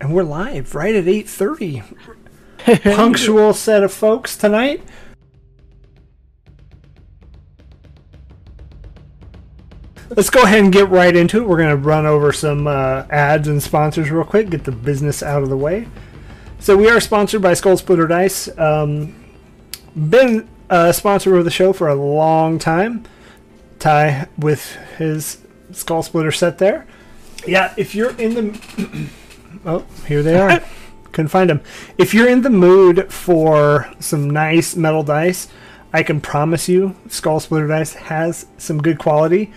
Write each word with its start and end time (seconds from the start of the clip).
and 0.00 0.14
we're 0.14 0.22
live 0.22 0.74
right 0.74 0.94
at 0.94 1.04
8.30 1.04 2.94
punctual 2.96 3.54
set 3.54 3.82
of 3.82 3.92
folks 3.92 4.36
tonight. 4.36 4.82
Let's 10.10 10.30
go 10.30 10.42
ahead 10.42 10.60
and 10.60 10.72
get 10.72 10.88
right 10.88 11.14
into 11.14 11.42
it. 11.42 11.48
We're 11.48 11.56
going 11.56 11.70
to 11.70 11.76
run 11.76 12.06
over 12.06 12.32
some 12.32 12.66
uh, 12.66 13.06
ads 13.10 13.48
and 13.48 13.62
sponsors 13.62 14.10
real 14.10 14.24
quick 14.24 14.50
get 14.50 14.64
the 14.64 14.72
business 14.72 15.22
out 15.22 15.42
of 15.42 15.48
the 15.48 15.56
way. 15.56 15.88
So 16.60 16.76
we 16.76 16.88
are 16.88 17.00
sponsored 17.00 17.42
by 17.42 17.54
skull 17.54 17.76
splitter 17.76 18.06
dice. 18.06 18.48
Um, 18.58 19.14
been 19.94 20.48
a 20.70 20.92
sponsor 20.92 21.36
of 21.36 21.44
the 21.44 21.50
show 21.50 21.72
for 21.72 21.88
a 21.88 21.94
long 21.94 22.58
time. 22.58 23.04
Ty 23.78 24.28
with 24.38 24.74
his 24.96 25.38
skull 25.72 26.02
splitter 26.02 26.32
set 26.32 26.58
there. 26.58 26.86
Yeah 27.46 27.74
if 27.76 27.94
you're 27.94 28.16
in 28.16 28.34
the 28.34 29.08
Oh, 29.66 29.84
here 30.06 30.22
they 30.22 30.38
are. 30.38 30.62
Couldn't 31.12 31.28
find 31.28 31.50
them. 31.50 31.60
If 31.98 32.14
you're 32.14 32.28
in 32.28 32.42
the 32.42 32.50
mood 32.50 33.12
for 33.12 33.90
some 33.98 34.30
nice 34.30 34.76
metal 34.76 35.02
dice, 35.02 35.48
I 35.92 36.02
can 36.02 36.20
promise 36.20 36.68
you 36.68 36.94
Skull 37.08 37.40
Splitter 37.40 37.66
Dice 37.66 37.94
has 37.94 38.46
some 38.58 38.80
good 38.80 38.98
quality, 38.98 39.52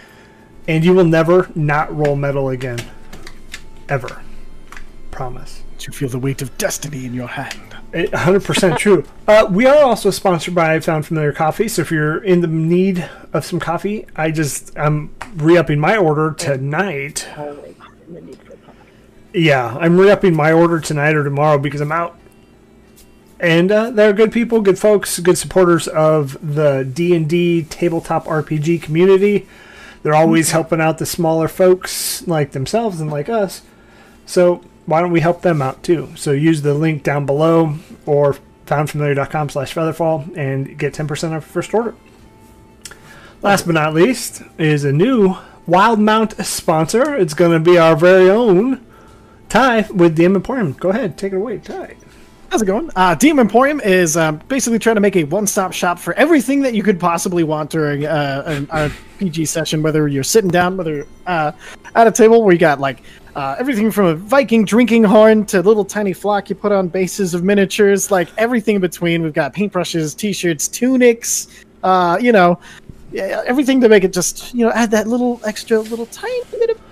and 0.67 0.83
you 0.83 0.93
will 0.93 1.05
never 1.05 1.51
not 1.53 1.95
roll 1.95 2.15
metal 2.15 2.49
again. 2.49 2.79
Ever. 3.87 4.21
Promise. 5.11 5.63
You 5.81 5.93
feel 5.93 6.09
the 6.09 6.19
weight 6.19 6.41
of 6.41 6.57
destiny 6.57 7.05
in 7.05 7.13
your 7.13 7.27
hand. 7.27 7.75
100% 7.93 8.77
true. 8.77 9.03
Uh, 9.27 9.45
we 9.47 9.67
are 9.67 9.83
also 9.83 10.09
sponsored 10.09 10.55
by 10.55 10.79
Found 10.79 11.05
Familiar 11.05 11.31
Coffee, 11.31 11.67
so 11.67 11.83
if 11.83 11.91
you're 11.91 12.23
in 12.23 12.41
the 12.41 12.47
need 12.47 13.07
of 13.31 13.45
some 13.45 13.59
coffee, 13.59 14.07
I 14.15 14.31
just 14.31 14.75
I'm 14.75 15.13
re-upping 15.35 15.79
my 15.79 15.97
order 15.97 16.31
tonight. 16.31 17.27
Yeah, 19.33 19.77
I'm 19.79 19.99
re-upping 19.99 20.35
my 20.35 20.51
order 20.51 20.79
tonight 20.79 21.15
or 21.15 21.23
tomorrow 21.23 21.57
because 21.57 21.81
I'm 21.81 21.91
out. 21.91 22.15
And 23.39 23.71
uh, 23.71 23.91
they're 23.91 24.13
good 24.13 24.31
people, 24.31 24.59
good 24.61 24.79
folks, 24.79 25.19
good 25.19 25.37
supporters 25.37 25.87
of 25.87 26.37
the 26.55 26.83
D 26.83 27.15
and 27.15 27.29
D 27.29 27.63
tabletop 27.63 28.25
RPG 28.25 28.81
community. 28.81 29.47
They're 30.03 30.15
always 30.15 30.51
helping 30.51 30.81
out 30.81 30.97
the 30.97 31.05
smaller 31.05 31.47
folks 31.47 32.25
like 32.27 32.51
themselves 32.51 32.99
and 32.99 33.09
like 33.09 33.29
us. 33.29 33.61
So 34.25 34.63
why 34.85 35.01
don't 35.01 35.11
we 35.11 35.21
help 35.21 35.41
them 35.41 35.61
out 35.61 35.83
too? 35.83 36.09
So 36.15 36.31
use 36.31 36.61
the 36.63 36.73
link 36.73 37.03
down 37.03 37.25
below 37.25 37.75
or 38.05 38.35
foundfamiliar.com 38.65 39.49
slash 39.49 39.73
featherfall 39.73 40.35
and 40.37 40.77
get 40.77 40.93
10% 40.93 41.09
off 41.09 41.31
your 41.31 41.41
first 41.41 41.73
order. 41.73 41.95
Last 43.41 43.65
but 43.65 43.75
not 43.75 43.93
least 43.93 44.41
is 44.57 44.83
a 44.83 44.91
new 44.91 45.37
Wildemount 45.67 46.43
sponsor. 46.43 47.15
It's 47.15 47.33
going 47.33 47.51
to 47.51 47.59
be 47.59 47.77
our 47.77 47.95
very 47.95 48.29
own 48.29 48.85
Ty 49.49 49.87
with 49.91 50.15
DM 50.15 50.35
Emporium. 50.35 50.73
Go 50.73 50.89
ahead, 50.89 51.17
take 51.17 51.33
it 51.33 51.37
away, 51.37 51.57
Ty. 51.57 51.95
How's 52.51 52.61
it 52.61 52.65
going? 52.65 52.89
Uh, 52.95 53.15
DM 53.15 53.39
Emporium 53.39 53.79
is 53.81 54.17
um, 54.17 54.37
basically 54.47 54.79
trying 54.79 54.95
to 54.95 55.01
make 55.01 55.15
a 55.15 55.23
one-stop 55.25 55.71
shop 55.71 55.99
for 55.99 56.13
everything 56.13 56.61
that 56.61 56.73
you 56.73 56.81
could 56.81 56.99
possibly 56.99 57.43
want 57.43 57.69
during 57.69 58.05
uh, 58.05 58.43
an 58.45 58.67
RPG 58.67 59.47
session. 59.47 59.83
Whether 59.83 60.07
you're 60.07 60.23
sitting 60.23 60.49
down, 60.49 60.77
whether 60.77 61.05
uh, 61.27 61.51
at 61.93 62.07
a 62.07 62.11
table 62.11 62.43
where 62.43 62.53
you 62.53 62.59
got 62.59 62.79
like 62.79 63.03
uh, 63.35 63.55
everything 63.59 63.91
from 63.91 64.05
a 64.05 64.15
Viking 64.15 64.65
drinking 64.65 65.03
horn 65.03 65.45
to 65.47 65.61
little 65.61 65.85
tiny 65.85 66.13
flock 66.13 66.49
you 66.49 66.55
put 66.55 66.71
on 66.71 66.87
bases 66.87 67.33
of 67.33 67.43
miniatures, 67.43 68.09
like 68.09 68.29
everything 68.37 68.75
in 68.75 68.81
between. 68.81 69.21
We've 69.21 69.33
got 69.33 69.53
paintbrushes, 69.53 70.15
t-shirts, 70.17 70.67
tunics. 70.67 71.47
Uh, 71.83 72.17
you 72.19 72.31
know, 72.31 72.59
everything 73.13 73.79
to 73.81 73.89
make 73.89 74.03
it 74.03 74.13
just 74.13 74.53
you 74.53 74.65
know 74.65 74.71
add 74.71 74.91
that 74.91 75.07
little 75.07 75.39
extra 75.45 75.79
little 75.79 76.07
tiny 76.07 76.43
bit 76.51 76.71
of 76.71 76.88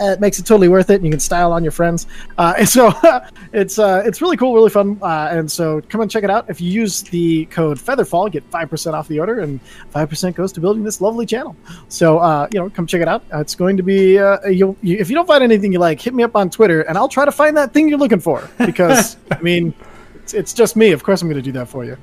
Uh, 0.00 0.12
it 0.12 0.20
makes 0.20 0.38
it 0.38 0.46
totally 0.46 0.68
worth 0.68 0.90
it. 0.90 0.96
And 0.96 1.04
you 1.04 1.10
can 1.10 1.20
style 1.20 1.52
on 1.52 1.62
your 1.62 1.72
friends. 1.72 2.06
Uh, 2.38 2.54
and 2.58 2.68
so 2.68 2.92
it's 3.52 3.78
uh, 3.78 4.02
it's 4.04 4.20
really 4.20 4.36
cool, 4.36 4.54
really 4.54 4.70
fun. 4.70 4.98
Uh, 5.02 5.28
and 5.30 5.50
so 5.50 5.80
come 5.88 6.00
and 6.00 6.10
check 6.10 6.24
it 6.24 6.30
out. 6.30 6.48
If 6.48 6.60
you 6.60 6.70
use 6.70 7.02
the 7.02 7.46
code 7.46 7.78
Featherfall, 7.78 8.30
get 8.30 8.44
five 8.44 8.70
percent 8.70 8.96
off 8.96 9.08
the 9.08 9.20
order, 9.20 9.40
and 9.40 9.60
five 9.90 10.08
percent 10.08 10.36
goes 10.36 10.52
to 10.52 10.60
building 10.60 10.82
this 10.82 11.00
lovely 11.00 11.26
channel. 11.26 11.56
So 11.88 12.18
uh, 12.18 12.48
you 12.52 12.60
know, 12.60 12.70
come 12.70 12.86
check 12.86 13.02
it 13.02 13.08
out. 13.08 13.24
It's 13.32 13.54
going 13.54 13.76
to 13.76 13.82
be 13.82 14.12
you'll 14.12 14.76
you, 14.82 14.96
if 14.98 15.08
you 15.08 15.14
don't 15.14 15.26
find 15.26 15.42
anything 15.42 15.72
you 15.72 15.78
like, 15.78 16.00
hit 16.00 16.14
me 16.14 16.22
up 16.22 16.36
on 16.36 16.50
Twitter, 16.50 16.82
and 16.82 16.96
I'll 16.96 17.08
try 17.08 17.24
to 17.24 17.32
find 17.32 17.56
that 17.56 17.72
thing 17.72 17.88
you're 17.88 17.98
looking 17.98 18.20
for. 18.20 18.48
Because 18.58 19.16
I 19.30 19.40
mean, 19.40 19.74
it's, 20.14 20.34
it's 20.34 20.52
just 20.52 20.76
me. 20.76 20.92
Of 20.92 21.02
course, 21.02 21.22
I'm 21.22 21.28
going 21.28 21.42
to 21.42 21.42
do 21.42 21.52
that 21.52 21.68
for 21.68 21.84
you. 21.84 21.96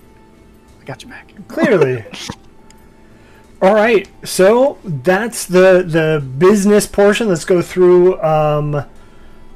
I 0.82 0.84
got 0.86 1.04
you 1.04 1.10
back. 1.10 1.34
Clearly. 1.48 2.06
All 3.62 3.74
right, 3.74 4.08
so 4.24 4.78
that's 4.86 5.46
the 5.46 5.84
the 5.86 6.26
business 6.38 6.88
portion. 6.88 7.28
Let's 7.28 7.44
go 7.44 7.62
through 7.62 8.22
um, 8.22 8.86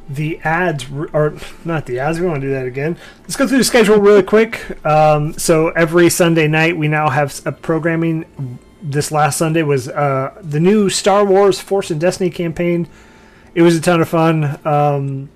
the 0.10 0.40
ads, 0.40 0.88
or 0.92 1.38
not 1.64 1.86
the 1.86 2.00
ads. 2.00 2.20
We 2.20 2.28
want 2.28 2.42
to 2.42 2.48
do 2.48 2.54
that 2.54 2.66
again. 2.66 2.98
Let's 3.22 3.38
go 3.38 3.48
through 3.48 3.60
the 3.60 3.64
schedule 3.64 3.98
really 4.00 4.24
quick. 4.24 4.86
Um, 4.86 5.32
so 5.38 5.70
every 5.70 6.10
Sunday 6.10 6.50
night, 6.50 6.76
we 6.76 6.90
now 6.90 7.10
have 7.10 7.42
a 7.46 7.54
programming. 7.54 8.60
This 8.82 9.10
last 9.10 9.38
Sunday 9.38 9.64
was 9.64 9.88
uh, 9.88 10.38
the 10.42 10.60
new 10.60 10.90
Star 10.90 11.24
Wars 11.24 11.62
Force 11.62 11.90
and 11.90 12.02
Destiny 12.02 12.30
campaign. 12.30 12.90
It 13.56 13.62
was 13.62 13.78
a 13.78 13.82
ton 13.82 14.02
of 14.02 14.10
fun. 14.10 14.60
Um, 14.68 15.30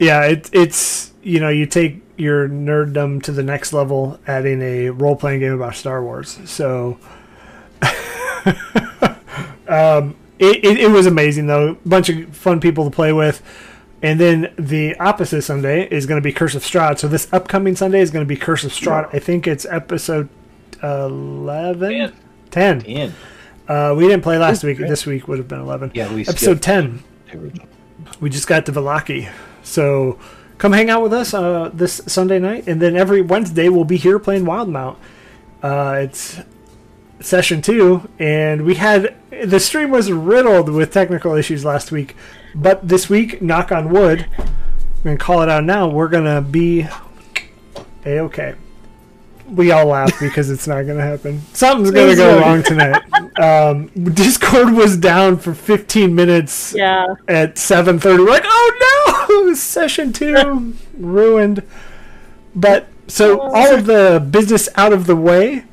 yeah, 0.00 0.24
it, 0.24 0.50
it's 0.52 1.12
you 1.22 1.38
know 1.38 1.48
you 1.48 1.66
take 1.66 2.02
your 2.16 2.48
nerddom 2.48 3.22
to 3.22 3.30
the 3.30 3.44
next 3.44 3.72
level, 3.72 4.18
adding 4.26 4.60
a 4.62 4.90
role 4.90 5.14
playing 5.14 5.38
game 5.38 5.52
about 5.52 5.76
Star 5.76 6.02
Wars. 6.02 6.40
So 6.44 6.98
um, 9.68 10.16
it, 10.38 10.64
it, 10.64 10.80
it, 10.80 10.90
was 10.90 11.06
amazing 11.06 11.46
though. 11.46 11.70
A 11.70 11.88
bunch 11.88 12.08
of 12.08 12.36
fun 12.36 12.60
people 12.60 12.84
to 12.84 12.90
play 12.90 13.12
with. 13.12 13.42
And 14.02 14.20
then 14.20 14.52
the 14.58 14.94
opposite 14.96 15.42
Sunday 15.42 15.88
is 15.88 16.06
going 16.06 16.20
to 16.20 16.24
be 16.24 16.32
Curse 16.32 16.54
of 16.54 16.62
Strahd. 16.62 16.98
So 16.98 17.08
this 17.08 17.32
upcoming 17.32 17.74
Sunday 17.76 18.00
is 18.00 18.10
going 18.10 18.24
to 18.24 18.28
be 18.28 18.36
Curse 18.36 18.64
of 18.64 18.72
Strahd. 18.72 19.12
I 19.14 19.18
think 19.18 19.46
it's 19.46 19.64
episode 19.64 20.28
11? 20.82 22.12
10. 22.50 22.80
10. 22.82 23.14
Uh, 23.66 23.94
we 23.96 24.06
didn't 24.06 24.22
play 24.22 24.38
last 24.38 24.62
week. 24.62 24.78
This 24.78 25.06
week 25.06 25.26
would 25.28 25.38
have 25.38 25.48
been 25.48 25.60
11. 25.60 25.92
Yeah, 25.94 26.12
we 26.12 26.22
Episode 26.22 26.62
10. 26.62 27.02
We 28.20 28.30
just 28.30 28.46
got 28.46 28.66
to 28.66 28.72
Vallaki. 28.72 29.30
So 29.62 30.18
come 30.58 30.72
hang 30.72 30.90
out 30.90 31.02
with 31.02 31.12
us 31.12 31.34
uh, 31.34 31.70
this 31.72 32.00
Sunday 32.06 32.38
night. 32.38 32.68
And 32.68 32.80
then 32.80 32.96
every 32.96 33.22
Wednesday 33.22 33.68
we'll 33.68 33.84
be 33.84 33.96
here 33.96 34.18
playing 34.18 34.44
Wildemount. 34.44 34.96
Uh, 35.62 36.00
it's 36.02 36.38
session 37.20 37.62
two, 37.62 38.08
and 38.18 38.64
we 38.64 38.74
had 38.74 39.14
the 39.44 39.60
stream 39.60 39.90
was 39.90 40.10
riddled 40.10 40.68
with 40.68 40.92
technical 40.92 41.34
issues 41.34 41.64
last 41.64 41.92
week, 41.92 42.16
but 42.54 42.86
this 42.86 43.08
week, 43.08 43.42
knock 43.42 43.70
on 43.72 43.90
wood, 43.90 44.26
I'm 44.38 44.46
gonna 45.04 45.16
call 45.16 45.42
it 45.42 45.48
out 45.48 45.64
now. 45.64 45.88
We're 45.88 46.08
gonna 46.08 46.40
be 46.42 46.86
a 48.04 48.18
okay. 48.20 48.54
We 49.48 49.70
all 49.70 49.86
laugh 49.86 50.18
because 50.18 50.50
it's 50.50 50.66
not 50.66 50.82
gonna 50.82 51.02
happen. 51.02 51.40
Something's 51.52 51.92
gonna 51.92 52.16
go 52.16 52.40
wrong 52.40 52.62
tonight. 52.62 53.02
Um, 53.38 53.88
Discord 54.14 54.72
was 54.72 54.96
down 54.96 55.36
for 55.36 55.54
15 55.54 56.14
minutes. 56.14 56.72
Yeah. 56.74 57.14
At 57.28 57.56
7:30, 57.56 58.24
we're 58.24 58.30
like, 58.30 58.44
oh 58.46 59.36
no, 59.46 59.54
session 59.54 60.12
two 60.12 60.74
ruined. 60.98 61.62
But 62.54 62.88
so 63.06 63.40
all 63.40 63.74
of 63.74 63.86
the 63.86 64.26
business 64.30 64.68
out 64.74 64.92
of 64.92 65.06
the 65.06 65.16
way 65.16 65.64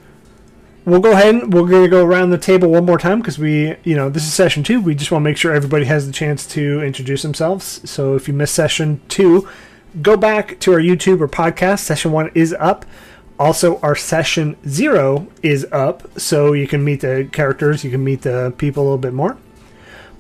we'll 0.86 1.00
go 1.00 1.12
ahead 1.12 1.36
and 1.36 1.54
we're 1.54 1.68
going 1.68 1.84
to 1.84 1.90
go 1.90 2.06
around 2.06 2.30
the 2.30 2.38
table 2.38 2.70
one 2.70 2.86
more 2.86 2.98
time 2.98 3.20
because 3.20 3.40
we, 3.40 3.76
you 3.84 3.96
know, 3.96 4.10
this 4.10 4.24
is 4.24 4.34
session 4.34 4.64
two. 4.64 4.82
We 4.82 4.96
just 4.96 5.12
want 5.12 5.24
to 5.24 5.30
make 5.30 5.38
sure 5.38 5.54
everybody 5.54 5.86
has 5.86 6.06
the 6.06 6.14
chance 6.14 6.46
to 6.48 6.82
introduce 6.82 7.22
themselves. 7.22 7.90
So 7.90 8.16
if 8.16 8.28
you 8.28 8.34
missed 8.34 8.56
session 8.56 9.02
two, 9.08 9.48
go 10.02 10.18
back 10.18 10.60
to 10.62 10.74
our 10.74 10.80
YouTube 10.80 11.22
or 11.22 11.28
podcast. 11.28 11.80
Session 11.80 12.12
one 12.12 12.32
is 12.36 12.54
up. 12.60 12.86
Also, 13.40 13.80
our 13.80 13.96
session 13.96 14.56
zero 14.68 15.28
is 15.42 15.66
up, 15.72 16.08
so 16.20 16.54
you 16.54 16.68
can 16.68 16.84
meet 16.84 17.02
the 17.02 17.28
characters, 17.32 17.84
you 17.84 17.90
can 17.90 18.04
meet 18.04 18.22
the 18.22 18.54
people 18.58 18.84
a 18.84 18.86
little 18.86 18.98
bit 18.98 19.14
more. 19.14 19.38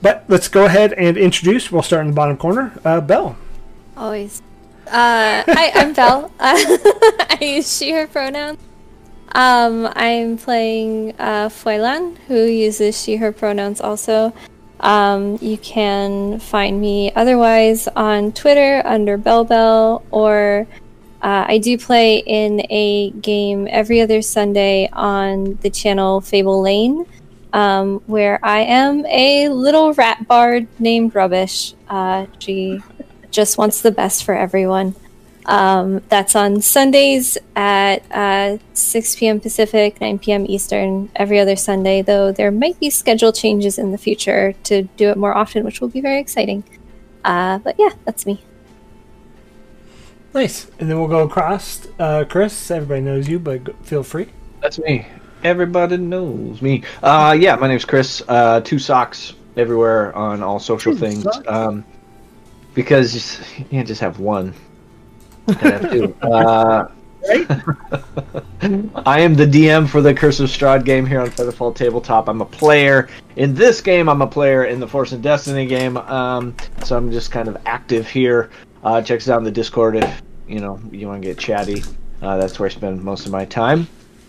But 0.02 0.26
let's 0.28 0.48
go 0.48 0.66
ahead 0.66 0.94
and 0.94 1.16
introduce. 1.16 1.72
We'll 1.72 1.84
start 1.84 2.02
in 2.02 2.08
the 2.08 2.14
bottom 2.14 2.36
corner. 2.38 2.74
Uh, 2.84 3.00
Belle. 3.02 3.38
Always. 3.96 4.42
Uh, 4.88 5.44
hi, 5.48 5.72
I'm 5.76 5.94
Belle. 5.94 6.26
Uh, 6.40 6.56
I 6.60 7.38
use 7.42 7.78
she, 7.78 7.92
her 7.92 8.08
pronouns. 8.08 8.60
Um, 9.34 9.92
I'm 9.96 10.38
playing 10.38 11.16
uh, 11.18 11.50
Fuelan, 11.50 12.18
who 12.28 12.44
uses 12.44 13.02
she, 13.02 13.16
her 13.16 13.32
pronouns 13.32 13.82
also. 13.82 14.34
Um, 14.80 15.40
you 15.42 15.58
can 15.58 16.40
find 16.40 16.80
me 16.80 17.12
otherwise 17.14 17.88
on 17.88 18.32
Twitter 18.34 18.82
under 18.86 19.18
Bell 19.18 19.44
Bell, 19.44 20.04
or 20.12 20.68
uh, 21.22 21.46
I 21.48 21.58
do 21.58 21.78
play 21.78 22.18
in 22.18 22.66
a 22.70 23.10
game 23.12 23.68
every 23.72 24.02
other 24.02 24.22
Sunday 24.22 24.90
on 24.92 25.58
the 25.62 25.70
channel 25.70 26.22
Fable 26.22 26.62
Lane, 26.62 27.06
um, 27.54 28.02
where 28.08 28.40
I 28.44 28.60
am 28.62 29.06
a 29.06 29.50
little 29.50 29.94
rat 29.94 30.28
bard 30.28 30.68
named 30.80 31.16
Rubbish. 31.16 31.74
Uh, 31.90 32.28
she 32.40 32.82
just 33.32 33.58
wants 33.58 33.82
the 33.82 33.92
best 33.92 34.26
for 34.26 34.36
everyone. 34.36 34.96
Um, 35.46 36.02
that's 36.10 36.36
on 36.36 36.62
Sundays 36.62 37.38
at 37.56 38.04
uh, 38.12 38.58
6 38.74 39.16
p.m. 39.18 39.40
Pacific, 39.40 40.00
9 40.00 40.20
p.m. 40.20 40.46
Eastern, 40.48 41.10
every 41.16 41.40
other 41.40 41.56
Sunday, 41.56 42.02
though 42.02 42.32
there 42.32 42.52
might 42.52 42.80
be 42.80 42.90
schedule 42.90 43.34
changes 43.34 43.78
in 43.78 43.92
the 43.92 43.98
future 43.98 44.54
to 44.64 44.84
do 44.84 45.10
it 45.10 45.18
more 45.18 45.36
often, 45.36 45.64
which 45.64 45.82
will 45.82 45.90
be 45.90 46.02
very 46.02 46.20
exciting. 46.20 46.64
Uh, 47.26 47.58
but 47.60 47.76
yeah, 47.78 47.90
that's 48.06 48.26
me. 48.26 48.42
Nice. 50.34 50.70
And 50.80 50.90
then 50.90 50.98
we'll 50.98 51.08
go 51.08 51.24
across. 51.24 51.88
Uh, 52.00 52.26
Chris, 52.28 52.72
everybody 52.72 53.02
knows 53.02 53.28
you, 53.28 53.40
but 53.40 53.64
go- 53.64 53.76
feel 53.84 54.04
free. 54.04 54.28
That's 54.62 54.80
me. 54.80 55.06
Everybody 55.44 55.98
knows 55.98 56.62
me. 56.62 56.84
Uh, 57.02 57.36
yeah, 57.38 57.56
my 57.56 57.68
name's 57.68 57.86
Chris. 57.86 58.24
Uh, 58.28 58.62
two 58.62 58.80
socks 58.80 59.34
everywhere 59.58 60.16
on 60.16 60.42
all 60.42 60.60
social 60.60 60.94
Two 60.94 61.00
things. 61.00 61.26
Um, 61.48 61.86
because 62.74 63.40
you 63.60 63.66
can't 63.66 63.88
just 63.88 64.02
have 64.02 64.20
one. 64.20 64.54
You 65.48 65.54
gotta 65.56 65.72
have 65.72 65.92
two. 65.92 66.16
Uh, 66.22 66.88
I 69.06 69.20
am 69.22 69.34
the 69.34 69.46
DM 69.46 69.88
for 69.88 70.02
the 70.02 70.14
Curse 70.14 70.40
of 70.40 70.50
Strahd 70.50 70.84
game 70.84 71.06
here 71.06 71.22
on 71.22 71.30
Featherfall 71.30 71.74
Tabletop. 71.76 72.28
I'm 72.28 72.42
a 72.42 72.46
player 72.46 73.10
in 73.36 73.54
this 73.54 73.82
game. 73.82 74.10
I'm 74.10 74.22
a 74.22 74.28
player 74.28 74.66
in 74.66 74.80
the 74.80 74.88
Force 74.88 75.14
and 75.14 75.24
Destiny 75.24 75.66
game. 75.66 75.98
Um, 75.98 76.56
so 76.84 76.98
I'm 76.98 77.12
just 77.12 77.32
kind 77.32 77.48
of 77.48 77.58
active 77.66 78.08
here. 78.08 78.50
Uh, 78.84 79.02
check 79.02 79.22
us 79.22 79.30
out 79.30 79.38
in 79.38 79.44
the 79.44 79.52
Discord 79.52 79.96
if 79.96 80.22
you 80.48 80.60
know 80.60 80.80
you 80.92 81.08
want 81.08 81.22
to 81.22 81.28
get 81.28 81.38
chatty. 81.38 81.84
Uh, 82.22 82.38
that's 82.38 82.60
where 82.60 82.68
I 82.68 82.72
spend 82.72 83.02
most 83.04 83.26
of 83.26 83.32
my 83.32 83.46
time. 83.46 83.88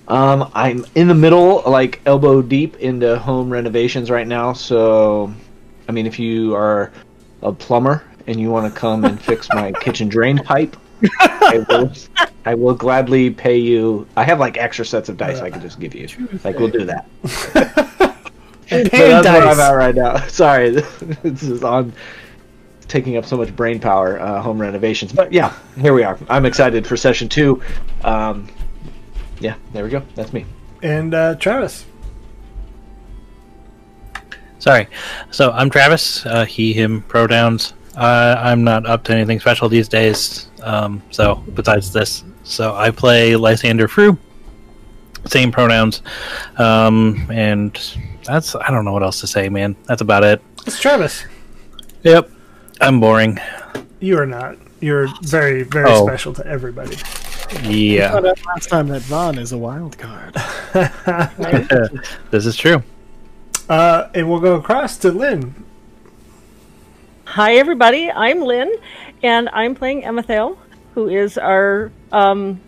Um, 0.08 0.50
I'm 0.54 0.84
in 0.94 1.08
the 1.08 1.14
middle, 1.14 1.62
like 1.66 2.00
elbow 2.06 2.42
deep 2.42 2.76
into 2.76 3.18
home 3.18 3.50
renovations 3.50 4.10
right 4.10 4.26
now. 4.26 4.52
So, 4.52 5.32
I 5.88 5.92
mean, 5.92 6.06
if 6.06 6.18
you 6.18 6.54
are 6.54 6.92
a 7.42 7.52
plumber 7.52 8.04
and 8.26 8.38
you 8.38 8.50
want 8.50 8.72
to 8.72 8.78
come 8.78 9.04
and 9.04 9.20
fix 9.20 9.48
my 9.52 9.72
kitchen 9.72 10.08
drain 10.08 10.38
pipe, 10.38 10.76
I 11.20 11.64
will, 11.68 11.92
I 12.44 12.54
will 12.54 12.74
gladly 12.74 13.30
pay 13.30 13.58
you. 13.58 14.06
I 14.16 14.24
have 14.24 14.40
like 14.40 14.56
extra 14.56 14.84
sets 14.84 15.08
of 15.08 15.16
dice 15.16 15.40
I 15.40 15.50
can 15.50 15.60
just 15.60 15.80
give 15.80 15.94
you. 15.94 16.08
Like 16.44 16.58
we'll 16.58 16.68
do 16.68 16.84
that. 16.84 17.06
And 18.70 18.86
So 18.86 18.90
paying 18.90 19.10
that's 19.10 19.26
where 19.26 19.46
I'm 19.46 19.60
at 19.60 19.70
right 19.72 19.94
now. 19.94 20.26
Sorry, 20.28 20.70
this 21.22 21.42
is 21.42 21.62
on 21.62 21.92
taking 22.88 23.16
up 23.16 23.24
so 23.24 23.36
much 23.36 23.54
brain 23.54 23.78
power. 23.78 24.18
Uh, 24.18 24.40
home 24.40 24.58
renovations, 24.58 25.12
but 25.12 25.32
yeah, 25.32 25.54
here 25.78 25.92
we 25.92 26.02
are. 26.02 26.18
I'm 26.28 26.46
excited 26.46 26.86
for 26.86 26.96
session 26.96 27.28
two. 27.28 27.62
Um, 28.02 28.48
yeah, 29.40 29.56
there 29.72 29.84
we 29.84 29.90
go. 29.90 30.02
That's 30.14 30.32
me. 30.32 30.46
And 30.82 31.14
uh, 31.14 31.34
Travis. 31.36 31.84
Sorry. 34.58 34.88
So 35.30 35.50
I'm 35.52 35.68
Travis. 35.68 36.24
Uh, 36.24 36.46
he, 36.46 36.72
him 36.72 37.02
pronouns. 37.02 37.74
Uh, 37.96 38.36
I'm 38.38 38.64
not 38.64 38.86
up 38.86 39.04
to 39.04 39.14
anything 39.14 39.38
special 39.40 39.68
these 39.68 39.88
days. 39.88 40.48
Um, 40.62 41.02
so 41.10 41.36
besides 41.54 41.92
this, 41.92 42.24
so 42.42 42.74
I 42.74 42.90
play 42.90 43.36
Lysander 43.36 43.88
Frew. 43.88 44.18
Same 45.26 45.50
pronouns. 45.52 46.02
Um, 46.58 47.26
and 47.30 47.72
that's 48.24 48.54
I 48.56 48.70
don't 48.70 48.84
know 48.84 48.92
what 48.92 49.02
else 49.02 49.20
to 49.20 49.26
say, 49.26 49.48
man. 49.48 49.76
That's 49.86 50.02
about 50.02 50.24
it. 50.24 50.42
It's 50.66 50.80
Travis. 50.80 51.24
Yep. 52.02 52.30
I'm 52.80 53.00
boring. 53.00 53.38
You 54.00 54.18
are 54.18 54.26
not. 54.26 54.56
You're 54.80 55.08
very, 55.22 55.62
very 55.62 55.86
Oh. 55.88 56.06
special 56.06 56.34
to 56.34 56.46
everybody. 56.46 56.96
Yeah. 57.62 58.12
Last 58.14 58.68
time 58.68 58.88
that 58.88 59.02
Vaughn 59.02 59.38
is 59.38 59.52
a 59.52 59.58
wild 59.58 59.96
card. 59.96 60.34
this 62.30 62.44
is 62.46 62.56
true. 62.56 62.82
Uh, 63.68 64.08
and 64.14 64.28
we'll 64.28 64.40
go 64.40 64.56
across 64.56 64.98
to 64.98 65.10
Lynn. 65.10 65.63
Hi, 67.34 67.56
everybody. 67.56 68.12
I'm 68.12 68.42
Lynn, 68.42 68.72
and 69.24 69.48
I'm 69.48 69.74
playing 69.74 70.02
Emethale, 70.02 70.56
who 70.94 71.08
is 71.08 71.36
our 71.36 71.90
um, 72.12 72.60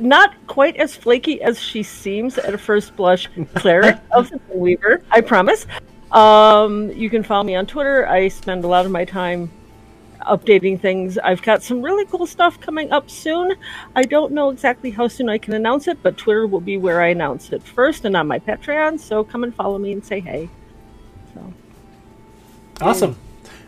not 0.00 0.34
quite 0.48 0.74
as 0.74 0.96
flaky 0.96 1.40
as 1.40 1.60
she 1.60 1.84
seems 1.84 2.36
at 2.36 2.52
a 2.52 2.58
first 2.58 2.96
blush 2.96 3.30
cleric 3.54 3.96
of 4.10 4.28
the 4.30 4.40
Weaver. 4.48 5.04
I 5.08 5.20
promise. 5.20 5.68
Um, 6.10 6.90
you 6.90 7.08
can 7.08 7.22
follow 7.22 7.44
me 7.44 7.54
on 7.54 7.64
Twitter. 7.64 8.08
I 8.08 8.26
spend 8.26 8.64
a 8.64 8.66
lot 8.66 8.86
of 8.86 8.90
my 8.90 9.04
time 9.04 9.52
updating 10.22 10.80
things. 10.80 11.16
I've 11.18 11.42
got 11.42 11.62
some 11.62 11.80
really 11.80 12.06
cool 12.06 12.26
stuff 12.26 12.58
coming 12.58 12.90
up 12.90 13.08
soon. 13.08 13.54
I 13.94 14.02
don't 14.02 14.32
know 14.32 14.50
exactly 14.50 14.90
how 14.90 15.06
soon 15.06 15.28
I 15.28 15.38
can 15.38 15.54
announce 15.54 15.86
it, 15.86 16.02
but 16.02 16.16
Twitter 16.16 16.48
will 16.48 16.60
be 16.60 16.76
where 16.76 17.00
I 17.00 17.10
announce 17.10 17.52
it 17.52 17.62
first, 17.62 18.04
and 18.04 18.16
on 18.16 18.26
my 18.26 18.40
Patreon. 18.40 18.98
So 18.98 19.22
come 19.22 19.44
and 19.44 19.54
follow 19.54 19.78
me 19.78 19.92
and 19.92 20.04
say 20.04 20.18
hey. 20.18 20.50
So. 21.32 21.52
Awesome. 22.80 23.16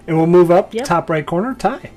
And 0.07 0.17
we'll 0.17 0.27
move 0.27 0.51
up 0.51 0.73
Yep. 0.73 0.85
top 0.85 1.11
right 1.11 1.27
corner. 1.27 1.55
Ty. 1.55 1.91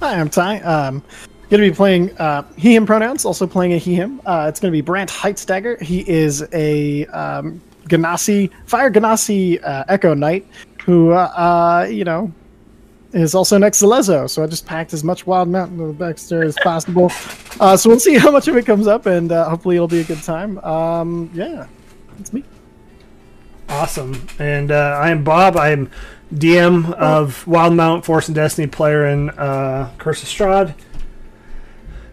Hi, 0.00 0.20
I'm 0.20 0.28
Ty. 0.28 0.60
Um, 0.60 1.02
going 1.50 1.62
to 1.62 1.70
be 1.70 1.74
playing 1.74 2.16
uh, 2.18 2.42
he 2.56 2.74
him 2.74 2.86
pronouns. 2.86 3.24
Also 3.24 3.46
playing 3.46 3.72
a 3.72 3.78
he 3.78 3.94
him. 3.94 4.20
Uh, 4.26 4.46
it's 4.48 4.60
going 4.60 4.70
to 4.70 4.76
be 4.76 4.82
Brant 4.82 5.10
Heightstagger. 5.10 5.80
He 5.80 6.08
is 6.08 6.46
a 6.52 7.06
um, 7.06 7.60
Genasi 7.88 8.50
Fire 8.66 8.90
Genasi 8.90 9.62
uh, 9.64 9.84
Echo 9.88 10.14
Knight 10.14 10.46
who 10.84 11.10
uh, 11.10 11.32
uh, 11.36 11.86
you 11.90 12.04
know 12.04 12.32
is 13.12 13.34
also 13.34 13.58
next 13.58 13.78
to 13.80 13.86
Lezo. 13.86 14.28
So 14.28 14.42
I 14.42 14.46
just 14.46 14.66
packed 14.66 14.92
as 14.92 15.02
much 15.02 15.26
Wild 15.26 15.48
Mountain 15.48 15.80
of 15.80 15.88
the 15.88 15.92
Baxter 15.94 16.42
as 16.44 16.56
possible. 16.62 17.10
Uh, 17.58 17.74
so 17.74 17.88
we'll 17.88 17.98
see 17.98 18.18
how 18.18 18.30
much 18.30 18.48
of 18.48 18.56
it 18.58 18.66
comes 18.66 18.86
up, 18.86 19.06
and 19.06 19.32
uh, 19.32 19.48
hopefully 19.48 19.76
it'll 19.76 19.88
be 19.88 20.00
a 20.00 20.04
good 20.04 20.22
time. 20.22 20.58
Um, 20.58 21.30
yeah, 21.32 21.66
that's 22.18 22.30
me. 22.34 22.44
Awesome. 23.70 24.26
And 24.38 24.70
uh, 24.70 24.98
I 25.00 25.08
am 25.10 25.24
Bob. 25.24 25.56
I 25.56 25.70
am 25.70 25.90
DM 26.34 26.92
of 26.92 27.46
Wild 27.46 27.72
Wildemount 27.74 28.04
Force 28.04 28.28
and 28.28 28.34
Destiny 28.34 28.66
player 28.66 29.06
in 29.06 29.30
uh, 29.30 29.92
Curse 29.98 30.22
of 30.22 30.28
Strahd. 30.28 30.74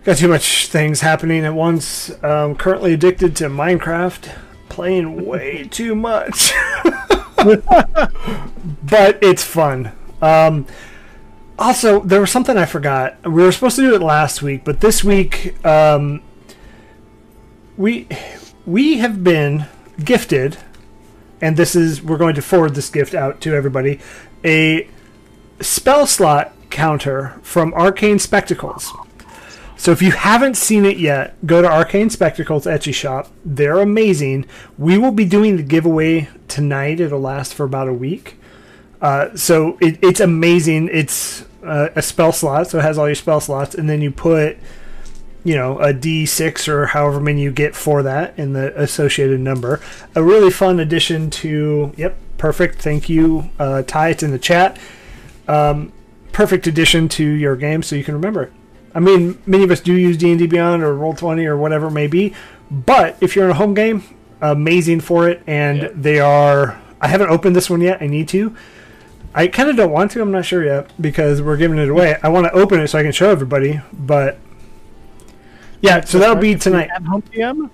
Got 0.04 0.18
too 0.18 0.28
much 0.28 0.68
things 0.68 1.02
happening 1.02 1.46
at 1.46 1.54
once. 1.54 2.12
Um, 2.24 2.56
currently 2.56 2.94
addicted 2.94 3.36
to 3.38 3.46
Minecraft. 3.46 4.38
Playing 4.70 5.26
way 5.26 5.68
too 5.72 5.96
much. 5.96 6.52
but 7.38 9.18
it's 9.22 9.44
fun. 9.44 9.92
Um, 10.22 10.68
also, 11.58 12.02
there 12.02 12.20
was 12.20 12.32
something 12.32 12.58
I 12.58 12.66
forgot. 12.66 13.22
We 13.24 13.44
were 13.44 13.52
supposed 13.52 13.76
to 13.78 13.82
do 13.82 13.96
it 13.96 14.02
last 14.02 14.42
week, 14.42 14.64
but 14.64 14.82
this 14.82 15.04
week 15.04 15.64
um, 15.66 16.22
we 17.78 18.08
we 18.66 18.98
have 18.98 19.24
been 19.24 19.68
gifted 20.04 20.58
and 21.44 21.58
this 21.58 21.76
is 21.76 22.02
we're 22.02 22.18
going 22.18 22.36
to 22.36 22.42
forward 22.42 22.74
this 22.74 22.90
gift 22.90 23.14
out 23.14 23.42
to 23.42 23.54
everybody. 23.54 24.00
A 24.46 24.88
spell 25.60 26.08
slot 26.08 26.54
counter 26.70 27.38
from 27.44 27.74
arcane 27.74 28.18
spectacles. 28.18 28.94
So 29.76 29.92
if 29.92 30.02
you 30.02 30.12
haven't 30.12 30.56
seen 30.56 30.86
it 30.86 30.96
yet 30.96 31.36
go 31.46 31.62
to 31.62 31.70
arcane 31.70 32.10
spectacles 32.10 32.66
etsy 32.66 32.94
shop. 32.94 33.30
They're 33.44 33.80
amazing. 33.80 34.46
We 34.78 34.98
will 34.98 35.12
be 35.12 35.26
doing 35.26 35.58
the 35.58 35.64
giveaway 35.64 36.30
tonight. 36.48 37.02
It'll 37.02 37.20
last 37.20 37.54
for 37.54 37.66
about 37.66 37.90
a 37.90 37.94
week. 37.94 38.38
Uh, 39.02 39.36
so 39.36 39.78
it, 39.82 40.00
it's 40.02 40.22
amazing. 40.22 40.90
It's 40.94 41.44
uh, 41.62 41.90
a 41.94 42.02
spell 42.02 42.32
slot 42.32 42.70
so 42.70 42.80
it 42.80 42.84
has 42.84 42.98
all 42.98 43.10
your 43.10 43.16
spell 43.16 43.42
slots 43.42 43.76
and 43.76 43.90
then 43.90 44.02
you 44.02 44.12
put 44.12 44.58
you 45.44 45.56
know 45.56 45.80
a 45.80 45.94
d6 45.94 46.68
or 46.68 46.88
however 46.88 47.20
many 47.20 47.42
you 47.42 47.52
get 47.52 47.76
for 47.76 48.04
that 48.04 48.38
in 48.38 48.54
the 48.54 48.80
associated 48.80 49.40
number. 49.40 49.80
A 50.16 50.24
really 50.24 50.52
fun 50.52 50.80
addition 50.80 51.30
to 51.32 51.94
yep 51.98 52.18
perfect 52.38 52.82
thank 52.82 53.10
you 53.10 53.50
uh, 53.60 53.84
ty 53.84 54.10
it's 54.10 54.24
in 54.24 54.32
the 54.32 54.40
chat. 54.40 54.80
Um, 55.48 55.92
perfect 56.32 56.68
addition 56.68 57.10
to 57.10 57.24
your 57.24 57.56
game 57.56 57.84
so 57.84 57.96
you 57.96 58.04
can 58.04 58.16
remember. 58.16 58.44
It 58.44 58.54
i 58.96 59.00
mean 59.00 59.42
many 59.46 59.64
of 59.64 59.72
us 59.72 59.80
do 59.80 59.94
use 59.94 60.18
d&d 60.18 60.48
beyond 60.48 60.84
or 60.84 60.96
roll 60.96 61.14
20 61.14 61.46
or 61.46 61.58
whatever 61.58 61.88
it 61.88 61.92
may 61.92 62.08
be 62.08 62.34
but 62.70 63.18
if 63.22 63.36
you're 63.36 63.46
in 63.46 63.52
a 63.52 63.56
home 63.56 63.74
game 63.74 64.04
amazing 64.42 65.00
for 65.00 65.28
it 65.28 65.42
and 65.48 65.82
they 65.96 66.20
are 66.20 66.80
i 67.02 67.08
haven't 67.08 67.30
opened 67.30 67.56
this 67.56 67.70
one 67.70 67.82
yet 67.82 68.02
i 68.02 68.08
need 68.08 68.28
to. 68.28 68.56
I 69.36 69.48
kind 69.48 69.68
of 69.68 69.76
don't 69.76 69.92
want 69.92 70.12
to 70.12 70.22
i'm 70.22 70.32
not 70.32 70.46
sure 70.46 70.64
yet 70.64 70.92
because 71.02 71.42
we're 71.42 71.58
giving 71.58 71.80
it 71.80 71.90
away. 71.90 72.18
I 72.22 72.30
want 72.30 72.46
to 72.46 72.52
open 72.54 72.80
it 72.80 72.88
so 72.88 73.00
i 73.00 73.04
can 73.04 73.12
show 73.12 73.30
everybody 73.30 73.82
but 73.92 74.38
yeah, 75.84 76.02
so 76.02 76.18
that'll 76.18 76.38
be 76.38 76.56
tonight. 76.56 76.90
At 76.96 77.04
home 77.04 77.22
PM, 77.22 77.70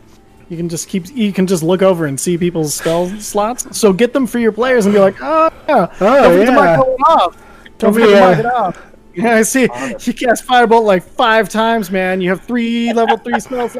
you 0.50 0.58
can 0.58 0.68
just 0.68 0.90
keep 0.90 1.08
you 1.16 1.32
can 1.32 1.46
just 1.46 1.62
look 1.62 1.84
over 1.84 2.08
and 2.08 2.20
see 2.20 2.40
people's 2.40 2.74
spell 2.74 3.08
slots. 3.20 3.78
So 3.78 3.94
get 3.94 4.14
them 4.14 4.26
for 4.26 4.40
your 4.40 4.52
players 4.52 4.88
and 4.88 4.94
be 4.94 5.00
like, 5.00 5.16
oh 5.22 5.52
yeah, 5.68 5.88
Oh, 6.02 6.22
don't 6.24 6.32
forget 6.32 6.46
to 6.48 6.52
mark 6.52 6.68
yeah. 6.68 6.78
that 6.78 7.04
off. 7.08 7.44
Don't 7.78 7.94
forget 7.94 8.10
be, 8.10 8.14
to 8.16 8.20
mark 8.20 8.38
uh, 8.38 8.40
it 8.40 8.46
off. 8.48 8.86
Yeah, 9.14 9.36
I 9.36 9.42
see. 9.44 9.62
You 9.62 10.14
cast 10.14 10.48
Firebolt 10.48 10.84
like 10.84 11.04
five 11.04 11.50
times, 11.50 11.92
man. 11.92 12.20
You 12.20 12.32
have 12.32 12.44
three 12.44 12.92
level 12.96 13.18
three 13.18 13.40
spells. 13.40 13.78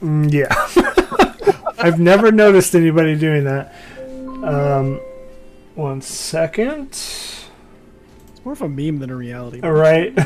Mm, 0.00 0.32
yeah. 0.32 0.54
I've 1.78 1.98
never 1.98 2.30
noticed 2.30 2.76
anybody 2.76 3.18
doing 3.18 3.42
that. 3.44 3.74
Um, 4.44 5.00
one 5.74 6.00
second. 6.00 6.90
It's 6.90 7.50
more 8.44 8.52
of 8.52 8.62
a 8.62 8.68
meme 8.68 9.00
than 9.00 9.10
a 9.10 9.16
reality. 9.16 9.60
All 9.62 9.72
right. 9.72 10.16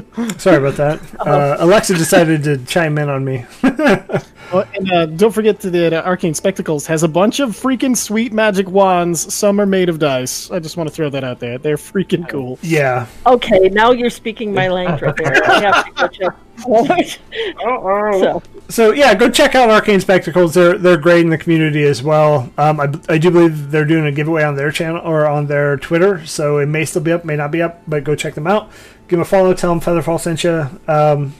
Sorry 0.38 0.56
about 0.56 0.76
that. 0.76 1.00
Uh, 1.22 1.56
Alexa 1.60 1.94
decided 1.94 2.42
to 2.42 2.58
chime 2.64 2.98
in 2.98 3.08
on 3.08 3.24
me. 3.24 3.44
Oh, 4.54 4.68
and 4.74 4.92
uh, 4.92 5.06
don't 5.06 5.30
forget 5.32 5.60
to 5.60 5.70
the 5.70 5.98
uh, 5.98 6.02
Arcane 6.02 6.34
Spectacles 6.34 6.86
has 6.86 7.04
a 7.04 7.08
bunch 7.08 7.40
of 7.40 7.50
freaking 7.50 7.96
sweet 7.96 8.34
magic 8.34 8.68
wands. 8.68 9.32
Some 9.32 9.58
are 9.58 9.64
made 9.64 9.88
of 9.88 9.98
dice. 9.98 10.50
I 10.50 10.58
just 10.58 10.76
want 10.76 10.90
to 10.90 10.94
throw 10.94 11.08
that 11.08 11.24
out 11.24 11.40
there. 11.40 11.56
They're 11.56 11.78
freaking 11.78 12.28
cool. 12.28 12.58
yeah. 12.60 13.06
Okay, 13.24 13.70
now 13.70 13.92
you're 13.92 14.10
speaking 14.10 14.52
my 14.52 14.68
language 14.68 15.00
right 15.00 15.16
there. 15.16 15.44
I 15.44 15.60
have 15.60 16.10
to 16.10 16.34
so, 16.62 18.42
So 18.68 18.92
yeah, 18.92 19.14
go 19.14 19.30
check 19.30 19.54
out 19.54 19.70
Arcane 19.70 20.00
Spectacles. 20.00 20.54
They're 20.54 20.78
they're 20.78 20.96
great 20.96 21.20
in 21.20 21.30
the 21.30 21.38
community 21.38 21.84
as 21.84 22.02
well. 22.02 22.52
Um, 22.58 22.80
I, 22.80 22.92
I 23.08 23.18
do 23.18 23.30
believe 23.30 23.70
they're 23.70 23.84
doing 23.84 24.06
a 24.06 24.12
giveaway 24.12 24.44
on 24.44 24.56
their 24.56 24.70
channel 24.70 25.00
or 25.02 25.26
on 25.26 25.46
their 25.46 25.76
Twitter, 25.78 26.24
so 26.26 26.58
it 26.58 26.66
may 26.66 26.84
still 26.84 27.02
be 27.02 27.12
up, 27.12 27.24
may 27.24 27.36
not 27.36 27.50
be 27.50 27.62
up, 27.62 27.82
but 27.88 28.04
go 28.04 28.14
check 28.14 28.34
them 28.34 28.46
out. 28.46 28.70
Give 29.12 29.18
them 29.18 29.26
a 29.26 29.26
follow. 29.26 29.52
Tell 29.52 29.78
them 29.78 29.80
Featherfall 29.82 30.18
sent 30.18 30.42
you. 30.42 30.70
Um, 30.88 31.34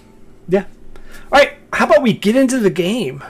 yeah. 0.46 0.66
All 1.32 1.38
right. 1.38 1.54
How 1.72 1.86
about 1.86 2.02
we 2.02 2.12
get 2.12 2.36
into 2.36 2.58
the 2.58 2.68
game? 2.68 3.24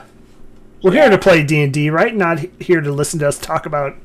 We're 0.83 0.91
here 0.91 1.09
to 1.09 1.17
play 1.17 1.43
D 1.43 1.63
and 1.63 1.71
D, 1.71 1.89
right? 1.89 2.13
Not 2.13 2.39
here 2.59 2.81
to 2.81 2.91
listen 2.91 3.19
to 3.19 3.29
us 3.29 3.39
talk 3.39 3.65
about 3.65 3.95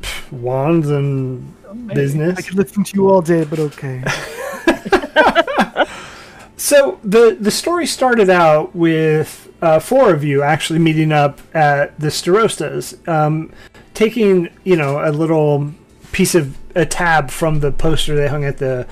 pff, 0.00 0.30
wands 0.30 0.88
and 0.90 1.52
business. 1.88 2.38
I 2.38 2.42
could 2.42 2.54
listen 2.54 2.84
to 2.84 2.96
you 2.96 3.10
all 3.10 3.20
day, 3.20 3.42
but 3.42 3.58
okay. 3.58 4.04
So 6.56 7.00
the 7.02 7.38
the 7.40 7.50
story 7.50 7.86
started 7.86 8.28
out 8.28 8.76
with 8.76 9.50
uh, 9.60 9.80
four 9.80 10.12
of 10.12 10.22
you 10.22 10.42
actually 10.42 10.78
meeting 10.78 11.10
up 11.10 11.40
at 11.52 11.98
the 11.98 12.08
Starostas, 12.08 13.08
um, 13.08 13.50
taking 13.92 14.50
you 14.62 14.76
know 14.76 15.02
a 15.02 15.10
little 15.10 15.72
piece 16.12 16.36
of 16.36 16.59
a 16.74 16.86
tab 16.86 17.30
from 17.30 17.60
the 17.60 17.72
poster 17.72 18.14
they 18.14 18.28
hung 18.28 18.44
at 18.44 18.58
the 18.58 18.86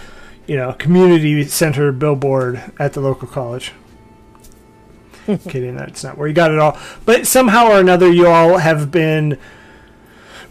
you 0.46 0.56
know 0.56 0.72
community 0.72 1.44
center 1.44 1.92
billboard 1.92 2.62
at 2.78 2.92
the 2.94 3.00
local 3.00 3.28
college. 3.28 3.72
Kidding, 5.26 5.76
that's 5.76 6.02
not 6.02 6.16
where 6.16 6.26
you 6.26 6.34
got 6.34 6.50
it 6.50 6.58
all. 6.58 6.78
But 7.04 7.26
somehow 7.26 7.68
or 7.68 7.80
another, 7.80 8.10
you 8.10 8.26
all 8.26 8.56
have 8.58 8.90
been 8.90 9.38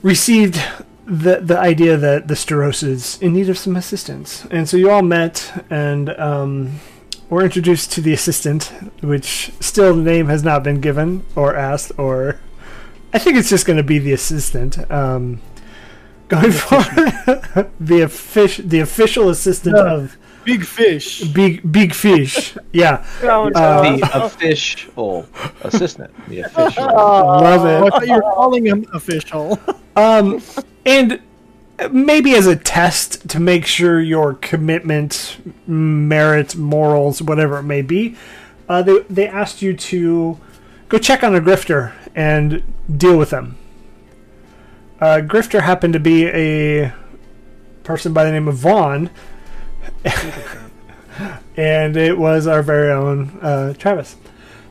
received 0.03 0.61
the 1.05 1.39
the 1.41 1.57
idea 1.57 1.97
that 1.97 2.27
the 2.27 2.35
Staros 2.35 2.83
is 2.83 3.19
in 3.21 3.33
need 3.33 3.49
of 3.49 3.57
some 3.57 3.75
assistance, 3.75 4.45
and 4.51 4.69
so 4.69 4.77
you 4.77 4.91
all 4.91 5.01
met 5.01 5.65
and 5.69 6.09
um, 6.19 6.79
were 7.29 7.43
introduced 7.43 7.91
to 7.93 8.01
the 8.01 8.13
assistant, 8.13 8.65
which 9.01 9.51
still 9.59 9.95
the 9.95 10.01
name 10.01 10.27
has 10.27 10.43
not 10.43 10.63
been 10.63 10.79
given 10.79 11.25
or 11.35 11.55
asked, 11.55 11.91
or 11.97 12.39
I 13.13 13.19
think 13.19 13.37
it's 13.37 13.49
just 13.49 13.65
going 13.65 13.77
to 13.77 13.83
be 13.83 13.99
the 13.99 14.13
assistant. 14.13 14.89
Um, 14.91 15.41
going 16.27 16.51
forward, 16.51 16.87
the 17.79 18.01
offic- 18.05 18.69
the 18.69 18.79
official 18.79 19.29
assistant 19.29 19.75
Yeah. 19.77 19.93
of 19.93 20.17
Big 20.43 20.63
fish. 20.63 21.23
Big 21.25 21.69
Big 21.69 21.93
Fish. 21.93 22.55
Yeah, 22.71 23.05
oh, 23.23 23.49
no. 23.49 23.59
Uh, 23.59 23.97
the 23.97 24.25
official 24.25 25.27
assistant. 25.61 26.09
The 26.29 26.39
official. 26.45 26.85
love 26.85 27.61
Oh, 27.65 27.67
I 27.83 27.85
it. 27.87 27.89
thought 27.91 28.07
you 28.07 28.13
were 28.13 28.21
calling 28.21 28.65
him 28.65 28.85
official. 28.93 29.59
Um, 29.97 30.43
and 30.85 31.19
maybe 31.89 32.35
as 32.35 32.45
a 32.45 32.55
test 32.55 33.27
to 33.29 33.39
make 33.39 33.65
sure 33.65 33.99
your 33.99 34.35
commitment, 34.35 35.37
merit, 35.65 36.55
morals, 36.55 37.19
whatever 37.19 37.57
it 37.57 37.63
may 37.63 37.81
be, 37.81 38.15
uh, 38.69 38.83
they 38.83 38.99
they 39.09 39.27
asked 39.27 39.63
you 39.63 39.75
to 39.75 40.39
go 40.87 40.99
check 40.99 41.23
on 41.23 41.33
a 41.35 41.41
grifter 41.41 41.93
and 42.15 42.61
deal 42.95 43.17
with 43.17 43.31
them. 43.31 43.57
Uh, 44.99 45.21
grifter 45.21 45.61
happened 45.61 45.93
to 45.93 45.99
be 45.99 46.27
a 46.27 46.93
person 47.83 48.13
by 48.13 48.23
the 48.23 48.31
name 48.31 48.47
of 48.47 48.55
Vaughn, 48.55 49.09
and 51.55 51.95
it 51.95 52.17
was 52.17 52.47
our 52.47 52.63
very 52.63 52.91
own 52.91 53.37
uh, 53.41 53.73
Travis. 53.73 54.15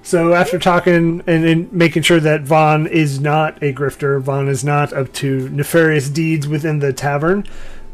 So 0.02 0.34
after 0.34 0.58
talking 0.58 1.22
and, 1.26 1.44
and 1.44 1.72
making 1.72 2.02
sure 2.02 2.20
that 2.20 2.42
Vaughn 2.42 2.86
is 2.86 3.20
not 3.20 3.62
a 3.62 3.72
grifter, 3.72 4.20
Vaughn 4.20 4.48
is 4.48 4.64
not 4.64 4.92
up 4.92 5.12
to 5.14 5.48
nefarious 5.48 6.08
deeds 6.08 6.46
within 6.46 6.78
the 6.78 6.92
tavern, 6.92 7.44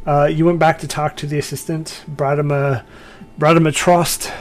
uh, 0.06 0.24
you 0.24 0.44
went 0.44 0.58
back 0.58 0.78
to 0.80 0.88
talk 0.88 1.16
to 1.16 1.26
the 1.26 1.38
assistant, 1.38 2.04
brought 2.08 2.38
him 2.38 2.50
a 2.50 2.84
brought 3.38 3.56
him 3.56 3.66
a 3.66 3.72
trust, 3.72 4.32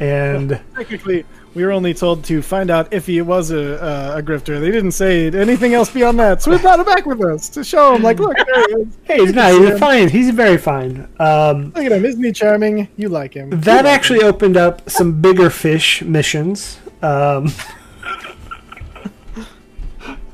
and 0.00 0.60
Technically, 0.74 1.24
we 1.58 1.64
were 1.64 1.72
only 1.72 1.92
told 1.92 2.22
to 2.26 2.40
find 2.40 2.70
out 2.70 2.92
if 2.92 3.06
he 3.06 3.20
was 3.20 3.50
a, 3.50 3.82
uh, 3.82 4.18
a 4.18 4.22
grifter. 4.22 4.60
They 4.60 4.70
didn't 4.70 4.92
say 4.92 5.26
anything 5.26 5.74
else 5.74 5.90
beyond 5.90 6.20
that, 6.20 6.40
so 6.40 6.52
we 6.52 6.58
brought 6.58 6.78
him 6.78 6.86
back 6.86 7.04
with 7.04 7.20
us 7.20 7.48
to 7.48 7.64
show 7.64 7.96
him, 7.96 8.02
like, 8.02 8.20
look, 8.20 8.36
there 8.36 8.68
he 8.68 8.74
is. 8.82 8.96
hey, 9.02 9.18
he's 9.18 9.32
not. 9.32 9.50
He's 9.60 9.76
fine. 9.76 10.08
He's 10.08 10.30
very 10.30 10.56
fine. 10.56 11.08
Um, 11.18 11.72
Look 11.74 11.84
at 11.84 11.90
him. 11.90 12.04
Isn't 12.04 12.22
he 12.22 12.30
charming? 12.30 12.86
You 12.96 13.08
like 13.08 13.34
him. 13.34 13.50
that 13.50 13.86
actually 13.86 14.22
opened 14.22 14.56
up 14.56 14.88
some 14.88 15.20
bigger 15.20 15.50
fish 15.50 16.00
missions. 16.02 16.78
Um, 17.02 17.52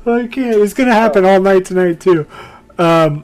I 0.05 0.27
can't. 0.27 0.61
It's 0.61 0.75
gonna 0.75 0.93
happen 0.93 1.25
all 1.25 1.41
night 1.41 1.65
tonight 1.65 1.99
too. 2.01 2.27
Um, 2.77 3.23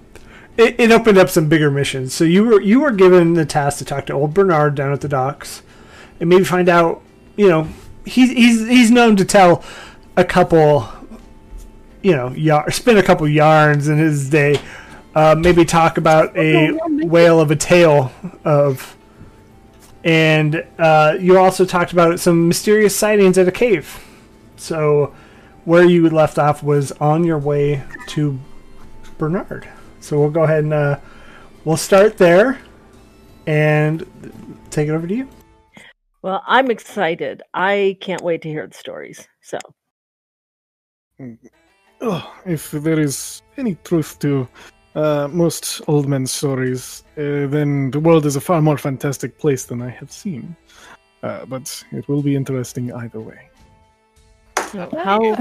it, 0.58 0.80
it 0.80 0.92
opened 0.92 1.20
up 1.20 1.30
some 1.30 1.48
bigger 1.50 1.70
missions. 1.70 2.16
So 2.16 2.24
you 2.24 2.46
were 2.46 2.62
you 2.62 2.80
were 2.80 2.92
given 2.92 3.36
the 3.36 3.46
task 3.46 3.78
to 3.78 3.86
talk 3.86 4.08
to 4.08 4.14
old 4.14 4.34
Bernard 4.34 4.74
down 4.74 4.92
at 4.92 5.02
the 5.02 5.08
docks, 5.08 5.62
and 6.20 6.28
maybe 6.30 6.44
find 6.44 6.68
out. 6.68 7.04
You 7.38 7.48
know, 7.48 7.68
he's 8.06 8.32
he's 8.32 8.68
he's 8.68 8.92
known 8.92 9.16
to 9.18 9.26
tell 9.26 9.64
a 10.18 10.26
couple. 10.26 10.88
You 12.02 12.14
know, 12.14 12.32
yar- 12.32 12.72
spin 12.72 12.98
a 12.98 13.04
couple 13.04 13.28
yarns 13.28 13.88
in 13.88 14.00
his 14.00 14.30
day. 14.30 14.60
Uh, 15.14 15.36
maybe 15.38 15.66
talk 15.66 15.98
about 15.98 16.36
a 16.36 16.72
whale 17.06 17.40
of 17.40 17.52
a 17.52 17.56
tale 17.56 18.12
of 18.44 18.98
and 20.04 20.66
uh, 20.80 21.16
you 21.20 21.38
also 21.38 21.66
talked 21.66 21.92
about 21.92 22.20
some 22.20 22.48
mysterious 22.48 22.96
sightings 22.96 23.38
at 23.38 23.48
a 23.48 23.52
cave. 23.52 24.04
So, 24.58 25.14
where 25.66 25.84
you 25.84 26.10
left 26.10 26.40
off 26.40 26.64
was 26.64 26.92
on 26.94 27.24
your 27.24 27.38
way 27.38 27.84
to 28.08 28.40
Bernard. 29.18 29.68
So 30.00 30.20
we'll 30.20 30.32
go 30.32 30.44
ahead 30.44 30.64
and 30.64 30.74
uh, 30.74 31.00
we'll 31.64 31.78
start 31.78 32.18
there, 32.18 32.60
and 33.46 34.06
take 34.72 34.88
it 34.88 34.92
over 34.92 35.06
to 35.06 35.14
you. 35.14 35.28
Well, 36.22 36.44
I'm 36.48 36.70
excited. 36.72 37.42
I 37.54 37.98
can't 38.02 38.22
wait 38.22 38.42
to 38.44 38.50
hear 38.50 38.68
the 38.68 38.74
stories. 38.74 39.28
So, 39.42 39.58
Oh, 42.02 42.36
if 42.46 42.72
there 42.72 43.00
is 43.00 43.44
any 43.58 43.76
truth 43.84 44.18
to 44.20 44.48
uh, 44.96 45.28
most 45.32 45.82
old 45.88 46.08
men's 46.08 46.32
stories, 46.32 47.04
uh, 47.18 47.46
then 47.48 47.92
the 47.92 48.00
world 48.00 48.26
is 48.26 48.36
a 48.36 48.42
far 48.42 48.62
more 48.62 48.78
fantastic 48.78 49.38
place 49.38 49.66
than 49.66 49.82
I 49.82 49.90
have 49.90 50.12
seen. 50.12 50.56
Uh, 51.22 51.46
but 51.46 51.84
it 51.92 52.08
will 52.08 52.24
be 52.24 52.36
interesting 52.36 52.92
either 52.94 53.20
way. 53.22 53.50
how 55.04 55.36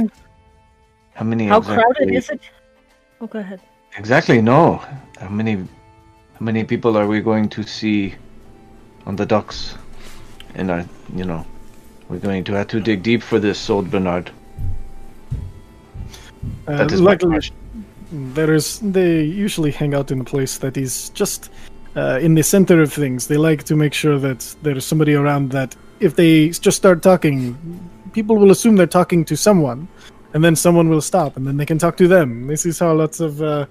How 1.14 1.24
many? 1.24 1.46
how 1.46 1.58
exactly? 1.58 1.82
crowded 1.82 2.14
is 2.14 2.30
it? 2.30 2.40
Oh, 3.20 3.26
go 3.26 3.38
ahead. 3.38 3.60
Exactly. 3.96 4.40
No. 4.42 4.82
How 5.18 5.28
many? 5.28 5.56
How 5.56 6.40
many 6.44 6.64
people 6.64 6.96
are 6.96 7.06
we 7.06 7.20
going 7.20 7.48
to 7.50 7.62
see 7.62 8.14
on 9.06 9.16
the 9.16 9.26
docks? 9.26 9.76
And 10.54 10.70
I, 10.70 10.86
you 11.14 11.24
know, 11.24 11.46
we're 12.08 12.18
going 12.18 12.44
to 12.44 12.52
have 12.54 12.68
to 12.68 12.80
dig 12.80 13.02
deep 13.02 13.22
for 13.22 13.38
this 13.38 13.70
old 13.70 13.90
Bernard. 13.90 14.30
Uh, 16.66 16.76
That 16.76 16.92
is 16.92 17.00
my 17.00 17.12
luckily, 17.12 17.40
there 18.12 18.52
is. 18.52 18.80
They 18.80 19.22
usually 19.22 19.70
hang 19.70 19.94
out 19.94 20.10
in 20.10 20.20
a 20.20 20.24
place 20.24 20.58
that 20.58 20.76
is 20.76 21.10
just 21.10 21.50
uh, 21.96 22.18
in 22.20 22.34
the 22.34 22.42
center 22.42 22.80
of 22.80 22.92
things. 22.92 23.26
They 23.26 23.36
like 23.36 23.64
to 23.64 23.76
make 23.76 23.94
sure 23.94 24.18
that 24.18 24.54
there's 24.62 24.84
somebody 24.84 25.14
around 25.14 25.50
that 25.52 25.76
if 26.00 26.16
they 26.16 26.48
just 26.48 26.76
start 26.76 27.02
talking, 27.02 27.56
people 28.12 28.36
will 28.36 28.50
assume 28.50 28.76
they're 28.76 28.86
talking 28.86 29.24
to 29.26 29.36
someone, 29.36 29.86
and 30.34 30.42
then 30.42 30.56
someone 30.56 30.88
will 30.88 31.00
stop, 31.00 31.36
and 31.36 31.46
then 31.46 31.56
they 31.56 31.66
can 31.66 31.78
talk 31.78 31.96
to 31.98 32.08
them. 32.08 32.46
This 32.46 32.66
is 32.66 32.78
how 32.78 32.92
lots 32.94 33.20
of 33.20 33.40
uh, 33.42 33.66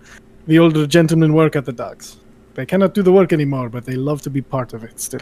the 0.47 0.59
older 0.59 0.87
gentlemen 0.87 1.33
work 1.33 1.55
at 1.55 1.65
the 1.65 1.73
docks. 1.73 2.17
They 2.53 2.65
cannot 2.65 2.93
do 2.93 3.01
the 3.03 3.11
work 3.11 3.33
anymore, 3.33 3.69
but 3.69 3.85
they 3.85 3.95
love 3.95 4.21
to 4.23 4.29
be 4.29 4.41
part 4.41 4.73
of 4.73 4.83
it 4.83 4.99
still. 4.99 5.21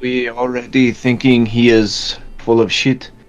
We 0.00 0.28
already 0.28 0.92
thinking 0.92 1.44
he 1.46 1.70
is 1.70 2.18
full 2.38 2.60
of 2.60 2.72
shit. 2.72 3.10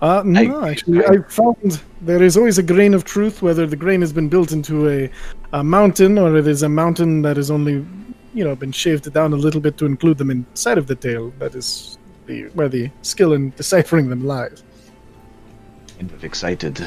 Uh, 0.00 0.22
no, 0.24 0.64
actually, 0.64 1.04
I 1.04 1.18
found 1.28 1.82
there 2.00 2.22
is 2.22 2.38
always 2.38 2.56
a 2.56 2.62
grain 2.62 2.94
of 2.94 3.04
truth, 3.04 3.42
whether 3.42 3.66
the 3.66 3.76
grain 3.76 4.00
has 4.00 4.14
been 4.14 4.28
built 4.30 4.50
into 4.52 4.88
a, 4.88 5.10
a 5.52 5.62
mountain 5.62 6.16
or 6.16 6.38
it 6.38 6.46
is 6.46 6.62
a 6.62 6.68
mountain 6.70 7.20
that 7.20 7.36
has 7.36 7.50
only, 7.50 7.84
you 8.32 8.44
know, 8.44 8.56
been 8.56 8.72
shaved 8.72 9.12
down 9.12 9.34
a 9.34 9.36
little 9.36 9.60
bit 9.60 9.76
to 9.76 9.84
include 9.84 10.16
them 10.16 10.30
inside 10.30 10.78
of 10.78 10.86
the 10.86 10.94
tale. 10.94 11.34
That 11.38 11.54
is 11.54 11.98
the 12.24 12.44
where 12.54 12.70
the 12.70 12.90
skill 13.02 13.34
in 13.34 13.50
deciphering 13.50 14.08
them 14.08 14.24
lies. 14.26 14.62
Kind 15.98 16.12
of 16.12 16.24
excited. 16.24 16.86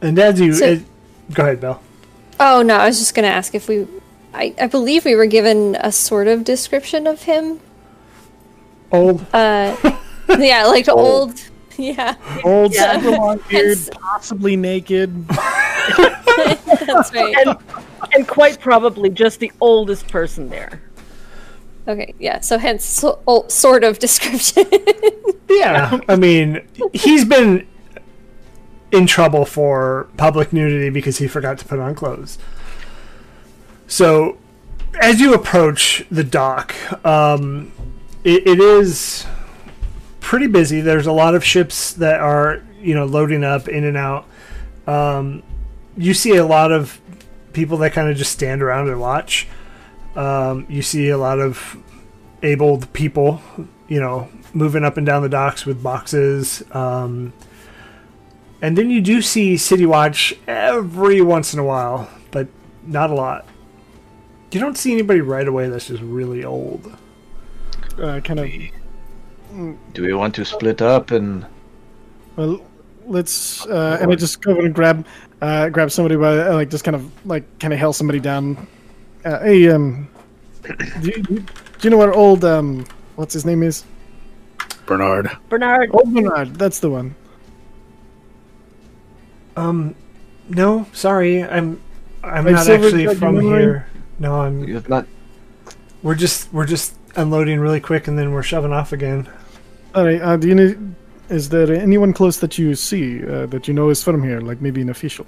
And 0.00 0.16
as 0.16 0.38
you 0.38 0.52
So- 0.52 0.74
uh, 0.74 0.78
go 1.32 1.42
ahead, 1.42 1.60
Bill. 1.60 1.80
Oh 2.38 2.62
no, 2.62 2.76
I 2.76 2.86
was 2.86 3.00
just 3.00 3.16
gonna 3.16 3.26
ask 3.28 3.52
if 3.56 3.68
we. 3.68 3.86
I, 4.34 4.54
I 4.60 4.66
believe 4.66 5.04
we 5.04 5.14
were 5.14 5.26
given 5.26 5.76
a 5.80 5.92
sort 5.92 6.26
of 6.28 6.44
description 6.44 7.06
of 7.06 7.22
him. 7.22 7.60
Old, 8.92 9.24
Uh, 9.32 9.76
yeah, 10.38 10.66
like 10.66 10.88
old. 10.88 11.40
Yeah, 11.76 12.14
Old, 12.44 12.72
Yeah. 12.74 13.00
super 13.00 13.10
long 13.16 13.40
beard, 13.48 13.78
possibly 13.92 14.56
naked. 14.56 15.26
that's 15.28 17.12
right. 17.12 17.34
And 17.46 17.56
and 18.14 18.28
quite 18.28 18.60
probably 18.60 19.10
just 19.10 19.40
the 19.40 19.50
oldest 19.60 20.06
person 20.08 20.48
there. 20.50 20.82
Okay, 21.88 22.14
yeah. 22.18 22.40
So 22.40 22.58
hence 22.58 22.84
so, 22.84 23.18
oh, 23.26 23.46
sort 23.48 23.82
of 23.82 23.98
description. 23.98 24.64
yeah. 25.50 25.98
I 26.08 26.14
mean, 26.16 26.66
he's 26.92 27.24
been 27.24 27.66
in 28.92 29.06
trouble 29.06 29.44
for 29.44 30.08
public 30.16 30.52
nudity 30.52 30.90
because 30.90 31.18
he 31.18 31.26
forgot 31.26 31.58
to 31.58 31.64
put 31.64 31.80
on 31.80 31.94
clothes. 31.96 32.38
So 33.94 34.38
as 35.00 35.20
you 35.20 35.34
approach 35.34 36.04
the 36.10 36.24
dock, 36.24 36.74
um, 37.06 37.70
it, 38.24 38.44
it 38.44 38.58
is 38.58 39.24
pretty 40.18 40.48
busy. 40.48 40.80
There's 40.80 41.06
a 41.06 41.12
lot 41.12 41.36
of 41.36 41.44
ships 41.44 41.92
that 41.92 42.18
are 42.18 42.60
you 42.80 42.92
know 42.92 43.04
loading 43.04 43.44
up 43.44 43.68
in 43.68 43.84
and 43.84 43.96
out. 43.96 44.26
Um, 44.88 45.44
you 45.96 46.12
see 46.12 46.34
a 46.34 46.44
lot 46.44 46.72
of 46.72 47.00
people 47.52 47.78
that 47.78 47.92
kind 47.92 48.10
of 48.10 48.16
just 48.16 48.32
stand 48.32 48.64
around 48.64 48.88
and 48.88 49.00
watch. 49.00 49.46
Um, 50.16 50.66
you 50.68 50.82
see 50.82 51.10
a 51.10 51.16
lot 51.16 51.38
of 51.38 51.76
abled 52.42 52.92
people, 52.94 53.40
you 53.86 54.00
know, 54.00 54.28
moving 54.52 54.84
up 54.84 54.96
and 54.96 55.06
down 55.06 55.22
the 55.22 55.28
docks 55.28 55.64
with 55.64 55.84
boxes. 55.84 56.64
Um, 56.72 57.32
and 58.60 58.76
then 58.76 58.90
you 58.90 59.00
do 59.00 59.22
see 59.22 59.56
City 59.56 59.86
Watch 59.86 60.34
every 60.48 61.20
once 61.20 61.54
in 61.54 61.60
a 61.60 61.64
while, 61.64 62.10
but 62.32 62.48
not 62.84 63.10
a 63.10 63.14
lot. 63.14 63.46
You 64.54 64.60
don't 64.60 64.78
see 64.78 64.92
anybody 64.92 65.20
right 65.20 65.48
away 65.48 65.68
that's 65.68 65.88
just 65.88 66.00
really 66.02 66.44
old. 66.44 66.96
Uh, 68.00 68.20
kind 68.20 68.38
of. 68.38 68.48
Do 69.92 70.02
we 70.02 70.14
want 70.14 70.34
to 70.36 70.44
split 70.44 70.80
up 70.80 71.10
and 71.10 71.44
Well, 72.36 72.64
let's. 73.04 73.66
Uh, 73.66 73.98
and 74.00 74.12
I 74.12 74.14
just 74.14 74.40
go 74.42 74.52
over 74.52 74.64
and 74.66 74.74
grab, 74.74 75.06
uh, 75.40 75.68
grab 75.70 75.90
somebody 75.90 76.14
by 76.16 76.38
uh, 76.38 76.54
like 76.54 76.70
just 76.70 76.84
kind 76.84 76.94
of 76.94 77.26
like 77.26 77.42
kind 77.58 77.72
of 77.72 77.80
hail 77.80 77.92
somebody 77.92 78.20
down. 78.20 78.66
Uh, 79.24 79.40
hey, 79.40 79.68
um, 79.70 80.08
do 81.00 81.08
you, 81.08 81.22
do 81.22 81.44
you 81.82 81.90
know 81.90 81.96
what 81.96 82.14
old 82.14 82.44
um, 82.44 82.86
what's 83.16 83.34
his 83.34 83.44
name 83.44 83.62
is? 83.64 83.84
Bernard. 84.86 85.30
Bernard, 85.48 85.90
Old 85.92 86.14
Bernard. 86.14 86.54
That's 86.56 86.78
the 86.78 86.90
one. 86.90 87.14
Um, 89.56 89.94
no, 90.48 90.86
sorry, 90.92 91.42
I'm 91.42 91.80
I'm 92.22 92.44
Like 92.44 92.54
not 92.54 92.66
Silver 92.66 92.86
actually 92.86 93.14
from 93.14 93.34
Memory? 93.36 93.62
here. 93.62 93.86
No, 94.18 94.42
I'm. 94.42 94.64
you 94.64 94.74
have 94.74 94.88
not? 94.88 95.06
We're 96.02 96.14
just 96.14 96.52
we're 96.52 96.66
just 96.66 96.94
unloading 97.16 97.60
really 97.60 97.80
quick 97.80 98.08
and 98.08 98.18
then 98.18 98.32
we're 98.32 98.42
shoving 98.42 98.72
off 98.72 98.92
again. 98.92 99.28
All 99.94 100.04
right. 100.04 100.20
Uh, 100.20 100.36
do 100.36 100.48
you 100.48 100.54
need? 100.54 100.94
Is 101.28 101.48
there 101.48 101.72
anyone 101.72 102.12
close 102.12 102.38
that 102.40 102.58
you 102.58 102.74
see 102.74 103.26
uh, 103.26 103.46
that 103.46 103.66
you 103.66 103.74
know 103.74 103.88
is 103.88 104.02
from 104.02 104.22
here? 104.22 104.40
Like 104.40 104.60
maybe 104.60 104.82
an 104.82 104.90
official. 104.90 105.26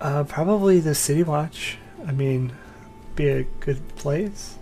Uh, 0.00 0.24
probably 0.24 0.78
the 0.80 0.94
City 0.94 1.24
Watch. 1.24 1.76
I 2.06 2.12
mean, 2.12 2.52
be 3.16 3.28
a 3.28 3.42
good 3.60 3.86
place. 3.96 4.56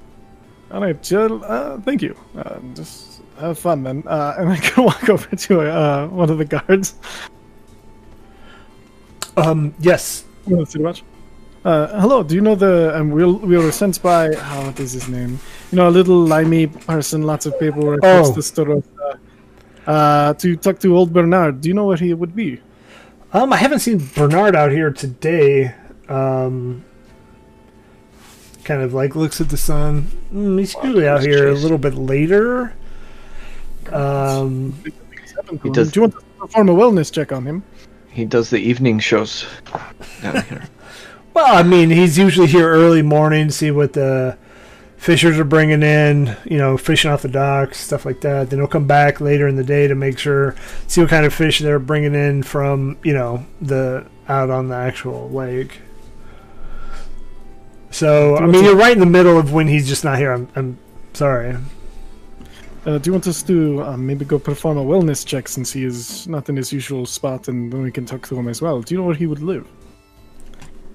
All 0.71 0.81
right, 0.81 1.01
Jill. 1.03 1.45
Uh, 1.45 1.79
thank 1.81 2.03
you. 2.03 2.17
Uh, 2.37 2.59
just 2.75 3.21
have 3.39 3.59
fun 3.59 3.83
then. 3.83 4.03
Uh, 4.07 4.35
and 4.39 4.51
I 4.51 4.57
can 4.57 4.85
walk 4.85 5.09
over 5.09 5.37
to 5.37 5.61
uh, 5.61 6.07
one 6.09 6.31
of 6.31 6.39
the 6.39 6.45
guards. 6.45 6.95
Um, 9.37 9.75
yes. 9.79 10.25
Well, 10.47 10.61
Let's 10.61 10.77
watch. 10.77 11.03
Uh, 11.67 12.01
hello. 12.01 12.23
Do 12.23 12.37
you 12.37 12.41
know 12.41 12.55
the? 12.55 12.97
Um, 12.97 13.11
we 13.11 13.25
we 13.25 13.57
were 13.59 13.73
sent 13.73 14.01
by. 14.01 14.29
Oh, 14.29 14.67
what 14.67 14.79
is 14.79 14.93
his 14.93 15.09
name? 15.09 15.41
You 15.73 15.77
know, 15.77 15.89
a 15.89 15.91
little 15.99 16.21
limey 16.25 16.69
person, 16.69 17.23
lots 17.23 17.45
of 17.45 17.59
paperwork. 17.59 17.99
Oh. 18.05 18.23
what's 18.23 18.37
the 18.37 18.43
story? 18.43 18.85
Uh, 19.03 19.91
uh, 19.91 20.35
to 20.35 20.55
talk 20.57 20.79
to 20.79 20.97
old 20.97 21.13
Bernard. 21.13 21.61
Do 21.63 21.69
you 21.69 21.75
know 21.75 21.87
where 21.87 21.97
he 21.97 22.15
would 22.15 22.37
be? 22.37 22.61
Um, 23.33 23.53
I 23.53 23.57
haven't 23.57 23.81
seen 23.81 23.99
Bernard 24.15 24.55
out 24.55 24.71
here 24.71 24.93
today. 24.93 25.75
Um, 26.09 26.85
kind 28.63 28.83
of 28.83 28.95
like 28.95 29.17
looks 29.17 29.41
at 29.41 29.49
the 29.49 29.57
sun. 29.57 30.07
Mm, 30.33 30.61
he's 30.61 30.73
usually 30.85 31.09
out 31.09 31.23
here 31.23 31.49
a 31.49 31.55
little 31.55 31.79
bit 31.79 31.95
later. 31.95 32.75
Um, 33.91 34.73
He 35.65 35.71
does- 35.71 35.91
Do 35.91 35.99
you 35.99 36.03
want 36.03 36.15
to 36.15 36.21
perform 36.39 36.69
a 36.69 36.75
wellness 36.75 37.11
check 37.11 37.33
on 37.33 37.45
him? 37.45 37.65
He 38.09 38.25
does 38.25 38.51
the 38.51 38.59
evening 38.59 39.01
shows 39.01 39.47
down 40.23 40.43
here. 40.45 40.63
Well, 41.37 41.55
I 41.55 41.63
mean, 41.63 41.91
he's 41.91 42.17
usually 42.17 42.47
here 42.47 42.67
early 42.67 43.03
morning, 43.03 43.49
to 43.49 43.53
see 43.53 43.71
what 43.71 43.93
the 43.93 44.39
fishers 44.97 45.39
are 45.39 45.45
bringing 45.45 45.83
in, 45.83 46.35
you 46.47 46.57
know, 46.57 46.79
fishing 46.79 47.11
off 47.11 47.21
the 47.21 47.29
docks, 47.29 47.79
stuff 47.79 48.07
like 48.07 48.23
that. 48.23 48.49
Then 48.49 48.59
he'll 48.59 48.67
come 48.67 48.87
back 48.87 49.21
later 49.21 49.47
in 49.47 49.55
the 49.55 49.63
day 49.63 49.87
to 49.87 49.95
make 49.95 50.19
sure, 50.19 50.57
see 50.87 51.03
what 51.03 51.11
kind 51.11 51.27
of 51.27 51.35
fish 51.35 51.59
they're 51.59 51.79
bringing 51.79 52.15
in 52.15 52.43
from, 52.43 52.97
you 53.05 53.13
know, 53.13 53.45
the 53.61 54.07
out 54.31 54.49
on 54.49 54.69
the 54.69 54.77
actual 54.77 55.29
lake. 55.29 55.83
So, 57.91 58.39
I 58.39 58.47
mean, 58.47 58.65
you're 58.65 58.75
right 58.75 58.95
in 58.95 59.01
the 59.01 59.05
middle 59.05 59.39
of 59.39 59.53
when 59.53 59.69
he's 59.69 59.87
just 59.87 60.05
not 60.05 60.17
here. 60.17 60.33
I'm, 60.33 60.49
I'm 60.57 60.79
sorry. 61.13 61.55
Uh, 62.87 62.97
do 62.97 63.09
you 63.09 63.13
want 63.13 63.27
us 63.27 63.43
to 63.43 63.83
uh, 63.83 63.97
maybe 63.99 64.25
go 64.25 64.39
perform 64.39 64.79
a 64.79 64.85
wellness 64.85 65.27
check 65.27 65.49
since 65.49 65.71
he 65.71 65.85
is 65.85 66.27
not 66.29 66.49
in 66.49 66.57
his 66.57 66.73
usual 66.73 67.05
spot, 67.05 67.49
and 67.49 67.71
then 67.71 67.83
we 67.83 67.93
can 67.93 68.07
talk 68.07 68.27
to 68.29 68.39
him 68.39 68.49
as 68.49 68.63
well? 68.63 68.81
Do 68.81 68.95
you 68.95 69.01
know 69.01 69.07
where 69.07 69.15
he 69.15 69.27
would 69.27 69.43
live? 69.43 69.69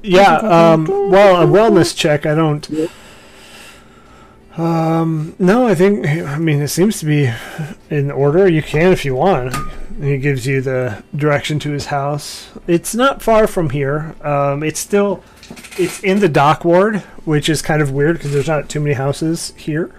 Yeah, 0.03 0.35
um, 0.37 0.85
well, 0.87 1.41
a 1.41 1.45
wellness 1.45 1.95
check, 1.95 2.25
I 2.25 2.33
don't. 2.33 2.67
Um, 4.57 5.35
no, 5.39 5.67
I 5.67 5.75
think, 5.75 6.05
I 6.07 6.37
mean, 6.37 6.61
it 6.61 6.67
seems 6.69 6.99
to 6.99 7.05
be 7.05 7.31
in 7.89 8.11
order. 8.11 8.47
You 8.49 8.61
can 8.61 8.91
if 8.91 9.05
you 9.05 9.15
want. 9.15 9.55
He 10.01 10.17
gives 10.17 10.47
you 10.47 10.61
the 10.61 11.03
direction 11.15 11.59
to 11.59 11.71
his 11.71 11.85
house. 11.87 12.49
It's 12.67 12.95
not 12.95 13.21
far 13.21 13.47
from 13.47 13.69
here. 13.69 14.15
Um, 14.21 14.63
it's 14.63 14.79
still, 14.79 15.23
it's 15.77 16.03
in 16.03 16.19
the 16.19 16.29
dock 16.29 16.65
ward, 16.65 16.97
which 17.23 17.47
is 17.47 17.61
kind 17.61 17.81
of 17.81 17.91
weird 17.91 18.17
because 18.17 18.33
there's 18.33 18.47
not 18.47 18.67
too 18.69 18.79
many 18.79 18.95
houses 18.95 19.53
here. 19.55 19.93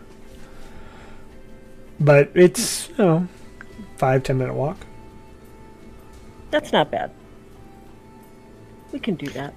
But 2.00 2.32
it's, 2.34 2.88
you 2.90 2.96
know, 2.98 3.28
five, 3.96 4.24
ten 4.24 4.38
minute 4.38 4.54
walk. 4.54 4.78
that's 6.50 6.72
not 6.72 6.90
bad. 6.90 7.12
We 8.92 8.98
can 8.98 9.14
do 9.14 9.26
that. 9.28 9.54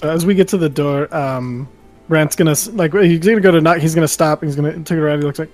So 0.00 0.08
as 0.08 0.24
we 0.24 0.34
get 0.34 0.48
to 0.48 0.56
the 0.56 0.68
door, 0.70 1.14
um, 1.14 1.68
Brant's 2.08 2.34
gonna 2.34 2.56
like 2.72 2.94
he's 2.94 3.18
gonna 3.18 3.40
go 3.40 3.50
to 3.50 3.60
knock. 3.60 3.78
He's 3.78 3.94
gonna 3.94 4.08
stop. 4.08 4.42
He's 4.42 4.56
gonna 4.56 4.72
take 4.80 4.96
it 4.96 4.98
around. 4.98 5.18
He 5.18 5.26
looks 5.26 5.38
like, 5.38 5.50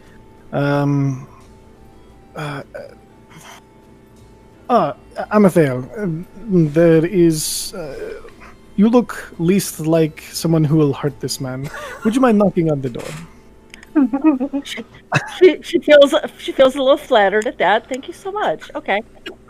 um, 0.53 1.27
uh, 2.37 2.63
uh, 4.69 4.93
Amathael, 5.33 5.99
um, 5.99 6.27
there 6.73 7.05
is. 7.05 7.75
Uh, 7.75 8.23
you 8.77 8.89
look 8.89 9.33
least 9.39 9.81
like 9.81 10.21
someone 10.31 10.63
who 10.63 10.77
will 10.77 10.93
hurt 10.93 11.19
this 11.19 11.41
man. 11.41 11.69
Would 12.05 12.15
you 12.15 12.21
mind 12.21 12.39
knocking 12.39 12.71
on 12.71 12.81
the 12.81 12.91
door? 12.91 13.09
She, 15.39 15.63
she 15.63 15.79
feels 15.79 16.15
she 16.39 16.53
feels 16.53 16.75
a 16.75 16.83
little 16.83 16.99
flattered 16.99 17.47
at 17.47 17.57
that. 17.59 17.89
Thank 17.89 18.07
you 18.07 18.13
so 18.13 18.31
much. 18.31 18.71
Okay, 18.75 19.01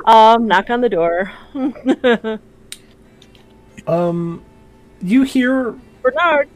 um, 0.05 0.47
knock 0.47 0.71
on 0.71 0.81
the 0.81 0.89
door. 0.89 1.33
Um, 3.87 4.45
you 5.07 5.23
hear 5.23 5.75
Bernard, 6.03 6.49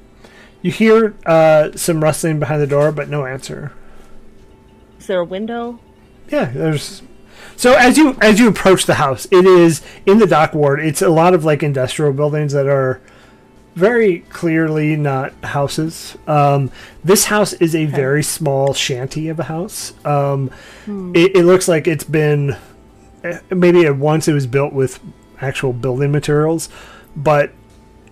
You 0.63 0.71
hear 0.71 1.15
uh, 1.27 1.71
some 1.77 2.03
rustling 2.03 2.39
behind 2.39 2.61
the 2.61 2.67
door, 2.67 2.93
but 2.93 3.09
no 3.09 3.25
answer. 3.27 3.73
is 4.99 5.07
there 5.07 5.21
a 5.21 5.25
window? 5.25 5.81
Yeah, 6.29 6.47
there's. 6.47 7.03
So 7.57 7.75
as 7.75 7.99
you 7.99 8.17
as 8.21 8.39
you 8.39 8.49
approach 8.49 8.87
the 8.87 8.95
house, 8.95 9.27
it 9.31 9.45
is 9.45 9.83
in 10.07 10.19
the 10.19 10.27
dock 10.27 10.55
ward. 10.55 10.81
It's 10.81 11.03
a 11.03 11.09
lot 11.09 11.35
of 11.35 11.45
like 11.45 11.63
industrial 11.63 12.13
buildings 12.13 12.53
that 12.53 12.67
are 12.67 13.01
very 13.75 14.21
clearly 14.31 14.97
not 14.97 15.33
houses. 15.45 16.17
Um, 16.27 16.71
this 17.05 17.27
house 17.27 17.53
is 17.55 17.75
a 17.75 17.87
very 17.87 18.23
small 18.23 18.75
shanty 18.75 19.29
of 19.29 19.39
a 19.39 19.45
house. 19.45 19.93
Um, 20.05 20.51
it, 21.15 21.37
it 21.37 21.45
looks 21.45 21.69
like 21.69 21.87
it's 21.87 22.05
been 22.05 22.57
eh, 23.25 23.39
maybe 23.51 23.87
at 23.87 23.97
once 23.97 24.27
it 24.29 24.33
was 24.33 24.47
built 24.47 24.73
with 24.73 24.99
actual 25.41 25.73
building 25.73 26.11
materials, 26.13 26.69
but 27.17 27.53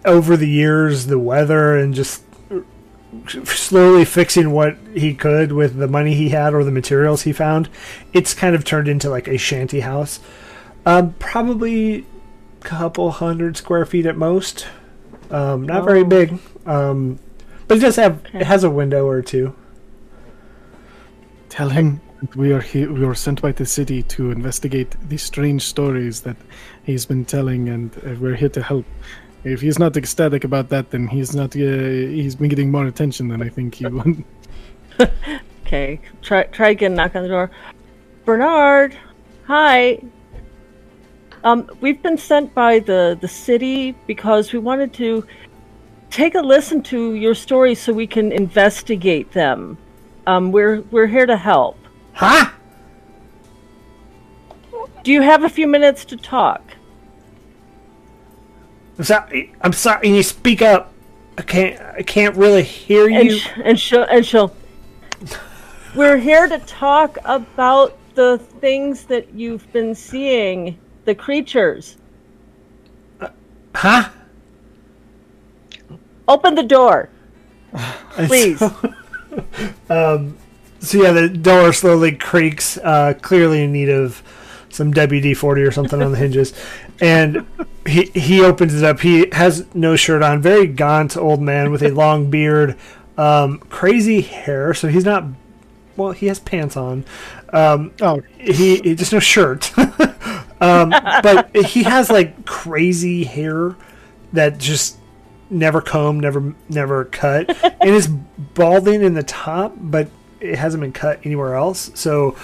over 0.08 0.36
the 0.36 0.48
years, 0.48 1.06
the 1.06 1.18
weather 1.18 1.76
and 1.76 1.94
just 1.94 2.22
slowly 3.26 4.04
fixing 4.04 4.50
what 4.52 4.76
he 4.94 5.14
could 5.14 5.52
with 5.52 5.76
the 5.76 5.88
money 5.88 6.14
he 6.14 6.30
had 6.30 6.52
or 6.54 6.64
the 6.64 6.70
materials 6.70 7.22
he 7.22 7.32
found, 7.32 7.68
it's 8.12 8.34
kind 8.34 8.54
of 8.54 8.64
turned 8.64 8.88
into 8.88 9.08
like 9.08 9.28
a 9.28 9.36
shanty 9.38 9.80
house. 9.80 10.20
Um, 10.84 11.14
probably 11.18 12.00
a 12.60 12.64
couple 12.64 13.10
hundred 13.12 13.56
square 13.56 13.84
feet 13.86 14.06
at 14.06 14.16
most. 14.16 14.66
Um, 15.30 15.62
not 15.66 15.84
very 15.84 16.00
Oh. 16.00 16.04
big. 16.04 16.38
Um, 16.66 17.18
but 17.66 17.76
it 17.78 17.80
does 17.80 17.96
have 17.96 18.20
Okay. 18.26 18.40
it 18.40 18.46
has 18.46 18.64
a 18.64 18.70
window 18.70 19.06
or 19.06 19.20
two. 19.22 19.54
Tell 21.48 21.68
him 21.70 22.00
we 22.34 22.52
are 22.52 22.60
here. 22.60 22.92
We 22.92 23.04
were 23.04 23.14
sent 23.14 23.40
by 23.42 23.52
the 23.52 23.66
city 23.66 24.02
to 24.04 24.30
investigate 24.30 24.96
the 25.08 25.16
strange 25.18 25.62
stories 25.62 26.22
that 26.22 26.36
he's 26.82 27.06
been 27.06 27.24
telling, 27.24 27.68
and 27.68 27.90
uh, 28.06 28.14
we're 28.20 28.36
here 28.36 28.48
to 28.50 28.62
help. 28.62 28.86
If 29.44 29.60
he's 29.60 29.78
not 29.78 29.96
ecstatic 29.96 30.44
about 30.44 30.68
that, 30.70 30.90
then 30.90 31.06
he's 31.06 31.34
not. 31.34 31.54
Uh, 31.54 31.58
he's 31.58 32.34
been 32.34 32.48
getting 32.48 32.70
more 32.70 32.86
attention 32.86 33.28
than 33.28 33.42
I 33.42 33.48
think 33.48 33.76
he 33.76 33.86
would. 33.96 34.24
Okay, 35.66 36.00
try 36.22 36.44
try 36.44 36.70
again. 36.70 36.94
Knock 36.94 37.14
on 37.14 37.22
the 37.22 37.28
door. 37.28 37.50
Bernard, 38.24 38.96
hi. 39.44 40.02
Um, 41.44 41.70
we've 41.80 42.02
been 42.02 42.18
sent 42.18 42.54
by 42.54 42.80
the 42.80 43.16
the 43.20 43.28
city 43.28 43.92
because 44.06 44.52
we 44.52 44.58
wanted 44.58 44.92
to 44.94 45.26
take 46.10 46.34
a 46.34 46.40
listen 46.40 46.82
to 46.82 47.14
your 47.14 47.34
stories 47.34 47.80
so 47.80 47.92
we 47.92 48.06
can 48.06 48.32
investigate 48.32 49.32
them. 49.32 49.78
Um, 50.26 50.52
we're 50.52 50.80
we're 50.90 51.06
here 51.06 51.26
to 51.26 51.36
help. 51.36 51.78
Huh? 52.12 52.50
Do 55.04 55.12
you 55.12 55.22
have 55.22 55.44
a 55.44 55.48
few 55.48 55.66
minutes 55.66 56.04
to 56.06 56.16
talk? 56.16 56.62
I'm 58.98 59.04
sorry. 59.04 59.52
I'm 59.60 59.72
sorry. 59.72 60.08
You 60.08 60.22
speak 60.22 60.60
up. 60.60 60.92
I 61.36 61.42
can't. 61.42 61.80
I 61.80 62.02
can't 62.02 62.36
really 62.36 62.64
hear 62.64 63.08
and 63.08 63.30
you. 63.30 63.38
sh- 63.38 63.48
and 63.64 63.78
she'll 63.78 64.02
and 64.02 64.26
she'll. 64.26 64.54
We're 65.94 66.18
here 66.18 66.48
to 66.48 66.58
talk 66.60 67.16
about 67.24 67.96
the 68.14 68.38
things 68.60 69.04
that 69.04 69.32
you've 69.32 69.72
been 69.72 69.94
seeing, 69.94 70.76
the 71.04 71.14
creatures. 71.14 71.96
huh? 73.74 74.08
Open 76.26 76.54
the 76.56 76.64
door, 76.64 77.08
please. 78.10 78.58
So, 78.58 78.74
so 80.80 81.02
yeah, 81.02 81.12
the 81.12 81.28
door 81.28 81.72
slowly 81.72 82.12
creaks, 82.12 82.76
uh, 82.78 83.14
clearly 83.22 83.62
in 83.62 83.72
need 83.72 83.88
of 83.88 84.22
some 84.68 84.92
WD 84.92 85.36
forty 85.36 85.62
or 85.62 85.70
something 85.70 86.02
on 86.02 86.10
the 86.10 86.18
hinges, 86.18 86.52
and 87.00 87.46
he 87.86 88.04
he 88.14 88.42
opens 88.42 88.74
it 88.74 88.84
up. 88.84 89.00
He 89.00 89.28
has 89.32 89.66
no 89.74 89.96
shirt 89.96 90.22
on, 90.22 90.42
very 90.42 90.66
gaunt 90.66 91.16
old 91.16 91.40
man 91.40 91.70
with 91.70 91.82
a 91.82 91.90
long 91.90 92.30
beard, 92.30 92.76
um, 93.16 93.58
crazy 93.70 94.20
hair. 94.20 94.74
So 94.74 94.88
he's 94.88 95.04
not. 95.04 95.24
Well, 95.96 96.12
he 96.12 96.26
has 96.26 96.38
pants 96.38 96.76
on. 96.76 97.04
Um, 97.52 97.92
Oh, 98.00 98.22
he, 98.38 98.76
he 98.76 98.94
just 98.94 99.12
no 99.12 99.18
shirt. 99.18 99.76
um, 100.60 100.90
but 100.90 101.50
he 101.66 101.82
has 101.82 102.10
like 102.10 102.44
crazy 102.44 103.24
hair 103.24 103.74
that 104.32 104.58
just 104.58 104.98
never 105.50 105.80
combed, 105.80 106.22
never 106.22 106.54
never 106.68 107.04
cut, 107.06 107.50
and 107.80 107.90
is 107.90 108.06
balding 108.06 109.02
in 109.02 109.14
the 109.14 109.22
top, 109.22 109.74
but 109.76 110.08
it 110.40 110.56
hasn't 110.56 110.80
been 110.80 110.92
cut 110.92 111.20
anywhere 111.24 111.54
else. 111.54 111.90
So, 111.94 112.36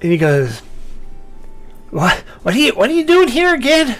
and 0.00 0.10
he 0.10 0.18
goes, 0.18 0.62
"What? 1.90 2.18
What 2.42 2.54
are 2.54 2.58
you? 2.58 2.72
What 2.72 2.90
are 2.90 2.94
you 2.94 3.04
doing 3.04 3.28
here 3.28 3.54
again?" 3.54 3.96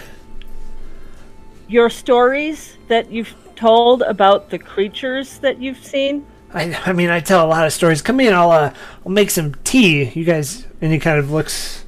Your 1.67 1.89
stories 1.89 2.77
that 2.87 3.11
you've 3.11 3.33
told 3.55 4.01
about 4.01 4.49
the 4.49 4.59
creatures 4.59 5.37
that 5.39 5.61
you've 5.61 5.83
seen. 5.85 6.25
I, 6.53 6.73
I 6.85 6.91
mean, 6.91 7.09
I 7.09 7.21
tell 7.21 7.45
a 7.45 7.47
lot 7.47 7.65
of 7.65 7.71
stories. 7.71 8.01
Come 8.01 8.19
in, 8.19 8.33
I'll 8.33 8.51
uh, 8.51 8.73
I'll 9.05 9.11
make 9.11 9.29
some 9.29 9.53
tea. 9.63 10.05
You 10.09 10.25
guys, 10.25 10.65
and 10.81 10.91
he 10.91 10.99
kind 10.99 11.17
of 11.19 11.31
looks 11.31 11.85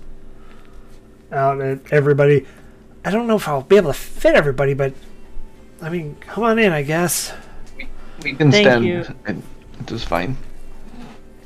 out 1.31 1.59
at 1.59 1.79
everybody. 1.91 2.45
I 3.03 3.11
don't 3.11 3.27
know 3.27 3.35
if 3.35 3.47
I'll 3.47 3.63
be 3.63 3.75
able 3.75 3.91
to 3.91 3.97
fit 3.99 4.35
everybody, 4.35 4.73
but 4.73 4.93
I 5.81 5.89
mean, 5.89 6.15
come 6.21 6.45
on 6.45 6.59
in, 6.59 6.71
I 6.71 6.83
guess. 6.83 7.33
We 8.23 8.33
can 8.35 8.51
Thank 8.51 8.65
stand. 8.67 8.85
you. 8.85 8.99
It, 9.27 9.35
it 9.81 9.91
is 9.91 10.03
fine. 10.05 10.37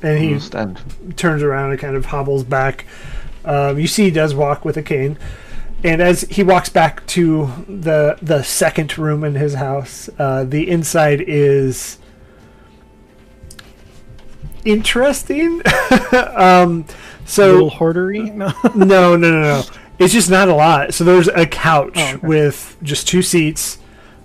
And 0.00 0.18
he 0.22 0.30
We'll 0.30 0.40
stand. 0.40 0.80
turns 1.16 1.42
around 1.42 1.72
and 1.72 1.80
kind 1.80 1.96
of 1.96 2.04
hobbles 2.06 2.44
back. 2.44 2.84
Um, 3.48 3.78
you 3.78 3.86
see, 3.86 4.04
he 4.04 4.10
does 4.10 4.34
walk 4.34 4.64
with 4.64 4.76
a 4.76 4.82
cane, 4.82 5.18
and 5.82 6.00
as 6.02 6.20
he 6.22 6.42
walks 6.42 6.68
back 6.68 7.06
to 7.08 7.46
the 7.66 8.18
the 8.22 8.42
second 8.42 8.96
room 8.98 9.24
in 9.24 9.34
his 9.34 9.54
house, 9.54 10.08
uh, 10.18 10.44
the 10.44 10.68
inside 10.70 11.20
is 11.26 11.98
interesting. 14.64 15.62
um, 16.36 16.84
so 17.24 17.52
little 17.52 17.70
hoardery. 17.70 18.32
No. 18.34 18.52
no, 18.74 19.16
no, 19.16 19.30
no, 19.30 19.40
no. 19.42 19.62
It's 19.98 20.12
just 20.12 20.30
not 20.30 20.48
a 20.48 20.54
lot. 20.54 20.94
So 20.94 21.04
there's 21.04 21.28
a 21.28 21.46
couch 21.46 21.94
Oh, 21.96 22.14
okay. 22.14 22.26
with 22.26 22.76
just 22.82 23.08
two 23.08 23.22
seats, 23.22 23.78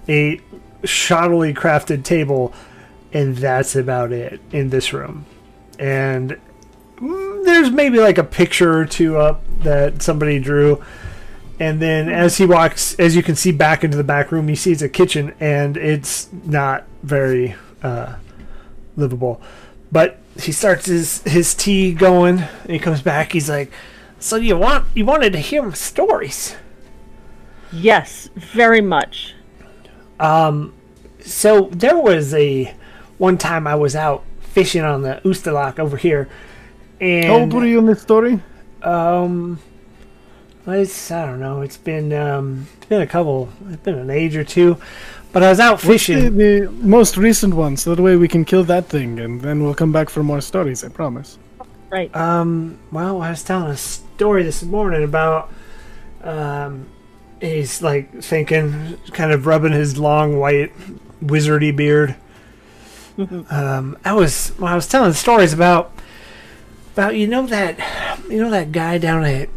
a 0.08 0.40
shoddily 0.84 1.56
crafted 1.56 2.04
table, 2.04 2.54
and 3.12 3.36
that's 3.38 3.76
about 3.76 4.12
it 4.12 4.40
in 4.52 4.70
this 4.70 4.94
room. 4.94 5.26
And 5.80 6.38
there's 7.44 7.72
maybe 7.72 8.00
like 8.00 8.18
a 8.18 8.24
picture 8.24 8.78
or 8.80 8.86
two 8.86 9.18
up 9.18 9.44
that 9.64 10.02
somebody 10.02 10.40
drew. 10.40 10.84
And 11.60 11.82
then 11.82 12.10
as 12.10 12.38
he 12.38 12.46
walks, 12.46 12.96
as 12.96 13.16
you 13.16 13.24
can 13.24 13.36
see 13.36 13.52
back 13.52 13.84
into 13.84 13.96
the 13.96 14.04
back 14.04 14.32
room, 14.32 14.48
he 14.48 14.56
sees 14.56 14.82
a 14.82 14.90
kitchen, 14.90 15.34
and 15.40 15.78
it's 15.78 16.30
not 16.46 16.86
very 17.04 17.56
uh, 17.84 18.16
livable. 18.98 19.42
But 19.92 20.18
he 20.40 20.52
starts 20.52 20.88
his 20.88 21.22
his 21.24 21.54
tea 21.54 21.94
going, 21.94 22.40
and 22.40 22.72
he 22.72 22.80
comes 22.80 23.02
back. 23.02 23.34
He's 23.34 23.50
like, 23.50 23.72
"So 24.20 24.36
you 24.38 24.58
want 24.58 24.86
you 24.96 25.06
wanted 25.06 25.32
to 25.34 25.40
hear 25.40 25.62
my 25.62 25.74
stories? 25.74 26.56
Yes, 27.72 28.30
very 28.36 28.82
much. 28.82 29.36
Um, 30.20 30.74
So 31.24 31.70
there 31.72 31.98
was 31.98 32.34
a 32.34 32.74
one 33.18 33.38
time 33.38 33.68
I 33.68 33.76
was 33.76 33.96
out 33.96 34.24
fishing 34.42 34.82
on 34.84 35.04
the 35.04 35.22
Oosterlock 35.24 35.80
over 35.80 35.98
here, 35.98 36.28
and 37.00 37.26
How 37.26 37.36
old 37.40 37.54
were 37.54 37.66
you 37.66 37.80
in 37.80 37.86
this 37.86 38.02
story? 38.02 38.42
Um, 38.82 39.60
it's 40.68 41.12
I 41.12 41.26
don't 41.26 41.40
know. 41.40 41.62
It's 41.62 41.78
been 41.78 42.14
um, 42.14 42.68
it's 42.78 42.86
been 42.88 43.02
a 43.02 43.08
couple. 43.08 43.50
It's 43.68 43.82
been 43.84 43.96
an 43.98 44.10
age 44.10 44.36
or 44.36 44.44
two, 44.44 44.78
but 45.32 45.44
I 45.44 45.50
was 45.50 45.60
out 45.60 45.80
The, 45.80 45.88
fishing. 45.88 46.38
the 46.38 46.70
most 46.72 47.18
recent 47.18 47.54
one, 47.54 47.78
so 47.78 47.94
that 47.96 48.02
way 48.02 48.16
we 48.16 48.28
can 48.28 48.46
kill 48.46 48.64
that 48.66 48.86
thing, 48.88 49.20
and 49.20 49.42
then 49.42 49.64
we'll 49.64 49.76
come 49.76 49.92
back 49.92 50.10
for 50.10 50.24
more 50.24 50.42
stories. 50.42 50.84
I 50.84 50.90
promise. 50.90 51.38
Right. 51.90 52.14
Um, 52.16 52.80
well, 52.92 53.22
I 53.22 53.30
was 53.30 53.44
telling 53.44 53.70
a 53.72 53.78
story 53.78 54.44
this 54.44 54.64
morning 54.64 55.04
about 55.04 55.52
um, 56.24 56.88
he's 57.42 57.82
like 57.82 58.24
thinking, 58.24 58.98
kind 59.12 59.32
of 59.32 59.46
rubbing 59.46 59.74
his 59.74 59.98
long 60.00 60.40
white 60.40 60.72
wizardy 61.24 61.76
beard. 61.76 62.16
um, 63.50 63.98
I 64.04 64.14
was 64.14 64.54
well, 64.58 64.72
I 64.72 64.76
was 64.76 64.88
telling 64.88 65.14
stories 65.14 65.54
about 65.54 65.92
about 66.94 67.16
you 67.16 67.28
know 67.28 67.46
that 67.48 67.78
you 68.30 68.42
know 68.42 68.50
that 68.52 68.72
guy 68.72 68.98
down 68.98 69.26
at 69.26 69.50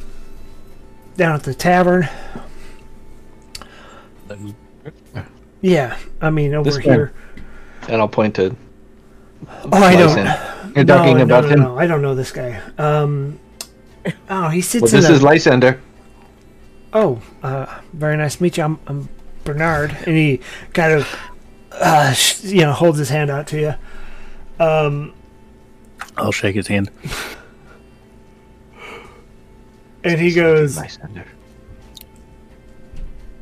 down 1.16 1.34
at 1.34 1.42
the 1.44 1.54
tavern. 1.54 2.08
Yeah, 5.60 5.96
I 6.20 6.30
mean 6.30 6.54
over 6.54 6.70
This 6.70 6.78
guy. 6.78 6.94
here. 6.94 7.12
And 7.88 8.00
I'll 8.00 8.08
point 8.08 8.34
to. 8.36 8.56
Oh, 9.48 9.68
I 9.72 9.96
don't. 9.96 10.08
Lysander. 10.08 10.72
You're 10.74 10.84
talking 10.84 11.16
no, 11.18 11.22
about 11.24 11.44
no, 11.44 11.50
him. 11.50 11.60
No, 11.60 11.78
I 11.78 11.86
don't 11.86 12.02
know 12.02 12.14
this 12.14 12.32
guy. 12.32 12.60
Um, 12.78 13.38
oh, 14.28 14.48
he 14.48 14.60
sits 14.60 14.82
Well, 14.82 14.94
in 14.94 15.00
this 15.00 15.10
a, 15.10 15.14
is 15.14 15.22
Lysander. 15.22 15.80
Oh, 16.92 17.22
uh, 17.42 17.80
very 17.92 18.16
nice 18.16 18.36
to 18.36 18.42
meet 18.42 18.56
you. 18.56 18.64
I'm, 18.64 18.78
I'm 18.86 19.08
Bernard, 19.44 19.96
and 20.06 20.16
he 20.16 20.40
kind 20.72 20.92
of, 20.92 21.16
uh, 21.72 22.12
sh- 22.12 22.44
you 22.44 22.62
know, 22.62 22.72
holds 22.72 22.98
his 22.98 23.08
hand 23.08 23.30
out 23.30 23.46
to 23.48 23.60
you. 23.60 23.74
Um, 24.64 25.14
I'll 26.16 26.32
shake 26.32 26.54
his 26.56 26.66
hand. 26.66 26.90
and 30.04 30.20
he 30.20 30.32
goes, 30.32 30.78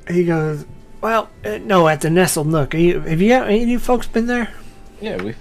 he 0.09 0.25
goes, 0.25 0.65
well, 1.01 1.31
uh, 1.45 1.59
no, 1.59 1.87
at 1.89 2.01
the 2.01 2.11
Nestled 2.11 2.47
Nook. 2.49 2.75
Are 2.75 2.79
you, 2.79 3.01
have 3.01 3.21
you, 3.21 3.33
any 3.35 3.63
of 3.63 3.69
you 3.69 3.79
folks 3.79 4.07
been 4.07 4.27
there? 4.27 4.53
Yeah, 5.01 5.17
we've. 5.23 5.37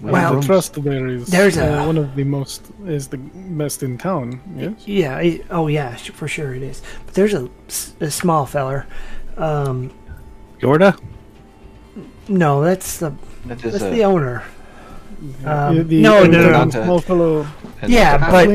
we 0.00 0.10
Well, 0.10 0.32
have 0.32 0.40
the 0.42 0.46
trust 0.46 0.82
there 0.82 1.06
is 1.06 1.26
There's 1.26 1.58
uh, 1.58 1.80
a- 1.82 1.86
one 1.86 1.98
of 1.98 2.14
the 2.16 2.24
most 2.24 2.62
is 2.86 3.08
the 3.08 3.18
best 3.18 3.82
in 3.82 3.98
town. 3.98 4.40
Yes. 4.56 4.72
Yeah. 4.86 5.20
he- 5.22 5.42
oh, 5.50 5.66
yeah, 5.68 5.96
sh- 5.96 6.10
for 6.10 6.28
sure 6.28 6.54
it 6.54 6.62
is. 6.62 6.82
But 7.04 7.14
there's 7.14 7.34
a, 7.34 7.48
a 8.00 8.10
small 8.10 8.46
feller. 8.46 8.86
Um, 9.36 9.92
Yorda? 10.60 10.98
no, 12.28 12.62
that's 12.64 12.98
the 12.98 13.12
That 13.44 13.62
is 13.64 13.72
that's 13.72 13.84
a- 13.84 13.90
the 13.90 14.04
owner. 14.04 14.42
Um, 15.44 15.76
The- 15.76 15.84
the 15.84 16.02
no, 16.02 16.24
no, 16.24 16.30
no, 16.30 16.42
no. 16.46 16.52
Dante. 16.52 16.84
Small 16.84 17.00
fellow, 17.00 17.46
and 17.82 17.90
Yeah, 17.92 18.18
but- 18.30 18.48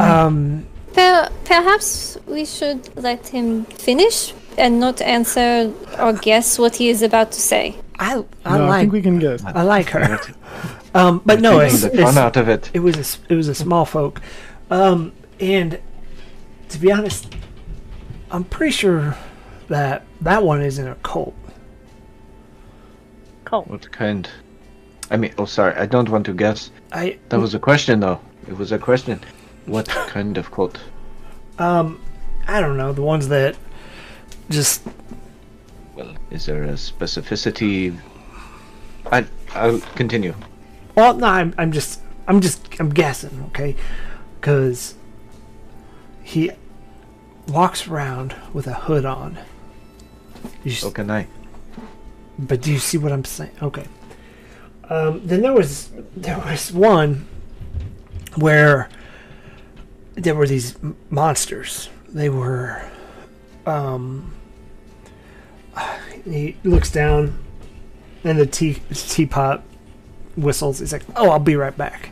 Um, 0.00 0.66
Per- 0.92 1.28
perhaps 1.44 2.18
we 2.26 2.44
should 2.44 2.80
let 2.96 3.28
him 3.28 3.64
finish 3.64 4.34
and 4.58 4.80
not 4.80 5.00
answer 5.00 5.70
or 5.98 6.12
guess 6.12 6.58
what 6.58 6.76
he 6.76 6.88
is 6.90 7.00
about 7.02 7.30
to 7.32 7.40
say. 7.40 7.76
I 7.98 8.24
I 8.44 8.58
no, 8.58 8.64
I 8.64 8.68
like 8.68 8.80
think 8.80 8.92
we 8.92 9.02
can 9.02 9.18
guess. 9.18 9.42
I 9.44 9.62
like 9.62 9.90
her. 9.90 10.18
Um, 10.92 11.22
but 11.24 11.40
no, 11.40 11.60
it's, 11.60 11.82
the 11.82 11.90
fun 11.90 12.00
it's 12.00 12.16
out 12.16 12.36
of 12.36 12.48
it. 12.48 12.68
it 12.74 12.80
was 12.80 12.96
a, 12.96 13.00
s- 13.00 13.18
it 13.28 13.36
was 13.36 13.46
a 13.46 13.54
small 13.54 13.84
folk, 13.84 14.20
um, 14.68 15.12
and 15.38 15.78
to 16.68 16.78
be 16.80 16.90
honest, 16.90 17.32
I'm 18.32 18.42
pretty 18.42 18.72
sure 18.72 19.16
that 19.68 20.02
that 20.20 20.42
one 20.42 20.60
isn't 20.62 20.84
a 20.88 20.96
cult. 21.04 21.34
Cult. 23.44 23.68
What 23.68 23.90
kind? 23.92 24.28
I 25.10 25.16
mean, 25.16 25.32
oh, 25.38 25.44
sorry, 25.44 25.74
I 25.74 25.86
don't 25.86 26.08
want 26.08 26.24
to 26.26 26.32
guess. 26.32 26.70
I 26.92 27.18
That 27.30 27.40
was 27.40 27.54
a 27.54 27.58
question, 27.58 28.00
though. 28.00 28.20
It 28.48 28.56
was 28.56 28.72
a 28.72 28.78
question. 28.78 29.20
What 29.66 29.88
kind 30.14 30.38
of 30.38 30.50
cult? 30.50 30.78
um 31.58 32.00
I 32.48 32.60
don't 32.60 32.76
know 32.78 32.92
the 32.92 33.02
ones 33.02 33.28
that 33.28 33.56
just 34.48 34.82
Well, 35.94 36.14
is 36.30 36.46
there 36.46 36.64
a 36.64 36.72
specificity? 36.74 37.96
I 39.12 39.26
I'll 39.54 39.80
continue. 39.94 40.34
well 40.96 41.14
no 41.14 41.26
I'm 41.26 41.54
I'm 41.58 41.70
just 41.72 42.00
I'm 42.28 42.40
just 42.40 42.80
I'm 42.80 42.88
guessing 42.90 43.44
okay 43.48 43.76
because 44.40 44.94
he 46.22 46.50
walks 47.48 47.86
around 47.88 48.34
with 48.54 48.66
a 48.66 48.74
hood 48.74 49.04
on. 49.04 49.38
You 50.64 50.72
s- 50.72 50.78
So 50.80 50.90
can 50.90 51.10
I? 51.10 51.26
But 52.38 52.62
do 52.62 52.72
you 52.72 52.78
see 52.78 52.96
what 52.98 53.12
I'm 53.12 53.24
saying? 53.24 53.52
Okay. 53.60 53.86
Um, 54.90 55.24
then 55.24 55.40
there 55.40 55.52
was 55.52 55.90
there 56.16 56.38
was 56.38 56.72
one 56.72 57.26
where 58.34 58.88
there 60.14 60.34
were 60.34 60.46
these 60.46 60.76
monsters. 61.08 61.88
They 62.08 62.28
were, 62.28 62.84
um, 63.66 64.34
He 66.24 66.56
looks 66.64 66.90
down, 66.90 67.38
and 68.24 68.38
the 68.38 68.44
tea 68.44 68.74
teapot 68.92 69.62
whistles. 70.36 70.80
He's 70.80 70.92
like, 70.92 71.04
"Oh, 71.16 71.30
I'll 71.30 71.38
be 71.38 71.56
right 71.56 71.76
back." 71.76 72.10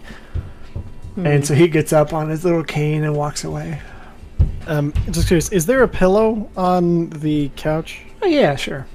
And 1.17 1.45
so 1.45 1.53
he 1.53 1.67
gets 1.67 1.93
up 1.93 2.12
on 2.12 2.31
his 2.31 2.45
little 2.45 2.62
cane 2.62 3.03
and 3.03 3.17
walks 3.17 3.43
away. 3.43 3.81
Um, 4.69 4.93
just 5.11 5.27
curious, 5.27 5.51
is 5.51 5.67
there 5.67 5.83
a 5.83 5.88
pillow 5.88 6.49
on 6.57 7.11
the 7.11 7.51
couch? 7.57 8.03
Oh 8.23 8.27
yeah, 8.27 8.55
sure. 8.55 8.87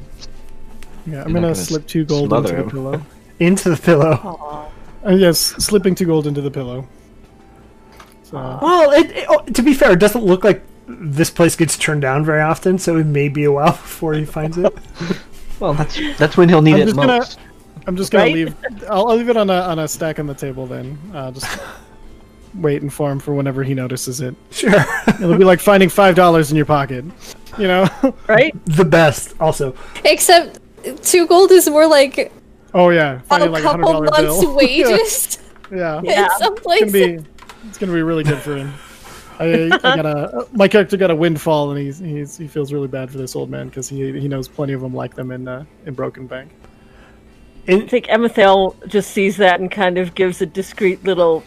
Yeah, 1.06 1.24
I'm 1.24 1.34
gonna, 1.34 1.48
gonna 1.48 1.56
slip 1.56 1.86
two 1.86 2.06
gold 2.06 2.30
smother 2.30 2.56
into 2.56 2.64
the 2.64 2.72
pillow. 2.72 3.02
Into 3.46 3.70
the 3.70 3.78
pillow. 3.78 4.70
Uh, 5.06 5.12
yes, 5.12 5.38
slipping 5.40 5.96
two 5.96 6.06
gold 6.06 6.28
into 6.28 6.42
the 6.42 6.52
pillow. 6.52 6.88
So, 8.24 8.38
Well, 8.62 8.92
it, 8.92 9.12
it- 9.12 9.26
oh, 9.30 9.40
to 9.44 9.62
be 9.62 9.74
fair, 9.74 9.92
it 9.92 10.00
doesn't 10.00 10.24
look 10.26 10.44
like 10.44 10.64
this 10.88 11.30
place 11.30 11.56
gets 11.56 11.78
turned 11.78 12.02
down 12.02 12.26
very 12.26 12.42
often, 12.42 12.78
so 12.78 12.98
it 12.98 13.06
may 13.06 13.30
be 13.30 13.44
a 13.46 13.52
while 13.52 13.72
before 13.72 14.14
he 14.14 14.26
finds 14.26 14.58
it. 14.58 14.74
Well, 15.60 15.76
that's 15.76 15.98
that's 16.18 16.36
when 16.36 16.50
he'll 16.50 16.62
need 16.64 16.74
I'm 16.76 16.82
it 16.82 16.86
just 16.86 16.96
gonna- 16.98 17.20
most. 17.20 17.40
I'm 17.88 17.96
just 17.96 18.12
gonna 18.12 18.24
Right? 18.26 18.34
leave. 18.34 18.56
I'll, 18.90 19.08
I'll 19.10 19.16
leave 19.16 19.30
it 19.30 19.38
on 19.38 19.50
a 19.50 19.54
on 19.62 19.80
a 19.80 19.88
stack 19.88 20.20
on 20.20 20.26
the 20.28 20.34
table 20.34 20.66
then. 20.68 20.98
Uh, 21.14 21.32
just 21.32 21.58
waiting 22.56 22.90
for 22.90 23.10
him 23.12 23.20
for 23.20 23.34
whenever 23.34 23.64
he 23.64 23.74
notices 23.74 24.20
it. 24.20 24.36
sure. 24.52 24.74
It'll 25.08 25.38
be 25.38 25.46
like 25.46 25.60
finding 25.62 25.88
five 25.90 26.16
dollars 26.16 26.50
in 26.52 26.58
your 26.58 26.66
pocket. 26.66 27.06
You 27.58 27.68
know? 27.68 27.88
Right? 28.28 28.54
the 28.66 28.84
best, 28.84 29.36
also. 29.40 29.76
Except 30.04 30.60
two 31.04 31.28
gold 31.28 31.52
is 31.52 31.70
more 31.70 31.88
like 31.88 32.34
oh 32.74 32.90
yeah, 32.90 33.16
a 33.16 33.20
finding 33.22 33.52
like 33.52 33.64
a 33.64 33.70
hundred 33.70 33.84
couple 33.84 34.06
dollar 34.06 34.24
months' 34.24 34.42
bill. 34.42 34.56
wages 34.56 35.40
yeah. 35.72 36.02
Yeah. 36.04 36.26
in 36.26 36.30
some 36.40 36.56
It's 36.58 36.80
gonna 36.80 36.92
be 36.92 37.26
it's 37.68 37.78
gonna 37.78 37.94
be 37.94 38.02
really 38.02 38.24
good 38.24 38.40
for 38.40 38.56
him. 38.56 38.74
I, 39.40 39.72
I 39.74 39.96
got 39.96 40.06
a 40.06 40.48
my 40.54 40.68
character 40.68 40.96
got 40.96 41.12
a 41.12 41.16
windfall 41.16 41.72
and 41.72 41.80
he's, 41.80 42.00
he's 42.00 42.38
he 42.38 42.48
feels 42.48 42.72
really 42.72 42.88
bad 42.88 43.12
for 43.12 43.18
this 43.18 43.36
old 43.36 43.50
man 43.50 43.68
because 43.68 43.90
he 43.90 44.20
he 44.20 44.28
knows 44.28 44.48
plenty 44.48 44.74
of 44.74 44.82
them 44.82 44.94
like 44.94 45.16
them 45.16 45.32
in 45.32 45.48
uh, 45.48 45.66
in 45.86 45.94
Broken 45.94 46.28
Bank. 46.28 46.52
I 47.68 47.80
think 47.88 48.08
Emethel 48.08 48.76
just 48.88 49.12
sees 49.12 49.38
that 49.38 49.62
and 49.62 49.72
kind 49.72 49.98
of 49.98 50.16
gives 50.16 50.42
a 50.42 50.46
discreet 50.46 51.04
little 51.06 51.44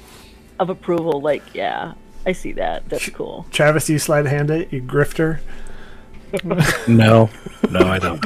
of 0.59 0.71
approval, 0.71 1.21
like, 1.21 1.43
yeah, 1.55 1.93
I 2.25 2.33
see 2.33 2.53
that. 2.53 2.89
That's 2.89 3.11
cool. 3.11 3.45
Travis, 3.51 3.91
you 3.91 3.99
slide 3.99 4.27
hand 4.27 4.51
it, 4.51 4.73
you 4.73 4.83
grifter. 4.83 5.41
No, 6.89 7.31
no, 7.71 7.81
I 7.81 7.99
don't. 7.99 8.21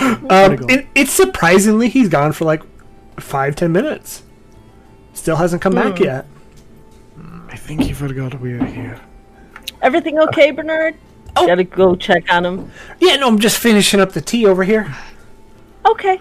Um, 0.00 0.58
it, 0.68 0.86
it's 0.94 1.12
surprisingly 1.12 1.88
he's 1.88 2.08
gone 2.08 2.32
for 2.32 2.44
like 2.44 2.62
five, 3.20 3.54
ten 3.56 3.72
minutes. 3.72 4.22
Still 5.12 5.36
hasn't 5.36 5.62
come 5.62 5.74
back 5.74 5.98
Hmm. 5.98 6.04
yet. 6.04 6.26
I 7.48 7.56
think 7.56 7.82
he 7.82 7.92
forgot 7.92 8.40
we 8.40 8.54
are 8.54 8.64
here. 8.64 9.00
Everything 9.82 10.18
okay, 10.18 10.50
Bernard? 10.50 10.96
Oh. 11.36 11.46
Gotta 11.46 11.64
go 11.64 11.94
check 11.94 12.24
on 12.32 12.44
him. 12.44 12.70
Yeah, 13.00 13.16
no, 13.16 13.28
I'm 13.28 13.38
just 13.38 13.58
finishing 13.58 14.00
up 14.00 14.12
the 14.12 14.20
tea 14.20 14.46
over 14.46 14.64
here. 14.64 14.92
Okay. 15.86 16.20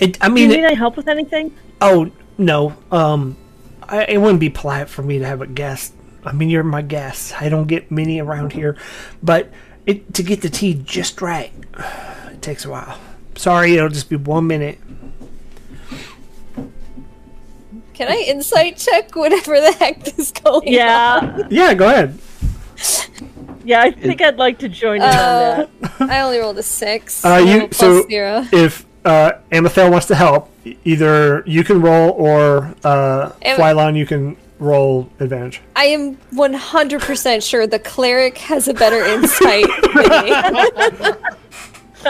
It, 0.00 0.16
I 0.20 0.28
Do 0.28 0.30
you 0.32 0.34
mean, 0.34 0.48
need 0.50 0.60
it, 0.60 0.64
any 0.66 0.74
help 0.74 0.96
with 0.96 1.08
anything? 1.08 1.52
oh 1.80 2.10
no, 2.38 2.74
um, 2.92 3.36
I, 3.82 4.04
it 4.04 4.18
wouldn't 4.18 4.40
be 4.40 4.48
polite 4.50 4.88
for 4.88 5.02
me 5.02 5.18
to 5.18 5.26
have 5.26 5.40
a 5.40 5.46
guest. 5.46 5.92
I 6.24 6.32
mean, 6.32 6.50
you're 6.50 6.62
my 6.64 6.82
guest. 6.82 7.40
I 7.40 7.48
don't 7.48 7.66
get 7.66 7.90
many 7.90 8.20
around 8.20 8.52
here, 8.52 8.76
but 9.22 9.50
it 9.88 10.14
to 10.14 10.22
get 10.22 10.42
the 10.42 10.48
tea 10.48 10.74
just 10.74 11.20
right, 11.20 11.52
it 12.30 12.40
takes 12.42 12.64
a 12.64 12.70
while. 12.70 12.98
Sorry, 13.36 13.74
it'll 13.74 13.88
just 13.88 14.08
be 14.08 14.16
one 14.16 14.46
minute. 14.46 14.78
Can 17.94 18.08
I 18.08 18.24
insight 18.28 18.76
check 18.76 19.16
whatever 19.16 19.60
the 19.60 19.72
heck 19.72 20.06
is 20.18 20.30
going 20.30 20.68
on? 20.68 20.72
Yeah. 20.72 21.46
Yeah, 21.50 21.74
go 21.74 21.88
ahead. 21.88 22.18
Yeah, 23.64 23.82
I 23.82 23.90
think 23.90 24.22
I'd 24.22 24.38
like 24.38 24.60
to 24.60 24.68
join 24.70 24.96
in 24.96 25.02
on 25.02 25.08
Uh, 25.08 25.66
that. 25.82 26.00
I 26.10 26.20
only 26.20 26.38
rolled 26.38 26.56
a 26.56 26.62
six. 26.62 27.22
Uh, 27.22 27.36
you- 27.46 27.66
plus 27.68 27.76
so- 27.76 28.06
zero. 28.08 28.46
If 28.50 28.86
uh, 29.04 29.32
Amathel 29.52 29.90
wants 29.90 30.06
to 30.06 30.14
help, 30.14 30.50
either 30.86 31.42
you 31.44 31.62
can 31.64 31.82
roll 31.82 32.12
or 32.12 32.74
uh, 32.82 33.32
Am- 33.42 33.58
Flylon, 33.60 33.94
you 33.94 34.06
can 34.06 34.38
roll 34.58 35.08
advantage. 35.20 35.60
I 35.76 35.84
am 35.86 36.16
100% 36.34 37.48
sure 37.48 37.66
the 37.66 37.78
cleric 37.78 38.38
has 38.38 38.66
a 38.68 38.74
better 38.74 39.04
insight 39.04 39.66
than 39.94 41.04
me. 41.04 41.12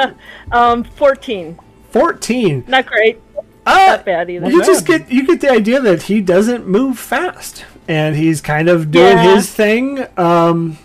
Um, 0.52 0.84
14. 0.84 1.58
Fourteen. 1.90 2.64
Not 2.68 2.87
great. 2.87 3.20
Uh, 3.66 3.87
Not 3.88 4.04
bad 4.04 4.30
either. 4.30 4.50
you 4.50 4.62
just 4.64 4.87
get 4.87 5.11
you 5.11 5.26
get 5.26 5.40
the 5.40 5.50
idea 5.50 5.80
that 5.80 6.02
he 6.02 6.20
doesn't 6.20 6.66
move 6.66 6.98
fast, 6.98 7.64
and 7.88 8.14
he's 8.16 8.40
kind 8.42 8.68
of 8.68 8.90
doing 8.90 9.16
Yeah. 9.16 9.34
his 9.34 9.50
thing. 9.52 10.06
Um, 10.18 10.78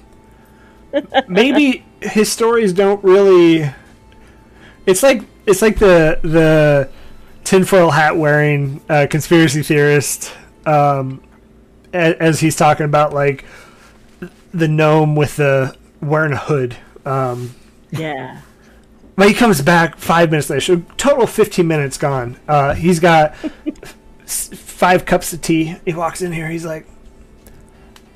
maybe 1.28 1.86
his 2.02 2.32
stories 2.32 2.74
don't 2.74 3.04
really. 3.04 3.70
It's 4.86 5.04
like 5.04 5.22
it's 5.46 5.62
like 5.62 5.78
the 5.80 6.20
the 6.24 6.90
tinfoil 7.44 7.92
hat 7.92 8.18
wearing 8.18 8.82
uh, 8.90 9.08
conspiracy 9.10 9.62
theorist 9.64 10.34
um, 10.66 11.22
a- 11.32 11.33
as 11.94 12.40
he's 12.40 12.56
talking 12.56 12.86
about 12.86 13.14
like 13.14 13.46
the 14.54 14.68
gnome 14.68 15.16
with 15.16 15.38
the 15.38 15.76
wearing 16.02 16.34
a 16.34 16.38
hood. 16.38 16.76
Um, 17.06 17.54
Yeah. 17.92 18.40
but 19.16 19.28
he 19.28 19.34
comes 19.34 19.62
back 19.62 19.98
five 19.98 20.32
minutes 20.32 20.50
later. 20.50 20.62
So 20.62 20.84
total 20.98 21.28
fifteen 21.28 21.68
minutes 21.68 21.98
gone. 21.98 22.38
Uh, 22.48 22.74
he's 22.74 23.00
got 23.00 23.36
five 24.26 25.06
cups 25.06 25.34
of 25.34 25.42
tea. 25.42 25.76
He 25.86 25.94
walks 25.94 26.22
in 26.22 26.32
here. 26.32 26.48
He's 26.50 26.66
like, 26.66 26.86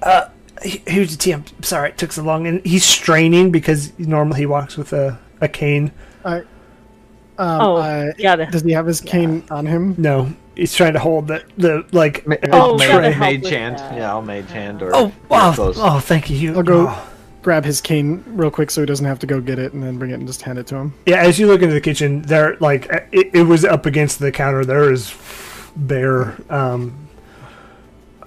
"Uh, 0.01 0.25
he- 0.63 0.81
here's 0.87 1.11
the 1.11 1.17
tea. 1.17 1.33
I'm 1.33 1.43
sorry 1.61 1.89
it 1.89 1.97
took 1.97 2.11
so 2.11 2.23
long." 2.23 2.47
And 2.47 2.65
he's 2.65 2.83
straining 2.85 3.51
because 3.51 3.91
normally 3.99 4.39
he 4.39 4.45
walks 4.45 4.77
with 4.77 4.93
a, 4.93 5.19
a 5.41 5.47
cane. 5.47 5.91
I, 6.25 6.37
um, 6.39 7.61
Oh, 7.61 7.75
I- 7.77 8.13
got 8.21 8.39
it. 8.39 8.51
does 8.51 8.63
he 8.63 8.71
have 8.71 8.85
his 8.87 9.01
cane 9.01 9.43
on 9.51 9.65
him? 9.65 9.95
No, 9.97 10.33
he's 10.58 10.76
trying 10.76 10.93
to 10.93 11.00
hold 11.00 11.28
the 11.28 11.43
the 11.58 11.86
like. 11.91 12.28
Ma- 12.28 12.36
Oh, 12.52 12.78
mage, 12.78 13.17
mage 13.17 13.48
hand. 13.50 13.78
Yeah, 13.98 14.10
I'll 14.12 14.22
mage 14.22 14.50
hand 14.50 14.82
or. 14.82 14.91
Oh 14.93 15.12
wow! 15.30 15.54
close. 15.54 15.78
Oh, 15.80 16.00
thank 16.00 16.30
you. 16.30 16.38
you 16.38 16.56
I'll 16.56 16.63
go 16.63 16.88
oh. 16.89 17.10
grab 17.41 17.63
his 17.63 17.80
cane 17.80 18.24
real 18.28 18.52
quick 18.52 18.72
so 18.72 18.82
he 18.82 18.86
doesn't 18.88 19.06
have 19.06 19.20
to 19.20 19.28
go 19.28 19.39
get 19.39 19.60
it 19.60 19.74
and 19.74 19.84
then 19.84 19.98
bring 19.98 20.12
it 20.12 20.15
and 20.15 20.28
just 20.28 20.41
hand 20.41 20.60
it 20.60 20.67
to 20.67 20.76
him. 20.76 20.93
Yeah, 21.06 21.17
as 21.22 21.39
you 21.39 21.48
look 21.48 21.62
into 21.62 21.74
the 21.74 21.82
kitchen, 21.82 22.24
there 22.24 22.58
like 22.60 22.88
it, 23.12 23.30
it 23.34 23.43
was 23.43 23.63
up 23.63 23.86
against 23.86 24.20
the 24.20 24.32
counter. 24.32 24.65
There 24.65 24.91
is 24.91 25.13
bare. 25.76 26.36
Um, 26.50 27.08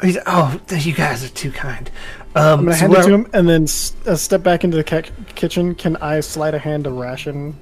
he's 0.03 0.19
oh, 0.27 0.59
you 0.71 0.95
guys 0.95 1.25
are 1.25 1.29
too 1.29 1.51
kind. 1.53 1.91
Um, 2.35 2.61
I'm 2.61 2.65
gonna 2.67 2.77
so 2.77 2.81
hand 2.81 2.95
it 2.95 3.03
to 3.03 3.15
him 3.15 3.31
and 3.33 3.49
then 3.49 3.63
s- 3.65 3.93
uh, 4.07 4.15
step 4.15 4.43
back 4.45 4.63
into 4.63 4.77
the 4.77 4.85
ki- 4.85 5.11
kitchen. 5.35 5.75
Can 5.75 5.97
I 5.97 6.21
slide 6.21 6.55
a 6.55 6.59
hand 6.61 6.87
a 6.87 6.91
ration? 6.91 7.59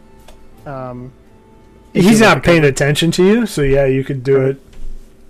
Um, 0.66 1.10
He's 2.02 2.20
not 2.20 2.42
paying 2.42 2.64
attention 2.64 3.10
to 3.12 3.24
you, 3.24 3.46
so 3.46 3.62
yeah, 3.62 3.86
you 3.86 4.04
could 4.04 4.22
do 4.22 4.40
it. 4.46 4.60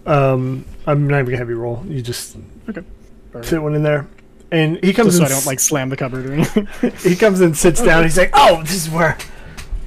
Um, 0.06 0.64
I'm 0.86 1.06
not 1.06 1.16
even 1.20 1.26
gonna 1.26 1.38
have 1.38 1.48
you 1.48 1.56
roll. 1.56 1.84
You 1.86 2.00
just 2.02 2.36
Okay. 2.68 2.82
fit 3.42 3.62
one 3.62 3.74
in 3.74 3.82
there, 3.82 4.06
and 4.50 4.82
he 4.82 4.92
comes 4.92 5.18
Just 5.18 5.18
so 5.18 5.24
I 5.24 5.28
don't 5.28 5.46
like 5.46 5.60
slam 5.60 5.88
the 5.88 5.96
cupboard 5.96 6.26
or 6.26 6.32
anything. 6.32 6.68
he 7.10 7.14
comes 7.16 7.40
and 7.40 7.56
sits 7.56 7.82
down. 7.82 8.04
He's 8.04 8.16
like, 8.18 8.30
"Oh, 8.32 8.62
this 8.62 8.74
is 8.74 8.90
where 8.90 9.16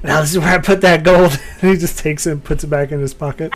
now 0.03 0.21
this 0.21 0.31
is 0.31 0.39
where 0.39 0.49
I 0.49 0.57
put 0.59 0.81
that 0.81 1.03
gold." 1.03 1.39
and 1.61 1.71
he 1.71 1.77
just 1.77 1.97
takes 1.99 2.25
it 2.27 2.31
and 2.31 2.43
puts 2.43 2.63
it 2.63 2.67
back 2.67 2.91
in 2.91 2.99
his 2.99 3.13
pocket. 3.13 3.53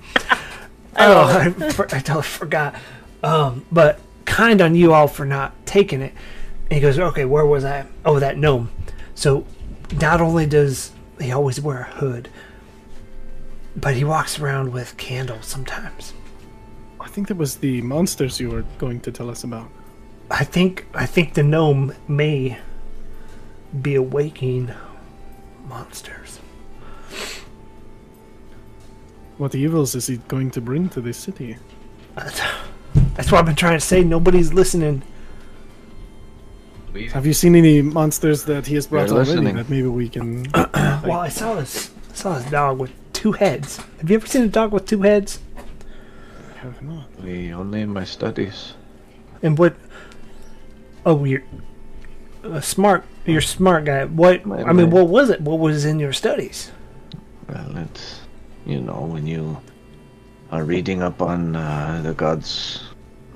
oh, 0.97 1.27
I, 1.27 1.49
for, 1.71 1.85
I 1.95 1.99
totally 1.99 2.23
forgot. 2.23 2.75
Um, 3.23 3.65
but 3.71 3.99
kind 4.25 4.61
on 4.61 4.75
you 4.75 4.93
all 4.93 5.07
for 5.07 5.25
not 5.25 5.53
taking 5.65 6.01
it. 6.01 6.13
And 6.69 6.73
he 6.73 6.79
goes, 6.79 6.97
"Okay, 6.97 7.25
where 7.25 7.45
was 7.45 7.63
I? 7.63 7.85
Oh, 8.03 8.19
that 8.19 8.37
gnome." 8.37 8.71
So 9.13 9.45
not 9.99 10.19
only 10.21 10.45
does 10.45 10.91
he 11.19 11.31
always 11.31 11.61
wear 11.61 11.81
a 11.81 11.83
hood, 11.95 12.29
but 13.75 13.95
he 13.95 14.03
walks 14.03 14.39
around 14.39 14.71
with 14.71 14.95
candles 14.97 15.45
sometimes. 15.45 16.13
I 16.99 17.07
think 17.07 17.27
that 17.27 17.37
was 17.37 17.57
the 17.57 17.81
monsters 17.81 18.39
you 18.39 18.49
were 18.49 18.63
going 18.77 18.99
to 19.01 19.11
tell 19.11 19.29
us 19.29 19.43
about. 19.43 19.69
I 20.31 20.43
think 20.43 20.87
I 20.93 21.05
think 21.05 21.33
the 21.35 21.43
gnome 21.43 21.93
may 22.07 22.57
be 23.81 23.95
awakening 23.95 24.71
monsters. 25.67 26.39
What 29.37 29.53
evils 29.53 29.95
is 29.95 30.07
he 30.07 30.17
going 30.29 30.49
to 30.51 30.61
bring 30.61 30.89
to 30.89 31.01
this 31.01 31.17
city? 31.17 31.57
That's 32.15 33.31
what 33.31 33.39
I've 33.39 33.45
been 33.45 33.55
trying 33.55 33.77
to 33.77 33.85
say. 33.85 34.03
Nobody's 34.03 34.53
listening. 34.53 35.03
Have 37.11 37.25
you 37.25 37.33
seen 37.33 37.55
any 37.55 37.81
monsters 37.81 38.45
that 38.45 38.67
he 38.67 38.75
has 38.75 38.87
brought 38.87 39.07
They're 39.07 39.17
already 39.17 39.31
listening. 39.31 39.55
that 39.57 39.69
maybe 39.69 39.87
we 39.87 40.07
can? 40.07 40.45
Well, 41.05 41.19
I 41.19 41.29
saw 41.29 41.55
this. 41.55 41.91
I 42.15 42.17
saw 42.17 42.39
this 42.39 42.49
dog 42.49 42.79
with 42.79 42.93
two 43.11 43.33
heads. 43.33 43.75
Have 43.99 44.09
you 44.09 44.15
ever 44.15 44.25
seen 44.25 44.43
a 44.43 44.47
dog 44.47 44.71
with 44.71 44.85
two 44.85 45.01
heads? 45.01 45.39
I 45.57 46.57
have 46.59 46.81
not. 46.81 47.07
We 47.21 47.53
only 47.53 47.81
in 47.81 47.89
my 47.89 48.05
studies. 48.05 48.73
And 49.43 49.57
what? 49.57 49.75
Oh, 51.05 51.25
you're 51.25 51.43
a 52.41 52.61
smart. 52.61 53.03
You're 53.25 53.39
a 53.39 53.41
smart 53.43 53.83
guy. 53.83 54.05
What? 54.05 54.45
My- 54.45 54.63
I 54.63 54.71
mean, 54.71 54.91
what 54.91 55.09
was 55.09 55.29
it? 55.29 55.41
What 55.41 55.59
was 55.59 55.83
in 55.83 55.99
your 55.99 56.13
studies? 56.13 56.71
Well, 57.49 57.77
it's 57.79 58.21
you 58.65 58.79
know 58.79 59.01
when 59.01 59.27
you 59.27 59.57
are 60.53 60.63
reading 60.63 61.01
up 61.03 61.21
on 61.21 61.53
uh, 61.57 61.99
the 62.01 62.13
gods 62.13 62.81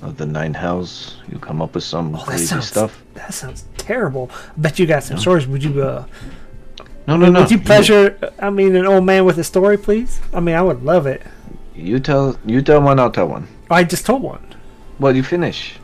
of 0.02 0.16
the 0.16 0.26
nine 0.26 0.54
hells, 0.54 1.18
you 1.30 1.38
come 1.38 1.62
up 1.62 1.76
with 1.76 1.84
some 1.84 2.16
Oh, 2.16 2.20
that 2.20 2.28
crazy 2.28 2.46
sounds 2.46 2.68
stuff. 2.70 3.04
That 3.16 3.34
sounds 3.34 3.66
terrible. 3.76 4.32
I 4.34 4.62
bet 4.62 4.80
you 4.80 4.86
got 4.86 5.04
some 5.04 5.18
stories. 5.18 5.48
Would 5.48 5.66
you 5.66 5.84
uh, 5.84 6.06
No, 7.10 7.18
no, 7.18 7.30
no. 7.32 7.40
Would 7.42 7.52
you 7.52 7.60
pleasure? 7.60 8.16
I 8.40 8.50
mean, 8.52 8.76
an 8.76 8.86
old 8.86 9.04
man 9.04 9.26
with 9.26 9.40
a 9.40 9.44
story, 9.44 9.78
please. 9.78 10.22
I 10.34 10.40
mean, 10.40 10.56
I 10.56 10.62
would 10.62 10.84
love 10.84 11.08
it. 11.08 11.22
You 11.76 12.00
tell. 12.00 12.38
You 12.46 12.62
tell 12.62 12.82
one. 12.82 13.00
I'll 13.00 13.12
tell 13.12 13.28
one. 13.28 13.48
I 13.72 13.84
just 13.84 14.06
told 14.06 14.22
one. 14.22 14.46
Well, 15.00 15.16
you 15.16 15.24
finish. 15.24 15.76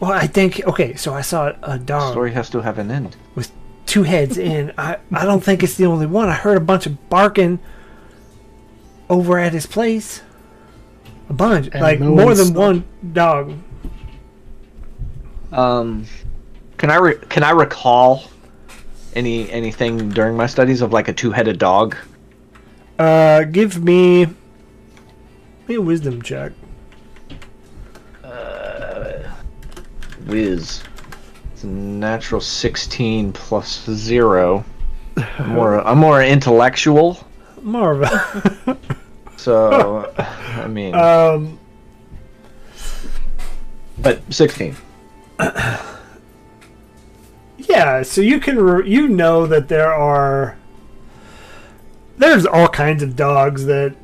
Well, 0.00 0.12
I 0.12 0.26
think 0.26 0.60
okay. 0.66 0.94
So 0.96 1.14
I 1.14 1.20
saw 1.22 1.52
a 1.62 1.78
dog 1.78 2.10
Story 2.12 2.32
has 2.32 2.50
to 2.50 2.60
have 2.60 2.78
an 2.78 2.90
end. 2.90 3.16
with 3.34 3.50
two 3.86 4.02
heads 4.02 4.36
in. 4.52 4.72
I 4.76 4.98
I 5.12 5.24
don't 5.24 5.44
think 5.44 5.62
it's 5.62 5.74
the 5.76 5.86
only 5.86 6.06
one. 6.06 6.28
I 6.28 6.34
heard 6.34 6.56
a 6.56 6.60
bunch 6.72 6.86
of 6.86 7.08
barking 7.08 7.58
over 9.08 9.38
at 9.38 9.52
his 9.52 9.66
place. 9.66 10.22
A 11.30 11.32
bunch, 11.34 11.68
And 11.72 11.82
like 11.82 12.00
no 12.00 12.10
more 12.16 12.34
than 12.34 12.46
stopped. 12.46 12.58
one 12.58 12.84
dog. 13.12 13.52
Um, 15.52 16.04
can 16.78 16.90
I 16.90 16.96
re- 16.96 17.18
can 17.28 17.42
I 17.42 17.50
recall 17.50 18.24
any 19.18 19.50
anything 19.50 20.08
during 20.10 20.36
my 20.36 20.46
studies 20.46 20.80
of 20.80 20.92
like 20.92 21.08
a 21.08 21.12
two-headed 21.12 21.58
dog? 21.58 21.96
Uh, 22.98 23.42
give 23.42 23.82
me, 23.82 24.26
me 25.66 25.74
a 25.74 25.82
wisdom 25.82 26.22
check. 26.22 26.52
Uh, 28.22 29.28
whiz. 30.26 30.82
It's 31.52 31.64
a 31.64 31.66
natural 31.66 32.40
sixteen 32.40 33.32
plus 33.32 33.84
zero. 33.90 34.64
I'm 35.16 35.48
more 35.54 35.80
I'm 35.80 35.98
more 35.98 36.22
intellectual, 36.22 37.18
More 37.62 38.00
of 38.00 38.02
a 38.02 38.78
so 39.36 40.12
I 40.16 40.68
mean, 40.68 40.94
um. 41.06 41.58
but 43.98 44.22
sixteen. 44.32 44.76
Yeah, 47.68 48.02
so 48.02 48.20
you 48.20 48.40
can 48.40 48.58
re- 48.58 48.88
you 48.88 49.08
know 49.08 49.46
that 49.46 49.68
there 49.68 49.92
are 49.92 50.56
there's 52.16 52.46
all 52.46 52.68
kinds 52.68 53.02
of 53.02 53.14
dogs 53.16 53.66
that 53.66 53.94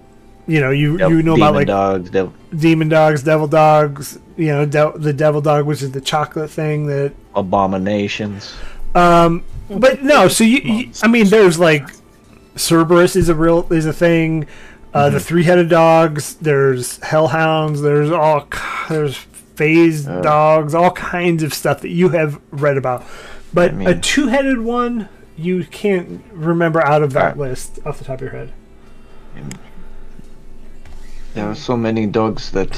you 0.46 0.61
know 0.61 0.70
you 0.70 0.98
Yep, 0.98 1.11
you 1.11 1.22
know 1.22 1.35
demon 1.35 1.48
about 1.48 1.55
like 1.55 1.66
dogs. 1.66 2.11
Demon 2.57 2.88
dogs, 2.88 3.22
devil 3.22 3.46
dogs. 3.48 4.18
You 4.37 4.48
know 4.48 4.66
de- 4.66 4.92
the 4.96 5.12
devil 5.12 5.40
dog, 5.40 5.66
which 5.66 5.83
is 5.83 5.92
the 5.92 6.00
chocolate 6.00 6.50
thing 6.50 6.87
that. 6.87 7.12
abominations. 7.35 8.55
Um, 8.94 9.42
but 9.68 10.03
no, 10.03 10.29
so 10.29 10.44
you, 10.44 10.59
you 10.59 10.90
I 11.03 11.09
mean, 11.09 11.27
there's 11.29 11.59
like 11.59 11.88
Cerberus 12.57 13.16
is 13.16 13.29
a 13.29 13.35
real 13.35 13.66
is 13.72 13.87
a 13.87 13.92
thing. 13.92 14.44
Uh, 14.92 15.07
Mm-hmm. 15.07 15.14
The 15.14 15.20
three 15.20 15.42
headed 15.42 15.68
dogs. 15.70 16.35
There's 16.37 16.98
hellhounds. 17.03 17.81
There's 17.83 18.12
all 18.12 18.46
there's 18.88 19.16
phased 19.16 20.09
Uh. 20.09 20.20
dogs. 20.20 20.72
All 20.74 20.92
kinds 20.92 21.42
of 21.42 21.53
stuff 21.53 21.81
that 21.81 21.88
you 21.90 22.11
have 22.11 22.40
read 22.53 22.77
about. 22.77 23.05
But 23.55 23.71
I 23.71 23.75
a 23.75 23.77
mean- 23.77 24.01
two 24.01 24.27
headed 24.27 24.61
one, 24.61 25.09
you 25.37 25.64
can't 25.64 26.23
remember 26.33 26.85
out 26.85 27.03
of 27.03 27.12
that 27.14 27.35
Alright. 27.35 27.38
list 27.38 27.79
off 27.87 27.99
the 27.99 28.05
top 28.05 28.17
of 28.17 28.21
your 28.23 28.31
head. 28.33 28.53
There 31.35 31.49
are 31.49 31.55
so 31.55 31.77
many 31.77 32.07
dogs 32.07 32.51
that 32.53 32.77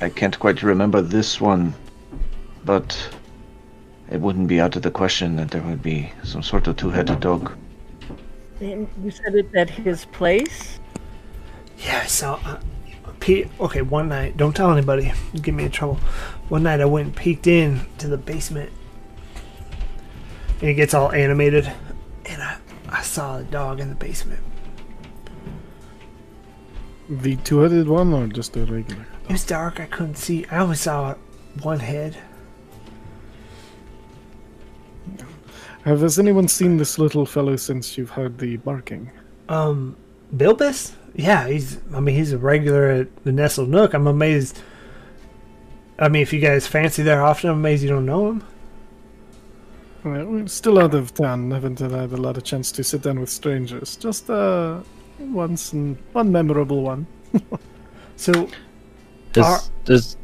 I 0.00 0.08
can't 0.08 0.38
quite 0.38 0.62
remember 0.62 1.02
this 1.02 1.40
one, 1.40 1.74
but 2.64 2.96
it 4.10 4.20
wouldn't 4.20 4.48
be 4.48 4.60
out 4.60 4.76
of 4.76 4.82
the 4.82 4.90
question 4.90 5.36
that 5.36 5.50
there 5.50 5.60
would 5.62 5.82
be 5.82 6.10
some 6.22 6.42
sort 6.42 6.66
of 6.66 6.76
two-headed 6.76 7.20
dog. 7.20 7.52
And 8.60 8.88
You 9.02 9.10
said 9.10 9.34
it 9.34 9.54
at 9.54 9.68
his 9.68 10.04
place. 10.06 10.78
Yeah, 11.78 12.06
so 12.06 12.38
uh, 12.44 12.58
Pete. 13.20 13.48
Okay, 13.60 13.82
one 13.82 14.08
night, 14.08 14.36
don't 14.38 14.54
tell 14.56 14.70
anybody. 14.72 15.12
You 15.34 15.40
get 15.40 15.52
me 15.54 15.64
in 15.64 15.70
trouble. 15.70 15.96
One 16.48 16.62
night, 16.62 16.80
I 16.80 16.84
went 16.86 17.06
and 17.08 17.16
peeked 17.16 17.46
in 17.46 17.80
to 17.98 18.06
the 18.08 18.16
basement, 18.16 18.70
and 20.60 20.70
it 20.70 20.74
gets 20.74 20.94
all 20.94 21.12
animated, 21.12 21.70
and 22.26 22.42
I, 22.42 22.56
I 22.88 23.02
saw 23.02 23.38
a 23.38 23.44
dog 23.44 23.80
in 23.80 23.88
the 23.88 23.94
basement. 23.94 24.40
The 27.08 27.36
two-headed 27.36 27.86
one 27.86 28.12
or 28.12 28.26
just 28.26 28.56
a 28.56 28.64
regular? 28.64 29.06
It 29.28 29.32
was 29.32 29.44
dark. 29.44 29.80
I 29.80 29.86
couldn't 29.86 30.16
see. 30.16 30.46
I 30.50 30.58
only 30.58 30.76
saw 30.76 31.14
one 31.62 31.80
head. 31.80 32.16
Have 35.84 36.00
has 36.00 36.18
anyone 36.18 36.48
seen 36.48 36.78
this 36.78 36.98
little 36.98 37.26
fellow 37.26 37.56
since 37.56 37.98
you've 37.98 38.10
heard 38.10 38.38
the 38.38 38.56
barking? 38.56 39.10
Um, 39.50 39.96
Bilbus? 40.34 40.92
Yeah, 41.14 41.46
he's. 41.46 41.78
I 41.94 42.00
mean, 42.00 42.16
he's 42.16 42.32
a 42.32 42.38
regular 42.38 42.88
at 42.88 43.24
the 43.24 43.32
Nestle 43.32 43.66
Nook. 43.66 43.92
I'm 43.92 44.06
amazed. 44.06 44.58
I 45.98 46.08
mean, 46.08 46.22
if 46.22 46.32
you 46.32 46.40
guys 46.40 46.66
fancy 46.66 47.02
there 47.02 47.22
often, 47.22 47.50
I'm 47.50 47.56
amazed 47.56 47.82
you 47.82 47.90
don't 47.90 48.06
know 48.06 48.30
him. 48.30 48.44
Well, 50.04 50.26
we're 50.26 50.46
still 50.48 50.78
out 50.78 50.94
of 50.94 51.14
town. 51.14 51.50
Haven't 51.50 51.78
had 51.78 51.92
a 51.92 52.16
lot 52.16 52.36
of 52.36 52.44
chance 52.44 52.70
to 52.72 52.84
sit 52.84 53.02
down 53.02 53.18
with 53.20 53.30
strangers. 53.30 53.96
Just 53.96 54.28
uh, 54.28 54.80
once 55.18 55.72
and 55.72 55.96
one 56.12 56.30
memorable 56.30 56.82
one. 56.82 57.06
So, 58.16 58.48
Is, 59.34 59.44
Are- 59.44 59.60
is 59.88 60.16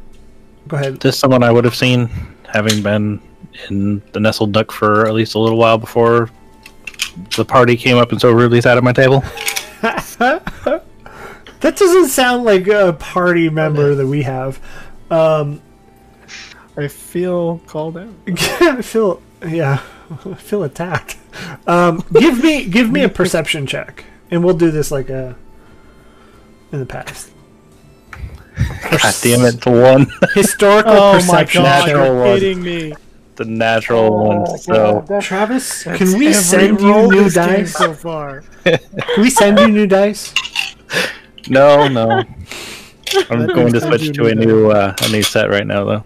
go 0.69 0.77
ahead. 0.77 1.01
this 1.01 1.19
someone 1.19 1.43
I 1.43 1.51
would 1.51 1.65
have 1.65 1.75
seen, 1.75 2.09
having 2.47 2.81
been 2.81 3.19
in 3.69 4.01
the 4.13 4.19
nestled 4.21 4.53
nook 4.53 4.71
for 4.71 5.05
at 5.05 5.13
least 5.13 5.35
a 5.35 5.39
little 5.39 5.57
while 5.57 5.77
before 5.77 6.29
the 7.35 7.43
party 7.43 7.75
came 7.75 7.97
up 7.97 8.13
and 8.13 8.21
so 8.21 8.31
rudely 8.31 8.61
sat 8.61 8.77
at 8.77 8.83
my 8.83 8.93
table? 8.93 9.23
That 11.59 11.77
doesn't 11.77 12.07
sound 12.07 12.43
like 12.43 12.67
a 12.67 12.93
party 12.93 13.49
member 13.49 13.93
that 13.93 14.07
we 14.07 14.23
have. 14.23 14.59
Um, 15.11 15.61
I 16.77 16.87
feel 16.87 17.59
called 17.67 17.97
out. 17.97 18.09
I 18.61 18.81
feel 18.81 19.21
yeah, 19.45 19.81
I 20.25 20.33
feel 20.35 20.63
attacked. 20.63 21.17
Um, 21.67 22.03
give 22.13 22.43
me 22.43 22.65
give 22.67 22.89
me 22.91 23.03
a 23.03 23.09
perception 23.19 23.65
check, 23.67 24.05
and 24.29 24.43
we'll 24.43 24.57
do 24.57 24.71
this 24.71 24.91
like 24.91 25.09
a 25.09 25.35
in 26.71 26.79
the 26.79 26.85
past. 26.85 27.31
God 28.55 29.15
damn 29.21 29.45
it, 29.45 29.61
the 29.61 29.71
one, 29.71 30.07
Historical 30.35 30.91
Oh 30.93 31.13
my 31.13 31.17
perception. 31.43 31.63
god, 31.63 31.87
Natural 31.87 32.05
you're 32.05 32.15
one. 32.23 32.39
kidding 32.39 32.61
me. 32.61 32.93
the 33.37 33.45
natural 33.45 34.15
one. 34.27 34.57
So 34.59 35.05
Travis, 35.21 35.83
That's 35.85 35.97
can 35.97 36.17
we 36.19 36.33
send 36.33 36.79
you 36.81 37.07
new 37.09 37.29
dice? 37.29 37.73
so 37.73 37.93
far? 37.93 38.43
Can 38.65 38.79
we 39.17 39.29
send 39.29 39.57
you 39.59 39.67
new 39.69 39.87
dice? 39.87 40.33
no, 41.49 41.87
no. 41.87 42.23
I'm 43.29 43.39
Let 43.39 43.55
going 43.55 43.73
to 43.73 43.81
switch 43.81 44.13
to 44.15 44.27
a 44.27 44.35
new 44.35 44.45
new 44.45 44.71
uh, 44.71 44.95
a 45.01 45.09
new 45.09 45.23
set 45.23 45.49
right 45.49 45.65
now 45.65 45.83
though, 45.85 46.03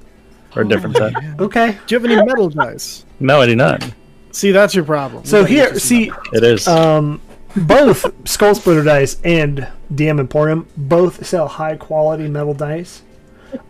or 0.55 0.61
a 0.63 0.67
different 0.67 0.95
set. 0.97 1.13
Okay. 1.39 1.77
Do 1.87 1.95
you 1.95 1.99
have 2.01 2.05
any 2.11 2.15
metal 2.25 2.49
dice? 2.49 3.05
No, 3.19 3.41
I 3.41 3.45
do 3.45 3.55
not. 3.55 3.83
See, 4.31 4.51
that's 4.51 4.75
your 4.75 4.83
problem. 4.85 5.23
So 5.25 5.41
You 5.41 5.45
here, 5.45 5.63
get 5.65 5.73
you 5.73 5.79
some 5.79 5.87
see. 5.87 6.11
It 6.33 6.43
is. 6.43 6.67
um, 6.67 7.21
both 7.55 8.05
Skull 8.27 8.53
Splitter 8.55 8.83
dice 8.83 9.17
and 9.23 9.67
DM 9.93 10.19
Emporium 10.19 10.67
both 10.75 11.25
sell 11.25 11.47
high 11.47 11.77
quality 11.77 12.27
metal 12.27 12.53
dice. 12.53 13.01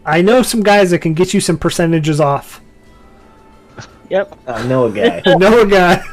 I 0.05 0.21
know 0.21 0.41
some 0.41 0.63
guys 0.63 0.89
that 0.91 0.99
can 0.99 1.13
get 1.13 1.33
you 1.33 1.39
some 1.39 1.57
percentages 1.57 2.19
off. 2.19 2.61
Yep. 4.09 4.37
I 4.47 4.65
know 4.67 4.85
a 4.85 4.91
guy. 4.91 5.21
I 5.25 5.35
know 5.35 5.61
a 5.61 5.67
guy. 5.67 6.03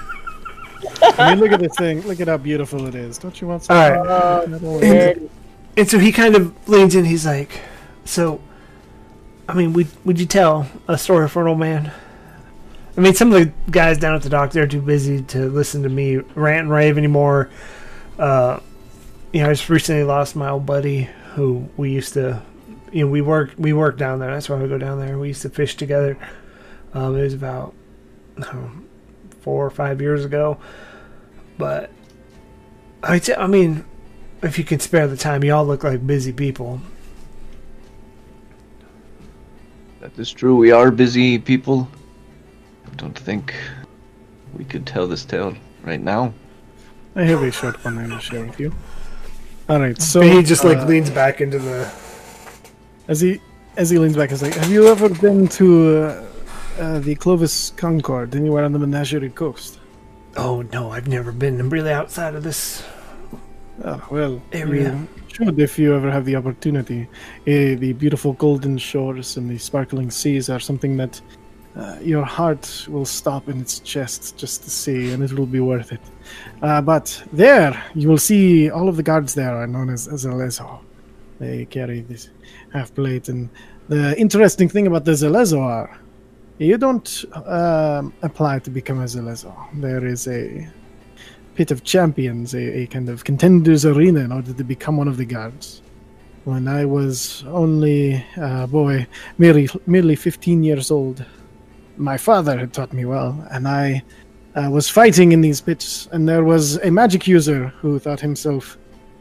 I 1.19 1.31
mean, 1.31 1.41
look 1.43 1.53
at 1.53 1.61
this 1.61 1.75
thing. 1.77 2.01
Look 2.03 2.21
at 2.21 2.29
how 2.29 2.37
beautiful 2.37 2.87
it 2.87 2.95
is. 2.95 3.19
Don't 3.19 3.39
you 3.41 3.47
want 3.49 3.65
some 3.65 3.77
All 3.77 3.91
right. 3.91 4.07
Uh, 4.07 4.47
metal? 4.49 4.83
and 4.85 5.31
And 5.77 5.89
so 5.89 5.99
he 5.99 6.13
kind 6.13 6.35
of 6.37 6.69
leans 6.69 6.95
in. 6.95 7.05
He's 7.05 7.25
like, 7.27 7.61
"So, 8.05 8.41
I 9.49 9.55
mean, 9.55 9.73
would 9.73 9.89
would 10.05 10.21
you 10.21 10.27
tell 10.27 10.67
a 10.89 10.97
story 10.97 11.29
for 11.29 11.43
an 11.43 11.49
old 11.49 11.59
man?" 11.59 11.93
I 12.97 13.01
mean, 13.01 13.15
some 13.15 13.33
of 13.33 13.41
the 13.41 13.53
guys 13.71 13.99
down 13.99 14.15
at 14.15 14.23
the 14.23 14.29
dock 14.29 14.53
they're 14.53 14.67
too 14.67 14.83
busy 14.83 15.23
to 15.23 15.49
listen 15.49 15.83
to 15.83 15.89
me 15.89 16.17
rant 16.17 16.63
and 16.63 16.71
rave 16.71 16.99
anymore. 16.99 17.49
Uh, 18.19 18.61
you 19.33 19.43
know, 19.43 19.49
I 19.49 19.53
just 19.53 19.69
recently 19.69 20.05
lost 20.05 20.37
my 20.37 20.51
old 20.51 20.67
buddy 20.67 21.09
who 21.35 21.69
we 21.79 21.91
used 21.91 22.13
to, 22.15 22.43
you 22.93 23.05
know, 23.05 23.11
we 23.11 23.23
work 23.23 23.55
we 23.57 23.73
work 23.73 23.97
down 23.97 24.19
there. 24.19 24.31
That's 24.31 24.49
why 24.49 24.57
we 24.57 24.69
go 24.69 24.79
down 24.79 25.01
there. 25.01 25.19
We 25.19 25.29
used 25.29 25.43
to 25.43 25.51
fish 25.51 25.77
together. 25.77 26.19
Um, 26.93 27.17
it 27.17 27.23
was 27.23 27.35
about 27.35 27.75
know, 28.37 28.71
four 29.41 29.65
or 29.67 29.71
five 29.71 30.01
years 30.01 30.25
ago, 30.25 30.59
but 31.59 31.91
I, 33.03 33.19
t- 33.19 33.35
I 33.35 33.47
mean, 33.47 33.85
if 34.43 34.59
you 34.59 34.65
can 34.65 34.81
spare 34.81 35.07
the 35.07 35.17
time, 35.17 35.43
you 35.43 35.55
all 35.55 35.67
look 35.67 35.85
like 35.85 36.07
busy 36.07 36.33
people. 36.33 36.81
That 40.03 40.19
is 40.19 40.33
true. 40.33 40.57
We 40.57 40.73
are 40.73 40.91
busy 40.91 41.39
people. 41.39 41.87
I 42.91 42.95
don't 42.97 43.17
think 43.17 43.55
we 44.53 44.65
could 44.65 44.85
tell 44.85 45.07
this 45.07 45.25
tale 45.25 45.55
right 45.85 46.01
now. 46.01 46.35
I 47.15 47.23
have 47.23 47.41
a 47.41 47.53
short 47.53 47.85
one 47.85 47.99
I 47.99 48.09
will 48.09 48.19
share 48.19 48.45
with 48.45 48.59
you. 48.59 48.75
All 49.69 49.79
right, 49.79 49.97
so 50.03 50.21
So 50.21 50.29
he 50.29 50.43
just 50.43 50.65
like 50.65 50.79
uh, 50.79 50.87
leans 50.87 51.09
back 51.09 51.41
into 51.41 51.61
the. 51.61 51.89
as 53.07 53.21
he 53.21 53.41
as 53.77 53.91
he 53.91 53.99
leans 54.01 54.17
back, 54.17 54.31
he's 54.31 54.43
like, 54.43 54.55
"Have 54.55 54.73
you 54.73 54.89
ever 54.89 55.09
been 55.09 55.47
to 55.63 55.97
uh, 55.97 56.25
uh, 56.81 56.99
the 56.99 57.15
Clovis 57.15 57.71
Concord 57.77 58.35
anywhere 58.35 58.65
on 58.65 58.73
the 58.73 58.81
Menagerie 58.81 59.31
Coast?" 59.31 59.79
Oh 60.37 60.63
no, 60.73 60.91
I've 60.91 61.07
never 61.07 61.31
been. 61.31 61.61
I'm 61.61 61.71
really 61.71 61.93
outside 61.93 62.35
of 62.35 62.43
this. 62.43 62.83
Oh, 63.85 64.07
well, 64.11 64.43
Area. 64.53 64.93
you 64.93 65.09
should 65.29 65.59
if 65.59 65.79
you 65.79 65.95
ever 65.95 66.11
have 66.11 66.25
the 66.25 66.37
opportunity. 66.37 67.09
Uh, 67.41 67.75
the 67.79 67.93
beautiful 67.99 68.35
golden 68.35 68.79
shores 68.79 69.37
and 69.37 69.51
the 69.51 69.59
sparkling 69.59 70.11
seas 70.11 70.49
are 70.49 70.61
something 70.61 70.97
that 70.99 71.21
uh, 71.75 71.97
your 72.03 72.25
heart 72.25 72.87
will 72.89 73.05
stop 73.05 73.49
in 73.49 73.61
its 73.61 73.81
chest 73.81 74.37
just 74.37 74.63
to 74.63 74.71
see, 74.71 75.11
and 75.13 75.23
it 75.23 75.33
will 75.33 75.47
be 75.47 75.61
worth 75.61 75.91
it. 75.91 76.01
Uh, 76.61 76.81
but 76.81 77.23
there, 77.33 77.83
you 77.95 78.09
will 78.09 78.19
see 78.19 78.71
all 78.71 78.89
of 78.89 78.97
the 78.97 79.03
guards 79.03 79.35
there 79.35 79.57
are 79.57 79.67
known 79.67 79.91
as, 79.91 80.07
as 80.07 80.25
Zhelezo. 80.25 80.81
They 81.41 81.65
carry 81.65 82.03
this 82.03 82.31
half 82.73 82.95
plate, 82.95 83.29
and 83.29 83.49
the 83.89 84.17
interesting 84.21 84.69
thing 84.69 84.87
about 84.87 85.05
the 85.05 85.13
Zhelezo 85.13 85.61
are 85.61 85.99
you 86.59 86.79
don't 86.79 87.25
um, 87.47 88.13
apply 88.23 88.61
to 88.61 88.71
become 88.71 89.01
a 89.01 89.05
Zhelezo. 89.05 89.53
There 89.81 90.07
is 90.07 90.29
a 90.29 90.69
pit 91.55 91.71
of 91.71 91.85
champions, 91.85 92.55
a, 92.55 92.83
a 92.83 92.87
kind 92.87 93.09
of 93.09 93.25
contenders 93.25 93.85
arena 93.85 94.21
in 94.21 94.33
order 94.33 94.53
to 94.53 94.65
become 94.65 94.97
one 94.97 95.09
of 95.09 95.17
the 95.17 95.25
guards. 95.25 95.83
When 96.45 96.67
I 96.67 96.85
was 96.85 97.45
only 97.47 98.25
a 98.37 98.67
boy, 98.67 99.07
merely, 99.39 99.69
merely 99.87 100.17
15 100.17 100.63
years 100.65 100.91
old, 100.91 101.25
my 101.97 102.17
father 102.17 102.59
had 102.59 102.73
taught 102.73 102.93
me 102.93 103.05
well, 103.05 103.47
and 103.51 103.69
I 103.69 104.03
uh, 104.55 104.69
was 104.71 104.89
fighting 104.89 105.33
in 105.33 105.41
these 105.41 105.61
pits, 105.61 106.09
and 106.13 106.29
there 106.29 106.45
was 106.45 106.77
a 106.79 106.91
magic 106.91 107.27
user 107.27 107.69
who 107.81 107.99
thought 107.99 108.21
himself 108.21 108.77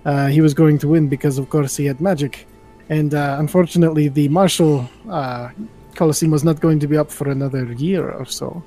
uh, 0.06 0.28
he 0.28 0.42
was 0.42 0.54
going 0.54 0.80
to 0.80 0.88
win 0.88 1.08
because, 1.08 1.38
of 1.38 1.50
course, 1.50 1.76
he 1.78 1.86
had 1.86 2.02
magic. 2.02 2.48
And 2.90 3.14
uh, 3.14 3.38
unfortunately, 3.40 4.08
the 4.10 4.28
martial 4.30 4.90
uh, 5.10 5.50
Colosseum 5.96 6.32
was 6.32 6.44
not 6.44 6.60
going 6.60 6.80
to 6.80 6.88
be 6.88 6.98
up 6.98 7.12
for 7.12 7.30
another 7.30 7.72
year 7.74 8.10
or 8.10 8.26
so. 8.26 8.64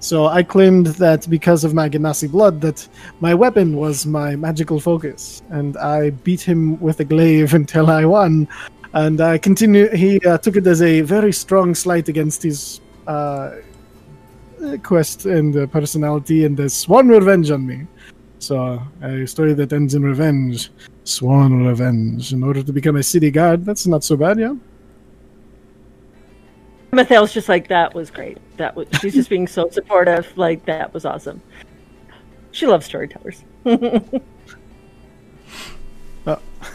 So 0.00 0.26
I 0.26 0.42
claimed 0.42 0.86
that 0.86 1.28
because 1.28 1.62
of 1.62 1.74
my 1.74 1.88
Genasi 1.88 2.30
blood, 2.30 2.62
that 2.62 2.88
my 3.20 3.34
weapon 3.34 3.76
was 3.76 4.06
my 4.06 4.34
magical 4.34 4.80
focus, 4.80 5.42
and 5.50 5.76
I 5.76 6.10
beat 6.10 6.40
him 6.40 6.80
with 6.80 7.00
a 7.00 7.04
glaive 7.04 7.52
until 7.62 7.90
I 7.90 8.06
won. 8.06 8.48
And 8.94 9.20
I 9.20 9.38
continue. 9.38 9.94
He 9.94 10.18
uh, 10.20 10.38
took 10.38 10.56
it 10.56 10.66
as 10.66 10.82
a 10.82 11.02
very 11.02 11.32
strong 11.32 11.74
slight 11.74 12.08
against 12.08 12.42
his 12.42 12.80
uh, 13.06 13.56
quest 14.82 15.26
and 15.26 15.54
uh, 15.54 15.66
personality, 15.66 16.44
and 16.46 16.58
has 16.58 16.74
sworn 16.74 17.08
revenge 17.08 17.50
on 17.50 17.66
me. 17.66 17.86
So 18.38 18.82
a 19.02 19.26
story 19.26 19.52
that 19.52 19.72
ends 19.74 19.94
in 19.94 20.02
revenge, 20.02 20.70
sworn 21.04 21.66
revenge. 21.66 22.32
In 22.32 22.42
order 22.42 22.62
to 22.62 22.72
become 22.72 22.96
a 22.96 23.02
city 23.02 23.30
guard, 23.30 23.66
that's 23.66 23.86
not 23.86 24.02
so 24.02 24.16
bad, 24.16 24.38
yeah. 24.38 24.54
Mathel's 26.92 27.32
just 27.32 27.48
like 27.48 27.68
that 27.68 27.94
was 27.94 28.10
great. 28.10 28.38
That 28.56 28.74
was 28.74 28.88
she's 29.00 29.14
just 29.14 29.30
being 29.30 29.46
so 29.46 29.70
supportive. 29.70 30.36
Like 30.36 30.64
that 30.64 30.92
was 30.92 31.04
awesome. 31.04 31.40
She 32.52 32.66
loves 32.66 32.86
storytellers. 32.86 33.44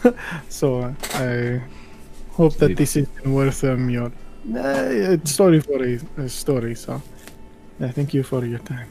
So 0.48 0.80
uh, 0.80 0.94
I 1.14 1.62
hope 2.32 2.54
that 2.56 2.76
this 2.76 2.96
is 2.96 3.08
worth 3.24 3.64
um, 3.64 3.90
your 3.90 4.12
uh, 4.56 5.16
story 5.24 5.60
for 5.60 5.82
a, 5.84 5.98
a 6.18 6.28
story. 6.28 6.74
So 6.74 7.02
yeah, 7.80 7.90
thank 7.90 8.14
you 8.14 8.22
for 8.22 8.44
your 8.44 8.58
time. 8.60 8.88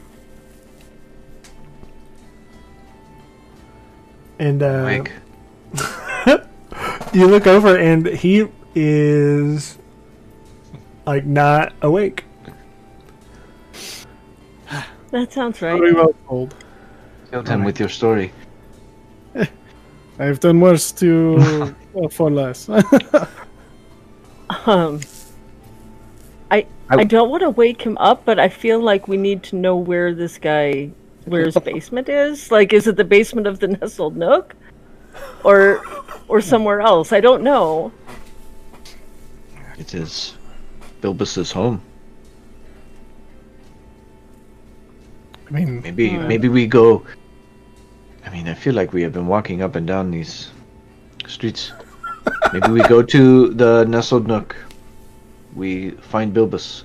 And 4.38 4.62
uh, 4.62 4.82
Mike. 4.82 5.12
you 7.12 7.26
look 7.26 7.46
over, 7.46 7.76
and 7.76 8.06
he 8.06 8.46
is 8.74 9.78
like 11.06 11.24
not 11.24 11.72
awake. 11.82 12.24
That 15.10 15.32
sounds 15.32 15.62
right. 15.62 15.78
Very 15.78 15.92
well 15.92 16.14
told. 16.28 16.54
Killed 17.30 17.48
him 17.48 17.64
with 17.64 17.78
your 17.78 17.88
story. 17.88 18.32
I've 20.18 20.40
done 20.40 20.60
worse 20.60 20.92
to 20.92 21.74
uh, 21.96 22.08
for 22.08 22.30
less. 22.30 22.68
Um, 24.64 25.00
I 26.52 26.66
I 26.88 27.02
don't 27.02 27.30
want 27.30 27.40
to 27.42 27.50
wake 27.50 27.82
him 27.82 27.98
up, 27.98 28.24
but 28.24 28.38
I 28.38 28.48
feel 28.48 28.80
like 28.80 29.08
we 29.08 29.16
need 29.16 29.42
to 29.44 29.56
know 29.56 29.74
where 29.74 30.14
this 30.14 30.38
guy, 30.38 30.92
where 31.24 31.44
his 31.44 31.56
basement 31.56 32.08
is. 32.08 32.52
Like, 32.52 32.72
is 32.72 32.86
it 32.86 32.94
the 32.94 33.02
basement 33.02 33.48
of 33.48 33.58
the 33.58 33.66
nestled 33.66 34.16
nook, 34.16 34.54
or 35.42 35.82
or 36.28 36.40
somewhere 36.40 36.80
else? 36.80 37.12
I 37.12 37.20
don't 37.20 37.42
know. 37.42 37.90
It 39.78 39.94
is 39.94 40.35
Bilbus's 41.06 41.52
home. 41.52 41.80
I 45.48 45.52
mean, 45.52 45.80
Maybe 45.82 46.08
Hmm. 46.10 46.26
maybe 46.26 46.48
we 46.48 46.66
go. 46.66 47.06
I 48.26 48.30
mean, 48.30 48.48
I 48.48 48.54
feel 48.54 48.74
like 48.74 48.92
we 48.92 49.02
have 49.02 49.12
been 49.12 49.28
walking 49.28 49.62
up 49.62 49.76
and 49.76 49.86
down 49.86 50.10
these 50.10 50.50
streets. 51.28 51.72
maybe 52.52 52.70
we 52.70 52.82
go 52.94 53.02
to 53.02 53.22
the 53.54 53.84
nestled 53.84 54.26
nook. 54.26 54.56
We 55.54 55.92
find 56.14 56.34
Bilbus. 56.34 56.82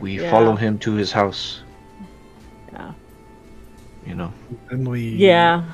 We 0.00 0.12
Yeah. 0.20 0.30
follow 0.30 0.56
him 0.56 0.78
to 0.86 0.94
his 0.94 1.12
house. 1.12 1.60
Yeah. 2.72 2.92
You 4.06 4.14
know, 4.14 4.32
then 4.70 4.88
we 4.88 5.02
Yeah. 5.28 5.64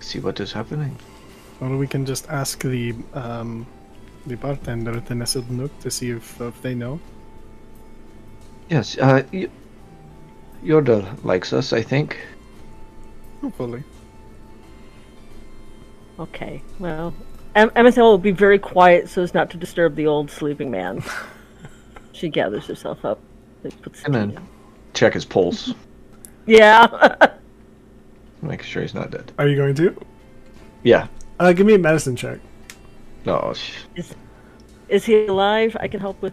see 0.00 0.20
what 0.20 0.40
is 0.40 0.52
happening. 0.52 0.96
or 1.60 1.76
we 1.76 1.88
can 1.88 2.06
just 2.06 2.24
ask 2.30 2.62
the 2.62 2.94
um, 3.14 3.66
the 4.28 4.36
bartender 4.36 4.92
at 4.96 5.06
the 5.06 5.14
Nestled 5.14 5.50
Nook 5.50 5.76
to 5.80 5.90
see 5.90 6.10
if, 6.10 6.40
if 6.40 6.60
they 6.62 6.74
know. 6.74 7.00
Yes, 8.68 8.98
uh, 8.98 9.22
y- 9.32 9.48
Yoda 10.64 11.22
likes 11.24 11.52
us, 11.52 11.72
I 11.72 11.82
think. 11.82 12.18
Hopefully. 13.40 13.82
Okay. 16.18 16.62
Well, 16.78 17.14
em- 17.54 17.70
Emethel 17.70 18.02
will 18.02 18.18
be 18.18 18.32
very 18.32 18.58
quiet 18.58 19.08
so 19.08 19.22
as 19.22 19.34
not 19.34 19.50
to 19.50 19.56
disturb 19.56 19.94
the 19.94 20.06
old 20.06 20.30
sleeping 20.30 20.70
man. 20.70 21.02
she 22.12 22.28
gathers 22.28 22.66
herself 22.66 23.04
up. 23.04 23.20
like, 23.62 23.80
puts 23.82 24.02
And 24.04 24.14
then 24.14 24.30
down. 24.32 24.48
check 24.94 25.14
his 25.14 25.24
pulse, 25.24 25.72
Yeah. 26.46 27.28
make 28.42 28.62
sure 28.62 28.82
he's 28.82 28.94
not 28.94 29.10
dead. 29.10 29.32
Are 29.38 29.46
you 29.48 29.56
going 29.56 29.74
to? 29.76 29.96
Yeah. 30.82 31.06
Uh, 31.38 31.52
give 31.52 31.66
me 31.66 31.74
a 31.74 31.78
medicine 31.78 32.16
check. 32.16 32.38
No. 33.24 33.52
sh- 33.54 33.72
Is 34.88 35.04
he 35.04 35.26
alive? 35.26 35.76
I 35.80 35.88
can 35.88 36.00
help 36.00 36.20
with 36.22 36.32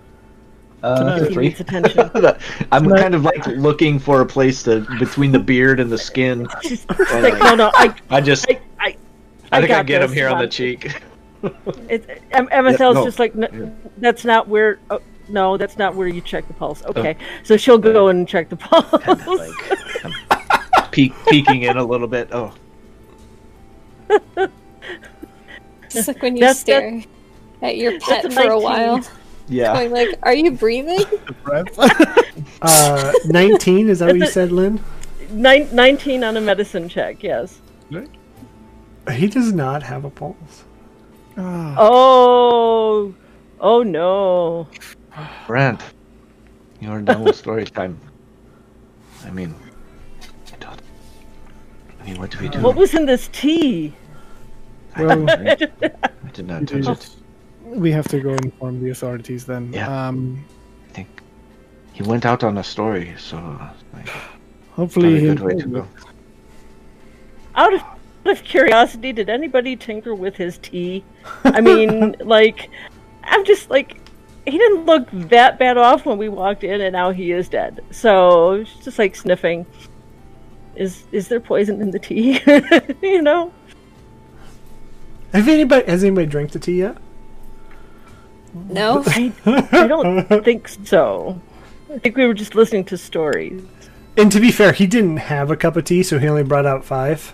Uh, 0.83 1.19
if 1.21 1.29
he 1.29 1.37
needs 1.37 1.59
attention. 1.59 2.09
I'm 2.71 2.89
kind 2.89 3.15
of 3.15 3.23
like 3.23 3.45
looking 3.47 3.99
for 3.99 4.21
a 4.21 4.25
place 4.25 4.63
to 4.63 4.81
between 4.99 5.31
the 5.31 5.39
beard 5.39 5.79
and 5.79 5.91
the 5.91 5.97
skin. 5.97 6.47
She's 6.61 6.85
like, 6.89 7.39
no, 7.39 7.55
no, 7.55 7.71
I, 7.73 7.95
I 8.09 8.21
just, 8.21 8.45
I, 8.49 8.59
I, 8.79 8.97
I 9.51 9.61
think 9.61 9.71
I, 9.71 9.75
got 9.75 9.85
get 9.87 10.01
him 10.03 10.13
here 10.13 10.29
on 10.29 10.39
the 10.39 10.47
cheek. 10.47 11.01
It, 11.89 12.21
em- 12.31 12.49
Emethel's 12.51 12.95
no. 12.95 13.05
just 13.05 13.19
like, 13.19 13.33
that's 13.97 14.25
not 14.25 14.47
where. 14.47 14.79
Oh, 14.89 14.99
no, 15.27 15.57
that's 15.57 15.77
not 15.77 15.95
where 15.95 16.07
you 16.07 16.21
check 16.21 16.47
the 16.47 16.53
pulse. 16.53 16.83
Okay, 16.85 17.17
so 17.43 17.57
she'll 17.57 17.79
go 17.79 18.09
and 18.09 18.27
check 18.27 18.49
the 18.49 18.55
pulse. 18.55 18.91
like, 19.27 20.05
I'm 20.05 20.89
peek, 20.91 21.13
peeking 21.27 21.63
in 21.63 21.77
a 21.77 21.83
little 21.83 22.07
bit. 22.07 22.29
Oh, 22.31 22.53
It's 25.99 26.07
like 26.07 26.21
when 26.21 26.35
you 26.35 26.41
That's- 26.41 26.59
stare 26.59 27.03
at 27.61 27.77
your 27.77 27.99
pet 27.99 28.25
a 28.25 28.29
for 28.29 28.49
a 28.49 28.59
while, 28.59 29.01
yeah. 29.47 29.73
going 29.73 29.91
like, 29.91 30.17
"Are 30.23 30.33
you 30.33 30.51
breathing?" 30.51 31.05
Uh, 32.61 33.11
19, 33.25 33.89
is 33.89 33.99
that 33.99 34.07
what 34.07 34.17
you 34.17 34.25
said, 34.27 34.51
Lynn? 34.51 34.81
Nine, 35.29 35.67
19 35.73 36.23
on 36.23 36.35
a 36.37 36.41
medicine 36.41 36.89
check. 36.89 37.21
Yes. 37.21 37.59
He 39.11 39.27
does 39.27 39.53
not 39.53 39.83
have 39.83 40.03
a 40.05 40.09
pulse. 40.09 40.63
Ah, 41.37 41.75
Oh, 41.77 43.13
oh 43.59 43.83
no. 43.83 44.67
Brant, 45.47 45.81
you're 46.79 47.01
done 47.01 47.23
with 47.23 47.35
story 47.35 47.65
time. 47.65 47.99
I 49.25 49.29
mean, 49.31 49.53
I 50.51 50.55
don't. 50.57 50.81
I 51.99 52.03
mean, 52.05 52.17
what 52.19 52.31
do 52.31 52.39
we 52.39 52.49
do? 52.49 52.59
What 52.61 52.75
was 52.75 52.93
in 52.95 53.05
this 53.05 53.29
tea? 53.31 53.93
I, 54.95 55.03
Well- 55.03 55.29
I 55.29 56.29
did 56.33 56.47
not 56.47 56.67
touch 56.67 56.87
it. 56.87 57.09
we 57.63 57.91
have 57.91 58.07
to 58.09 58.19
go 58.19 58.31
inform 58.33 58.81
the 58.83 58.89
authorities 58.91 59.45
then. 59.45 59.71
Yeah. 59.73 60.07
Um, 60.07 60.43
I 60.89 60.93
think 60.93 61.21
he 61.93 62.03
went 62.03 62.25
out 62.25 62.43
on 62.43 62.57
a 62.57 62.63
story, 62.63 63.13
so 63.17 63.37
like, 63.93 64.09
hopefully, 64.71 65.11
probably 65.11 65.15
a 65.15 65.19
he 65.19 65.27
good 65.27 65.39
way 65.39 65.55
to 65.55 65.67
go. 65.67 65.87
Out 67.55 67.73
of, 67.73 67.81
out 67.81 68.31
of 68.31 68.43
curiosity, 68.43 69.13
did 69.13 69.29
anybody 69.29 69.75
tinker 69.75 70.13
with 70.13 70.35
his 70.35 70.57
tea? 70.57 71.03
I 71.45 71.61
mean, 71.61 72.15
like, 72.19 72.69
I'm 73.23 73.45
just 73.45 73.69
like, 73.69 73.97
he 74.45 74.57
didn't 74.57 74.85
look 74.85 75.07
that 75.29 75.57
bad 75.57 75.77
off 75.77 76.05
when 76.05 76.17
we 76.17 76.29
walked 76.29 76.63
in, 76.63 76.81
and 76.81 76.93
now 76.93 77.11
he 77.11 77.31
is 77.31 77.47
dead. 77.49 77.79
So 77.91 78.63
just 78.83 78.99
like 78.99 79.15
sniffing. 79.15 79.65
Is 80.75 81.05
is 81.13 81.29
there 81.29 81.39
poison 81.39 81.81
in 81.81 81.91
the 81.91 81.99
tea? 81.99 82.41
you 83.01 83.21
know? 83.21 83.53
Have 85.35 85.49
anybody 85.49 85.85
has 85.91 86.01
anybody 86.03 86.27
drank 86.27 86.51
the 86.51 86.59
tea 86.59 86.77
yet? 86.79 86.97
No. 88.53 89.03
I, 89.07 89.33
I 89.45 89.85
don't 89.85 90.25
think 90.45 90.69
so. 90.69 91.41
I 91.93 91.97
think 91.99 92.15
we 92.15 92.25
were 92.25 92.33
just 92.33 92.55
listening 92.55 92.85
to 92.85 92.97
stories. 92.97 93.61
And 94.15 94.31
to 94.31 94.39
be 94.39 94.49
fair, 94.49 94.71
he 94.71 94.87
didn't 94.87 95.17
have 95.17 95.51
a 95.51 95.57
cup 95.57 95.75
of 95.75 95.83
tea, 95.83 96.03
so 96.03 96.19
he 96.19 96.27
only 96.29 96.43
brought 96.43 96.65
out 96.65 96.85
five. 96.85 97.33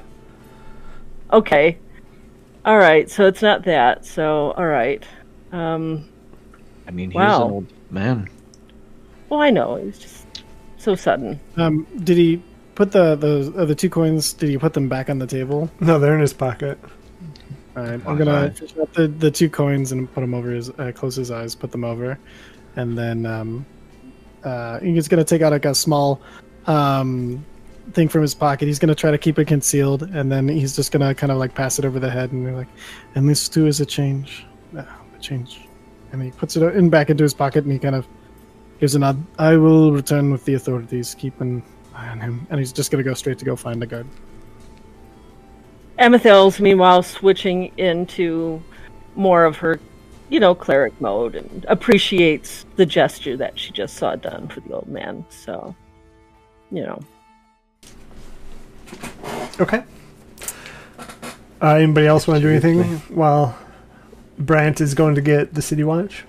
Okay. 1.32 1.78
All 2.66 2.78
right. 2.78 3.08
So 3.08 3.28
it's 3.28 3.43
not 3.43 3.64
that. 3.66 4.04
So 4.04 4.52
all 4.54 4.66
right. 4.66 5.04
Um, 5.52 6.10
I 6.88 6.91
mean, 6.91 7.12
he's 7.12 7.16
Wow. 7.16 7.45
an 7.45 7.52
old 7.52 7.68
man. 7.91 8.30
Well, 9.30 9.41
I 9.41 9.52
know 9.52 9.76
it 9.76 9.86
was 9.86 9.99
just 9.99 10.26
so 10.78 10.95
sudden. 10.95 11.39
Um, 11.56 11.86
did 12.04 12.18
he 12.18 12.41
put 12.74 12.91
the 12.93 13.16
the 13.16 13.54
uh, 13.56 13.66
the 13.66 13.76
two 13.76 13.91
coins? 13.91 14.34
Did 14.34 14.49
he 14.49 14.58
put 14.58 14.74
them 14.74 14.89
back 14.89 15.08
on 15.08 15.20
the 15.20 15.28
table? 15.28 15.70
No, 15.80 15.99
they're 15.99 16.16
in 16.16 16.22
his 16.22 16.34
pocket. 16.34 16.80
All 17.76 17.84
right, 17.84 17.93
I'm 17.93 18.17
gonna 18.17 18.26
God. 18.26 18.57
fish 18.57 18.74
out 18.78 18.93
the, 18.93 19.07
the 19.07 19.32
two 19.32 19.49
coins 19.49 19.93
and 19.93 20.11
put 20.13 20.22
them 20.22 20.34
over 20.34 20.51
his 20.51 20.69
uh, 20.72 20.91
close 20.93 21.15
his 21.15 21.32
eyes, 21.32 21.55
put 21.55 21.72
them 21.72 21.86
over, 21.86 22.19
and 22.76 22.97
then 22.97 23.26
um, 23.26 23.65
uh, 24.43 24.80
he's 24.80 25.07
gonna 25.07 25.24
take 25.24 25.41
out 25.41 25.53
like 25.53 25.65
a 25.65 25.74
small 25.74 26.22
um 26.67 27.45
thing 27.93 28.09
from 28.09 28.22
his 28.24 28.36
pocket. 28.36 28.65
He's 28.65 28.80
gonna 28.80 28.95
try 28.95 29.11
to 29.11 29.17
keep 29.17 29.39
it 29.39 29.45
concealed, 29.45 30.03
and 30.03 30.30
then 30.30 30.49
he's 30.49 30.76
just 30.76 30.91
gonna 30.91 31.15
kind 31.15 31.32
of 31.32 31.38
like 31.38 31.55
pass 31.55 31.80
it 31.80 31.86
over 31.86 31.97
the 31.97 32.09
head 32.09 32.34
and 32.34 32.45
be 32.45 32.51
like, 32.51 32.67
"And 33.15 33.30
this 33.30 33.47
too 33.47 33.67
is 33.67 33.80
a 33.80 33.86
change, 33.86 34.45
uh, 34.78 34.84
a 35.15 35.19
change." 35.19 35.61
And 36.11 36.22
he 36.22 36.32
puts 36.32 36.57
it 36.57 36.76
in 36.76 36.89
back 36.89 37.09
into 37.09 37.24
his 37.24 37.34
pocket, 37.34 37.63
and 37.63 37.72
he 37.72 37.80
kind 37.80 37.95
of 37.95 38.05
gives 38.82 38.95
a 38.95 38.99
nod. 38.99 39.24
I 39.39 39.55
will 39.55 39.93
return 39.93 40.30
with 40.30 40.43
the 40.43 40.55
authorities. 40.55 41.15
Keep 41.15 41.39
an 41.39 41.63
eye 41.95 42.09
on 42.09 42.19
him, 42.19 42.47
and 42.49 42.59
he's 42.59 42.74
just 42.74 42.91
gonna 42.91 43.03
go 43.03 43.13
straight 43.13 43.39
to 43.39 43.45
go 43.45 43.55
find 43.55 43.82
a 43.82 43.86
guard. 43.86 44.07
Amethyll's 46.02 46.60
meanwhile 46.60 47.04
switching 47.04 47.72
into 47.78 48.62
more 49.16 49.45
of 49.45 49.58
her, 49.58 49.80
you 50.30 50.39
know, 50.39 50.56
cleric 50.56 50.99
mode 50.99 51.36
and 51.36 51.66
appreciates 51.70 52.66
the 52.76 52.86
gesture 52.86 53.38
that 53.38 53.58
she 53.58 53.72
just 53.72 53.95
saw 53.95 54.16
done 54.16 54.47
for 54.47 54.60
the 54.62 54.74
old 54.74 54.88
man. 54.88 55.24
So, 55.30 55.76
you 56.72 56.84
know, 56.84 56.99
Okay. 59.60 59.84
Uh, 61.62 61.76
anybody 61.76 62.08
else 62.08 62.28
want 62.28 62.41
to 62.41 62.47
do 62.47 62.52
anything 62.52 62.97
while 63.16 63.56
Brant 64.39 64.82
is 64.82 64.95
going 64.95 65.16
to 65.16 65.22
get 65.22 65.54
the 65.54 65.62
City 65.62 65.84
Watch? 65.84 66.26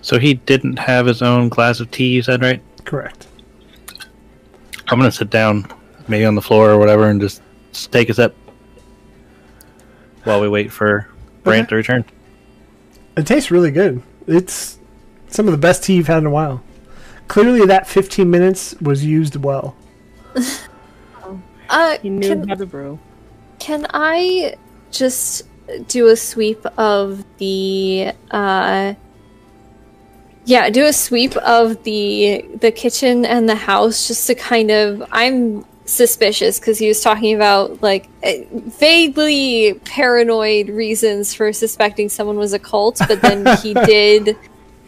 So 0.00 0.18
he 0.18 0.34
didn't 0.34 0.78
have 0.78 1.04
his 1.04 1.20
own 1.20 1.50
glass 1.50 1.80
of 1.80 1.90
tea, 1.90 2.08
you 2.08 2.22
said, 2.22 2.40
right? 2.40 2.62
Correct. 2.84 3.26
I'm 4.88 4.98
gonna 4.98 5.12
sit 5.12 5.28
down, 5.28 5.70
maybe 6.08 6.24
on 6.24 6.34
the 6.34 6.42
floor 6.42 6.70
or 6.70 6.78
whatever, 6.78 7.08
and 7.08 7.20
just, 7.20 7.42
just 7.72 7.92
take 7.92 8.08
a 8.08 8.14
sip 8.14 8.36
while 10.24 10.40
we 10.40 10.48
wait 10.48 10.72
for 10.72 11.08
Brant 11.42 11.68
to 11.70 11.76
return. 11.76 12.04
It 13.16 13.26
tastes 13.26 13.50
really 13.50 13.70
good. 13.70 14.02
It's 14.26 14.78
some 15.28 15.46
of 15.46 15.52
the 15.52 15.58
best 15.58 15.82
tea 15.84 15.94
you've 15.96 16.06
had 16.06 16.18
in 16.18 16.26
a 16.26 16.30
while. 16.30 16.62
Clearly, 17.28 17.64
that 17.66 17.86
15 17.86 18.28
minutes 18.30 18.74
was 18.80 19.04
used 19.04 19.36
well. 19.36 19.76
Uh, 21.72 21.96
he 21.98 22.10
knew 22.10 22.28
can, 22.28 22.48
how 22.48 22.56
to 22.56 22.66
brew. 22.66 22.98
can 23.60 23.86
I 23.90 24.56
just 24.90 25.42
do 25.86 26.08
a 26.08 26.16
sweep 26.16 26.66
of 26.76 27.24
the 27.38 28.10
uh 28.32 28.94
yeah, 30.46 30.68
do 30.68 30.84
a 30.86 30.92
sweep 30.92 31.36
of 31.36 31.80
the 31.84 32.44
the 32.60 32.72
kitchen 32.72 33.24
and 33.24 33.48
the 33.48 33.54
house 33.54 34.08
just 34.08 34.26
to 34.26 34.34
kind 34.34 34.72
of 34.72 35.04
I'm 35.12 35.64
suspicious 35.84 36.60
because 36.60 36.78
he 36.78 36.86
was 36.88 37.00
talking 37.00 37.34
about 37.34 37.82
like 37.82 38.08
eh, 38.22 38.44
vaguely 38.50 39.74
paranoid 39.84 40.68
reasons 40.68 41.34
for 41.34 41.52
suspecting 41.52 42.08
someone 42.08 42.36
was 42.36 42.52
a 42.52 42.58
cult, 42.58 43.00
but 43.08 43.20
then 43.20 43.56
he 43.58 43.74
did 43.86 44.36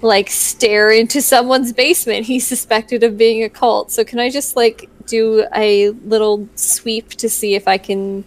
like 0.00 0.28
stare 0.30 0.90
into 0.90 1.22
someone's 1.22 1.72
basement 1.72 2.26
he 2.26 2.40
suspected 2.40 3.02
of 3.02 3.16
being 3.16 3.42
a 3.44 3.48
cult. 3.48 3.90
So 3.90 4.04
can 4.04 4.18
I 4.18 4.30
just 4.30 4.56
like 4.56 4.88
do 5.06 5.46
a 5.54 5.90
little 5.90 6.48
sweep 6.54 7.10
to 7.10 7.28
see 7.28 7.54
if 7.54 7.66
I 7.68 7.78
can 7.78 8.24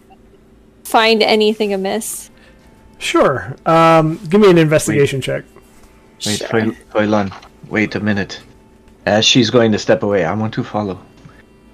find 0.83 1.21
anything 1.23 1.73
amiss? 1.73 2.29
Sure. 2.97 3.55
Um, 3.65 4.17
give 4.29 4.39
me 4.41 4.49
an 4.49 4.57
investigation 4.57 5.21
check. 5.21 5.43
Wait, 6.25 6.39
Sure. 6.39 6.47
Toy- 6.47 6.77
Toylan, 6.91 7.33
wait 7.67 7.95
a 7.95 7.99
minute. 7.99 8.39
As 9.05 9.25
she's 9.25 9.49
going 9.49 9.71
to 9.73 9.79
step 9.79 10.01
away, 10.01 10.25
I 10.25 10.33
want 10.33 10.53
to 10.55 10.63
follow. 10.63 10.99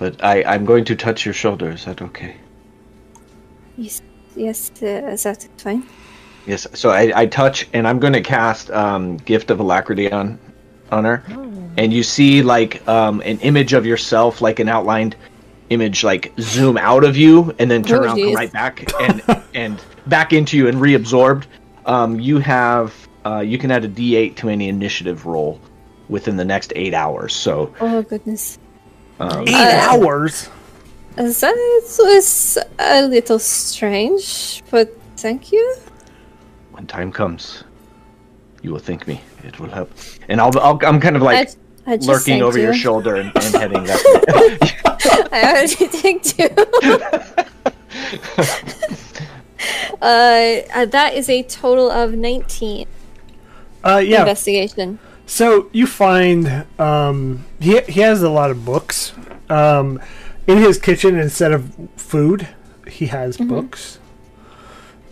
But 0.02 0.24
I, 0.24 0.44
I'm 0.44 0.66
going 0.66 0.86
to 0.86 0.96
touch 0.96 1.26
your 1.26 1.34
shoulder. 1.36 1.70
Is 1.70 1.86
that 1.86 2.02
okay? 2.02 2.36
Yes, 3.78 4.02
yes, 4.36 4.72
uh, 4.82 5.16
that's 5.22 5.48
fine. 5.60 5.86
Yes. 6.48 6.66
So 6.74 6.90
I, 6.90 7.12
I 7.16 7.26
touch, 7.28 7.68
and 7.72 7.88
I'm 7.88 8.00
going 8.00 8.14
to 8.14 8.22
cast 8.22 8.72
um, 8.72 9.18
Gift 9.18 9.52
of 9.52 9.60
Alacrity 9.60 10.12
on, 10.12 10.40
on 10.92 11.06
her. 11.06 11.24
And 11.78 11.94
you 11.94 12.02
see 12.02 12.42
like 12.42 12.88
um, 12.88 13.22
an 13.22 13.42
image 13.42 13.74
of 13.74 13.86
yourself, 13.86 14.42
like 14.42 14.60
an 14.60 14.70
outlined 14.70 15.16
image, 15.70 16.04
like 16.04 16.34
zoom 16.40 16.78
out 16.78 17.04
of 17.04 17.16
you, 17.16 17.54
and 17.60 17.70
then 17.70 17.84
turn 17.84 18.00
Oh, 18.00 18.06
around, 18.06 18.24
come 18.24 18.34
right 18.34 18.52
back, 18.52 18.92
and 19.00 19.22
and 19.54 19.80
back 20.08 20.34
into 20.34 20.58
you, 20.58 20.68
and 20.68 20.80
reabsorbed. 20.80 21.46
Um, 21.86 22.20
you 22.20 22.40
have 22.40 23.08
uh, 23.24 23.42
you 23.42 23.60
can 23.60 23.70
add 23.70 23.86
a 23.86 23.88
D8 23.88 24.36
to 24.38 24.50
any 24.50 24.68
initiative 24.68 25.28
roll 25.28 25.62
within 26.10 26.38
the 26.38 26.46
next 26.46 26.74
eight 26.76 26.96
hours. 26.96 27.36
So 27.36 27.76
Oh 27.80 28.02
goodness, 28.02 28.58
um, 29.22 29.48
Eight 29.48 29.54
Uh, 29.56 29.88
hours. 29.92 30.50
that 31.16 31.56
was 32.00 32.58
a 32.80 33.06
little 33.08 33.40
strange, 33.40 34.64
but 34.72 34.88
thank 35.18 35.52
you. 35.52 35.76
when 36.72 36.88
time 36.88 37.12
comes, 37.12 37.64
you 38.64 38.72
will 38.72 38.80
thank 38.80 39.08
me. 39.08 39.22
It 39.44 39.60
will 39.60 39.70
help. 39.70 39.92
And 40.30 40.40
I'll, 40.42 40.58
I'll 40.60 40.80
I'm 40.86 41.00
kind 41.00 41.16
of 41.16 41.22
like 41.22 41.50
I, 41.86 41.94
I 41.94 41.96
lurking 41.98 42.40
thanked 42.40 42.44
over 42.46 42.60
your 42.60 42.74
shoulder 42.74 43.16
and, 43.16 43.32
and 43.36 43.56
heading 43.56 43.84
that. 43.84 44.02
way. 44.34 44.58
I 45.32 45.40
already 45.52 45.86
thanked 45.88 46.40
you. 46.40 46.50
uh, 50.02 50.62
uh, 50.74 50.86
that 50.86 51.14
is 51.14 51.30
a 51.30 51.44
total 51.44 51.90
of 51.92 52.14
nineteen 52.14 52.88
Uh, 53.84 53.98
yeah. 54.04 54.20
investigation. 54.22 55.00
So 55.32 55.70
you 55.72 55.88
find 55.88 56.66
um, 56.78 57.46
he 57.62 57.80
he 57.84 58.02
has 58.02 58.22
a 58.22 58.30
lot 58.30 58.52
of 58.52 58.66
books. 58.66 59.14
Um, 59.50 60.02
in 60.46 60.58
his 60.58 60.78
kitchen, 60.78 61.18
instead 61.18 61.54
of 61.54 61.74
food, 61.96 62.50
he 62.86 63.06
has 63.06 63.38
books. 63.38 63.98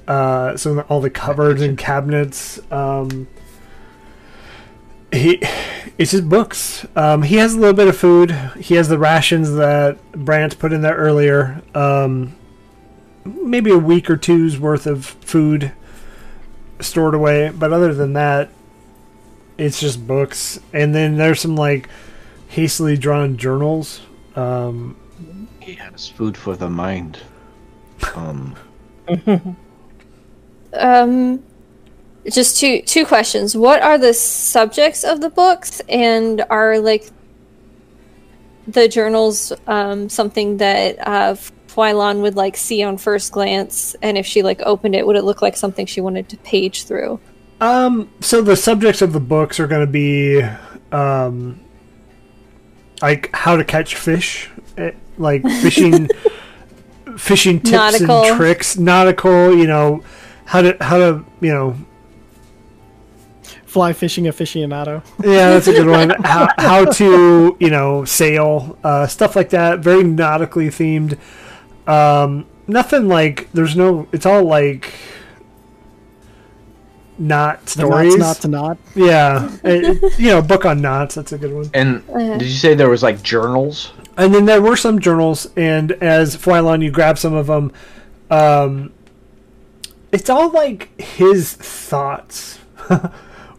Uh, 0.09 0.57
so 0.57 0.81
all 0.89 0.99
the 0.99 1.09
cupboards 1.09 1.61
and 1.61 1.77
cabinets. 1.77 2.59
Um, 2.69 3.29
he 5.13 5.41
it's 5.97 6.11
just 6.11 6.27
books. 6.27 6.85
Um, 6.97 7.23
he 7.23 7.37
has 7.37 7.53
a 7.53 7.57
little 7.57 7.73
bit 7.73 7.87
of 7.87 7.95
food. 7.95 8.31
He 8.59 8.75
has 8.75 8.89
the 8.89 8.99
rations 8.99 9.53
that 9.53 10.11
Brant 10.11 10.59
put 10.59 10.73
in 10.73 10.81
there 10.81 10.97
earlier. 10.97 11.61
Um, 11.73 12.35
maybe 13.23 13.71
a 13.71 13.77
week 13.77 14.09
or 14.09 14.17
two's 14.17 14.59
worth 14.59 14.85
of 14.85 15.05
food 15.05 15.71
stored 16.81 17.13
away. 17.13 17.51
But 17.51 17.71
other 17.71 17.93
than 17.93 18.11
that, 18.13 18.49
it's 19.59 19.79
just 19.79 20.05
books 20.07 20.59
and 20.73 20.95
then 20.95 21.17
there's 21.17 21.41
some 21.41 21.55
like 21.55 21.89
hastily 22.47 22.97
drawn 22.97 23.37
journals 23.37 24.01
um 24.35 24.95
he 25.59 25.75
has 25.75 26.07
food 26.07 26.35
for 26.35 26.55
the 26.55 26.69
mind. 26.69 27.19
Um, 28.15 28.55
Um, 30.73 31.43
just 32.29 32.59
two 32.59 32.81
two 32.83 33.05
questions. 33.05 33.55
What 33.55 33.81
are 33.81 33.97
the 33.97 34.13
subjects 34.13 35.03
of 35.03 35.21
the 35.21 35.29
books, 35.29 35.81
and 35.89 36.43
are 36.49 36.79
like 36.79 37.09
the 38.67 38.87
journals 38.87 39.51
um, 39.65 40.09
something 40.09 40.57
that 40.57 41.07
uh, 41.07 41.35
Fwylon 41.67 42.21
would 42.21 42.35
like 42.35 42.55
see 42.55 42.83
on 42.83 42.97
first 42.97 43.31
glance? 43.31 43.95
And 44.01 44.17
if 44.17 44.25
she 44.25 44.43
like 44.43 44.61
opened 44.61 44.95
it, 44.95 45.07
would 45.07 45.15
it 45.15 45.23
look 45.23 45.41
like 45.41 45.57
something 45.57 45.85
she 45.85 46.01
wanted 46.01 46.29
to 46.29 46.37
page 46.37 46.83
through? 46.83 47.19
Um 47.61 48.09
so 48.19 48.41
the 48.41 48.55
subjects 48.55 49.01
of 49.01 49.13
the 49.13 49.19
books 49.19 49.59
are 49.59 49.67
going 49.67 49.85
to 49.85 49.91
be 49.91 50.41
um 50.91 51.59
like 53.01 53.29
how 53.33 53.55
to 53.55 53.63
catch 53.63 53.95
fish 53.95 54.49
eh, 54.77 54.91
like 55.17 55.41
fishing 55.61 56.07
fishing 57.17 57.59
tips 57.59 57.71
Nautical. 57.71 58.23
and 58.23 58.37
tricks 58.37 58.77
nautical 58.77 59.55
you 59.55 59.67
know 59.67 60.03
how 60.45 60.61
to 60.61 60.77
how 60.81 60.97
to 60.97 61.25
you 61.41 61.51
know 61.51 61.75
Fly 63.69 63.93
fishing 63.93 64.23
aficionado. 64.23 65.03
Yeah, 65.23 65.51
that's 65.51 65.67
a 65.67 65.73
good 65.73 65.87
one. 65.99 66.09
how, 66.23 66.47
how 66.57 66.85
to, 66.85 67.55
you 67.59 67.69
know, 67.69 68.03
sail, 68.03 68.75
uh, 68.83 69.05
stuff 69.05 69.35
like 69.35 69.51
that. 69.51 69.77
Very 69.77 70.03
nautically 70.03 70.69
themed. 70.69 71.19
Um, 71.87 72.47
nothing 72.65 73.07
like, 73.07 73.47
there's 73.51 73.75
no, 73.75 74.07
it's 74.11 74.25
all 74.25 74.43
like 74.43 74.91
not 77.19 77.65
The 77.65 77.71
stories. 77.71 78.15
knots 78.15 78.19
not 78.19 78.41
to 78.43 78.47
knot. 78.47 78.77
yeah. 78.95 79.51
It- 79.63 80.03
it- 80.03 80.19
you 80.19 80.27
know, 80.29 80.41
book 80.41 80.65
on 80.65 80.81
knots. 80.81 81.15
That's 81.15 81.31
a 81.33 81.37
good 81.37 81.53
one. 81.53 81.69
and 81.73 82.01
Uh-huh. 82.09 82.37
did 82.37 82.47
you 82.47 82.57
say 82.57 82.73
there 82.73 82.89
was 82.89 83.03
like 83.03 83.21
journals? 83.23 83.91
And 84.17 84.33
then 84.33 84.45
there 84.45 84.61
were 84.61 84.75
some 84.75 84.99
journals, 84.99 85.47
and 85.55 85.91
as 85.93 86.35
Fwylon, 86.35 86.81
you 86.83 86.91
grab 86.91 87.17
some 87.17 87.33
of 87.33 87.47
them. 87.47 87.71
Um, 88.29 88.91
it's 90.11 90.29
all 90.29 90.49
like 90.49 90.99
his 90.99 91.53
thoughts 91.53 92.59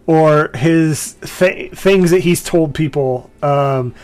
or 0.07 0.51
his 0.55 1.15
th- 1.23 1.73
things 1.73 2.11
that 2.11 2.21
he's 2.21 2.43
told 2.43 2.75
people. 2.75 3.31
Um, 3.43 3.95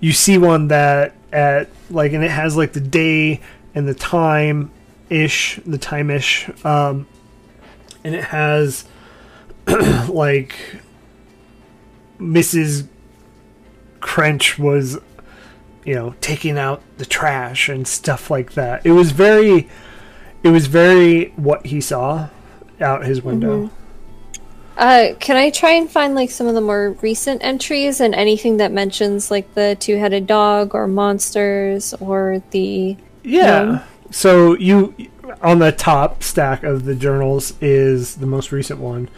you 0.00 0.12
see 0.12 0.38
one 0.38 0.68
that 0.68 1.14
at 1.32 1.68
like, 1.90 2.12
and 2.12 2.24
it 2.24 2.30
has 2.30 2.56
like 2.56 2.72
the 2.72 2.80
day 2.80 3.40
and 3.74 3.86
the 3.88 3.94
time 3.94 4.70
ish, 5.10 5.60
the 5.66 5.78
time 5.78 6.08
ish, 6.10 6.48
um, 6.64 7.06
and 8.04 8.14
it 8.14 8.24
has 8.24 8.84
like 10.08 10.54
Mrs. 12.18 12.88
Crench 14.00 14.58
was, 14.58 14.98
you 15.84 15.94
know, 15.94 16.14
taking 16.20 16.58
out 16.58 16.82
the 16.98 17.06
trash 17.06 17.68
and 17.68 17.86
stuff 17.86 18.30
like 18.30 18.52
that. 18.52 18.84
It 18.84 18.92
was 18.92 19.12
very, 19.12 19.68
it 20.42 20.48
was 20.48 20.66
very 20.66 21.26
what 21.36 21.66
he 21.66 21.80
saw 21.80 22.28
out 22.80 23.04
his 23.04 23.22
window. 23.22 23.70
Uh, 24.78 25.14
can 25.18 25.36
I 25.36 25.50
try 25.50 25.72
and 25.72 25.90
find 25.90 26.14
like 26.14 26.30
some 26.30 26.46
of 26.46 26.54
the 26.54 26.60
more 26.60 26.92
recent 27.02 27.42
entries 27.42 28.00
and 28.00 28.14
anything 28.14 28.58
that 28.58 28.70
mentions 28.70 29.28
like 29.28 29.54
the 29.54 29.76
two-headed 29.80 30.28
dog 30.28 30.72
or 30.72 30.86
monsters 30.86 31.94
or 31.94 32.40
the 32.52 32.96
Yeah. 33.24 33.84
So 34.12 34.54
you 34.54 34.94
on 35.42 35.58
the 35.58 35.72
top 35.72 36.22
stack 36.22 36.62
of 36.62 36.84
the 36.84 36.94
journals 36.94 37.54
is 37.60 38.16
the 38.16 38.26
most 38.26 38.52
recent 38.52 38.78
one, 38.78 39.08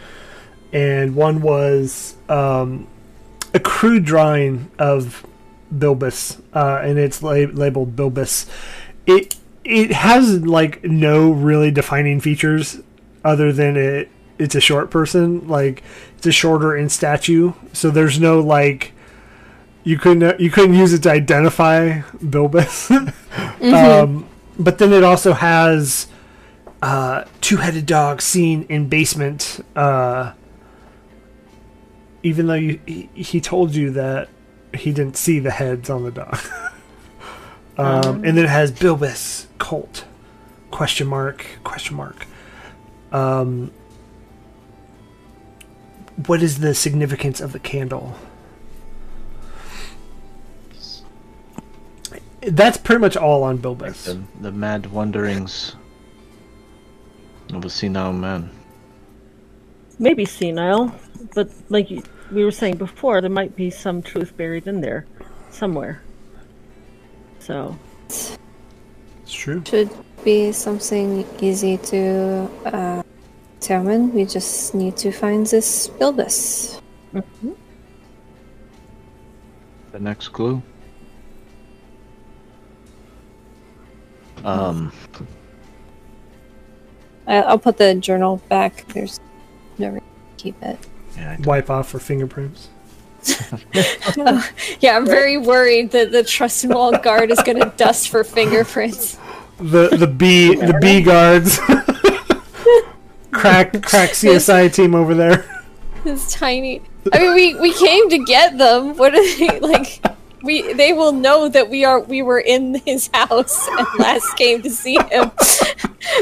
and 0.73 1.15
one 1.15 1.41
was 1.41 2.15
um, 2.29 2.87
a 3.53 3.59
crude 3.59 4.05
drawing 4.05 4.71
of 4.79 5.25
Bilbus, 5.73 6.41
uh, 6.53 6.81
and 6.83 6.97
it's 6.97 7.21
la- 7.23 7.31
labeled 7.31 7.95
Bilbus. 7.95 8.49
It 9.05 9.35
it 9.63 9.91
has 9.91 10.45
like 10.45 10.83
no 10.83 11.31
really 11.31 11.71
defining 11.71 12.19
features 12.19 12.79
other 13.23 13.51
than 13.51 13.77
it 13.77 14.09
it's 14.39 14.55
a 14.55 14.59
short 14.61 14.89
person 14.89 15.47
like 15.47 15.83
it's 16.17 16.25
a 16.25 16.31
shorter 16.31 16.75
in 16.75 16.89
statue 16.89 17.53
so 17.71 17.91
there's 17.91 18.19
no 18.19 18.39
like 18.39 18.91
you 19.83 19.99
couldn't 19.99 20.39
you 20.39 20.49
couldn't 20.49 20.73
use 20.73 20.93
it 20.93 21.03
to 21.03 21.11
identify 21.11 21.99
Bilbus 22.17 22.89
um, 23.71 24.27
but 24.57 24.79
then 24.79 24.93
it 24.93 25.03
also 25.03 25.33
has 25.33 26.07
uh, 26.81 27.25
two-headed 27.41 27.85
dog 27.85 28.21
seen 28.21 28.63
in 28.63 28.87
basement. 28.89 29.63
Uh, 29.75 30.33
even 32.23 32.47
though 32.47 32.53
you, 32.53 32.79
he, 32.85 33.09
he 33.13 33.41
told 33.41 33.75
you 33.75 33.91
that 33.91 34.29
he 34.73 34.91
didn't 34.91 35.17
see 35.17 35.39
the 35.39 35.51
heads 35.51 35.89
on 35.89 36.03
the 36.03 36.11
dog. 36.11 36.39
um, 37.77 38.23
and 38.23 38.37
then 38.37 38.39
it 38.39 38.49
has 38.49 38.71
Bilbus 38.71 39.47
Colt 39.57 40.05
question 40.71 41.07
mark 41.07 41.45
question 41.63 41.97
mark. 41.97 42.25
Um, 43.11 43.71
what 46.25 46.41
is 46.41 46.59
the 46.59 46.73
significance 46.73 47.41
of 47.41 47.51
the 47.51 47.59
candle? 47.59 48.15
That's 52.41 52.77
pretty 52.77 53.01
much 53.01 53.15
all 53.15 53.43
on 53.43 53.59
Bilbus. 53.59 54.05
The, 54.05 54.23
the 54.41 54.51
mad 54.51 54.87
wanderings 54.87 55.75
of 57.53 57.63
a 57.65 57.69
senile 57.69 58.13
man. 58.13 58.49
Maybe 60.01 60.25
senile, 60.25 60.91
but 61.35 61.47
like 61.69 61.87
we 62.31 62.43
were 62.43 62.49
saying 62.49 62.77
before, 62.77 63.21
there 63.21 63.29
might 63.29 63.55
be 63.55 63.69
some 63.69 64.01
truth 64.01 64.35
buried 64.35 64.65
in 64.65 64.81
there 64.81 65.05
somewhere. 65.51 66.01
So, 67.37 67.77
It's 68.07 68.35
true. 69.29 69.61
should 69.63 69.91
be 70.23 70.51
something 70.53 71.23
easy 71.39 71.77
to 71.77 72.49
uh, 72.65 73.03
determine. 73.59 74.11
We 74.11 74.25
just 74.25 74.73
need 74.73 74.97
to 74.97 75.11
find 75.11 75.45
this 75.45 75.87
Bilbus. 75.99 76.81
The 79.91 79.99
next 79.99 80.29
clue. 80.29 80.63
Um, 84.43 84.91
I- 87.27 87.43
I'll 87.43 87.59
put 87.59 87.77
the 87.77 87.93
journal 87.93 88.41
back. 88.49 88.87
There's 88.95 89.19
no 89.81 89.87
reason 89.89 90.01
to 90.37 90.43
keep 90.43 90.63
it. 90.63 90.77
yeah, 91.17 91.37
Wipe 91.43 91.69
off 91.69 91.89
for 91.89 91.99
fingerprints. 91.99 92.69
Yeah, 94.79 94.97
I'm 94.97 95.05
very 95.05 95.37
worried 95.37 95.91
that 95.91 96.11
the 96.11 96.23
Trustenwald 96.23 97.03
guard 97.03 97.29
is 97.29 97.39
going 97.43 97.59
to 97.59 97.71
dust 97.77 98.09
for 98.09 98.23
fingerprints. 98.23 99.17
the 99.57 99.89
the 99.89 100.07
B 100.07 100.55
the 100.55 100.77
B 100.81 101.01
guards. 101.11 101.59
crack 103.31 103.71
crack 103.83 104.11
CSI 104.11 104.73
team 104.73 104.95
over 104.95 105.13
there. 105.13 105.45
It's 106.05 106.33
tiny. 106.33 106.81
I 107.13 107.19
mean, 107.19 107.33
we 107.35 107.55
we 107.59 107.73
came 107.73 108.09
to 108.09 108.17
get 108.25 108.57
them. 108.57 108.97
What 108.97 109.13
are 109.13 109.37
they 109.37 109.59
like? 109.59 110.03
We 110.43 110.73
they 110.73 110.93
will 110.93 111.11
know 111.11 111.47
that 111.47 111.69
we 111.69 111.85
are 111.85 111.99
we 111.99 112.23
were 112.23 112.39
in 112.39 112.81
his 112.85 113.09
house 113.13 113.67
and 113.67 113.87
last 113.99 114.35
came 114.35 114.61
to 114.63 114.69
see 114.71 114.95
him. 115.11 115.29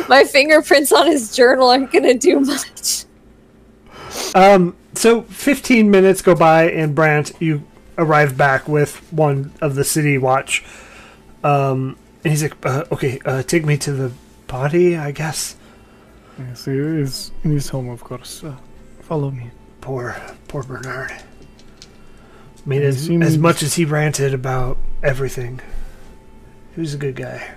My 0.09 0.25
fingerprints 0.25 0.91
on 0.91 1.07
his 1.07 1.33
journal 1.33 1.69
aren't 1.69 1.91
gonna 1.93 2.15
do 2.15 2.41
much. 2.41 3.05
Um, 4.35 4.75
so 4.93 5.23
15 5.23 5.89
minutes 5.89 6.21
go 6.21 6.35
by, 6.35 6.69
and 6.71 6.95
Brant, 6.95 7.31
you 7.39 7.63
arrive 7.97 8.37
back 8.37 8.67
with 8.67 8.95
one 9.11 9.51
of 9.61 9.75
the 9.75 9.83
city 9.83 10.17
watch. 10.17 10.63
Um, 11.43 11.97
and 12.23 12.31
he's 12.31 12.43
like, 12.43 12.65
uh, 12.65 12.85
"Okay, 12.91 13.19
uh, 13.25 13.43
take 13.43 13.65
me 13.65 13.77
to 13.77 13.93
the 13.93 14.11
body, 14.47 14.97
I 14.97 15.11
guess." 15.11 15.55
Yes, 16.37 16.65
he 16.65 16.71
is 16.71 17.31
in 17.43 17.51
his 17.51 17.69
home, 17.69 17.89
of 17.89 18.03
course. 18.03 18.43
Uh, 18.43 18.55
follow 19.01 19.31
me. 19.31 19.51
Poor, 19.81 20.15
poor 20.47 20.63
Bernard. 20.63 21.11
I 21.11 22.69
mean, 22.69 22.81
as, 22.81 23.09
as 23.09 23.37
much 23.37 23.63
as 23.63 23.73
he 23.73 23.85
ranted 23.85 24.33
about 24.33 24.77
everything, 25.01 25.61
he 26.75 26.81
was 26.81 26.93
a 26.93 26.97
good 26.97 27.15
guy. 27.15 27.55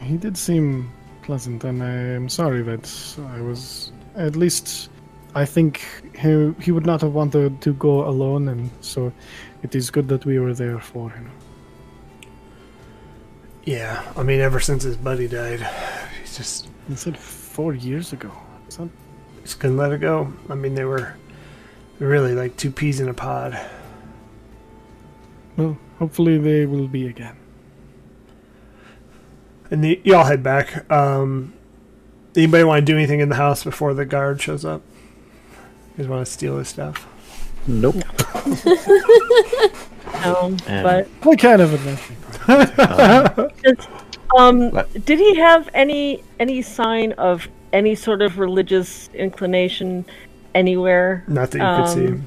He 0.00 0.16
did 0.16 0.36
seem 0.36 0.90
pleasant, 1.22 1.64
and 1.64 1.82
I 1.82 1.90
am 1.90 2.28
sorry 2.28 2.62
that 2.62 3.16
I 3.34 3.40
was. 3.40 3.92
At 4.16 4.34
least, 4.34 4.90
I 5.38 5.44
think 5.44 5.86
he 6.18 6.52
he 6.60 6.72
would 6.72 6.84
not 6.84 7.00
have 7.02 7.14
wanted 7.14 7.60
to 7.62 7.72
go 7.72 8.08
alone, 8.08 8.48
and 8.48 8.70
so 8.80 9.12
it 9.62 9.72
is 9.76 9.88
good 9.88 10.08
that 10.08 10.26
we 10.26 10.40
were 10.40 10.52
there 10.52 10.80
for 10.80 11.10
him. 11.10 11.30
Yeah, 13.62 14.02
I 14.16 14.24
mean, 14.24 14.40
ever 14.40 14.58
since 14.58 14.82
his 14.82 14.96
buddy 14.96 15.28
died, 15.28 15.60
he's 16.20 16.36
just 16.36 16.68
He 16.88 16.96
said 16.96 17.16
four 17.16 17.72
years 17.72 18.12
ago. 18.12 18.32
That 18.76 18.88
just 19.44 19.60
couldn't 19.60 19.76
let 19.76 19.92
it 19.92 20.00
go. 20.00 20.32
I 20.48 20.56
mean, 20.56 20.74
they 20.74 20.84
were 20.84 21.14
really 22.00 22.34
like 22.34 22.56
two 22.56 22.72
peas 22.72 22.98
in 22.98 23.08
a 23.08 23.14
pod. 23.14 23.58
well? 25.56 25.78
Hopefully, 26.00 26.38
they 26.38 26.66
will 26.66 26.88
be 26.88 27.06
again. 27.06 27.36
And 29.70 29.84
the, 29.84 30.00
y'all 30.02 30.24
head 30.24 30.42
back. 30.42 30.90
Um, 30.90 31.52
anybody 32.34 32.64
want 32.64 32.80
to 32.80 32.92
do 32.92 32.96
anything 32.96 33.20
in 33.20 33.28
the 33.28 33.36
house 33.36 33.62
before 33.62 33.94
the 33.94 34.04
guard 34.04 34.42
shows 34.42 34.64
up? 34.64 34.82
You 35.98 36.04
guys 36.04 36.08
want 36.10 36.24
to 36.26 36.32
steal 36.32 36.58
his 36.58 36.68
stuff? 36.68 37.08
Nope. 37.66 37.96
no, 40.22 40.56
And- 40.68 40.84
but 40.84 41.08
What 41.24 41.40
kind 41.40 41.60
of 41.60 41.74
adventure? 41.74 42.14
um, 44.38 44.70
What? 44.70 45.04
did 45.04 45.18
he 45.18 45.34
have 45.38 45.68
any 45.74 46.22
any 46.38 46.62
sign 46.62 47.12
of 47.14 47.48
any 47.72 47.96
sort 47.96 48.22
of 48.22 48.38
religious 48.38 49.10
inclination 49.12 50.04
anywhere? 50.54 51.24
Not 51.26 51.50
that 51.50 51.58
you 51.58 51.82
could 51.84 51.92
see. 51.92 52.12
Um, 52.14 52.26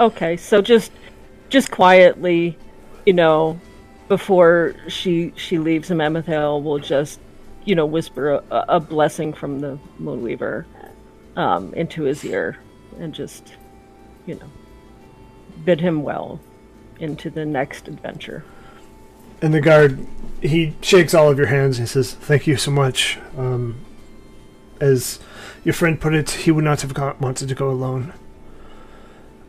Okay, 0.00 0.36
so 0.36 0.60
just 0.60 0.92
just 1.48 1.70
quietly, 1.70 2.58
you 3.06 3.14
know, 3.14 3.58
before 4.08 4.74
she 4.86 5.32
she 5.36 5.58
leaves 5.58 5.90
him, 5.90 5.98
Amethyl 6.02 6.62
will 6.62 6.78
just, 6.78 7.20
you 7.64 7.74
know, 7.74 7.86
whisper 7.86 8.34
a, 8.50 8.64
a 8.68 8.80
blessing 8.80 9.32
from 9.32 9.60
the 9.60 9.78
Moonweaver 9.98 10.66
um, 11.38 11.72
into 11.72 12.02
his 12.02 12.22
ear, 12.24 12.58
and 12.98 13.14
just, 13.14 13.54
you 14.26 14.34
know, 14.34 14.50
bid 15.64 15.80
him 15.80 16.02
well 16.02 16.40
into 17.00 17.30
the 17.30 17.46
next 17.46 17.88
adventure. 17.88 18.44
And 19.40 19.54
the 19.54 19.60
guard, 19.60 20.04
he 20.42 20.74
shakes 20.82 21.14
all 21.14 21.30
of 21.30 21.38
your 21.38 21.46
hands 21.46 21.78
and 21.78 21.88
he 21.88 21.92
says, 21.92 22.12
"Thank 22.12 22.46
you 22.46 22.56
so 22.56 22.70
much." 22.72 23.18
Um, 23.38 23.84
as 24.80 25.20
your 25.64 25.72
friend 25.72 26.00
put 26.00 26.12
it, 26.12 26.30
he 26.30 26.50
would 26.50 26.64
not 26.64 26.82
have 26.82 26.92
gone, 26.92 27.16
wanted 27.20 27.48
to 27.48 27.54
go 27.54 27.70
alone. 27.70 28.12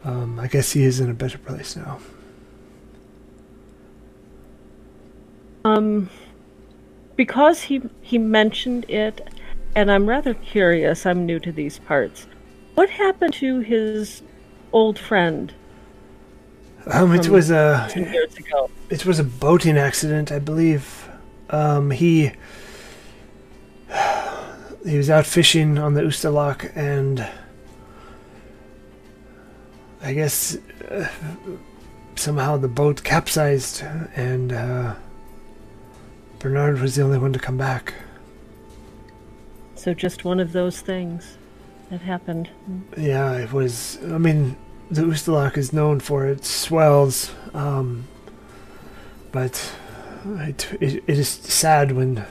Um, 0.03 0.39
I 0.39 0.47
guess 0.47 0.71
he 0.71 0.83
is 0.83 0.99
in 0.99 1.09
a 1.09 1.13
better 1.13 1.37
place 1.39 1.75
now. 1.75 1.99
Um, 5.65 6.09
because 7.15 7.63
he 7.63 7.81
he 8.01 8.19
mentioned 8.19 8.89
it, 8.89 9.27
and 9.75 9.91
I'm 9.91 10.07
rather 10.07 10.33
curious. 10.33 11.05
I'm 11.05 11.25
new 11.25 11.39
to 11.39 11.51
these 11.51 11.79
parts. 11.79 12.27
What 12.75 12.89
happened 12.89 13.33
to 13.35 13.59
his 13.59 14.21
old 14.71 14.99
friend 14.99 15.53
Um, 16.91 17.13
it 17.13 17.27
was 17.29 17.51
a 17.51 17.89
years 17.95 18.35
ago? 18.37 18.69
it 18.89 19.05
was 19.05 19.19
a 19.19 19.23
boating 19.23 19.77
accident, 19.77 20.31
I 20.31 20.39
believe. 20.39 21.09
Um, 21.49 21.91
he 21.91 22.31
he 24.85 24.97
was 24.97 25.09
out 25.09 25.25
fishing 25.25 25.77
on 25.77 25.93
the 25.93 26.01
Ustalak, 26.01 26.71
and 26.75 27.27
I 30.01 30.13
guess 30.13 30.57
uh, 30.89 31.07
somehow 32.15 32.57
the 32.57 32.67
boat 32.67 33.03
capsized, 33.03 33.83
and 34.15 34.53
uh, 34.53 34.95
Bernard 36.39 36.79
was 36.79 36.95
the 36.95 37.01
only 37.03 37.17
one 37.17 37.33
to 37.33 37.39
come 37.39 37.57
back. 37.57 37.93
So 39.79 39.93
just 39.93 40.25
one 40.25 40.41
of 40.41 40.51
those 40.51 40.81
things 40.81 41.37
that 41.89 42.01
happened. 42.01 42.49
Yeah, 42.97 43.37
it 43.37 43.53
was. 43.53 43.97
I 44.03 44.17
mean, 44.17 44.57
the 44.91 45.03
Ustalak 45.03 45.57
is 45.57 45.71
known 45.71 46.01
for 46.01 46.25
its 46.25 46.49
swells, 46.49 47.33
um, 47.53 48.05
but 49.31 49.71
it, 50.25 50.67
it, 50.81 51.03
it 51.07 51.17
is 51.17 51.29
sad 51.29 51.93
when, 51.93 52.25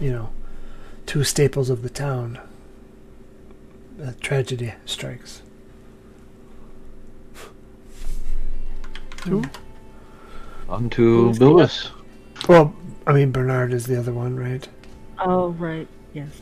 you 0.00 0.10
know, 0.10 0.30
two 1.04 1.22
staples 1.22 1.68
of 1.68 1.82
the 1.82 1.90
town, 1.90 2.40
a 4.02 4.14
tragedy 4.14 4.72
strikes. 4.86 5.42
On 10.70 10.88
to 10.88 11.34
Billis. 11.34 11.90
Well, 12.48 12.74
I 13.06 13.12
mean, 13.12 13.32
Bernard 13.32 13.74
is 13.74 13.84
the 13.84 13.98
other 13.98 14.14
one, 14.14 14.34
right? 14.36 14.66
Oh, 15.18 15.50
right. 15.50 15.86
Yes. 16.14 16.40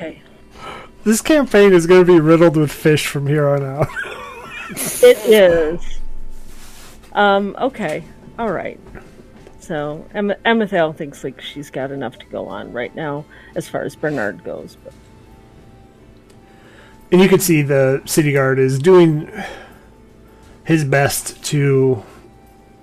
Okay. 0.00 0.22
This 1.04 1.20
campaign 1.20 1.74
is 1.74 1.86
going 1.86 2.06
to 2.06 2.10
be 2.10 2.20
riddled 2.20 2.56
with 2.56 2.72
fish 2.72 3.06
from 3.06 3.26
here 3.26 3.48
on 3.48 3.62
out. 3.62 3.88
It 5.02 5.18
is. 5.26 5.98
Um, 7.12 7.56
okay. 7.58 8.04
All 8.38 8.52
right. 8.52 8.78
So, 9.58 10.06
Em- 10.14 10.32
Emethale 10.46 10.94
thinks 10.94 11.24
like 11.24 11.40
she's 11.40 11.70
got 11.70 11.90
enough 11.90 12.20
to 12.20 12.26
go 12.26 12.46
on 12.46 12.72
right 12.72 12.94
now 12.94 13.24
as 13.56 13.68
far 13.68 13.82
as 13.82 13.96
Bernard 13.96 14.44
goes. 14.44 14.76
But 14.84 14.92
and 17.10 17.20
you 17.20 17.28
can 17.28 17.40
see 17.40 17.62
the 17.62 18.00
city 18.04 18.32
guard 18.32 18.60
is 18.60 18.78
doing 18.78 19.28
his 20.62 20.84
best 20.84 21.42
to, 21.46 22.04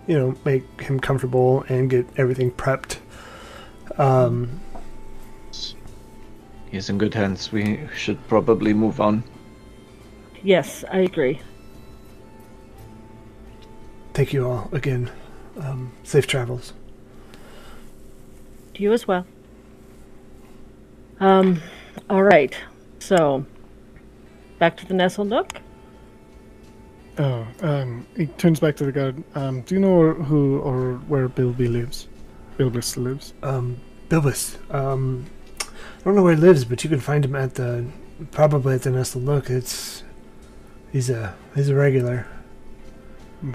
you 0.07 0.20
know, 0.20 0.36
make 0.43 0.82
him 0.82 0.99
comfortable 0.99 1.63
and 1.70 1.89
get 1.89 2.05
everything 2.18 2.51
prepped. 2.51 2.97
Um, 3.97 4.59
He's 6.72 6.89
in 6.89 6.97
good 6.97 7.13
hands. 7.13 7.51
We 7.51 7.80
should 7.95 8.26
probably 8.28 8.74
move 8.74 8.99
on. 9.01 9.24
yes, 10.43 10.84
I 10.91 10.99
agree. 10.99 11.39
thank 14.13 14.34
you 14.34 14.49
all 14.49 14.68
again. 14.72 15.11
Um, 15.59 15.91
safe 16.03 16.26
travels. 16.28 16.74
To 18.74 18.82
you 18.82 18.91
as 18.93 19.07
well. 19.07 19.26
Um, 21.20 21.61
all 22.09 22.24
right. 22.24 22.55
So, 22.99 23.45
back 24.59 24.76
to 24.78 24.86
the 24.88 24.93
Nestle 24.95 25.26
Nook. 25.26 25.61
Oh, 27.20 27.47
um, 27.61 28.05
he 28.15 28.26
turns 28.28 28.59
back 28.59 28.76
to 28.78 28.86
the 28.86 28.91
guard. 28.91 29.24
Um, 29.36 29.61
do 29.61 29.76
you 29.76 29.82
know 29.82 30.13
who 30.13 30.59
or 30.59 30.95
where 31.07 31.28
Bilby 31.28 31.68
lives? 31.68 32.07
Bilbis 32.57 32.97
lives. 32.97 33.34
Um, 33.43 33.80
Bilbus. 34.09 34.57
Um, 34.74 35.26
I 35.28 35.36
don't 36.08 36.16
know 36.16 36.24
where 36.24 36.36
he 36.36 36.41
lives, 36.41 36.64
but 36.64 36.84
you 36.84 36.89
can 36.89 37.01
find 37.01 37.26
him 37.26 37.36
at 37.36 37.55
the 37.55 37.86
probably 38.32 38.76
at 38.76 38.84
the 38.84 38.91
Nestle 38.91 39.22
Nook. 39.22 39.49
It's 39.49 40.03
he's 40.91 41.10
a 41.10 41.36
he's 41.53 41.70
a 41.70 41.76
regular. 41.76 42.28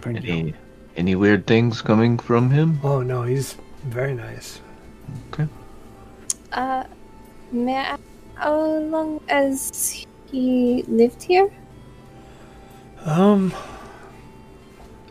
Any 0.05 0.55
any 0.95 1.15
weird 1.15 1.47
things 1.47 1.81
coming 1.81 2.19
from 2.19 2.51
him? 2.51 2.79
Oh 2.85 3.03
no, 3.03 3.23
he's 3.23 3.57
very 3.85 4.15
nice. 4.15 4.61
Okay. 5.33 5.49
Uh, 6.53 6.85
may 7.51 7.77
I 7.77 7.83
ask 7.83 8.03
how 8.35 8.61
long 8.61 9.21
has 9.29 10.05
he 10.31 10.85
lived 10.87 11.23
here? 11.23 11.51
Um, 13.07 13.55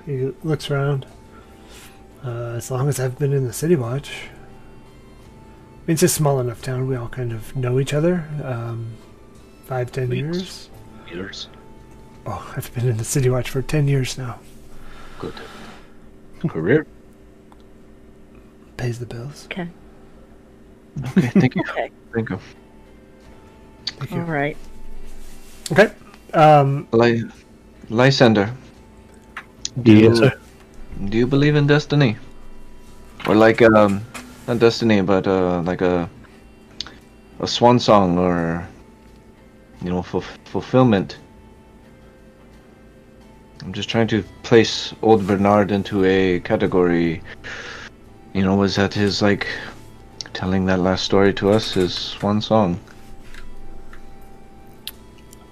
he 0.06 0.32
looks 0.44 0.70
around. 0.70 1.08
Uh, 2.24 2.54
as 2.56 2.70
long 2.70 2.88
as 2.88 3.00
I've 3.00 3.18
been 3.18 3.34
in 3.34 3.48
the 3.48 3.54
City 3.54 3.76
Watch. 3.76 4.30
I 5.92 5.94
mean, 5.94 5.96
it's 5.96 6.04
a 6.04 6.08
small 6.08 6.40
enough 6.40 6.62
town. 6.62 6.88
We 6.88 6.96
all 6.96 7.10
kind 7.10 7.34
of 7.34 7.54
know 7.56 7.80
each 7.80 7.94
other. 7.94 8.24
Um, 8.44 8.94
five, 9.66 9.92
ten 9.92 10.08
Weeks. 10.10 10.22
years. 10.38 10.70
Years. 11.12 11.48
Oh, 12.26 12.54
I've 12.56 12.74
been 12.76 12.88
in 12.88 12.98
the 12.98 13.04
City 13.04 13.30
Watch 13.30 13.50
for 13.50 13.62
ten 13.64 13.88
years 13.88 14.18
now. 14.18 14.40
Good. 15.20 15.34
Career. 16.48 16.86
Pays 18.78 19.00
the 19.00 19.06
bills. 19.06 19.48
Okay. 19.52 19.68
Okay, 21.18 21.28
thank 21.42 21.56
you. 21.56 21.64
Okay. 21.72 21.92
Thank 22.14 22.30
you. 22.30 22.40
Thank 23.88 24.12
you. 24.12 24.22
right. 24.22 24.56
Okay. 25.72 25.92
Um, 26.34 26.88
Ly- 26.92 27.24
Lysander, 27.90 28.54
do 29.82 29.92
Yes, 29.94 30.04
you, 30.04 30.16
sir. 30.16 30.40
do 31.10 31.18
you 31.18 31.28
believe 31.28 31.56
in 31.56 31.68
destiny? 31.68 32.18
Or 33.28 33.36
like 33.36 33.62
um 33.62 34.02
not 34.52 34.60
destiny 34.60 35.00
but 35.00 35.26
uh 35.28 35.62
like 35.62 35.80
a 35.82 36.10
a 37.40 37.48
swan 37.48 37.80
song 37.80 38.18
or 38.18 38.68
you 39.82 39.90
know 39.90 40.02
fulf- 40.02 40.38
fulfillment. 40.46 41.18
I'm 43.64 43.74
just 43.74 43.90
trying 43.90 44.08
to 44.08 44.24
place 44.44 44.94
old 45.02 45.26
Bernard 45.26 45.72
into 45.72 46.04
a 46.04 46.40
category. 46.42 47.22
You 48.34 48.44
know, 48.44 48.56
was 48.56 48.76
that 48.76 48.94
his 48.94 49.22
like 49.22 49.48
telling 50.34 50.66
that 50.66 50.80
last 50.80 51.04
story 51.04 51.34
to 51.36 51.52
us, 51.52 51.74
his 51.74 51.94
swan 51.94 52.42
song? 52.42 52.80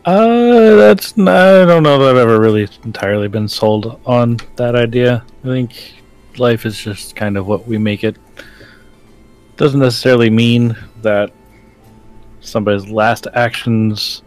Uh, 0.05 0.75
that's 0.75 1.17
n- 1.17 1.27
I 1.27 1.65
don't 1.65 1.83
know 1.83 1.97
that 1.99 2.09
I've 2.09 2.17
ever 2.17 2.39
really 2.39 2.67
entirely 2.83 3.27
been 3.27 3.47
sold 3.47 3.99
on 4.05 4.37
that 4.57 4.75
idea. 4.75 5.23
I 5.43 5.47
think 5.47 5.93
life 6.37 6.65
is 6.65 6.77
just 6.79 7.15
kind 7.15 7.37
of 7.37 7.47
what 7.47 7.67
we 7.67 7.77
make 7.77 8.03
it. 8.03 8.17
Doesn't 9.59 9.81
necessarily 9.81 10.29
mean 10.29 10.73
that 11.01 11.33
somebody's 12.39 12.89
last 12.89 13.27
actions 13.33 14.21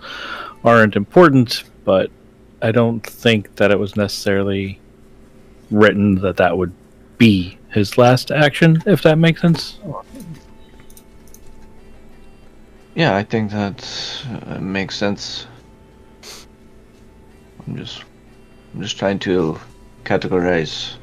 aren't 0.62 0.95
important, 0.95 1.64
but 1.87 2.11
I 2.61 2.70
don't 2.70 3.01
think 3.01 3.57
that 3.57 3.70
it 3.70 3.78
was 3.78 3.97
necessarily 3.97 4.78
written 5.70 6.16
that 6.16 6.37
that 6.37 6.59
would 6.59 6.74
be 7.16 7.57
his 7.70 7.97
last 7.97 8.30
action, 8.30 8.83
if 8.85 9.01
that 9.05 9.16
makes 9.16 9.41
sense. 9.41 9.78
Yeah, 12.95 13.16
I 13.16 13.22
think 13.22 13.53
that 13.53 13.89
uh, 14.49 14.59
makes 14.59 14.97
sense. 14.97 15.47
I'm 17.66 17.78
just, 17.78 18.05
I'm 18.74 18.83
just 18.83 18.99
trying 18.99 19.18
to 19.20 19.59
categorize. 20.05 20.97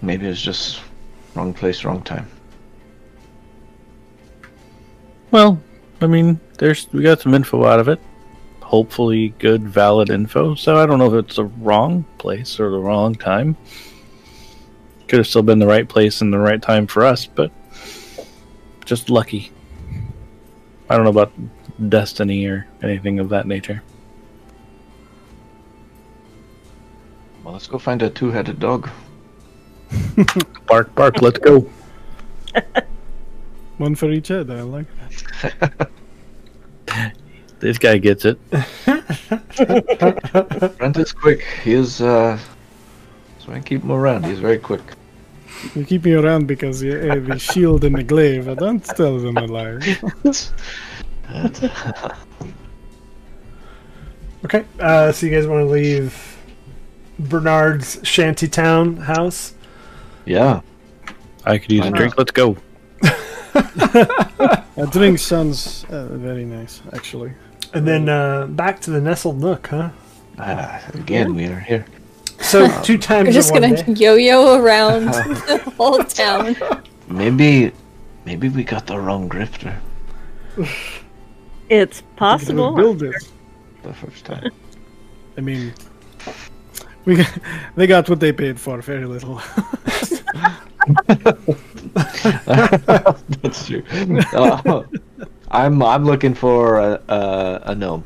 Maybe 0.00 0.26
it's 0.26 0.40
just 0.40 0.80
wrong 1.34 1.54
place, 1.54 1.84
wrong 1.84 2.02
time. 2.02 2.28
Well, 5.30 5.60
I 6.00 6.06
mean, 6.06 6.40
there's 6.58 6.92
we 6.92 7.02
got 7.02 7.20
some 7.20 7.34
info 7.34 7.64
out 7.64 7.80
of 7.80 7.88
it. 7.88 8.00
Hopefully, 8.60 9.34
good, 9.38 9.62
valid 9.62 10.10
info. 10.10 10.54
So 10.54 10.76
I 10.76 10.86
don't 10.86 10.98
know 10.98 11.14
if 11.14 11.24
it's 11.24 11.36
the 11.36 11.44
wrong 11.44 12.04
place 12.18 12.58
or 12.60 12.70
the 12.70 12.78
wrong 12.78 13.14
time. 13.14 13.56
Could 15.08 15.18
have 15.18 15.26
still 15.26 15.42
been 15.42 15.58
the 15.58 15.66
right 15.66 15.88
place 15.88 16.20
and 16.20 16.32
the 16.32 16.38
right 16.38 16.60
time 16.60 16.86
for 16.86 17.04
us, 17.04 17.26
but 17.26 17.50
just 18.84 19.10
lucky. 19.10 19.50
I 20.88 20.96
don't 20.96 21.04
know 21.04 21.10
about 21.10 21.32
destiny 21.88 22.46
or 22.46 22.66
anything 22.82 23.18
of 23.18 23.28
that 23.30 23.46
nature. 23.46 23.82
Well, 27.42 27.54
let's 27.54 27.66
go 27.66 27.78
find 27.78 28.02
a 28.02 28.10
two-headed 28.10 28.58
dog. 28.58 28.88
Bark, 30.66 30.94
bark, 30.94 31.20
let's 31.20 31.38
go. 31.38 31.68
One 33.78 33.94
for 33.94 34.10
each 34.10 34.28
head. 34.28 34.50
I 34.50 34.62
like 34.62 34.86
that. 35.28 35.90
This 37.60 37.78
guy 37.78 37.98
gets 37.98 38.24
it. 38.24 38.38
Brent 40.78 40.96
is 40.96 41.12
quick. 41.12 41.44
He 41.62 41.74
is. 41.74 42.00
uh 42.00 42.36
So 43.38 43.52
I 43.52 43.60
keep 43.60 43.82
him 43.82 43.92
around. 43.92 44.26
He's 44.26 44.40
very 44.40 44.58
quick. 44.58 44.82
You 45.76 45.84
keep 45.84 46.04
me 46.04 46.14
around 46.14 46.48
because 46.48 46.82
you 46.82 46.94
uh, 46.94 47.20
the 47.20 47.38
shield 47.38 47.84
and 47.84 47.94
the 47.94 48.02
glaive. 48.02 48.48
I 48.48 48.54
don't 48.54 48.84
tell 48.84 49.16
them 49.20 49.36
a 49.36 49.46
lie. 49.46 49.78
okay. 54.44 54.64
Uh, 54.80 55.12
so 55.12 55.26
you 55.26 55.32
guys 55.32 55.46
want 55.46 55.60
to 55.60 55.70
leave 55.70 56.36
Bernard's 57.20 58.00
shantytown 58.02 58.96
house? 58.96 59.54
Yeah. 60.24 60.60
I 61.44 61.58
could 61.58 61.72
use 61.72 61.80
Why 61.82 61.86
a 61.88 61.90
not? 61.90 61.96
drink. 61.98 62.18
Let's 62.18 62.30
go. 62.32 62.56
A 64.76 64.86
drink 64.90 65.18
sounds 65.18 65.84
uh, 65.90 66.06
very 66.06 66.44
nice, 66.44 66.80
actually. 66.94 67.32
And 67.74 67.86
then 67.86 68.08
uh, 68.08 68.46
back 68.46 68.80
to 68.82 68.90
the 68.90 69.00
nestled 69.00 69.40
nook, 69.40 69.66
huh? 69.66 69.90
Ah, 70.38 70.82
again, 70.94 71.34
we 71.34 71.46
are 71.46 71.58
here. 71.60 71.84
So 72.40 72.68
two 72.82 72.96
times 72.98 73.26
We're 73.26 73.32
just 73.32 73.54
in 73.54 73.60
one 73.60 73.70
gonna 73.74 73.82
day. 73.84 73.92
yo-yo 74.04 74.56
around 74.58 75.06
the 75.46 75.58
whole 75.76 76.02
town. 76.04 76.56
Maybe, 77.08 77.72
maybe 78.24 78.48
we 78.48 78.64
got 78.64 78.86
the 78.86 78.98
wrong 78.98 79.28
grifter 79.28 79.76
It's 81.68 82.02
possible. 82.16 82.74
Build 82.74 82.98
this. 83.00 83.30
the 83.82 83.92
first 83.92 84.24
time. 84.24 84.50
I 85.36 85.40
mean, 85.42 85.72
we 87.04 87.16
got, 87.16 87.38
they 87.76 87.86
got 87.86 88.08
what 88.08 88.20
they 88.20 88.32
paid 88.32 88.58
for. 88.58 88.80
Very 88.80 89.04
little. 89.06 89.40
That's 91.94 93.66
true. 93.66 93.82
Uh, 94.32 94.82
I'm 95.50 95.82
I'm 95.82 96.04
looking 96.04 96.34
for 96.34 96.78
a, 96.78 97.02
a, 97.08 97.60
a 97.66 97.74
gnome. 97.74 98.04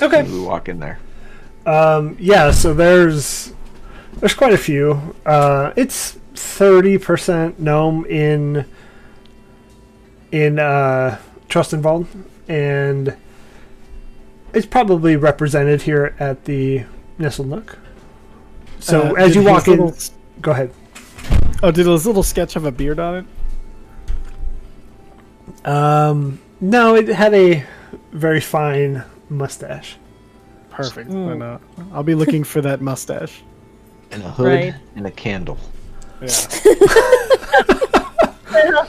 Okay. 0.00 0.22
We 0.22 0.40
walk 0.40 0.68
in 0.68 0.80
there. 0.80 0.98
Um, 1.66 2.16
yeah, 2.18 2.50
so 2.50 2.72
there's 2.74 3.52
there's 4.20 4.34
quite 4.34 4.52
a 4.54 4.58
few. 4.58 5.14
Uh, 5.26 5.72
it's 5.76 6.18
thirty 6.34 6.98
percent 6.98 7.58
gnome 7.60 8.04
in 8.06 8.64
in 10.32 10.58
uh, 10.58 11.18
Trustenwald, 11.48 12.06
and 12.48 13.16
it's 14.52 14.66
probably 14.66 15.16
represented 15.16 15.82
here 15.82 16.14
at 16.18 16.44
the 16.44 16.84
Nestle 17.18 17.44
Nook. 17.44 17.78
So 18.80 19.10
Uh, 19.10 19.14
as 19.14 19.34
you 19.34 19.42
walk 19.42 19.66
in, 19.68 19.80
little- 19.84 19.94
go 20.40 20.52
ahead. 20.52 20.70
Oh, 21.62 21.70
did 21.70 21.86
his 21.86 22.06
little 22.06 22.22
sketch 22.22 22.54
have 22.54 22.64
a 22.64 22.72
beard 22.72 22.98
on 22.98 23.26
it? 25.64 25.68
Um, 25.68 26.40
no, 26.60 26.94
it 26.94 27.08
had 27.08 27.34
a 27.34 27.64
very 28.12 28.40
fine 28.40 29.02
mustache. 29.28 29.96
Perfect. 30.70 31.10
Mm. 31.10 31.28
Then, 31.28 31.42
uh, 31.42 31.58
I'll 31.92 32.02
be 32.02 32.14
looking 32.14 32.44
for 32.44 32.60
that 32.62 32.80
mustache. 32.80 33.42
And 34.10 34.22
a 34.22 34.30
hood 34.30 34.46
Right. 34.46 34.74
and 34.96 35.06
a 35.06 35.10
candle. 35.10 35.58
Yeah. 36.22 36.28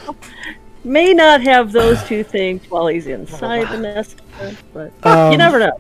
May 0.84 1.14
not 1.14 1.42
have 1.42 1.72
those 1.72 2.02
two 2.06 2.24
things 2.24 2.64
while 2.70 2.88
he's 2.88 3.08
inside 3.08 3.70
the 3.70 3.78
nest, 3.82 4.22
but 4.74 4.92
Um, 5.04 5.32
you 5.32 5.38
never 5.38 5.60
know. 5.60 5.78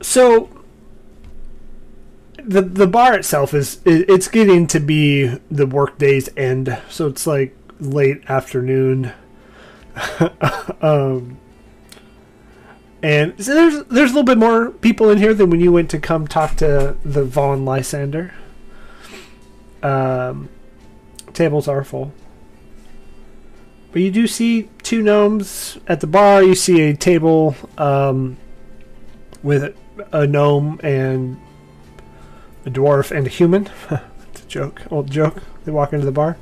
So 0.00 0.48
the 2.48 2.62
the 2.62 2.86
bar 2.86 3.14
itself 3.14 3.52
is 3.52 3.80
it, 3.84 4.08
it's 4.08 4.26
getting 4.26 4.66
to 4.68 4.80
be 4.80 5.26
the 5.50 5.66
workday's 5.66 6.30
end, 6.36 6.78
so 6.88 7.06
it's 7.06 7.26
like 7.26 7.54
late 7.78 8.22
afternoon. 8.28 9.12
um, 10.80 11.38
and 13.02 13.44
so 13.44 13.54
there's 13.54 13.84
there's 13.84 14.10
a 14.10 14.14
little 14.14 14.22
bit 14.22 14.38
more 14.38 14.70
people 14.70 15.10
in 15.10 15.18
here 15.18 15.34
than 15.34 15.50
when 15.50 15.60
you 15.60 15.70
went 15.70 15.90
to 15.90 15.98
come 15.98 16.26
talk 16.26 16.56
to 16.56 16.96
the 17.04 17.24
Vaughn 17.24 17.66
Lysander. 17.66 18.32
Um, 19.82 20.48
tables 21.34 21.68
are 21.68 21.84
full. 21.84 22.12
But 23.92 24.02
you 24.02 24.10
do 24.10 24.26
see 24.26 24.70
two 24.82 25.02
gnomes 25.02 25.78
at 25.86 26.00
the 26.00 26.06
bar. 26.06 26.42
You 26.42 26.54
see 26.54 26.80
a 26.80 26.96
table 26.96 27.56
um, 27.76 28.38
with 29.42 29.74
a 30.12 30.26
gnome 30.26 30.80
and 30.82 31.38
a 32.66 32.70
dwarf 32.70 33.10
and 33.10 33.26
a 33.26 33.30
human. 33.30 33.68
it's 33.90 34.42
a 34.42 34.46
joke, 34.46 34.82
old 34.90 35.10
joke. 35.10 35.42
They 35.64 35.72
walk 35.72 35.92
into 35.92 36.06
the 36.06 36.12
bar. 36.12 36.36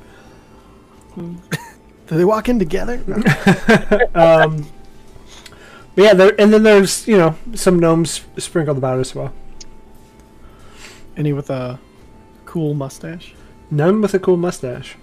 Do 1.15 1.35
they 2.15 2.25
walk 2.25 2.49
in 2.49 2.59
together? 2.59 3.03
Um, 4.15 4.67
but 5.95 6.03
yeah, 6.03 6.13
there, 6.13 6.39
and 6.39 6.53
then 6.53 6.61
there's 6.61 7.07
you 7.07 7.17
know 7.17 7.35
some 7.55 7.79
gnomes 7.79 8.21
sprinkled 8.37 8.77
about 8.77 8.99
as 8.99 9.15
well. 9.15 9.33
Any 11.15 11.33
with 11.33 11.49
a 11.49 11.79
cool 12.45 12.75
mustache? 12.75 13.33
None 13.71 14.01
with 14.01 14.13
a 14.13 14.19
cool 14.19 14.37
mustache. 14.37 14.95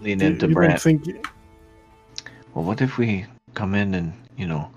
Lean 0.00 0.22
into 0.22 0.46
you 0.46 0.54
don't 0.54 0.80
think 0.80 1.26
Well, 2.54 2.64
what 2.64 2.80
if 2.80 2.98
we 2.98 3.26
come 3.54 3.74
in 3.74 3.94
and 3.94 4.12
you 4.36 4.46
know, 4.46 4.70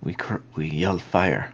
we 0.00 0.14
cr- 0.14 0.46
we 0.54 0.68
yell 0.68 0.98
fire? 0.98 1.52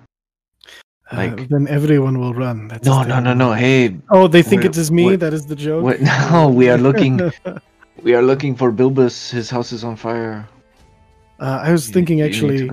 Uh, 1.11 1.37
then 1.51 1.67
everyone 1.69 2.19
will 2.19 2.35
run. 2.35 2.69
That's 2.69 2.87
No, 2.87 3.03
no, 3.03 3.21
no, 3.21 3.35
no. 3.35 3.53
Hey, 3.53 3.97
Oh, 4.11 4.27
they 4.29 4.43
think 4.43 4.65
it 4.65 4.77
is 4.77 4.91
me. 4.91 5.17
That 5.17 5.33
is 5.35 5.47
the 5.47 5.57
joke. 5.57 6.01
No, 6.31 6.49
we 6.49 6.69
are 6.69 6.79
looking. 6.79 7.21
we 8.03 8.15
are 8.15 8.23
looking 8.23 8.55
for 8.57 8.73
Bilbus. 8.73 9.31
His 9.31 9.51
house 9.51 9.71
is 9.73 9.85
on 9.85 9.97
fire. 9.97 10.49
Uh, 11.41 11.61
I 11.63 11.73
was 11.73 11.89
You- 11.89 11.95
thinking 11.95 12.23
actually 12.23 12.71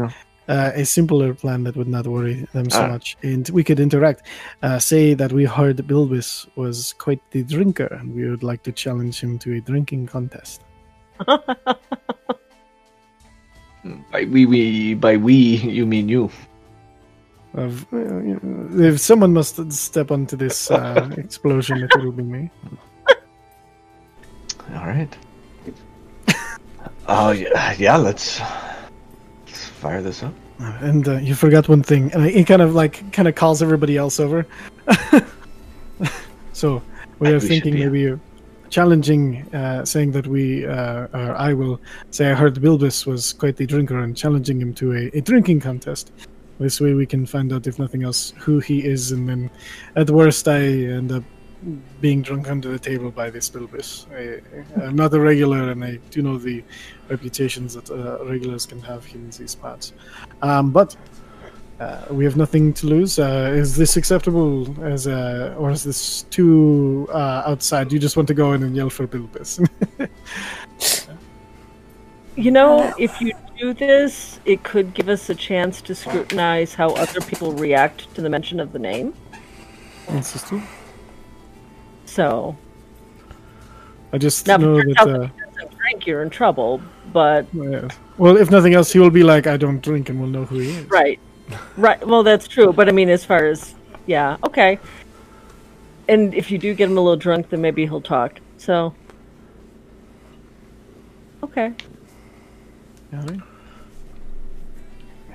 uh, 0.48 0.72
a 0.76 0.86
simpler 0.86 1.34
plan 1.34 1.64
that 1.64 1.76
would 1.76 1.88
not 1.88 2.06
worry 2.08 2.48
them 2.54 2.70
so 2.70 2.84
Ah. 2.84 2.88
much, 2.88 3.18
and 3.24 3.48
we 3.50 3.64
could 3.64 3.80
interact. 3.80 4.28
Uh, 4.64 4.80
say 4.80 5.14
that 5.14 5.32
we 5.32 5.46
heard 5.46 5.78
Bilbis 5.78 6.48
was 6.56 6.94
quite 6.98 7.22
the 7.32 7.44
drinker, 7.44 7.88
and 8.00 8.14
we 8.16 8.30
would 8.30 8.44
like 8.44 8.62
to 8.64 8.72
challenge 8.72 9.20
him 9.22 9.38
to 9.40 9.54
a 9.58 9.62
drinking 9.62 10.08
contest. 10.08 10.62
By 14.12 14.26
we, 14.26 14.46
we, 14.46 14.94
by 14.94 15.18
we, 15.18 15.34
you 15.58 15.86
mean 15.88 16.08
you. 16.08 16.30
Of, 17.54 17.86
uh, 17.94 17.98
you 17.98 18.40
know, 18.42 18.84
if 18.86 19.00
someone 19.00 19.34
must 19.34 19.72
step 19.74 20.10
onto 20.10 20.38
this 20.38 20.72
uh, 20.72 21.10
explosion, 21.18 21.84
it 21.84 21.92
will 21.98 22.12
be 22.12 22.24
me. 22.24 22.50
All 24.76 24.88
right. 24.88 25.16
Oh 27.08 27.32
yeah, 27.32 27.74
yeah. 27.78 27.98
Let's, 27.98 28.40
let's 29.46 29.66
fire 29.66 30.02
this 30.02 30.24
up. 30.24 30.34
And 30.60 31.06
uh, 31.08 31.18
you 31.18 31.36
forgot 31.36 31.68
one 31.68 31.84
thing, 31.84 32.12
and 32.14 32.26
he 32.26 32.46
kind 32.46 32.62
of 32.62 32.74
like 32.74 33.12
kind 33.12 33.28
of 33.28 33.36
calls 33.36 33.62
everybody 33.62 33.98
else 33.98 34.20
over. 34.20 34.46
so 36.54 36.82
we 37.20 37.30
are 37.30 37.34
we 37.34 37.40
should 37.40 37.50
thinking 37.50 37.74
be- 37.74 37.86
maybe 37.86 38.20
challenging, 38.70 39.54
uh, 39.54 39.84
saying 39.84 40.12
that 40.12 40.28
we, 40.28 40.66
uh, 40.66 41.08
or 41.14 41.36
I 41.36 41.54
will 41.54 41.82
say, 42.12 42.32
I 42.32 42.34
heard 42.34 42.56
Bilbis 42.56 43.06
was 43.06 43.34
quite 43.34 43.58
the 43.58 43.66
drinker, 43.66 44.00
and 44.00 44.16
challenging 44.16 44.62
him 44.62 44.74
to 44.76 44.94
a, 44.94 45.18
a 45.18 45.22
drinking 45.22 45.60
contest. 45.60 46.12
This 46.60 46.80
way, 46.80 46.94
we 46.94 47.06
can 47.06 47.26
find 47.26 47.52
out, 47.52 47.68
if 47.68 47.80
nothing 47.80 48.04
else, 48.04 48.34
who 48.38 48.60
he 48.60 48.86
is, 48.86 49.12
and 49.12 49.28
then, 49.28 49.50
at 49.96 50.10
worst, 50.10 50.48
I 50.48 50.62
end 50.62 51.12
up 51.12 51.24
being 52.00 52.22
drunk 52.22 52.50
under 52.50 52.70
the 52.70 52.80
table 52.80 53.12
by 53.12 53.30
this 53.30 53.50
Bilbis. 53.50 54.06
I, 54.12 54.84
I'm 54.84 54.96
not 54.96 55.14
a 55.14 55.20
regular, 55.20 55.72
and 55.72 55.84
I 55.84 56.00
do 56.10 56.22
know 56.22 56.38
the 56.38 56.64
reputations 57.10 57.74
that 57.76 57.90
uh, 57.90 58.24
regulars 58.26 58.66
can 58.66 58.82
have 58.82 59.06
in 59.14 59.30
these 59.32 59.56
parts. 59.56 59.94
Um, 60.42 60.72
but 60.72 60.96
uh, 61.80 62.06
we 62.12 62.24
have 62.24 62.38
nothing 62.38 62.74
to 62.74 62.88
lose. 62.88 63.18
Uh, 63.18 63.52
is 63.54 63.76
this 63.76 63.98
acceptable 63.98 64.84
as 64.84 65.08
a, 65.08 65.56
or 65.58 65.72
is 65.72 65.84
this 65.84 66.24
too 66.24 67.08
uh, 67.12 67.44
outside? 67.46 67.92
You 67.92 68.00
just 68.00 68.16
want 68.16 68.28
to 68.28 68.36
go 68.36 68.54
in 68.54 68.64
and 68.64 68.76
yell 68.76 68.90
for 68.90 69.08
Bilbis. 69.08 69.68
You 72.36 72.50
know, 72.50 72.94
if 72.98 73.20
you 73.20 73.34
do 73.62 73.74
this, 73.74 74.40
it 74.46 74.64
could 74.64 74.94
give 74.94 75.08
us 75.08 75.30
a 75.30 75.36
chance 75.36 75.82
to 75.84 75.94
scrutinize 75.94 76.74
how 76.74 76.90
other 76.96 77.22
people 77.22 77.54
react 77.54 78.14
to 78.16 78.22
the 78.22 78.30
mention 78.30 78.60
of 78.60 78.74
the 78.74 78.80
name. 78.80 79.14
This 80.10 80.36
is 80.36 80.44
true. 80.44 80.62
So, 82.06 82.58
I 84.12 84.18
just 84.18 84.48
now 84.48 84.58
know 84.58 84.78
that. 84.78 84.98
Uh, 85.00 85.28
drink, 85.80 86.08
you're 86.08 86.24
in 86.24 86.30
trouble. 86.30 86.82
But 87.14 87.46
yeah. 87.54 87.88
Well, 88.18 88.38
if 88.38 88.50
nothing 88.50 88.74
else, 88.74 88.92
he 88.92 89.00
will 89.00 89.12
be 89.12 89.24
like, 89.24 89.48
"I 89.48 89.58
don't 89.58 89.82
drink," 89.82 90.10
and 90.10 90.20
we'll 90.20 90.30
know 90.30 90.46
who 90.46 90.60
he 90.60 90.70
is. 90.70 90.90
right, 90.90 91.20
right. 91.78 92.06
Well, 92.06 92.24
that's 92.24 92.48
true. 92.48 92.74
But 92.74 92.90
I 92.90 92.92
mean, 92.92 93.10
as 93.10 93.24
far 93.24 93.46
as 93.46 93.76
yeah, 94.08 94.38
okay. 94.44 94.80
And 96.10 96.34
if 96.34 96.52
you 96.52 96.58
do 96.58 96.74
get 96.74 96.90
him 96.90 96.98
a 96.98 97.02
little 97.02 97.16
drunk, 97.16 97.50
then 97.50 97.62
maybe 97.62 97.86
he'll 97.86 98.02
talk. 98.02 98.40
So, 98.58 98.94
okay. 101.44 101.74
All 103.14 103.20
right. 103.20 103.51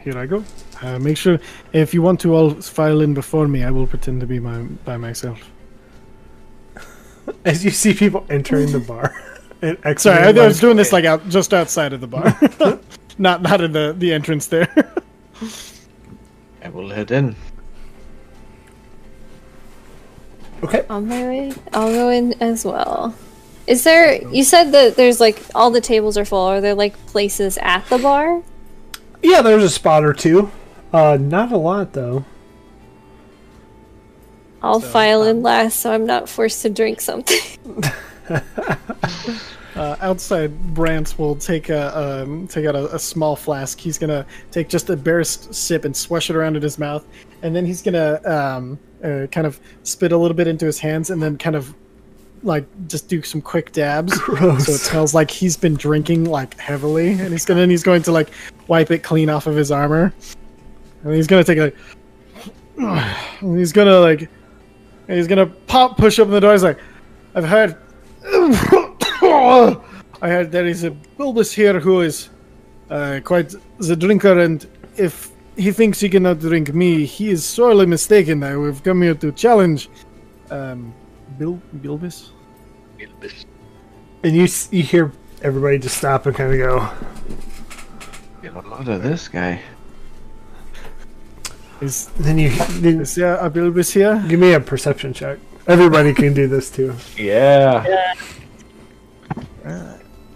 Here 0.06 0.16
I 0.16 0.26
go. 0.26 0.44
Uh, 0.82 1.00
make 1.00 1.16
sure 1.16 1.40
if 1.72 1.92
you 1.92 2.00
want 2.00 2.20
to 2.20 2.32
all 2.32 2.50
file 2.50 3.00
in 3.00 3.12
before 3.12 3.48
me, 3.48 3.64
I 3.64 3.72
will 3.72 3.88
pretend 3.88 4.20
to 4.20 4.26
be 4.28 4.38
my 4.38 4.62
by 4.84 4.96
myself. 4.96 5.50
As 7.44 7.64
you 7.64 7.72
see 7.72 7.92
people 7.92 8.24
entering 8.30 8.70
the 8.70 8.78
bar. 8.78 9.20
and 9.62 9.98
Sorry, 9.98 10.22
I, 10.22 10.28
I 10.28 10.46
was 10.46 10.60
doing 10.60 10.76
this 10.76 10.92
like 10.92 11.04
out 11.04 11.28
just 11.28 11.52
outside 11.52 11.92
of 11.92 12.00
the 12.00 12.06
bar, 12.06 12.38
not 13.18 13.42
not 13.42 13.60
in 13.60 13.72
the 13.72 13.96
the 13.98 14.12
entrance 14.12 14.46
there. 14.46 14.72
I 16.62 16.68
will 16.68 16.90
head 16.90 17.10
in. 17.10 17.34
Okay. 20.62 20.86
On 20.88 21.08
my 21.08 21.24
way, 21.24 21.52
I'll 21.72 21.90
go 21.90 22.10
in 22.10 22.40
as 22.40 22.64
well. 22.64 23.12
Is 23.66 23.82
there? 23.82 24.22
You 24.28 24.44
said 24.44 24.70
that 24.70 24.94
there's 24.94 25.18
like 25.18 25.42
all 25.52 25.72
the 25.72 25.80
tables 25.80 26.16
are 26.16 26.24
full. 26.24 26.46
Are 26.46 26.60
there 26.60 26.76
like 26.76 26.94
places 27.06 27.58
at 27.60 27.84
the 27.88 27.98
bar? 27.98 28.44
Yeah, 29.22 29.42
there's 29.42 29.64
a 29.64 29.70
spot 29.70 30.04
or 30.04 30.12
two. 30.12 30.50
Uh, 30.92 31.18
not 31.20 31.52
a 31.52 31.56
lot 31.56 31.92
though. 31.92 32.24
I'll 34.62 34.80
file 34.80 35.22
in 35.22 35.42
last, 35.42 35.80
so 35.80 35.92
I'm 35.92 36.06
not 36.06 36.28
forced 36.28 36.62
to 36.62 36.70
drink 36.70 37.00
something. 37.00 37.38
Uh, 39.76 39.94
outside, 40.00 40.58
Brant 40.72 41.18
will 41.18 41.36
take 41.36 41.68
a 41.68 42.22
um, 42.22 42.48
take 42.48 42.64
out 42.64 42.74
a, 42.74 42.94
a 42.94 42.98
small 42.98 43.36
flask. 43.36 43.78
He's 43.78 43.98
gonna 43.98 44.24
take 44.50 44.70
just 44.70 44.88
a 44.88 44.96
bare 44.96 45.22
sip 45.22 45.84
and 45.84 45.94
swish 45.94 46.30
it 46.30 46.36
around 46.36 46.56
in 46.56 46.62
his 46.62 46.78
mouth, 46.78 47.06
and 47.42 47.54
then 47.54 47.66
he's 47.66 47.82
gonna 47.82 48.18
um, 48.24 48.78
uh, 49.04 49.26
kind 49.30 49.46
of 49.46 49.60
spit 49.82 50.12
a 50.12 50.16
little 50.16 50.34
bit 50.34 50.46
into 50.46 50.64
his 50.64 50.78
hands, 50.78 51.10
and 51.10 51.22
then 51.22 51.36
kind 51.36 51.54
of 51.54 51.74
like 52.42 52.64
just 52.88 53.08
do 53.08 53.22
some 53.22 53.40
quick 53.40 53.72
dabs. 53.72 54.16
Gross. 54.18 54.66
So 54.66 54.72
it 54.72 54.78
smells 54.78 55.14
like 55.14 55.30
he's 55.30 55.56
been 55.56 55.74
drinking 55.74 56.24
like 56.24 56.58
heavily, 56.58 57.12
and 57.12 57.32
he's 57.32 57.44
gonna 57.44 57.62
and 57.62 57.70
he's 57.70 57.82
going 57.82 58.02
to 58.02 58.12
like 58.12 58.30
wipe 58.68 58.90
it 58.90 59.02
clean 59.02 59.30
off 59.30 59.46
of 59.46 59.56
his 59.56 59.70
armor, 59.70 60.12
and 61.02 61.14
he's 61.14 61.26
gonna 61.26 61.44
take 61.44 61.58
a. 61.58 61.72
And 63.40 63.58
he's 63.58 63.72
gonna 63.72 64.00
like, 64.00 64.28
he's 65.06 65.26
gonna 65.26 65.46
pop 65.46 65.96
push 65.96 66.18
open 66.18 66.32
the 66.32 66.40
door. 66.40 66.52
He's 66.52 66.62
like, 66.62 66.78
I've 67.34 67.44
heard. 67.44 67.76
I 70.22 70.28
heard 70.30 70.50
there 70.50 70.66
is 70.66 70.84
a 70.84 70.90
Bulbus 70.90 71.52
here 71.52 71.78
who 71.78 72.00
is 72.00 72.30
uh, 72.90 73.20
quite 73.22 73.54
the 73.78 73.96
drinker, 73.96 74.38
and 74.38 74.66
if 74.96 75.30
he 75.56 75.72
thinks 75.72 76.00
he 76.00 76.08
cannot 76.08 76.40
drink 76.40 76.74
me, 76.74 77.04
he 77.04 77.30
is 77.30 77.44
sorely 77.44 77.86
mistaken. 77.86 78.42
I 78.42 78.50
have 78.50 78.82
come 78.82 79.02
here 79.02 79.14
to 79.14 79.32
challenge 79.32 79.88
um, 80.50 80.94
Bil- 81.38 81.60
Bilbis. 81.76 82.30
And 84.22 84.34
you 84.34 84.46
you 84.70 84.82
hear 84.82 85.12
everybody 85.42 85.78
just 85.78 85.98
stop 85.98 86.26
and 86.26 86.34
kind 86.34 86.52
of 86.52 86.58
go. 86.58 86.88
Get 88.42 88.54
a 88.54 88.60
Look 88.68 88.88
at 88.88 89.02
this 89.02 89.28
guy. 89.28 89.60
Is, 91.80 92.06
Then 92.18 92.38
you 92.38 92.50
then 92.80 93.00
is 93.02 93.14
there 93.14 93.36
a 93.36 93.50
Bilbis 93.50 93.92
here? 93.92 94.24
give 94.28 94.40
me 94.40 94.54
a 94.54 94.60
perception 94.60 95.12
check. 95.12 95.38
Everybody 95.66 96.14
can 96.14 96.32
do 96.32 96.46
this 96.48 96.70
too. 96.70 96.94
Yeah. 97.16 98.14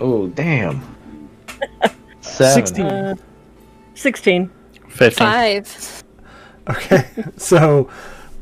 Oh 0.01 0.28
damn. 0.28 0.82
Seven. 2.20 2.66
16. 2.66 2.86
Uh, 2.86 3.14
16. 3.95 4.51
15. 4.88 5.26
Five. 5.26 6.05
Okay, 6.68 7.07
so 7.36 7.88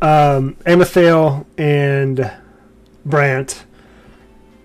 um, 0.01 0.57
Amethyl 0.67 1.47
and 1.57 2.31
Brant 3.05 3.65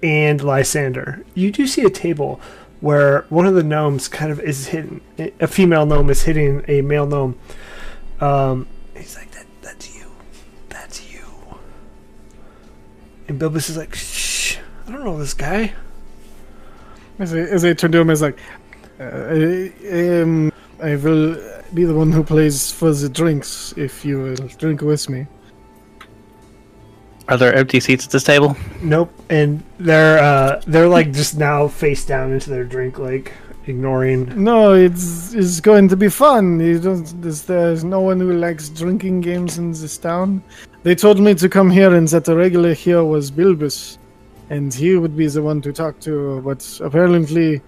and 0.02 0.44
Lysander, 0.44 1.26
you 1.34 1.52
do 1.52 1.66
see 1.66 1.84
a 1.84 1.90
table 1.90 2.40
where 2.82 3.22
one 3.30 3.46
of 3.46 3.56
the 3.56 3.64
gnomes 3.64 4.08
kind 4.10 4.32
of 4.32 4.40
is 4.42 4.68
hitting 4.68 5.00
a 5.40 5.48
female 5.48 5.86
gnome 5.86 6.10
is 6.10 6.24
hitting 6.24 6.64
a 6.68 6.82
male 6.82 7.06
gnome. 7.06 7.40
Um, 8.20 8.68
he's 8.96 9.16
like, 9.16 9.32
"That 9.32 9.46
that's 9.62 9.96
you, 9.96 10.12
that's 10.68 11.12
you." 11.12 11.26
And 13.28 13.40
Bilbus 13.40 13.70
is 13.70 13.78
like, 13.78 13.96
"Shh, 13.96 14.58
I 14.86 14.92
don't 14.92 15.06
know 15.06 15.18
this 15.18 15.34
guy." 15.34 15.74
As 17.20 17.34
I, 17.34 17.40
as 17.40 17.64
I 17.64 17.74
turn 17.74 17.92
to 17.94 18.00
him, 18.00 18.08
was 18.08 18.22
like, 18.22 18.38
uh, 19.00 19.04
I, 19.04 20.22
um, 20.22 20.52
I 20.82 20.96
will 20.96 21.38
be 21.74 21.86
the 21.86 21.94
one 21.94 22.12
who 22.12 22.24
plays 22.24 22.72
for 22.72 22.94
the 22.94 23.10
drinks 23.10 23.74
if 23.78 24.06
you 24.06 24.20
will 24.20 24.36
drink 24.58 24.82
with 24.82 25.10
me. 25.10 25.28
Are 27.30 27.38
there 27.38 27.54
empty 27.54 27.80
seats 27.80 28.06
at 28.06 28.12
this 28.12 28.24
table? 28.24 28.58
Nope, 28.82 29.12
and 29.30 29.64
they're 29.80 30.20
uh, 30.20 30.62
they're 30.68 30.90
like 30.90 31.14
just 31.14 31.38
now 31.38 31.68
face 31.68 32.06
down 32.06 32.34
into 32.34 32.50
their 32.50 32.66
drink, 32.66 33.00
like 33.00 33.32
ignoring. 33.66 34.44
No, 34.44 34.74
it's 34.74 35.34
it's 35.34 35.62
going 35.62 35.88
to 35.88 35.96
be 35.96 36.10
fun. 36.10 36.60
You 36.60 36.80
don't. 36.80 37.22
There's, 37.22 37.44
there's 37.44 37.84
no 37.84 38.02
one 38.02 38.20
who 38.20 38.34
likes 38.34 38.68
drinking 38.68 39.22
games 39.22 39.58
in 39.58 39.72
this 39.72 39.98
town. 39.98 40.44
They 40.84 40.96
told 40.96 41.20
me 41.20 41.34
to 41.36 41.48
come 41.48 41.70
here 41.72 41.96
and 41.96 42.08
that 42.10 42.26
the 42.26 42.36
regular 42.36 42.74
here 42.74 43.06
was 43.06 43.32
Bilbus, 43.32 43.98
and 44.50 44.74
he 44.74 44.98
would 44.98 45.16
be 45.16 45.28
the 45.28 45.42
one 45.42 45.62
to 45.62 45.72
talk 45.72 46.02
to. 46.02 46.42
But 46.42 46.80
apparently, 46.84 47.62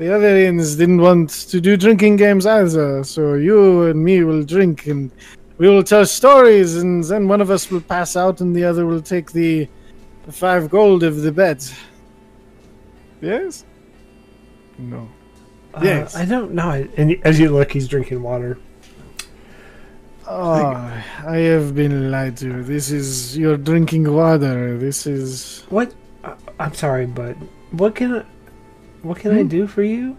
the 0.00 0.14
other 0.14 0.28
ends 0.28 0.76
didn't 0.76 1.02
want 1.02 1.28
to 1.28 1.60
do 1.60 1.76
drinking 1.76 2.16
games 2.16 2.46
either. 2.46 3.04
So 3.04 3.34
you 3.34 3.82
and 3.82 4.02
me 4.02 4.24
will 4.24 4.42
drink, 4.42 4.86
and 4.86 5.10
we 5.58 5.68
will 5.68 5.84
tell 5.84 6.06
stories, 6.06 6.78
and 6.78 7.04
then 7.04 7.28
one 7.28 7.42
of 7.42 7.50
us 7.50 7.70
will 7.70 7.82
pass 7.82 8.16
out, 8.16 8.40
and 8.40 8.56
the 8.56 8.64
other 8.64 8.86
will 8.86 9.02
take 9.02 9.30
the, 9.32 9.68
the 10.24 10.32
five 10.32 10.70
gold 10.70 11.02
of 11.02 11.20
the 11.20 11.30
bet. 11.30 11.70
Yes. 13.20 13.66
No. 14.78 15.06
Uh, 15.74 15.80
Yes. 15.84 16.16
I 16.16 16.24
don't 16.24 16.52
know. 16.52 16.88
And 16.96 17.18
as 17.24 17.38
you 17.38 17.50
look, 17.50 17.70
he's 17.70 17.86
drinking 17.86 18.22
water. 18.22 18.58
Oh, 20.26 20.62
I 21.26 21.36
have 21.36 21.74
been 21.74 22.10
lied 22.10 22.38
to. 22.38 22.62
This 22.62 22.90
is 22.90 23.36
you're 23.36 23.58
drinking 23.58 24.10
water. 24.10 24.78
This 24.78 25.06
is 25.06 25.66
What? 25.68 25.92
Uh, 26.24 26.36
I'm 26.58 26.72
sorry, 26.72 27.04
but 27.04 27.36
what 27.72 27.94
can 27.96 28.14
I, 28.14 28.24
what 29.02 29.18
can 29.18 29.32
I 29.32 29.42
Hmm? 29.42 29.48
do 29.48 29.66
for 29.66 29.82
you? 29.82 30.16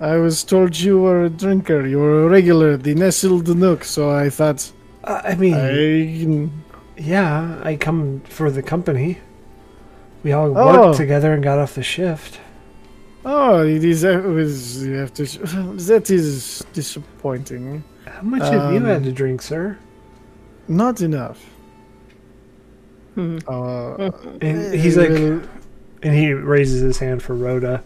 I 0.00 0.16
was 0.16 0.44
told 0.44 0.78
you 0.80 1.00
were 1.00 1.24
a 1.24 1.30
drinker. 1.30 1.86
You 1.86 1.98
were 1.98 2.24
a 2.24 2.28
regular, 2.28 2.76
the 2.76 2.94
nestled 2.94 3.48
nook. 3.56 3.84
So 3.84 4.10
I 4.10 4.30
thought 4.30 4.72
Uh, 5.04 5.20
I 5.24 5.34
mean, 5.34 5.54
I 5.54 6.50
yeah, 7.00 7.58
I 7.62 7.76
come 7.76 8.20
for 8.28 8.50
the 8.50 8.62
company. 8.62 9.18
We 10.22 10.32
all 10.32 10.52
Oh. 10.56 10.66
worked 10.86 10.98
together 10.98 11.32
and 11.32 11.42
got 11.42 11.58
off 11.58 11.74
the 11.74 11.82
shift. 11.82 12.40
oh 13.24 13.62
it 13.62 13.84
is 13.84 14.02
it 14.04 14.24
was 14.24 14.82
you 14.86 14.94
have 14.94 15.12
to 15.14 15.24
that 15.90 16.10
is 16.10 16.64
disappointing. 16.72 17.82
How 18.06 18.22
much 18.22 18.42
have 18.42 18.72
you 18.72 18.78
Um, 18.78 18.84
had 18.84 19.04
to 19.04 19.12
drink, 19.12 19.42
sir? 19.42 19.76
Not 20.68 21.00
enough. 21.00 21.38
Hmm. 23.14 23.38
Uh, 23.46 24.10
And 24.40 24.74
he's 24.74 24.96
like, 24.96 25.10
well, 25.10 25.40
and 26.02 26.14
he 26.14 26.32
raises 26.32 26.80
his 26.80 26.98
hand 26.98 27.22
for 27.22 27.34
Rhoda. 27.34 27.82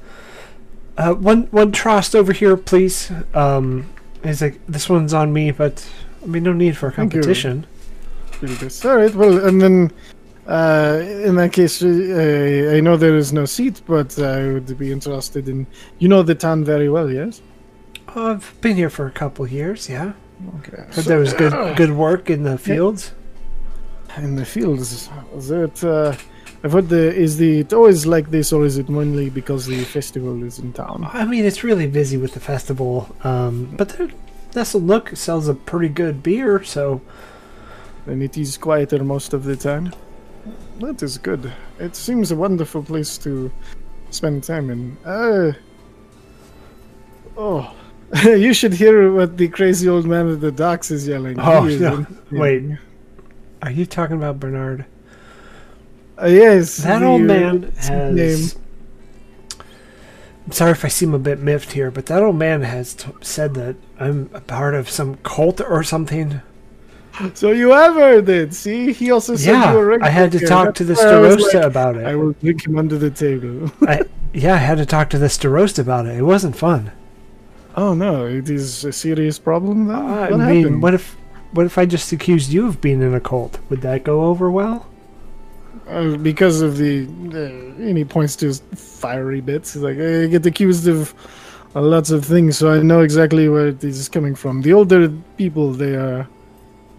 Uh, 0.96 1.14
one 1.14 1.44
one 1.50 1.72
trost 1.72 2.14
over 2.14 2.32
here, 2.32 2.56
please. 2.56 3.10
Um, 3.34 3.90
he's 4.22 4.40
like, 4.40 4.60
this 4.66 4.88
one's 4.88 5.12
on 5.12 5.32
me, 5.32 5.50
but 5.50 5.86
I 6.22 6.26
mean, 6.26 6.42
no 6.44 6.52
need 6.52 6.76
for 6.76 6.88
you. 6.88 6.92
competition. 6.92 7.66
All 8.84 8.96
right. 8.96 9.14
Well, 9.14 9.44
and 9.46 9.60
then 9.60 9.92
uh, 10.46 11.00
in 11.02 11.36
that 11.36 11.52
case, 11.52 11.82
uh, 11.82 12.72
I 12.76 12.80
know 12.80 12.96
there 12.96 13.16
is 13.16 13.32
no 13.32 13.44
seat, 13.46 13.80
but 13.86 14.18
I 14.18 14.52
would 14.52 14.78
be 14.78 14.92
interested 14.92 15.48
in. 15.48 15.66
You 15.98 16.08
know 16.08 16.22
the 16.22 16.34
town 16.34 16.64
very 16.64 16.88
well, 16.88 17.10
yes? 17.10 17.40
Oh, 18.14 18.32
I've 18.32 18.54
been 18.60 18.76
here 18.76 18.90
for 18.90 19.06
a 19.06 19.10
couple 19.10 19.46
years. 19.48 19.88
Yeah, 19.88 20.12
Okay. 20.58 20.84
heard 20.92 21.04
there 21.06 21.18
was 21.18 21.32
good 21.32 21.76
good 21.76 21.90
work 21.92 22.30
in 22.30 22.42
the 22.44 22.58
fields. 22.58 23.12
in 24.16 24.36
the 24.36 24.44
fields. 24.44 25.08
That 25.48 25.82
uh, 25.82 26.14
I've 26.64 26.72
heard 26.72 26.88
the 26.88 27.14
is 27.14 27.36
the 27.36 27.58
it 27.60 27.74
always 27.74 28.06
like 28.06 28.30
this, 28.30 28.50
or 28.50 28.64
is 28.64 28.78
it 28.78 28.88
mainly 28.88 29.28
because 29.28 29.66
the 29.66 29.84
festival 29.84 30.42
is 30.42 30.58
in 30.58 30.72
town? 30.72 31.06
I 31.12 31.26
mean, 31.26 31.44
it's 31.44 31.62
really 31.62 31.86
busy 31.86 32.16
with 32.16 32.32
the 32.32 32.40
festival, 32.40 33.14
um, 33.22 33.74
but 33.76 33.90
the 33.90 34.10
Nestled 34.54 34.84
Nook 34.84 35.10
sells 35.14 35.46
a 35.46 35.54
pretty 35.54 35.90
good 35.90 36.22
beer, 36.22 36.64
so 36.64 37.02
And 38.06 38.22
it 38.22 38.38
is 38.38 38.56
quieter 38.56 39.04
most 39.04 39.34
of 39.34 39.44
the 39.44 39.56
time. 39.56 39.92
That 40.78 41.02
is 41.02 41.18
good. 41.18 41.52
It 41.78 41.96
seems 41.96 42.30
a 42.30 42.36
wonderful 42.36 42.82
place 42.82 43.18
to 43.18 43.52
spend 44.10 44.44
time 44.44 44.70
in. 44.70 44.96
Uh, 45.04 45.52
oh, 47.36 47.74
you 48.24 48.54
should 48.54 48.72
hear 48.72 49.12
what 49.12 49.36
the 49.36 49.48
crazy 49.48 49.86
old 49.86 50.06
man 50.06 50.30
at 50.30 50.40
the 50.40 50.52
docks 50.52 50.90
is 50.90 51.06
yelling. 51.06 51.38
Oh, 51.38 51.64
no. 51.64 52.06
Wait. 52.30 52.78
are 53.60 53.70
you 53.70 53.84
talking 53.84 54.16
about 54.16 54.40
Bernard? 54.40 54.86
Uh, 56.20 56.26
yes, 56.26 56.76
That 56.78 57.02
old 57.02 57.22
uh, 57.22 57.24
man 57.24 57.62
has. 57.78 58.14
name. 58.14 58.62
I'm 60.46 60.52
sorry 60.52 60.72
if 60.72 60.84
I 60.84 60.88
seem 60.88 61.14
a 61.14 61.18
bit 61.18 61.40
miffed 61.40 61.72
here, 61.72 61.90
but 61.90 62.06
that 62.06 62.22
old 62.22 62.36
man 62.36 62.62
has 62.62 62.94
t- 62.94 63.10
said 63.22 63.54
that 63.54 63.76
I'm 63.98 64.28
a 64.34 64.40
part 64.40 64.74
of 64.74 64.90
some 64.90 65.16
cult 65.16 65.60
or 65.60 65.82
something. 65.82 66.42
So 67.34 67.50
you 67.52 67.70
have 67.70 67.94
heard 67.94 68.28
it. 68.28 68.52
See, 68.54 68.92
he 68.92 69.10
also 69.12 69.36
said 69.36 69.52
yeah, 69.52 69.70
you 69.72 69.78
were 69.78 70.02
I 70.04 70.08
had 70.08 70.32
to 70.32 70.38
regular. 70.38 70.48
talk 70.48 70.74
to 70.76 70.84
the 70.84 70.94
That's 70.94 71.04
why 71.04 71.10
I 71.12 71.18
was 71.20 71.36
Starosta 71.36 71.54
like, 71.54 71.64
about 71.64 71.96
it. 71.96 72.04
I 72.06 72.14
will 72.16 72.32
drink 72.32 72.66
him 72.66 72.76
under 72.78 72.98
the 72.98 73.10
table. 73.10 73.70
I, 73.82 74.02
yeah, 74.32 74.54
I 74.54 74.58
had 74.58 74.78
to 74.78 74.86
talk 74.86 75.10
to 75.10 75.18
the 75.18 75.26
Starosta 75.26 75.78
about 75.78 76.06
it. 76.06 76.16
It 76.18 76.22
wasn't 76.22 76.56
fun. 76.56 76.90
oh 77.76 77.94
no, 77.94 78.26
it 78.26 78.50
is 78.50 78.84
a 78.84 78.92
serious 78.92 79.38
problem. 79.38 79.86
Then 79.86 79.96
I 79.96 80.30
what 80.30 80.40
mean, 80.40 80.62
happened? 80.64 80.82
what 80.82 80.94
if, 80.94 81.16
what 81.52 81.66
if 81.66 81.78
I 81.78 81.86
just 81.86 82.12
accused 82.12 82.52
you 82.52 82.66
of 82.66 82.80
being 82.80 83.00
in 83.00 83.14
a 83.14 83.20
cult? 83.20 83.60
Would 83.70 83.80
that 83.82 84.04
go 84.04 84.24
over 84.24 84.50
well? 84.50 84.86
Uh, 85.86 86.16
because 86.16 86.62
of 86.62 86.78
the, 86.78 87.04
uh, 87.04 87.82
and 87.88 87.98
he 87.98 88.04
points 88.04 88.36
to 88.36 88.46
his 88.46 88.62
fiery 88.74 89.42
bits. 89.42 89.74
He's 89.74 89.82
like, 89.82 89.98
I 89.98 90.26
get 90.26 90.46
accused 90.46 90.88
of 90.88 91.14
lots 91.74 92.10
of 92.10 92.24
things, 92.24 92.56
so 92.56 92.72
I 92.72 92.80
know 92.80 93.00
exactly 93.00 93.48
where 93.48 93.68
it 93.68 93.84
is 93.84 94.08
coming 94.08 94.34
from. 94.34 94.62
The 94.62 94.72
older 94.72 95.08
people, 95.36 95.72
they 95.72 95.94
are. 95.94 96.26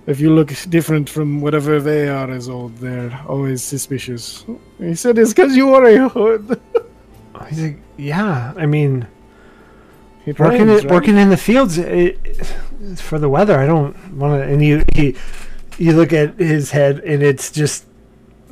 If 0.06 0.20
you 0.20 0.32
look 0.36 0.54
different 0.70 1.10
from 1.10 1.42
whatever 1.42 1.80
they 1.82 2.08
are 2.10 2.30
as 2.30 2.48
old, 2.48 2.78
they're 2.78 3.20
always 3.28 3.64
suspicious. 3.64 4.46
He 4.78 4.94
said 4.94 5.18
it's 5.18 5.34
because 5.34 5.56
you 5.56 5.74
are 5.74 5.84
a 5.86 6.08
hood. 6.08 6.62
He's 7.50 7.62
like, 7.64 7.80
yeah. 7.98 8.54
I 8.56 8.68
mean, 8.68 9.08
It 10.28 10.38
working 10.38 10.68
rains, 10.68 10.84
right? 10.84 10.92
working 10.94 11.18
in 11.18 11.30
the 11.30 11.38
fields 11.38 11.80
it, 11.80 12.18
for 12.98 13.18
the 13.18 13.30
weather. 13.30 13.58
I 13.58 13.66
don't 13.66 13.98
want 14.16 14.40
to. 14.40 14.48
And 14.48 14.64
you, 14.64 14.84
he, 14.94 15.16
you 15.80 15.94
look 15.94 16.14
at 16.14 16.36
his 16.38 16.70
head, 16.70 17.00
and 17.00 17.24
it's 17.24 17.50
just 17.52 17.86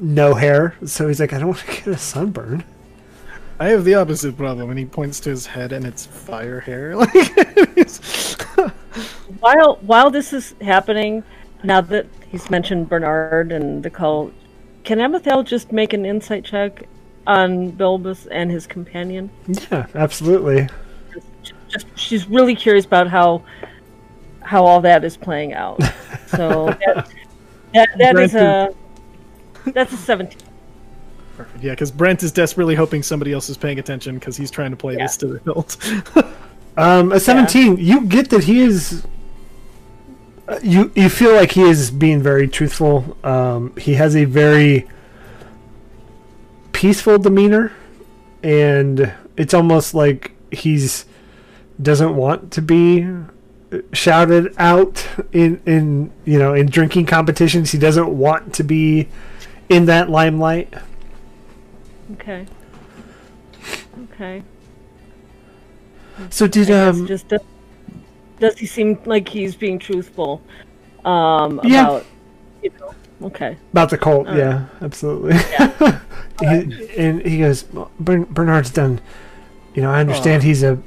no 0.03 0.33
hair. 0.33 0.75
So 0.85 1.07
he's 1.07 1.19
like, 1.19 1.33
I 1.33 1.39
don't 1.39 1.49
want 1.49 1.59
to 1.61 1.67
get 1.67 1.87
a 1.87 1.97
sunburn. 1.97 2.63
I 3.59 3.69
have 3.69 3.85
the 3.85 3.95
opposite 3.95 4.35
problem, 4.35 4.69
and 4.69 4.77
he 4.77 4.85
points 4.85 5.19
to 5.21 5.29
his 5.29 5.45
head, 5.45 5.71
and 5.71 5.85
it's 5.85 6.05
fire 6.05 6.59
hair. 6.59 6.95
Like, 6.97 7.15
it's- 7.77 8.35
While 9.39 9.75
while 9.81 10.09
this 10.11 10.31
is 10.31 10.53
happening, 10.61 11.23
now 11.63 11.81
that 11.81 12.05
he's 12.29 12.49
mentioned 12.49 12.87
Bernard 12.87 13.51
and 13.51 13.81
the 13.83 13.89
cult, 13.89 14.31
can 14.83 14.99
Amethel 14.99 15.43
just 15.43 15.71
make 15.71 15.93
an 15.93 16.05
insight 16.05 16.45
check 16.45 16.87
on 17.25 17.71
Bilbus 17.71 18.27
and 18.31 18.51
his 18.51 18.67
companion? 18.67 19.29
Yeah, 19.47 19.87
absolutely. 19.95 20.69
Just 21.67 21.87
she's 21.95 22.27
really 22.29 22.55
curious 22.55 22.85
about 22.85 23.07
how 23.07 23.43
how 24.41 24.65
all 24.65 24.81
that 24.81 25.03
is 25.03 25.17
playing 25.17 25.53
out. 25.53 25.81
So 26.27 26.65
that 26.85 27.09
that, 27.73 27.89
that 27.97 28.19
is 28.19 28.35
a 28.35 28.73
that's 29.67 29.93
a 29.93 29.97
seventeen. 29.97 30.39
Perfect. 31.37 31.63
Yeah, 31.63 31.71
because 31.71 31.89
Brant 31.91 32.21
is 32.23 32.31
desperately 32.31 32.75
hoping 32.75 33.01
somebody 33.03 33.33
else 33.33 33.49
is 33.49 33.57
paying 33.57 33.79
attention 33.79 34.15
because 34.19 34.37
he's 34.37 34.51
trying 34.51 34.71
to 34.71 34.77
play 34.77 34.95
this 34.95 35.17
to 35.17 35.27
the 35.27 35.39
hilt. 35.39 35.77
Um, 36.75 37.11
a 37.11 37.19
17, 37.19 37.77
you 37.77 38.01
get 38.07 38.31
that 38.31 38.45
he 38.45 38.61
is. 38.61 39.05
uh, 40.47 40.57
You 40.63 40.91
you 40.95 41.07
feel 41.07 41.35
like 41.35 41.51
he 41.51 41.61
is 41.61 41.91
being 41.91 42.19
very 42.19 42.47
truthful. 42.47 43.15
Um, 43.23 43.75
he 43.77 43.93
has 43.93 44.15
a 44.15 44.25
very 44.25 44.87
peaceful 46.71 47.17
demeanor, 47.19 47.71
and 48.41 49.13
it's 49.37 49.53
almost 49.53 49.93
like 49.93 50.31
he's 50.51 51.05
doesn't 51.81 52.15
want 52.15 52.51
to 52.53 52.61
be 52.63 53.07
shouted 53.91 54.53
out 54.57 55.05
in 55.31 55.61
in 55.65 56.11
you 56.25 56.39
know 56.39 56.53
in 56.55 56.67
drinking 56.67 57.05
competitions. 57.05 57.71
He 57.71 57.77
doesn't 57.77 58.09
want 58.09 58.53
to 58.55 58.63
be 58.63 59.07
in 59.69 59.85
that 59.85 60.09
limelight. 60.09 60.73
Okay. 62.13 62.45
Okay. 64.05 64.43
So 66.29 66.47
did 66.47 66.69
um 66.69 67.07
just 67.07 67.27
does, 67.27 67.41
does 68.39 68.57
he 68.57 68.65
seem 68.65 68.99
like 69.05 69.27
he's 69.27 69.55
being 69.55 69.79
truthful? 69.79 70.41
Um, 71.05 71.59
Yeah. 71.63 71.81
about 71.81 72.05
you 72.61 72.71
know. 72.79 72.93
Okay. 73.27 73.57
About 73.71 73.89
the 73.89 73.97
cult, 73.97 74.27
All 74.27 74.37
yeah, 74.37 74.65
absolutely. 74.81 75.37
he, 76.39 76.89
and 76.97 77.21
he 77.25 77.39
goes, 77.39 77.65
"Well, 77.71 77.89
Bernard's 77.99 78.69
done. 78.69 78.99
You 79.73 79.81
know, 79.81 79.91
I 79.91 80.01
understand 80.01 80.43
he's 80.43 80.61
a 80.61 80.77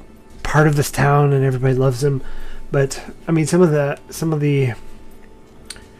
part 0.43 0.67
of 0.67 0.75
this 0.75 0.91
town 0.91 1.33
and 1.33 1.43
everybody 1.43 1.73
loves 1.73 2.03
him, 2.03 2.23
but 2.71 3.03
I 3.27 3.31
mean, 3.31 3.47
some 3.47 3.61
of 3.61 3.71
the 3.71 3.99
some 4.09 4.33
of 4.33 4.39
the 4.39 4.73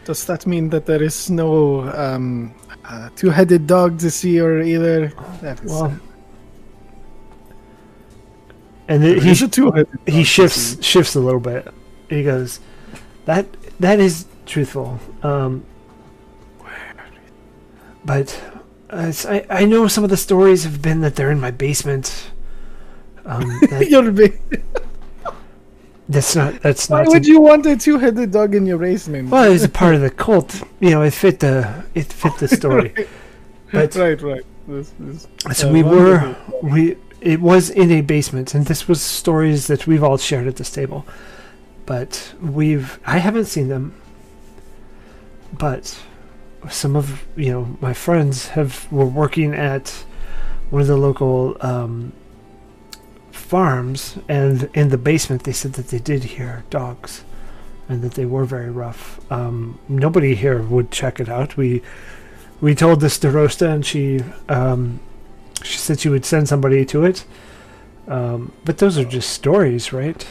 Does 0.08 0.24
that 0.24 0.46
mean 0.46 0.70
that 0.70 0.86
there 0.86 1.02
is 1.02 1.28
no 1.28 1.82
um, 1.90 2.54
uh, 2.82 3.10
two-headed 3.14 3.66
dog 3.66 3.98
to 3.98 4.10
see 4.10 4.40
or 4.40 4.62
either? 4.62 5.08
That 5.42 5.62
is, 5.62 5.70
well, 5.70 6.00
and 8.88 9.02
the, 9.02 9.08
there 9.12 9.20
he 9.20 9.30
is 9.32 9.42
a 9.42 9.48
two-headed. 9.48 9.92
dog 9.92 10.08
he 10.08 10.24
shifts 10.24 10.82
shifts 10.82 11.14
a 11.14 11.20
little 11.20 11.40
bit. 11.40 11.68
He 12.08 12.24
goes, 12.24 12.58
that 13.26 13.44
that 13.80 14.00
is 14.00 14.24
truthful. 14.46 14.98
Um, 15.22 15.66
but 18.02 18.42
uh, 18.88 19.12
I 19.26 19.44
I 19.50 19.64
know 19.66 19.88
some 19.88 20.04
of 20.04 20.08
the 20.10 20.16
stories 20.16 20.64
have 20.64 20.80
been 20.80 21.02
that 21.02 21.16
they're 21.16 21.30
in 21.30 21.38
my 21.38 21.50
basement. 21.50 22.30
Um, 23.26 23.42
that, 23.68 23.90
You're 23.90 24.10
be- 24.10 24.38
that's 26.08 26.34
not 26.34 26.60
that's 26.62 26.88
Why 26.88 27.00
not. 27.00 27.08
Why 27.08 27.12
would 27.12 27.26
you 27.26 27.40
want 27.40 27.66
a 27.66 27.76
two-headed 27.76 28.30
dog 28.30 28.54
in 28.54 28.64
your 28.64 28.78
basement? 28.78 29.28
Well, 29.28 29.52
it's 29.52 29.64
a 29.64 29.68
part 29.68 29.94
of 29.94 30.00
the 30.00 30.10
cult. 30.24 30.62
You 30.80 30.90
know, 30.90 31.02
it 31.02 31.12
fit 31.12 31.40
the 31.40 31.84
it 31.94 32.12
fit 32.12 32.36
the 32.38 32.48
story. 32.48 32.94
But 33.70 33.94
right, 33.96 34.20
right. 34.22 34.42
This, 34.66 34.94
this, 34.98 35.28
so 35.52 35.68
uh, 35.68 35.72
we 35.72 35.82
were 35.82 36.36
we 36.62 36.96
it 37.20 37.40
was 37.40 37.68
in 37.68 37.90
a 37.90 38.00
basement, 38.00 38.54
and 38.54 38.64
this 38.66 38.88
was 38.88 39.02
stories 39.02 39.66
that 39.66 39.86
we've 39.86 40.02
all 40.02 40.16
shared 40.16 40.46
at 40.46 40.56
this 40.56 40.70
table. 40.70 41.06
But 41.84 42.32
we've 42.40 42.98
I 43.04 43.18
haven't 43.18 43.46
seen 43.46 43.68
them. 43.68 43.94
But 45.52 45.98
some 46.70 46.96
of 46.96 47.26
you 47.36 47.52
know 47.52 47.76
my 47.80 47.92
friends 47.92 48.48
have 48.48 48.90
were 48.90 49.06
working 49.06 49.54
at 49.54 49.90
one 50.70 50.80
of 50.82 50.88
the 50.88 50.96
local 50.96 51.56
um, 51.60 52.12
farms, 53.48 54.18
and 54.28 54.68
in 54.74 54.90
the 54.90 54.98
basement 54.98 55.44
they 55.44 55.52
said 55.52 55.72
that 55.72 55.88
they 55.88 55.98
did 55.98 56.22
hear 56.24 56.64
dogs, 56.68 57.24
and 57.88 58.02
that 58.02 58.12
they 58.12 58.26
were 58.26 58.44
very 58.44 58.70
rough. 58.70 59.20
Um, 59.32 59.78
nobody 59.88 60.34
here 60.34 60.60
would 60.62 60.90
check 60.90 61.18
it 61.20 61.28
out. 61.28 61.56
We 61.56 61.82
we 62.60 62.74
told 62.74 63.00
this 63.00 63.18
to 63.20 63.30
Rosta, 63.30 63.70
and 63.70 63.86
she 63.86 64.22
um, 64.48 65.00
she 65.62 65.78
said 65.78 66.00
she 66.00 66.10
would 66.10 66.24
send 66.24 66.48
somebody 66.48 66.84
to 66.86 67.04
it. 67.04 67.24
Um, 68.06 68.52
but 68.64 68.78
those 68.78 68.98
are 68.98 69.04
just 69.04 69.30
stories, 69.30 69.92
right? 69.92 70.26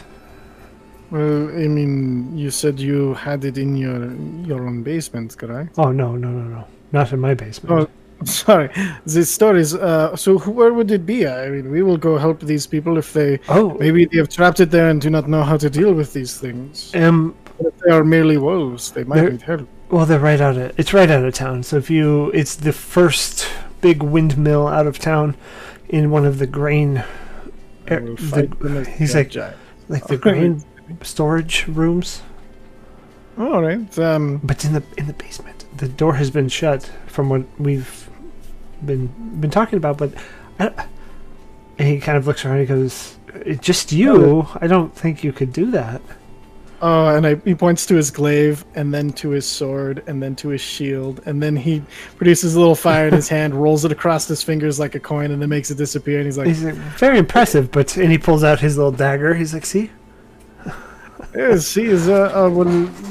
Well, 1.09 1.49
I 1.49 1.67
mean, 1.67 2.37
you 2.37 2.51
said 2.51 2.79
you 2.79 3.13
had 3.13 3.45
it 3.45 3.57
in 3.57 3.77
your 3.77 4.13
your 4.45 4.67
own 4.67 4.83
basement, 4.83 5.37
correct? 5.37 5.77
Oh 5.77 5.91
no, 5.91 6.15
no, 6.15 6.29
no, 6.29 6.43
no, 6.43 6.67
not 6.91 7.13
in 7.13 7.19
my 7.19 7.33
basement. 7.33 7.71
Oh, 7.71 7.87
sorry. 8.25 8.69
These 9.05 9.29
stories. 9.29 9.73
Uh, 9.75 10.15
so 10.15 10.37
where 10.39 10.73
would 10.73 10.91
it 10.91 11.05
be? 11.05 11.27
I 11.27 11.49
mean, 11.49 11.71
we 11.71 11.83
will 11.83 11.97
go 11.97 12.17
help 12.17 12.39
these 12.41 12.65
people 12.67 12.97
if 12.97 13.13
they 13.13 13.39
Oh, 13.49 13.75
maybe 13.79 14.05
they 14.05 14.17
have 14.17 14.29
trapped 14.29 14.59
it 14.59 14.71
there 14.71 14.89
and 14.89 14.99
do 15.01 15.09
not 15.09 15.27
know 15.27 15.43
how 15.43 15.57
to 15.57 15.69
deal 15.69 15.93
with 15.93 16.13
these 16.13 16.37
things. 16.37 16.91
um, 16.95 17.35
If 17.59 17.73
they 17.79 17.91
are 17.91 18.03
merely 18.03 18.37
wolves, 18.37 18.91
they 18.91 19.03
might 19.03 19.31
need 19.31 19.41
help. 19.41 19.67
well, 19.89 20.05
they're 20.05 20.19
right 20.19 20.41
out 20.41 20.57
of 20.57 20.77
it's 20.79 20.93
right 20.93 21.09
out 21.09 21.23
of 21.25 21.33
town. 21.33 21.63
So 21.63 21.77
if 21.77 21.89
you, 21.89 22.31
it's 22.31 22.55
the 22.55 22.73
first 22.73 23.47
big 23.81 24.01
windmill 24.03 24.67
out 24.67 24.87
of 24.87 24.97
town, 24.99 25.35
in 25.89 26.09
one 26.11 26.25
of 26.25 26.37
the 26.39 26.47
grain, 26.47 27.03
er, 27.89 27.99
the- 28.01 28.17
fight 28.17 28.59
them 28.59 28.77
as 28.77 28.87
he's 28.87 29.15
like- 29.15 29.29
giant. 29.29 29.55
like 29.89 30.05
the 30.07 30.17
grain 30.17 30.63
storage 31.01 31.65
rooms. 31.67 32.21
All 33.37 33.61
right. 33.61 33.99
Um, 33.99 34.39
But 34.43 34.65
in 34.65 34.73
the 34.73 34.83
in 34.97 35.05
the 35.07 35.13
basement, 35.13 35.56
the 35.77 35.87
door 35.87 36.15
has 36.15 36.31
been 36.31 36.49
shut 36.49 36.91
from 37.07 37.29
what 37.29 37.43
we've 37.59 38.09
been 38.85 39.07
been 39.39 39.51
talking 39.51 39.77
about. 39.77 39.97
But 39.97 40.13
I, 40.59 40.85
and 41.77 41.87
he 41.87 41.99
kind 41.99 42.17
of 42.17 42.27
looks 42.27 42.43
around. 42.45 42.59
and 42.59 42.67
He 42.67 42.73
goes, 42.73 43.17
"It's 43.33 43.61
"Just 43.65 43.91
you? 43.91 44.15
Oh, 44.41 44.57
I 44.59 44.67
don't 44.67 44.93
think 44.95 45.23
you 45.23 45.31
could 45.31 45.53
do 45.53 45.71
that." 45.71 46.01
oh, 46.79 47.07
and 47.07 47.25
I, 47.25 47.35
he 47.43 47.55
points 47.55 47.87
to 47.87 47.95
his 47.95 48.11
glaive, 48.11 48.63
and 48.75 48.93
then 48.93 49.11
to 49.13 49.29
his 49.29 49.47
sword, 49.47 50.03
and 50.05 50.21
then 50.21 50.35
to 50.35 50.49
his 50.49 50.61
shield, 50.61 51.21
and 51.25 51.41
then 51.41 51.55
he 51.55 51.81
produces 52.17 52.53
a 52.53 52.59
little 52.59 52.75
fire 52.75 53.07
in 53.07 53.13
his 53.15 53.27
hand, 53.35 53.55
rolls 53.55 53.83
it 53.83 53.91
across 53.91 54.27
his 54.27 54.43
fingers 54.43 54.79
like 54.79 54.93
a 54.93 54.99
coin, 54.99 55.31
and 55.31 55.41
then 55.41 55.49
makes 55.49 55.71
it 55.71 55.77
disappear. 55.77 56.17
And 56.17 56.25
he's 56.25 56.37
like, 56.37 56.47
He's 56.47 56.63
like, 56.63 56.75
very 56.75 57.17
impressive. 57.17 57.71
But 57.71 57.97
and 57.97 58.11
he 58.11 58.17
pulls 58.17 58.43
out 58.43 58.59
his 58.59 58.77
little 58.77 58.91
dagger. 58.91 59.33
He's 59.33 59.53
like, 59.53 59.65
"See, 59.65 59.89
Yes, 61.35 61.73
he 61.73 61.85
is. 61.85 62.09
Uh, 62.09 62.31
uh, 62.33 62.49
well, 62.49 62.65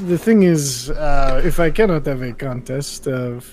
the 0.07 0.19
thing 0.19 0.43
is, 0.43 0.91
uh, 0.91 1.41
if 1.45 1.59
I 1.61 1.71
cannot 1.71 2.07
have 2.07 2.23
a 2.23 2.33
contest 2.33 3.07
of 3.07 3.53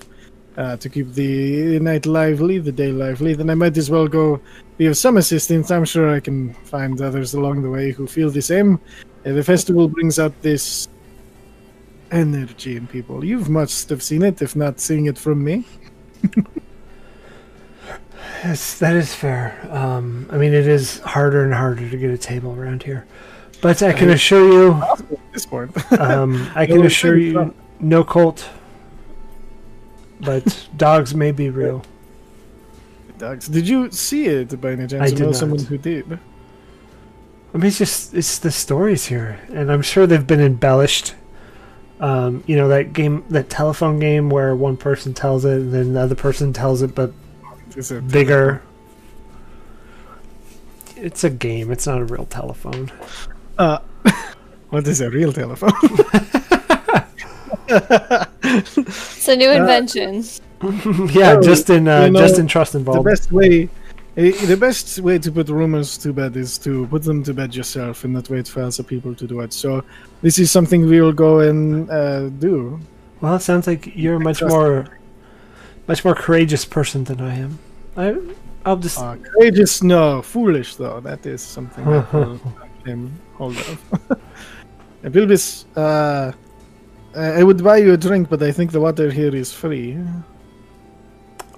uh, 0.57 0.77
to 0.77 0.89
keep 0.89 1.13
the 1.13 1.79
night 1.79 2.05
lively, 2.05 2.59
the 2.59 2.71
day 2.71 2.91
lively, 2.91 3.33
then 3.33 3.49
I 3.49 3.55
might 3.55 3.77
as 3.77 3.89
well 3.89 4.07
go 4.07 4.39
be 4.77 4.85
of 4.85 4.97
some 4.97 5.17
assistance. 5.17 5.71
I'm 5.71 5.85
sure 5.85 6.13
I 6.13 6.19
can 6.19 6.53
find 6.65 7.01
others 7.01 7.33
along 7.33 7.63
the 7.63 7.69
way 7.69 7.91
who 7.91 8.07
feel 8.07 8.29
the 8.29 8.41
same. 8.41 8.79
Uh, 9.25 9.33
the 9.33 9.43
festival 9.43 9.87
brings 9.87 10.19
out 10.19 10.33
this 10.41 10.87
energy 12.11 12.75
in 12.75 12.85
people. 12.87 13.25
You 13.25 13.39
must 13.39 13.89
have 13.89 14.03
seen 14.03 14.21
it, 14.21 14.41
if 14.41 14.55
not 14.55 14.79
seeing 14.79 15.07
it 15.07 15.17
from 15.17 15.43
me. 15.43 15.65
yes, 18.43 18.77
that 18.77 18.95
is 18.95 19.13
fair. 19.15 19.67
Um, 19.71 20.27
I 20.31 20.37
mean, 20.37 20.53
it 20.53 20.67
is 20.67 20.99
harder 20.99 21.43
and 21.43 21.53
harder 21.53 21.89
to 21.89 21.97
get 21.97 22.11
a 22.11 22.17
table 22.17 22.53
around 22.53 22.83
here." 22.83 23.07
But 23.63 23.81
I 23.81 23.93
can 23.93 24.09
assure 24.09 24.45
you, 24.51 24.73
At 24.83 25.31
this 25.31 25.45
point, 25.45 25.71
um, 25.99 26.47
I 26.55 26.65
No, 26.65 26.75
can 26.75 26.85
assure 26.85 27.17
you, 27.17 27.53
no 27.79 28.03
cult. 28.03 28.47
But 30.19 30.67
dogs 30.77 31.15
may 31.15 31.31
be 31.31 31.49
real. 31.49 31.83
dogs. 33.17 33.47
Did 33.47 33.67
you 33.67 33.89
see 33.91 34.25
it 34.27 34.59
by 34.61 34.73
any 34.73 34.85
chance? 34.87 35.11
I 35.11 35.15
know 35.15 35.27
not. 35.27 35.35
someone 35.35 35.59
who 35.59 35.77
did. 35.77 36.19
I 37.53 37.57
mean, 37.57 37.67
it's 37.67 37.77
just 37.77 38.13
it's 38.13 38.37
the 38.39 38.51
stories 38.51 39.05
here, 39.05 39.39
and 39.51 39.71
I'm 39.71 39.81
sure 39.81 40.05
they've 40.07 40.27
been 40.27 40.41
embellished. 40.41 41.15
Um, 41.99 42.43
you 42.47 42.57
know 42.57 42.67
that 42.67 42.91
game, 42.91 43.23
that 43.29 43.49
telephone 43.49 43.99
game 43.99 44.29
where 44.29 44.55
one 44.55 44.75
person 44.75 45.13
tells 45.13 45.45
it, 45.45 45.53
and 45.61 45.73
then 45.73 45.93
the 45.93 46.01
other 46.01 46.15
person 46.15 46.51
tells 46.51 46.81
it, 46.81 46.93
but 46.95 47.13
it 47.77 48.07
bigger. 48.11 48.61
It's 50.97 51.23
a 51.23 51.29
game. 51.29 51.71
It's 51.71 51.85
not 51.87 51.99
a 52.01 52.05
real 52.05 52.25
telephone. 52.25 52.91
Uh, 53.57 53.79
what 54.69 54.87
is 54.87 55.01
a 55.01 55.09
real 55.09 55.31
telephone? 55.33 55.71
It's 58.45 59.27
a 59.27 59.35
new 59.35 59.49
invention. 59.51 60.23
yeah, 61.11 61.33
Oh, 61.37 61.41
just 61.41 61.69
in 61.69 61.87
uh, 61.87 62.05
you 62.05 62.11
know, 62.11 62.19
just 62.19 62.39
in 62.39 62.47
Trustenwald. 62.47 63.03
best 63.03 63.31
way 63.31 63.69
eh, 64.17 64.45
the 64.45 64.55
best 64.57 64.99
way 64.99 65.17
to 65.17 65.31
put 65.31 65.49
rumors 65.49 65.97
to 65.99 66.13
bed 66.13 66.35
is 66.37 66.57
to 66.59 66.87
put 66.87 67.03
them 67.03 67.23
to 67.23 67.33
bed 67.33 67.55
yourself 67.55 68.03
and 68.03 68.13
not 68.13 68.29
wait 68.29 68.47
for 68.47 68.61
other 68.61 68.83
people 68.83 69.13
to 69.15 69.25
do 69.27 69.41
it 69.41 69.51
so 69.53 69.83
this 70.21 70.37
is 70.39 70.51
something 70.51 70.85
we 70.85 71.01
will 71.01 71.11
go 71.13 71.39
and 71.41 71.89
uh, 71.89 72.29
do 72.29 72.79
Well, 73.21 73.35
it 73.35 73.41
sounds 73.41 73.67
like 73.67 73.91
you're 73.95 74.15
a 74.15 74.19
much 74.19 74.41
more, 74.43 74.85
much 75.87 76.03
more 76.05 76.15
courageous 76.15 76.65
person 76.65 77.03
than 77.05 77.19
I 77.21 77.35
am. 77.39 77.59
I, 77.97 78.15
I'll 78.65 78.77
just. 78.77 78.99
uh, 78.99 79.15
courageous 79.17 79.81
no 79.83 80.21
foolish 80.21 80.75
though 80.75 80.99
that 81.01 81.25
is 81.25 81.41
something 81.41 81.83
that 81.85 82.13
will 82.13 82.39
him 82.85 83.19
hold 83.35 83.55
Uh, 85.05 85.09
Bilbus, 85.09 85.65
uh, 85.75 86.31
I 87.13 87.41
I 87.41 87.43
would 87.43 87.61
buy 87.61 87.75
you 87.75 87.91
a 87.91 87.97
drink, 87.97 88.29
but 88.29 88.41
I 88.41 88.53
think 88.53 88.71
the 88.71 88.79
water 88.79 89.11
here 89.11 89.35
is 89.35 89.51
free. 89.51 89.99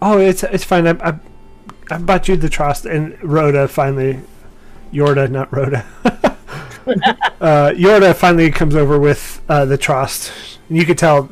Oh, 0.01 0.17
it's 0.17 0.41
it's 0.41 0.63
fine. 0.63 0.87
I, 0.87 0.93
I, 1.09 1.19
I 1.91 1.97
bought 1.99 2.27
you 2.27 2.37
the 2.37 2.49
trust, 2.49 2.87
and 2.87 3.15
Rhoda 3.23 3.67
finally, 3.67 4.19
Yorda, 4.91 5.29
not 5.29 5.53
Rhoda. 5.53 5.85
uh, 7.39 7.71
Yorda 7.77 8.15
finally 8.15 8.49
comes 8.49 8.75
over 8.75 8.99
with 8.99 9.41
uh, 9.47 9.65
the 9.65 9.77
trust. 9.77 10.31
And 10.67 10.77
you 10.77 10.85
could 10.85 10.97
tell 10.97 11.29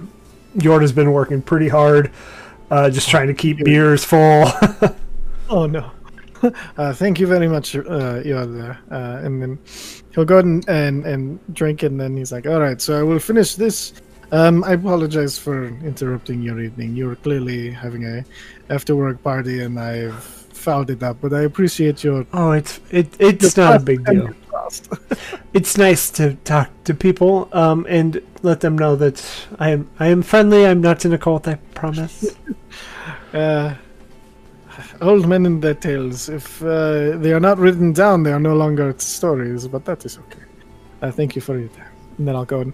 Yorda's 0.55 0.91
been 0.91 1.11
working 1.11 1.41
pretty 1.41 1.69
hard, 1.69 2.11
uh, 2.69 2.91
just 2.91 3.09
trying 3.09 3.27
to 3.27 3.33
keep 3.33 3.57
beers 3.63 4.05
full. 4.05 4.51
Oh 5.49 5.67
no. 5.67 5.91
uh, 6.77 6.93
thank 6.93 7.19
you 7.19 7.27
very 7.27 7.47
much, 7.47 7.75
uh, 7.75 8.21
Yoda. 8.23 8.77
Uh, 8.91 9.25
and 9.25 9.41
then 9.41 9.59
he'll 10.13 10.25
go 10.25 10.39
and, 10.39 10.67
and 10.67 11.05
and 11.05 11.39
drink, 11.53 11.83
and 11.83 11.99
then 11.99 12.15
he's 12.17 12.31
like, 12.31 12.45
"All 12.47 12.59
right, 12.59 12.81
so 12.81 12.99
I 12.99 13.03
will 13.03 13.19
finish 13.19 13.55
this." 13.55 13.93
Um, 14.31 14.63
I 14.63 14.73
apologize 14.73 15.37
for 15.37 15.67
interrupting 15.67 16.41
your 16.41 16.59
evening. 16.59 16.95
You 16.95 17.07
were 17.07 17.15
clearly 17.15 17.69
having 17.71 18.05
a 18.05 18.25
after 18.69 18.95
work 18.95 19.21
party, 19.23 19.61
and 19.61 19.79
I've 19.79 20.23
fouled 20.23 20.89
it 20.89 21.03
up. 21.03 21.17
But 21.21 21.33
I 21.33 21.41
appreciate 21.41 22.03
your. 22.03 22.25
Oh, 22.33 22.51
it's 22.51 22.79
it, 22.89 23.15
it's 23.19 23.55
not 23.55 23.75
a 23.75 23.79
big 23.79 24.05
deal. 24.05 24.29
It's 25.53 25.77
nice 25.77 26.09
to 26.11 26.33
talk 26.45 26.69
to 26.85 26.95
people 26.95 27.47
um, 27.51 27.85
and 27.87 28.19
let 28.41 28.61
them 28.61 28.75
know 28.75 28.95
that 28.95 29.23
I 29.59 29.69
am 29.69 29.89
I 29.99 30.07
am 30.07 30.23
friendly. 30.23 30.65
I'm 30.65 30.81
not 30.81 31.05
in 31.05 31.13
a 31.13 31.17
cult. 31.17 31.47
I 31.47 31.55
promise. 31.75 32.35
Uh, 33.33 33.73
old 35.03 35.27
men 35.27 35.45
in 35.45 35.59
their 35.59 35.73
tales. 35.73 36.29
If 36.29 36.61
uh, 36.63 37.17
they 37.17 37.33
are 37.33 37.39
not 37.39 37.57
written 37.57 37.93
down, 37.93 38.23
they 38.23 38.31
are 38.31 38.39
no 38.39 38.55
longer 38.55 38.93
stories. 38.97 39.67
But 39.67 39.85
that 39.85 40.05
is 40.05 40.17
okay. 40.17 40.43
Uh, 41.01 41.11
thank 41.11 41.35
you 41.35 41.41
for 41.41 41.57
your 41.57 41.69
time. 41.69 41.91
And 42.17 42.27
then 42.27 42.35
I'll 42.35 42.45
go 42.45 42.61
and 42.61 42.73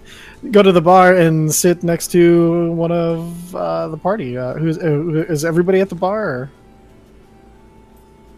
go 0.52 0.62
to 0.62 0.72
the 0.72 0.82
bar 0.82 1.16
and 1.16 1.54
sit 1.54 1.84
next 1.84 2.12
to 2.12 2.72
one 2.74 2.92
of 2.92 3.56
uh, 3.56 3.88
the 3.88 3.98
party. 3.98 4.38
Uh, 4.38 4.54
who's 4.56 4.78
uh, 4.78 5.26
is 5.30 5.46
everybody 5.46 5.80
at 5.80 5.90
the 5.90 5.96
bar? 5.96 6.52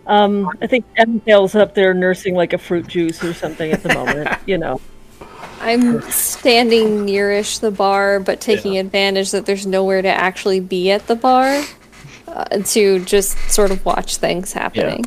Um, 0.07 0.49
I 0.61 0.67
think 0.67 0.85
Emmerdale's 0.97 1.55
up 1.55 1.75
there 1.75 1.93
nursing 1.93 2.35
like 2.35 2.53
a 2.53 2.57
fruit 2.57 2.87
juice 2.87 3.23
or 3.23 3.33
something 3.33 3.71
at 3.71 3.83
the 3.83 3.93
moment. 3.93 4.29
you 4.45 4.57
know. 4.57 4.81
I'm 5.59 6.01
standing 6.09 7.05
nearish 7.05 7.59
the 7.59 7.69
bar, 7.69 8.19
but 8.19 8.41
taking 8.41 8.79
advantage 8.79 9.29
that 9.29 9.45
there's 9.45 9.67
nowhere 9.67 10.01
to 10.01 10.07
actually 10.07 10.59
be 10.59 10.89
at 10.89 11.05
the 11.05 11.15
bar 11.15 11.63
uh, 12.31 12.45
to 12.59 13.03
just 13.05 13.37
sort 13.49 13.71
of 13.71 13.83
watch 13.85 14.17
things 14.17 14.53
happening. 14.53 15.05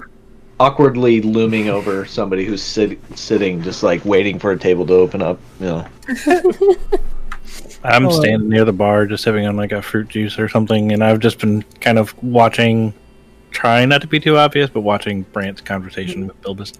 Awkwardly 0.61 1.21
looming 1.21 1.69
over 1.69 2.05
somebody 2.07 2.45
who's 2.45 2.63
sit- 2.63 3.01
sitting, 3.19 3.63
just 3.63 3.83
like 3.83 4.05
waiting 4.05 4.39
for 4.39 4.53
a 4.53 4.59
table 4.59 4.87
to 4.87 4.95
open 4.95 5.21
up. 5.23 5.41
You 5.61 5.67
know. 5.67 5.87
I'm 7.85 8.07
Oh, 8.07 8.09
uh, 8.09 8.13
standing 8.13 8.49
near 8.49 8.65
the 8.65 8.73
bar, 8.73 9.07
just 9.07 9.25
sipping 9.25 9.47
on 9.47 9.57
like 9.57 9.73
a 9.73 9.83
fruit 9.83 10.09
juice 10.09 10.39
or 10.39 10.49
something, 10.49 10.93
and 10.93 11.05
I've 11.05 11.19
just 11.21 11.39
been 11.39 11.63
kind 11.81 11.99
of 11.99 12.15
watching, 12.23 12.95
trying 13.51 13.91
not 13.91 14.01
to 14.01 14.07
be 14.07 14.19
too 14.21 14.39
obvious, 14.39 14.71
but 14.71 14.81
watching 14.81 15.23
Brant's 15.33 15.61
conversation 15.61 16.27
with 16.27 16.41
Bilbus. 16.43 16.73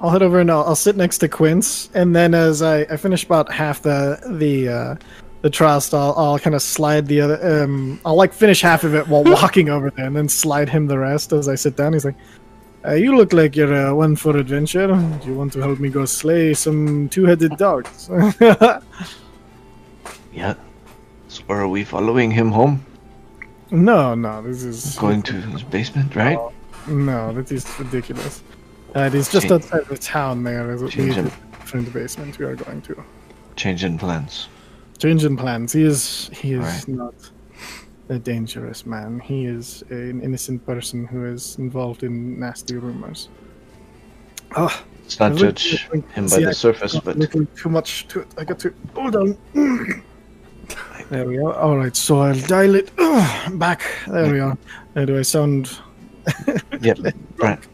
I'll 0.00 0.10
head 0.10 0.22
over 0.22 0.38
and 0.38 0.48
I'll, 0.50 0.62
I'll 0.64 0.76
sit 0.76 0.96
next 0.96 1.18
to 1.18 1.28
Quince, 1.28 1.90
and 1.92 2.14
then 2.14 2.34
as 2.34 2.62
I, 2.62 2.82
I 2.82 2.96
finish 2.96 3.24
about 3.24 3.50
half 3.50 3.82
the 3.82 4.20
the 4.38 4.68
uh, 4.68 4.94
the 5.42 5.50
trust, 5.50 5.94
I'll 5.94 6.14
I'll 6.16 6.38
kind 6.38 6.54
of 6.56 6.62
slide 6.62 7.06
the 7.06 7.20
other. 7.20 7.62
Um, 7.64 8.00
I'll 8.04 8.16
like 8.16 8.32
finish 8.32 8.60
half 8.62 8.84
of 8.84 8.94
it 8.94 9.06
while 9.08 9.24
walking 9.38 9.68
over 9.68 9.90
there, 9.90 10.06
and 10.06 10.16
then 10.16 10.28
slide 10.28 10.68
him 10.68 10.86
the 10.86 10.98
rest 10.98 11.32
as 11.32 11.48
I 11.48 11.54
sit 11.54 11.76
down. 11.76 11.92
He's 11.92 12.04
like, 12.04 12.16
uh, 12.86 12.94
"You 12.94 13.16
look 13.16 13.32
like 13.32 13.54
you're 13.56 13.72
uh, 13.88 13.94
one 13.94 14.16
for 14.16 14.36
adventure. 14.36 14.86
Do 14.88 15.28
you 15.28 15.34
want 15.34 15.52
to 15.54 15.60
help 15.60 15.78
me 15.78 15.88
go 15.90 16.04
slay 16.06 16.54
some 16.54 17.08
two-headed 17.08 17.56
dogs?" 17.56 18.10
Yeah. 20.32 20.54
So 21.28 21.42
are 21.48 21.66
we 21.68 21.84
following 21.84 22.30
him 22.30 22.50
home? 22.52 22.84
no, 23.70 24.14
no, 24.14 24.40
this 24.42 24.62
is 24.62 24.96
Going 24.98 25.22
to 25.22 25.34
his 25.34 25.62
basement, 25.62 26.14
right? 26.16 26.38
no, 26.86 27.32
that 27.32 27.50
is 27.52 27.66
ridiculous. 27.78 28.42
Uh, 28.96 29.00
it 29.00 29.14
is 29.14 29.28
just 29.30 29.48
Change- 29.48 29.64
outside 29.64 29.84
the 29.86 29.98
town. 29.98 30.42
There 30.44 30.70
is 30.72 30.82
a 30.82 30.88
different 30.88 31.92
basement 31.92 32.38
we 32.38 32.46
are 32.46 32.56
going 32.56 32.80
to. 32.82 33.04
Change 33.56 33.84
in 33.84 33.98
plans. 33.98 34.48
He 35.00 35.82
is 35.84 36.30
he 36.32 36.52
is 36.54 36.60
Right. 36.64 36.88
not 36.88 37.14
a 38.08 38.18
dangerous 38.18 38.84
man. 38.86 39.20
He 39.20 39.46
is 39.46 39.84
an 39.90 40.20
innocent 40.22 40.64
person 40.66 41.06
who 41.06 41.24
is 41.26 41.56
involved 41.58 42.02
in 42.02 42.38
nasty 42.40 42.76
rumors. 42.76 43.28
Oh, 44.56 44.72
Let's 45.02 45.20
not 45.20 45.36
judge 45.36 45.86
him 45.88 46.02
by 46.16 46.26
see, 46.26 46.42
the 46.44 46.48
I- 46.50 46.52
surface, 46.52 46.98
but 47.00 47.16
too 47.56 47.68
much 47.68 48.08
to 48.08 48.20
it. 48.20 48.28
I 48.38 48.44
got 48.44 48.58
to 48.60 48.72
hold 48.94 49.16
on. 49.16 49.36
There 51.10 51.26
we 51.26 51.38
are. 51.38 51.54
All 51.54 51.76
right, 51.78 51.96
so 51.96 52.20
I'll 52.20 52.38
dial 52.46 52.74
it 52.74 52.90
back. 53.58 53.82
There 54.06 54.30
we 54.32 54.40
are. 54.40 54.58
How 54.94 55.04
do 55.06 55.18
I 55.18 55.22
sound? 55.22 55.78
yeah, 56.80 56.94
Brant. 57.36 57.66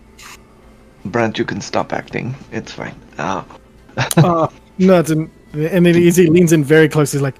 Brant, 1.06 1.38
you 1.38 1.44
can 1.44 1.60
stop 1.60 1.92
acting. 1.92 2.34
It's 2.52 2.72
fine. 2.72 2.94
Ah, 3.18 3.44
Uh, 4.16 4.48
nothing. 4.78 5.30
And 5.54 5.86
then 5.86 5.94
he 5.94 6.10
he 6.10 6.26
leans 6.26 6.52
in 6.52 6.64
very 6.64 6.88
close. 6.88 7.12
He's 7.12 7.22
like, 7.22 7.36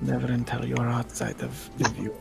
"Never 0.00 0.26
until 0.26 0.64
you're 0.64 0.88
outside 0.88 1.40
of 1.42 1.70
the 1.78 1.88
view." 1.90 2.14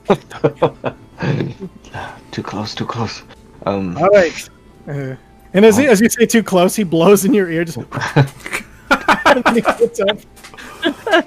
too 2.31 2.43
close, 2.43 2.75
too 2.75 2.85
close. 2.85 3.23
Um, 3.65 3.97
All 3.97 4.09
right. 4.09 4.49
Uh, 4.87 5.15
and 5.53 5.65
as, 5.65 5.77
he, 5.77 5.87
as 5.87 6.01
you 6.01 6.09
say 6.09 6.25
too 6.25 6.43
close, 6.43 6.75
he 6.75 6.83
blows 6.83 7.25
in 7.25 7.33
your 7.33 7.49
ear. 7.49 7.63
Just 7.63 7.77
And 7.77 9.43
then 9.43 9.55
he 9.55 9.61
gets 9.61 9.99
up. 9.99 10.17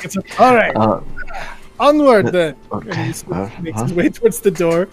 Gets 0.01 0.17
up. 0.17 0.25
All 0.39 0.55
right, 0.55 0.77
uh, 0.77 1.01
onward 1.79 2.27
then. 2.29 2.57
Okay. 2.73 2.95
he 2.95 3.13
uh, 3.33 3.51
makes 3.61 3.79
huh? 3.79 3.85
his 3.85 3.93
way 3.95 4.09
towards 4.09 4.41
the 4.41 4.51
door, 4.51 4.89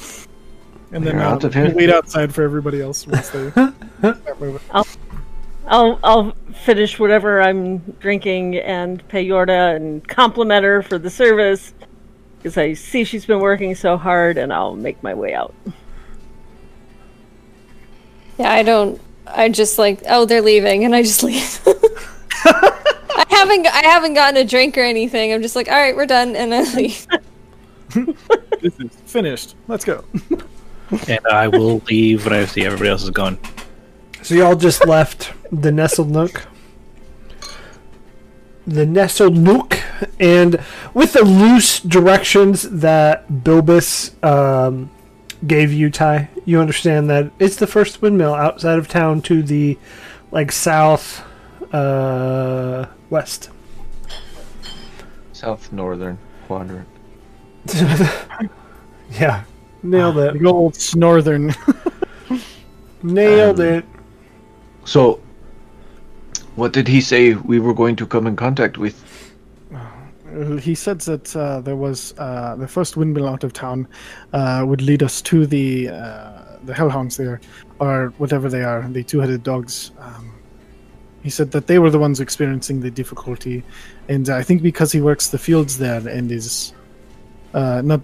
and 0.92 1.06
then 1.06 1.16
You're 1.16 1.24
uh, 1.24 1.32
out 1.32 1.44
of 1.44 1.54
here? 1.54 1.66
we'll 1.66 1.76
wait 1.76 1.90
outside 1.90 2.34
for 2.34 2.44
everybody 2.44 2.82
else 2.82 3.06
once 3.06 3.30
they 3.30 3.50
start 3.52 4.40
moving. 4.40 4.60
I'll 4.72 4.88
I'll 5.68 6.00
I'll 6.04 6.32
finish 6.64 6.98
whatever 6.98 7.42
I'm 7.42 7.80
drinking 8.00 8.58
and 8.58 9.06
pay 9.10 9.26
Yorda 9.26 9.76
and 9.76 10.08
compliment 10.08 10.64
her 10.64 10.82
for 10.82 10.98
the 10.98 11.10
service 11.10 11.74
because 12.38 12.58
I 12.58 12.74
see 12.74 13.04
she's 13.04 13.26
been 13.26 13.40
working 13.40 13.76
so 13.76 13.98
hard, 13.98 14.38
and 14.38 14.54
I'll 14.54 14.76
make 14.76 15.02
my 15.04 15.14
way 15.14 15.34
out. 15.34 15.54
Yeah, 18.38 18.52
I 18.52 18.64
don't. 18.64 19.02
I 19.26 19.50
just 19.50 19.78
like, 19.78 20.02
oh, 20.08 20.26
they're 20.26 20.42
leaving, 20.42 20.86
and 20.86 20.96
I 20.96 21.02
just 21.04 21.24
leave. 21.24 21.60
I 21.66 23.26
haven't. 23.30 23.68
I 23.68 23.82
haven't 23.84 24.14
gotten 24.14 24.38
a 24.38 24.46
drink 24.46 24.78
or 24.78 24.82
anything. 24.82 25.34
I'm 25.34 25.42
just 25.42 25.56
like, 25.56 25.68
all 25.68 25.76
right, 25.76 25.96
we're 25.96 26.06
done, 26.06 26.36
and 26.36 26.54
I 26.54 26.62
leave. 26.74 27.08
This 28.62 28.80
is 28.80 28.92
finished. 29.06 29.56
Let's 29.68 29.86
go. 29.86 30.04
And 31.08 31.20
I 31.32 31.48
will 31.48 31.80
leave 31.88 32.26
when 32.26 32.34
I 32.34 32.46
see 32.46 32.66
everybody 32.66 32.90
else 32.90 33.04
is 33.04 33.12
gone. 33.12 33.38
So 34.24 34.36
y'all 34.36 34.56
just 34.56 34.86
left 34.86 35.34
the 35.52 35.72
nestled 35.72 36.10
nook. 36.12 36.48
The 38.66 38.86
nestled 38.86 39.38
nook, 39.38 39.80
and 40.20 40.60
with 40.94 41.14
the 41.14 41.24
loose 41.24 41.80
directions 41.80 42.64
that 42.64 43.26
Bilbus 43.30 44.12
um, 44.26 44.90
gave 45.46 45.72
you, 45.72 45.90
Ty, 45.90 46.30
you 46.44 46.60
understand 46.60 47.10
that 47.10 47.32
it's 47.40 47.56
the 47.56 47.68
first 47.68 48.02
windmill 48.02 48.34
outside 48.34 48.78
of 48.78 48.90
town 48.90 49.22
to 49.22 49.42
the 49.42 49.78
like 50.32 50.52
south 50.52 51.24
uh, 51.74 52.88
west. 53.10 53.50
South 55.32 55.72
northern 55.72 56.18
quadrant. 56.48 56.88
Yeah, 59.12 59.44
nailed 59.84 60.18
it. 60.18 60.38
The 60.38 60.46
old 60.50 60.78
northern. 60.96 61.54
Nailed 63.02 63.60
Um, 63.62 63.66
it. 63.66 63.86
So, 64.88 65.20
what 66.56 66.72
did 66.72 66.88
he 66.88 67.02
say 67.02 67.34
we 67.34 67.60
were 67.60 67.74
going 67.74 67.98
to 67.98 68.08
come 68.08 68.26
in 68.26 68.38
contact 68.38 68.78
with? 68.78 68.96
he 70.62 70.76
said 70.76 71.02
that 71.02 71.36
uh, 71.36 71.62
there 71.62 71.76
was 71.76 72.14
uh, 72.18 72.56
the 72.56 72.68
first 72.68 72.96
windmill 72.96 73.28
out 73.28 73.44
of 73.44 73.52
town 73.54 73.88
uh, 74.34 74.64
would 74.66 74.82
lead 74.82 75.04
us 75.04 75.22
to 75.24 75.46
the 75.46 75.90
uh, 75.90 76.42
the 76.64 76.74
hellhounds 76.74 77.18
there, 77.18 77.42
or 77.80 78.14
whatever 78.18 78.50
they 78.50 78.64
are, 78.64 78.88
the 78.88 79.04
two-headed 79.04 79.44
dogs. 79.44 79.92
Um, 80.00 80.32
he 81.22 81.30
said 81.30 81.52
that 81.52 81.68
they 81.68 81.80
were 81.80 81.90
the 81.90 82.00
ones 82.00 82.22
experiencing 82.22 82.80
the 82.80 82.92
difficulty, 82.92 83.64
and 84.08 84.30
I 84.30 84.42
think 84.42 84.62
because 84.62 84.94
he 84.94 85.02
works 85.02 85.28
the 85.28 85.38
fields 85.38 85.80
there 85.80 86.08
and 86.08 86.32
is 86.32 86.72
uh, 87.58 87.82
not 87.82 88.04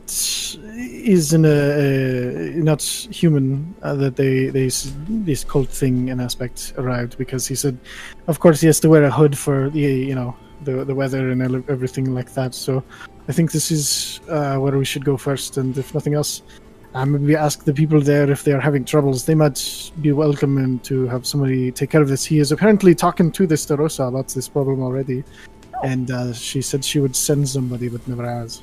is 1.13 1.31
in 1.31 1.45
a, 1.45 1.49
a 1.49 2.63
not 2.69 2.81
human 2.81 3.75
uh, 3.83 3.93
that 3.93 4.15
they 4.15 4.47
they 4.47 4.69
this 5.27 5.43
cult 5.43 5.69
thing 5.69 6.09
and 6.09 6.19
aspect 6.19 6.73
arrived 6.77 7.17
because 7.19 7.45
he 7.45 7.55
said, 7.55 7.77
of 8.27 8.39
course 8.39 8.61
he 8.61 8.67
has 8.67 8.79
to 8.79 8.89
wear 8.89 9.03
a 9.03 9.11
hood 9.11 9.37
for 9.37 9.69
the 9.69 9.79
you 10.09 10.15
know 10.15 10.35
the 10.63 10.83
the 10.83 10.95
weather 10.95 11.29
and 11.29 11.41
everything 11.69 12.15
like 12.15 12.33
that. 12.33 12.55
So 12.55 12.83
I 13.29 13.31
think 13.31 13.51
this 13.51 13.69
is 13.69 14.21
uh, 14.27 14.57
where 14.57 14.75
we 14.75 14.85
should 14.85 15.05
go 15.05 15.17
first, 15.17 15.57
and 15.57 15.77
if 15.77 15.93
nothing 15.93 16.15
else. 16.15 16.41
Uh, 16.95 17.05
maybe 17.07 17.35
ask 17.35 17.63
the 17.63 17.73
people 17.73 17.99
there 17.99 18.29
if 18.29 18.43
they 18.43 18.51
are 18.51 18.59
having 18.59 18.85
troubles. 18.85 19.25
They 19.25 19.33
might 19.33 19.91
be 20.01 20.11
welcome 20.11 20.59
and 20.59 20.83
to 20.83 21.07
have 21.07 21.25
somebody 21.25 21.71
take 21.71 21.89
care 21.89 22.03
of 22.03 22.07
this. 22.07 22.23
He 22.23 22.37
is 22.37 22.51
apparently 22.51 22.93
talking 22.93 23.31
to 23.31 23.47
the 23.47 23.55
Starosta 23.55 24.07
about 24.09 24.27
this 24.27 24.47
problem 24.47 24.83
already, 24.83 25.23
and 25.83 26.11
uh, 26.11 26.33
she 26.33 26.61
said 26.61 26.85
she 26.85 26.99
would 26.99 27.15
send 27.15 27.49
somebody, 27.49 27.89
but 27.89 28.07
never 28.07 28.25
has. 28.25 28.61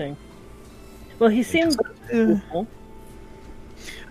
Interesting. 0.00 0.16
Well, 1.18 1.30
he 1.30 1.42
seems 1.42 1.76
Uh, 2.12 2.40
cool. 2.50 2.66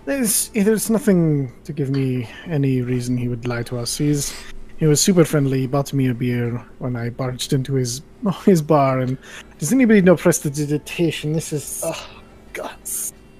There's 0.05 0.49
there's 0.49 0.89
nothing 0.89 1.51
to 1.65 1.73
give 1.73 1.89
me 1.89 2.29
any 2.47 2.81
reason 2.81 3.17
he 3.17 3.27
would 3.27 3.47
lie 3.47 3.63
to 3.63 3.77
us. 3.77 3.97
He's 3.97 4.33
he 4.77 4.85
was 4.85 5.01
super 5.01 5.25
friendly. 5.25 5.61
He 5.61 5.67
bought 5.67 5.91
me 5.93 6.07
a 6.07 6.13
beer 6.13 6.63
when 6.79 6.95
I 6.95 7.09
barged 7.09 7.53
into 7.53 7.73
his 7.73 8.01
his 8.45 8.61
bar. 8.61 8.99
And 8.99 9.17
does 9.57 9.73
anybody 9.73 10.01
know 10.01 10.15
prestidigitation? 10.15 11.33
This 11.33 11.51
is 11.51 11.81
oh 11.83 12.09
god. 12.53 12.77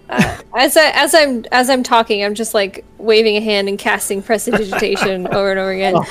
uh, 0.09 0.37
as 0.57 0.75
I 0.75 0.89
as 0.95 1.13
I'm 1.13 1.45
as 1.51 1.69
I'm 1.69 1.83
talking, 1.83 2.23
I'm 2.23 2.35
just 2.35 2.53
like 2.53 2.83
waving 2.97 3.37
a 3.37 3.41
hand 3.41 3.69
and 3.69 3.77
casting 3.77 4.21
prestidigitation 4.21 5.27
over 5.31 5.51
and 5.51 5.59
over 5.59 5.71
again. 5.71 5.95
Oh. 5.95 6.03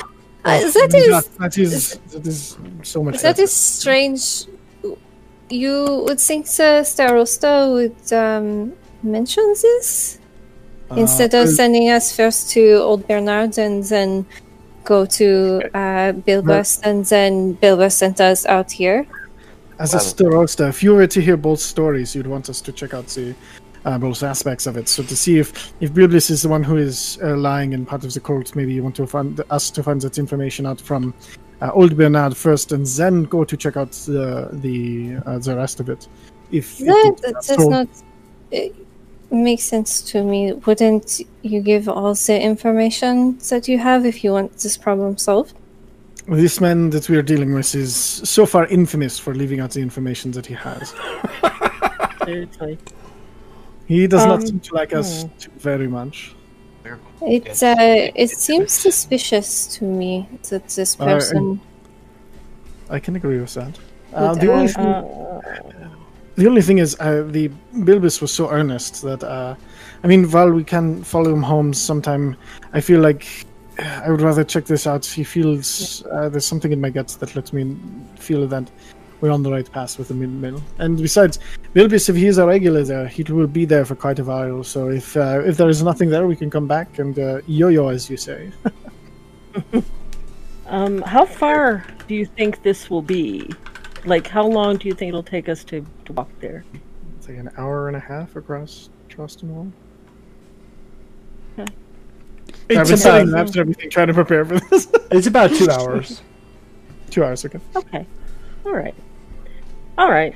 Uh, 0.45 0.59
that 0.61 0.73
that 0.73 0.95
is 0.95 1.27
that 1.37 1.57
is 1.57 1.99
that 2.11 2.25
is 2.25 2.57
so 2.83 3.03
much. 3.03 3.15
that 3.15 3.35
better. 3.35 3.43
is 3.43 3.53
strange. 3.53 4.45
You 5.49 6.03
would 6.05 6.19
think 6.19 6.45
the 6.45 6.83
Starosta 6.83 7.71
would 7.73 8.13
um, 8.13 8.73
mention 9.01 9.47
this 9.61 10.19
instead 10.95 11.33
of 11.33 11.47
Uh, 11.47 11.51
sending 11.51 11.89
us 11.89 12.15
first 12.15 12.51
to 12.51 12.61
Old 12.77 13.07
Bernard 13.07 13.57
and 13.57 13.83
then 13.83 14.25
go 14.83 15.05
to 15.05 15.61
uh, 15.73 16.13
Bilbus 16.13 16.79
and 16.83 17.05
then 17.05 17.55
Bilbus 17.61 17.93
sent 17.93 18.21
us 18.21 18.45
out 18.45 18.71
here. 18.71 19.05
As 19.79 19.93
a 19.93 19.97
Starosta, 19.97 20.67
if 20.69 20.83
you 20.83 20.93
were 20.93 21.07
to 21.07 21.21
hear 21.21 21.37
both 21.37 21.59
stories, 21.59 22.15
you'd 22.15 22.27
want 22.27 22.49
us 22.49 22.61
to 22.61 22.71
check 22.71 22.93
out 22.93 23.07
the 23.07 23.33
uh, 23.85 23.97
both 23.97 24.23
aspects 24.23 24.67
of 24.67 24.75
it. 24.77 24.89
So 24.89 25.03
to 25.03 25.15
see 25.15 25.39
if 25.39 25.73
if 25.79 25.93
Bilbus 25.93 26.29
is 26.29 26.41
the 26.41 26.49
one 26.49 26.63
who 26.63 26.77
is 26.77 27.17
uh, 27.23 27.35
lying 27.37 27.73
and 27.73 27.87
part 27.87 28.03
of 28.03 28.13
the 28.13 28.19
cult, 28.19 28.55
maybe 28.55 28.73
you 28.73 28.83
want 28.83 28.95
to 28.97 29.07
find 29.07 29.41
us 29.49 29.71
to 29.71 29.83
find 29.83 30.01
that 30.01 30.17
information 30.17 30.65
out 30.65 30.81
from 30.81 31.13
uh, 31.61 31.71
Old 31.73 31.95
Bernard 31.97 32.35
first, 32.37 32.71
and 32.71 32.85
then 32.85 33.23
go 33.23 33.43
to 33.43 33.55
check 33.57 33.75
out 33.77 33.91
the 33.91 34.49
the 34.51 35.17
uh, 35.25 35.39
the 35.39 35.55
rest 35.55 35.79
of 35.79 35.89
it. 35.89 36.07
If, 36.51 36.79
if 36.79 36.87
That, 36.87 37.11
it's 37.13 37.21
that 37.21 37.33
does 37.33 37.45
so- 37.63 37.69
not 37.69 37.87
it 38.51 38.75
make 39.31 39.61
sense 39.61 40.01
to 40.11 40.23
me. 40.23 40.53
Wouldn't 40.53 41.21
you 41.43 41.61
give 41.61 41.87
all 41.87 42.13
the 42.15 42.41
information 42.41 43.37
that 43.49 43.67
you 43.67 43.77
have 43.77 44.05
if 44.05 44.23
you 44.23 44.31
want 44.31 44.57
this 44.57 44.75
problem 44.77 45.17
solved? 45.17 45.53
This 46.27 46.59
man 46.61 46.89
that 46.91 47.09
we 47.09 47.17
are 47.17 47.21
dealing 47.23 47.53
with 47.53 47.73
is 47.75 47.95
so 47.95 48.45
far 48.45 48.65
infamous 48.67 49.17
for 49.19 49.33
leaving 49.35 49.59
out 49.61 49.71
the 49.71 49.81
information 49.81 50.31
that 50.31 50.45
he 50.45 50.53
has. 50.55 50.93
Seriously. 52.25 52.77
He 53.87 54.05
does 54.07 54.25
not 54.25 54.39
Um, 54.41 54.45
seem 54.47 54.59
to 54.59 54.75
like 54.75 54.93
us 54.93 55.25
too 55.39 55.49
very 55.57 55.87
much. 55.87 56.35
It 57.21 57.63
uh, 57.63 57.75
it 58.15 58.29
seems 58.29 58.71
suspicious 58.71 59.67
to 59.77 59.85
me 59.85 60.27
that 60.49 60.67
this 60.69 60.95
Uh, 60.99 61.05
person. 61.05 61.59
I 62.89 62.99
can 62.99 63.15
agree 63.15 63.39
with 63.39 63.53
that. 63.53 63.77
Uh, 64.13 64.33
the, 64.33 64.51
only 64.51 64.65
uh, 64.65 64.73
thing, 64.73 64.85
Uh, 64.85 65.41
the 66.35 66.47
only 66.47 66.61
thing 66.61 66.79
is, 66.79 66.95
uh, 66.99 67.23
the 67.29 67.51
Bilbus 67.73 68.21
was 68.21 68.31
so 68.31 68.49
earnest 68.49 69.01
that, 69.03 69.23
uh, 69.23 69.55
I 70.03 70.07
mean, 70.07 70.31
while 70.31 70.51
we 70.51 70.63
can 70.63 71.03
follow 71.03 71.31
him 71.31 71.43
home 71.43 71.73
sometime, 71.73 72.35
I 72.73 72.81
feel 72.81 73.01
like 73.01 73.25
uh, 73.77 74.01
I 74.05 74.09
would 74.09 74.21
rather 74.21 74.43
check 74.43 74.65
this 74.65 74.87
out. 74.87 75.05
He 75.05 75.23
feels 75.23 76.03
uh, 76.11 76.29
there's 76.29 76.47
something 76.47 76.71
in 76.71 76.81
my 76.81 76.89
guts 76.89 77.15
that 77.17 77.35
lets 77.35 77.53
me 77.53 77.75
feel 78.17 78.47
that 78.47 78.71
we're 79.21 79.31
on 79.31 79.43
the 79.43 79.51
right 79.51 79.69
path 79.69 79.97
with 79.97 80.07
the 80.07 80.13
mill. 80.13 80.61
And 80.77 80.97
besides, 80.97 81.39
Bilbus, 81.73 82.09
if 82.09 82.15
he 82.15 82.27
is 82.27 82.37
a 82.37 82.45
regular 82.45 82.83
there, 82.83 83.07
he 83.07 83.23
will 83.23 83.47
be 83.47 83.65
there 83.65 83.85
for 83.85 83.95
quite 83.95 84.19
a 84.19 84.23
while. 84.23 84.63
So 84.63 84.89
if 84.89 85.15
uh, 85.17 85.41
if 85.45 85.57
there 85.57 85.69
is 85.69 85.83
nothing 85.83 86.09
there, 86.09 86.27
we 86.27 86.35
can 86.35 86.49
come 86.49 86.67
back 86.67 86.99
and 86.99 87.17
uh, 87.17 87.41
yo-yo, 87.47 87.89
as 87.89 88.09
you 88.09 88.17
say. 88.17 88.51
um, 90.67 91.01
how 91.01 91.25
far 91.25 91.85
do 92.07 92.15
you 92.15 92.25
think 92.25 92.63
this 92.63 92.89
will 92.89 93.01
be? 93.01 93.49
Like, 94.05 94.27
how 94.27 94.45
long 94.45 94.77
do 94.77 94.87
you 94.87 94.93
think 94.93 95.09
it'll 95.09 95.23
take 95.23 95.49
us 95.49 95.63
to, 95.65 95.85
to 96.05 96.13
walk 96.13 96.29
there? 96.39 96.63
It's 97.17 97.27
like 97.27 97.37
an 97.37 97.51
hour 97.57 97.87
and 97.87 97.97
a 97.97 97.99
half 97.99 98.35
across 98.35 98.89
Trustenwald. 99.09 99.71
I've 102.77 102.87
been 102.87 103.01
about, 103.01 103.27
maps 103.27 103.51
and 103.51 103.57
everything, 103.57 103.89
trying 103.89 104.07
to 104.07 104.13
prepare 104.13 104.45
for 104.45 104.59
this. 104.59 104.87
it's 105.11 105.27
about 105.27 105.51
two 105.51 105.69
hours. 105.71 106.21
Two 107.09 107.23
hours, 107.23 107.43
okay. 107.45 107.59
Okay. 107.75 108.05
All 108.65 108.73
right. 108.73 108.95
All 109.99 110.09
right. 110.09 110.33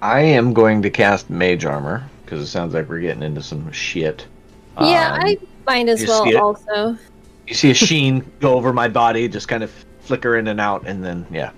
I 0.00 0.20
am 0.20 0.54
going 0.54 0.80
to 0.80 0.88
cast 0.88 1.28
Mage 1.28 1.66
Armor 1.66 2.08
because 2.24 2.40
it 2.40 2.46
sounds 2.46 2.72
like 2.72 2.88
we're 2.88 3.00
getting 3.00 3.22
into 3.22 3.42
some 3.42 3.70
shit. 3.70 4.26
yeah, 4.80 5.12
Um, 5.12 5.20
I 5.20 5.38
might 5.66 5.88
as 5.90 6.06
well 6.06 6.38
also. 6.38 6.96
You 7.46 7.54
see 7.54 7.70
a 7.70 7.74
sheen 7.74 8.24
go 8.40 8.54
over 8.54 8.72
my 8.72 8.88
body, 8.88 9.28
just 9.28 9.46
kind 9.46 9.62
of 9.62 9.70
flicker 10.00 10.38
in 10.38 10.48
and 10.48 10.58
out, 10.58 10.86
and 10.86 11.04
then 11.04 11.26
yeah. 11.30 11.50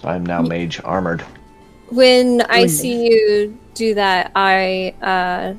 So 0.00 0.08
I'm 0.08 0.24
now 0.24 0.40
Mage 0.40 0.80
armored. 0.82 1.20
When 1.90 2.40
I 2.40 2.66
see 2.68 3.06
you 3.06 3.58
do 3.74 3.92
that, 3.96 4.32
I 4.34 4.94
uh, 5.02 5.54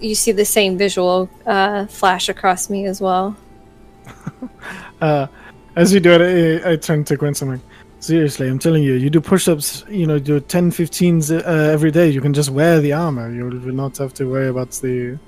you 0.00 0.14
see 0.14 0.32
the 0.32 0.44
same 0.44 0.76
visual 0.76 1.30
uh, 1.46 1.86
flash 1.86 2.28
across 2.28 2.68
me 2.68 2.84
as 2.84 3.00
well. 3.00 3.36
Uh, 5.00 5.26
as 5.74 5.92
you 5.92 5.98
do 5.98 6.12
it, 6.12 6.62
I, 6.64 6.72
I 6.72 6.76
turn 6.76 7.02
to 7.06 7.16
Gwen. 7.16 7.34
I'm 7.42 7.48
like, 7.48 7.60
seriously, 8.02 8.48
I'm 8.48 8.58
telling 8.58 8.82
you, 8.82 8.94
you 8.94 9.08
do 9.08 9.20
push-ups, 9.20 9.84
you 9.88 10.06
know, 10.06 10.18
do 10.18 10.40
10, 10.40 10.70
15s 10.70 11.30
uh, 11.30 11.72
every 11.72 11.90
day. 11.90 12.08
You 12.10 12.20
can 12.20 12.34
just 12.34 12.50
wear 12.50 12.80
the 12.80 12.92
armor. 12.92 13.32
You 13.32 13.44
will 13.44 13.74
not 13.74 13.96
have 13.98 14.12
to 14.14 14.26
worry 14.26 14.48
about 14.48 14.72
the 14.72 15.18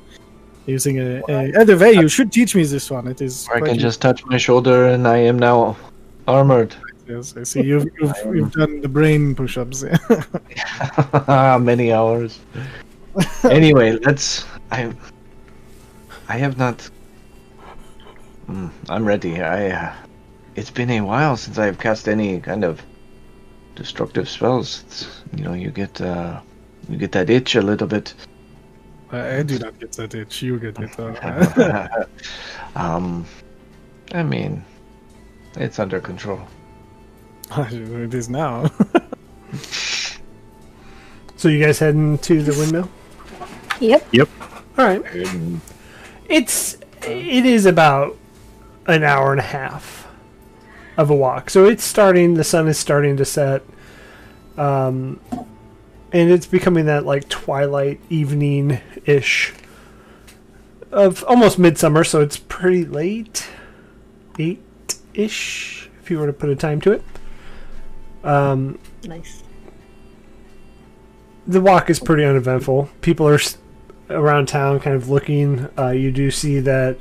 using 0.66 0.98
a. 0.98 1.22
a 1.28 1.60
either 1.60 1.78
way, 1.78 1.92
you 1.92 2.08
should 2.08 2.32
teach 2.32 2.54
me 2.54 2.64
this 2.64 2.90
one. 2.90 3.06
It 3.06 3.22
is. 3.22 3.48
I 3.54 3.60
can 3.60 3.78
just 3.78 4.00
touch 4.00 4.24
my 4.26 4.36
shoulder, 4.36 4.86
and 4.88 5.06
I 5.08 5.18
am 5.18 5.38
now 5.38 5.76
armored. 6.28 6.74
Yes, 7.08 7.36
I 7.36 7.42
see. 7.42 7.62
You've, 7.62 7.86
you've, 8.00 8.16
you've 8.24 8.52
done 8.52 8.80
the 8.80 8.88
brain 8.88 9.34
push-ups. 9.34 9.84
Many 11.60 11.92
hours. 11.92 12.40
anyway, 13.44 13.92
let's. 14.02 14.44
I. 14.70 14.92
I 16.28 16.38
have 16.38 16.58
not. 16.58 16.88
Mm, 18.48 18.70
I'm 18.88 19.04
ready. 19.04 19.42
I. 19.42 19.70
Uh, 19.70 19.94
it's 20.56 20.70
been 20.70 20.90
a 20.90 21.00
while 21.00 21.36
since 21.36 21.58
I've 21.58 21.78
cast 21.78 22.08
any 22.08 22.40
kind 22.40 22.64
of 22.64 22.82
destructive 23.74 24.28
spells. 24.28 24.84
It's, 24.86 25.22
you 25.36 25.44
know, 25.44 25.54
you 25.54 25.70
get. 25.70 26.00
Uh, 26.00 26.40
you 26.88 26.98
get 26.98 27.12
that 27.12 27.30
itch 27.30 27.54
a 27.54 27.62
little 27.62 27.86
bit. 27.86 28.14
I 29.10 29.42
do 29.42 29.58
not 29.58 29.78
get 29.78 29.92
that 29.92 30.14
itch. 30.14 30.42
You 30.42 30.58
get 30.58 30.78
it. 30.78 30.98
Uh, 30.98 32.04
um, 32.76 33.24
I 34.12 34.22
mean, 34.22 34.64
it's 35.56 35.78
under 35.78 36.00
control. 36.00 36.40
it 37.56 38.12
is 38.12 38.28
now. 38.28 38.70
So 41.36 41.48
you 41.48 41.62
guys 41.62 41.78
heading 41.78 42.18
to 42.18 42.42
the 42.42 42.52
windmill? 42.58 42.88
Yep. 43.80 44.06
Yep. 44.12 44.28
All 44.78 44.86
right. 44.86 45.02
It's 46.28 46.78
it 47.02 47.44
is 47.44 47.66
about 47.66 48.16
an 48.86 49.04
hour 49.04 49.30
and 49.30 49.40
a 49.40 49.44
half 49.44 50.03
of 50.96 51.10
a 51.10 51.14
walk. 51.14 51.50
So 51.50 51.64
it's 51.66 51.84
starting. 51.84 52.34
The 52.34 52.44
sun 52.44 52.68
is 52.68 52.78
starting 52.78 53.16
to 53.16 53.24
set, 53.24 53.62
um, 54.56 55.20
and 56.12 56.30
it's 56.30 56.46
becoming 56.46 56.86
that 56.86 57.04
like 57.04 57.28
twilight 57.28 58.00
evening 58.10 58.80
ish 59.04 59.52
of 60.92 61.24
almost 61.24 61.58
midsummer. 61.58 62.04
So 62.04 62.20
it's 62.20 62.36
pretty 62.36 62.84
late, 62.84 63.46
eight 64.38 64.62
ish, 65.14 65.90
if 66.02 66.10
you 66.10 66.18
were 66.18 66.26
to 66.26 66.32
put 66.32 66.50
a 66.50 66.56
time 66.56 66.80
to 66.82 66.92
it. 66.92 67.02
Um, 68.22 68.78
Nice. 69.04 69.42
the 71.46 71.60
walk 71.60 71.90
is 71.90 72.00
pretty 72.00 72.24
uneventful. 72.24 72.88
People 73.02 73.28
are 73.28 73.38
around 74.08 74.46
town 74.46 74.80
kind 74.80 74.96
of 74.96 75.10
looking. 75.10 75.68
Uh, 75.76 75.90
you 75.90 76.10
do 76.10 76.30
see 76.30 76.60
that 76.60 76.96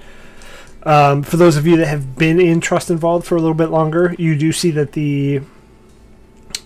um, 0.83 1.23
for 1.23 1.37
those 1.37 1.55
of 1.55 1.65
you 1.65 1.77
that 1.77 1.87
have 1.87 2.17
been 2.17 2.39
in 2.39 2.59
Trustenwald 2.59 3.23
for 3.23 3.35
a 3.35 3.39
little 3.39 3.55
bit 3.55 3.69
longer, 3.69 4.15
you 4.17 4.35
do 4.37 4.51
see 4.51 4.71
that 4.71 4.91
the 4.91 5.41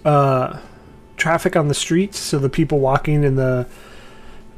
uh, 0.04 0.60
traffic 1.18 1.56
on 1.56 1.68
the 1.68 1.74
streets, 1.74 2.18
so 2.18 2.40
the 2.40 2.50
people 2.50 2.80
walking 2.80 3.24
and 3.24 3.38
the 3.38 3.68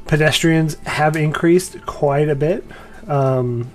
pedestrians, 0.06 0.74
have 0.86 1.16
increased 1.16 1.84
quite 1.86 2.28
a 2.28 2.34
bit. 2.34 2.64
Um, 3.06 3.70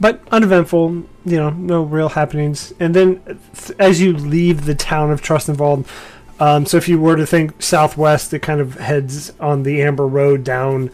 but 0.00 0.22
uneventful, 0.30 1.04
you 1.24 1.36
know, 1.36 1.50
no 1.50 1.82
real 1.82 2.10
happenings. 2.10 2.72
And 2.78 2.94
then 2.94 3.40
th- 3.56 3.78
as 3.78 4.00
you 4.00 4.12
leave 4.12 4.64
the 4.64 4.74
town 4.74 5.10
of 5.10 5.20
Trustenwald, 5.20 5.86
um, 6.40 6.66
so 6.66 6.76
if 6.76 6.88
you 6.88 7.00
were 7.00 7.16
to 7.16 7.26
think 7.26 7.62
southwest, 7.62 8.32
it 8.32 8.40
kind 8.40 8.60
of 8.60 8.74
heads 8.74 9.32
on 9.40 9.64
the 9.64 9.82
Amber 9.82 10.06
Road 10.06 10.44
down 10.44 10.90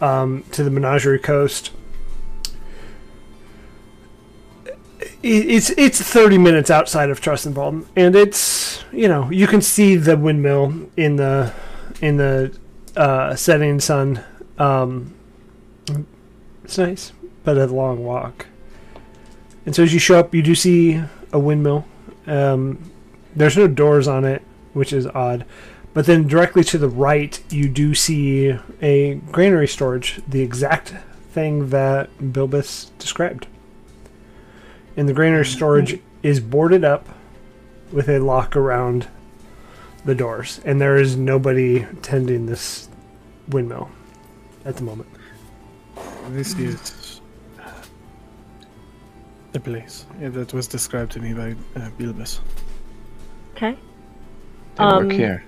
um, 0.00 0.44
to 0.52 0.64
the 0.64 0.70
Menagerie 0.70 1.18
Coast. 1.18 1.70
It's 5.22 5.70
it's 5.70 6.00
thirty 6.00 6.38
minutes 6.38 6.70
outside 6.70 7.10
of 7.10 7.20
Trust 7.20 7.44
and 7.44 8.16
it's 8.16 8.82
you 8.90 9.06
know 9.06 9.30
you 9.30 9.46
can 9.46 9.60
see 9.60 9.96
the 9.96 10.16
windmill 10.16 10.88
in 10.96 11.16
the 11.16 11.52
in 12.00 12.16
the 12.16 12.56
uh, 12.96 13.34
setting 13.36 13.80
sun. 13.80 14.24
Um, 14.58 15.14
it's 16.64 16.78
nice, 16.78 17.12
but 17.44 17.58
a 17.58 17.66
long 17.66 18.04
walk. 18.04 18.46
And 19.66 19.74
so 19.74 19.82
as 19.82 19.92
you 19.92 19.98
show 19.98 20.18
up, 20.18 20.34
you 20.34 20.42
do 20.42 20.54
see 20.54 21.02
a 21.32 21.38
windmill. 21.38 21.84
Um, 22.26 22.90
there's 23.36 23.56
no 23.56 23.68
doors 23.68 24.08
on 24.08 24.24
it, 24.24 24.42
which 24.72 24.92
is 24.92 25.06
odd. 25.06 25.44
But 25.92 26.06
then 26.06 26.26
directly 26.28 26.64
to 26.64 26.78
the 26.78 26.88
right, 26.88 27.42
you 27.50 27.68
do 27.68 27.94
see 27.94 28.56
a 28.80 29.14
granary 29.32 29.68
storage, 29.68 30.20
the 30.26 30.40
exact 30.40 30.94
thing 31.32 31.70
that 31.70 32.10
Bilbus 32.18 32.90
described. 32.98 33.46
And 34.96 35.08
the 35.08 35.12
granary 35.12 35.46
storage 35.46 36.00
is 36.22 36.40
boarded 36.40 36.84
up 36.84 37.08
with 37.92 38.08
a 38.08 38.18
lock 38.18 38.56
around 38.56 39.08
the 40.04 40.14
doors, 40.14 40.60
and 40.64 40.80
there 40.80 40.96
is 40.96 41.16
nobody 41.16 41.86
tending 42.02 42.46
this 42.46 42.88
windmill 43.48 43.90
at 44.64 44.76
the 44.76 44.82
moment. 44.82 45.08
This 46.30 46.54
is 46.58 47.20
the 49.52 49.60
place 49.60 50.06
yeah, 50.20 50.28
that 50.28 50.52
was 50.52 50.66
described 50.68 51.12
to 51.12 51.20
me 51.20 51.34
by 51.34 51.50
uh, 51.80 51.90
Bilbus. 51.98 52.40
Okay. 53.56 53.76
They 54.76 54.84
Um, 54.84 55.08
work 55.08 55.12
here. 55.12 55.44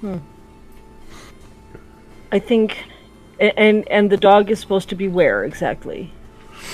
Hmm. 0.00 0.18
I 2.32 2.38
think, 2.38 2.84
and 3.40 3.88
and 3.90 4.10
the 4.10 4.16
dog 4.16 4.50
is 4.50 4.60
supposed 4.60 4.88
to 4.90 4.94
be 4.94 5.08
where 5.08 5.44
exactly? 5.44 6.12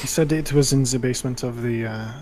He 0.01 0.07
said 0.07 0.33
it 0.33 0.53
was 0.53 0.73
in 0.73 0.85
the 0.85 0.99
basement 0.99 1.43
of 1.43 1.63
the. 1.63 1.87
Uh, 1.87 2.13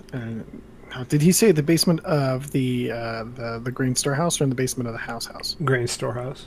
uh, 0.94 1.04
did 1.04 1.20
he 1.20 1.32
say 1.32 1.50
the 1.52 1.62
basement 1.62 2.00
of 2.04 2.50
the 2.52 2.90
uh, 2.90 3.24
the 3.34 3.60
the 3.62 3.70
Green 3.70 3.96
Star 3.96 4.14
House 4.14 4.40
or 4.40 4.44
in 4.44 4.50
the 4.50 4.56
basement 4.56 4.86
of 4.88 4.92
the 4.92 4.98
House 4.98 5.26
House? 5.26 5.56
Grain 5.64 5.86
storehouse. 5.86 6.46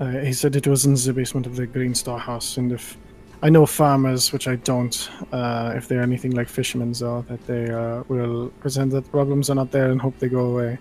Uh, 0.00 0.10
he 0.10 0.32
said 0.32 0.56
it 0.56 0.66
was 0.66 0.84
in 0.84 0.94
the 0.94 1.12
basement 1.12 1.46
of 1.46 1.56
the 1.56 1.66
Green 1.66 1.94
storehouse, 1.94 2.56
and 2.56 2.72
if 2.72 2.96
I 3.42 3.50
know 3.50 3.66
farmers, 3.66 4.32
which 4.32 4.48
I 4.48 4.56
don't, 4.56 5.10
uh, 5.32 5.72
if 5.76 5.88
they're 5.88 6.02
anything 6.02 6.32
like 6.32 6.48
fishermen, 6.48 6.92
though, 6.92 7.24
that 7.28 7.46
they 7.46 7.70
uh, 7.70 8.02
will 8.08 8.48
pretend 8.60 8.92
that 8.92 9.10
problems 9.10 9.50
are 9.50 9.54
not 9.54 9.70
there 9.70 9.90
and 9.90 10.00
hope 10.00 10.18
they 10.18 10.28
go 10.28 10.46
away. 10.46 10.78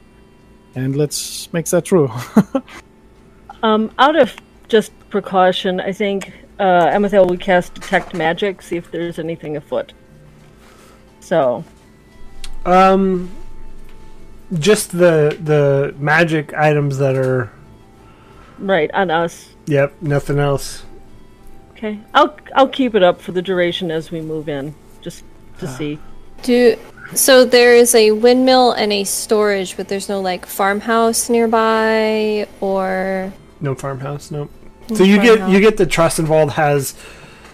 And 0.75 0.95
let's 0.95 1.51
make 1.53 1.65
that 1.67 1.85
true. 1.85 2.09
Um, 3.63 3.91
out 3.97 4.15
of 4.15 4.35
just 4.67 4.91
precaution, 5.09 5.79
I 5.79 5.91
think 5.91 6.31
uh, 6.59 6.87
Amethyl 6.87 7.27
would 7.29 7.39
cast 7.39 7.73
detect 7.73 8.13
magic, 8.13 8.61
see 8.61 8.77
if 8.77 8.91
there's 8.91 9.19
anything 9.19 9.55
afoot. 9.57 9.93
So, 11.19 11.63
Um, 12.65 13.31
just 14.53 14.91
the 14.91 15.37
the 15.43 15.93
magic 15.97 16.53
items 16.53 16.97
that 16.99 17.15
are. 17.15 17.51
right 18.59 18.89
on 18.93 19.09
us. 19.11 19.49
Yep, 19.67 19.93
nothing 20.01 20.39
else. 20.39 20.83
Okay, 21.71 21.99
I'll 22.13 22.37
I'll 22.55 22.69
keep 22.69 22.95
it 22.95 23.03
up 23.03 23.19
for 23.21 23.31
the 23.31 23.41
duration 23.41 23.91
as 23.91 24.11
we 24.11 24.21
move 24.21 24.47
in, 24.47 24.73
just 25.01 25.23
to 25.59 25.67
see. 25.67 25.99
Do 26.43 26.77
so 27.13 27.43
there 27.45 27.75
is 27.75 27.93
a 27.93 28.11
windmill 28.11 28.71
and 28.71 28.91
a 28.93 29.03
storage, 29.03 29.75
but 29.77 29.87
there's 29.87 30.09
no 30.09 30.21
like 30.21 30.45
farmhouse 30.45 31.29
nearby 31.29 32.47
or 32.61 33.33
No 33.61 33.75
farmhouse. 33.75 34.31
Nope. 34.31 34.51
So 34.93 35.03
you 35.03 35.21
get 35.21 35.49
you 35.49 35.59
get 35.59 35.77
the 35.77 35.85
Trustenwald 35.85 36.51
has 36.51 36.95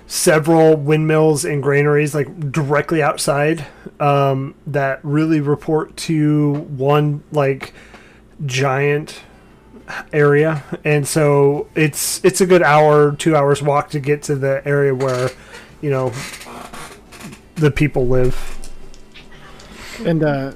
several 0.07 0.75
windmills 0.75 1.45
and 1.45 1.63
granaries 1.63 2.13
like 2.13 2.51
directly 2.51 3.01
outside 3.01 3.65
um, 3.99 4.55
that 4.67 4.99
really 5.03 5.39
report 5.39 5.95
to 5.95 6.53
one 6.53 7.23
like 7.31 7.73
giant 8.45 9.21
area. 10.11 10.63
And 10.83 11.07
so 11.07 11.67
it's 11.75 12.23
it's 12.25 12.41
a 12.41 12.45
good 12.45 12.63
hour 12.63 13.15
two 13.15 13.35
hours 13.35 13.61
walk 13.61 13.89
to 13.91 13.99
get 13.99 14.23
to 14.23 14.35
the 14.35 14.61
area 14.65 14.93
where 14.93 15.29
you 15.81 15.89
know 15.89 16.11
the 17.55 17.71
people 17.71 18.07
live. 18.07 18.57
And 20.05 20.23
uh, 20.23 20.53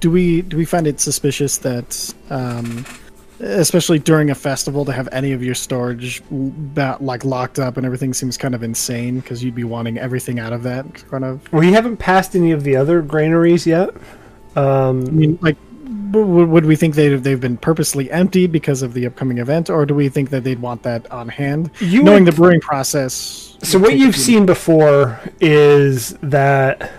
do 0.00 0.10
we 0.10 0.42
do 0.42 0.56
we 0.56 0.64
find 0.64 0.86
it 0.86 1.00
suspicious 1.00 1.58
that, 1.58 2.14
um, 2.30 2.84
especially 3.44 3.98
during 3.98 4.30
a 4.30 4.34
festival, 4.34 4.84
to 4.84 4.92
have 4.92 5.08
any 5.12 5.32
of 5.32 5.42
your 5.42 5.54
storage 5.54 6.22
ba- 6.30 6.96
like 7.00 7.24
locked 7.24 7.58
up 7.58 7.76
and 7.76 7.84
everything 7.86 8.12
seems 8.14 8.36
kind 8.36 8.54
of 8.54 8.62
insane 8.62 9.20
because 9.20 9.44
you'd 9.44 9.54
be 9.54 9.64
wanting 9.64 9.98
everything 9.98 10.38
out 10.38 10.52
of 10.52 10.62
that 10.62 10.84
kind 11.10 11.24
of. 11.24 11.52
we 11.52 11.72
haven't 11.72 11.98
passed 11.98 12.34
any 12.34 12.50
of 12.52 12.62
the 12.64 12.74
other 12.76 13.02
granaries 13.02 13.66
yet 13.66 13.90
um, 14.56 15.04
I 15.06 15.10
mean, 15.10 15.38
like, 15.42 15.56
would 16.12 16.64
we 16.64 16.76
think 16.76 16.94
they've 16.94 17.20
they've 17.20 17.40
been 17.40 17.56
purposely 17.56 18.08
emptied 18.12 18.52
because 18.52 18.82
of 18.82 18.94
the 18.94 19.04
upcoming 19.04 19.38
event, 19.38 19.68
or 19.68 19.84
do 19.84 19.94
we 19.96 20.08
think 20.08 20.30
that 20.30 20.44
they'd 20.44 20.60
want 20.60 20.84
that 20.84 21.10
on 21.10 21.28
hand, 21.28 21.70
You 21.80 22.04
knowing 22.04 22.24
would- 22.24 22.32
the 22.32 22.36
brewing 22.36 22.60
process? 22.60 23.56
So 23.64 23.78
what 23.80 23.96
you've 23.98 24.14
seen 24.16 24.46
before 24.46 25.18
is 25.40 26.10
that 26.22 26.92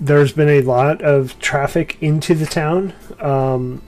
there's 0.00 0.32
been 0.32 0.48
a 0.48 0.62
lot 0.62 1.00
of 1.02 1.38
traffic 1.38 1.96
into 2.00 2.34
the 2.34 2.46
town, 2.46 2.92
um, 3.20 3.82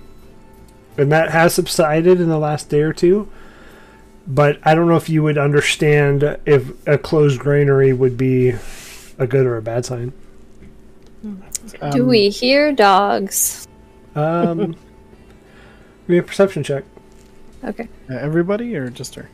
and 0.96 1.10
that 1.12 1.30
has 1.30 1.54
subsided 1.54 2.20
in 2.20 2.28
the 2.28 2.38
last 2.38 2.68
day 2.68 2.82
or 2.82 2.92
two. 2.92 3.30
But 4.26 4.58
I 4.62 4.74
don't 4.74 4.88
know 4.88 4.96
if 4.96 5.08
you 5.08 5.22
would 5.22 5.38
understand 5.38 6.38
if 6.46 6.86
a 6.86 6.96
closed 6.96 7.40
granary 7.40 7.92
would 7.92 8.16
be 8.16 8.54
a 9.18 9.26
good 9.26 9.46
or 9.46 9.56
a 9.56 9.62
bad 9.62 9.84
sign. 9.84 10.12
do 11.22 11.38
um, 11.80 12.06
we 12.06 12.28
hear 12.28 12.72
dogs? 12.72 13.66
Um, 14.14 14.58
give 14.72 14.78
me 16.08 16.18
a 16.18 16.22
perception 16.22 16.62
check. 16.62 16.84
Okay. 17.64 17.88
uh, 18.10 18.14
everybody 18.14 18.76
or 18.76 18.90
just 18.90 19.14
her? 19.14 19.28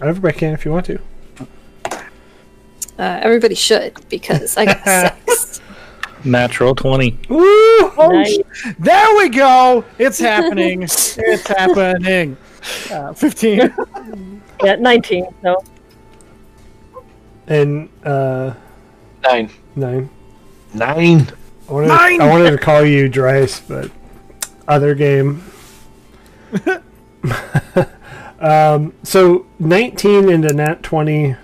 Everybody 0.00 0.38
can 0.38 0.52
if 0.52 0.64
you 0.64 0.72
want 0.72 0.86
to. 0.86 1.00
Uh, 2.98 3.20
everybody 3.22 3.54
should 3.54 3.94
because 4.08 4.56
I 4.56 4.64
got 4.64 5.14
six. 5.26 5.60
Natural 6.26 6.74
20. 6.74 7.18
Woo! 7.28 7.92
Nice. 7.96 8.38
There 8.78 9.16
we 9.16 9.28
go. 9.30 9.84
It's 9.98 10.18
happening. 10.32 10.82
it's 10.82 11.46
happening. 11.46 12.36
Uh, 12.90 13.12
Fifteen. 13.14 13.72
Yeah, 14.64 14.74
nineteen. 14.76 15.26
So 15.42 15.62
And 17.46 17.88
uh, 18.04 18.54
Nine. 19.22 19.50
nine. 19.76 20.10
Nine. 20.74 21.28
I 21.68 21.72
wanted, 21.72 21.88
Nine! 21.88 22.20
I 22.20 22.28
wanted 22.28 22.50
to 22.50 22.58
call 22.58 22.84
you 22.84 23.08
Dryce, 23.08 23.60
but 23.60 23.90
other 24.68 24.94
game. 24.94 25.42
um, 28.40 28.92
so 29.02 29.46
19 29.58 30.28
into 30.28 30.52
nat 30.52 30.82
20, 30.82 31.34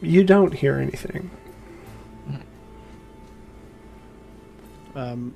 you 0.00 0.24
don't 0.24 0.54
hear 0.54 0.76
anything. 0.78 1.30
Um, 4.98 5.32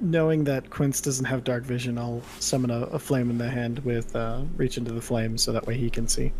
knowing 0.00 0.44
that 0.44 0.68
Quince 0.68 1.00
doesn't 1.00 1.24
have 1.24 1.42
dark 1.42 1.64
vision, 1.64 1.96
I'll 1.96 2.22
summon 2.38 2.70
a, 2.70 2.80
a 2.98 2.98
flame 2.98 3.30
in 3.30 3.38
the 3.38 3.48
hand 3.48 3.78
with 3.78 4.14
uh, 4.14 4.42
reach 4.56 4.76
into 4.76 4.92
the 4.92 5.00
flame 5.00 5.38
so 5.38 5.52
that 5.52 5.66
way 5.66 5.76
he 5.76 5.88
can 5.88 6.06
see. 6.06 6.32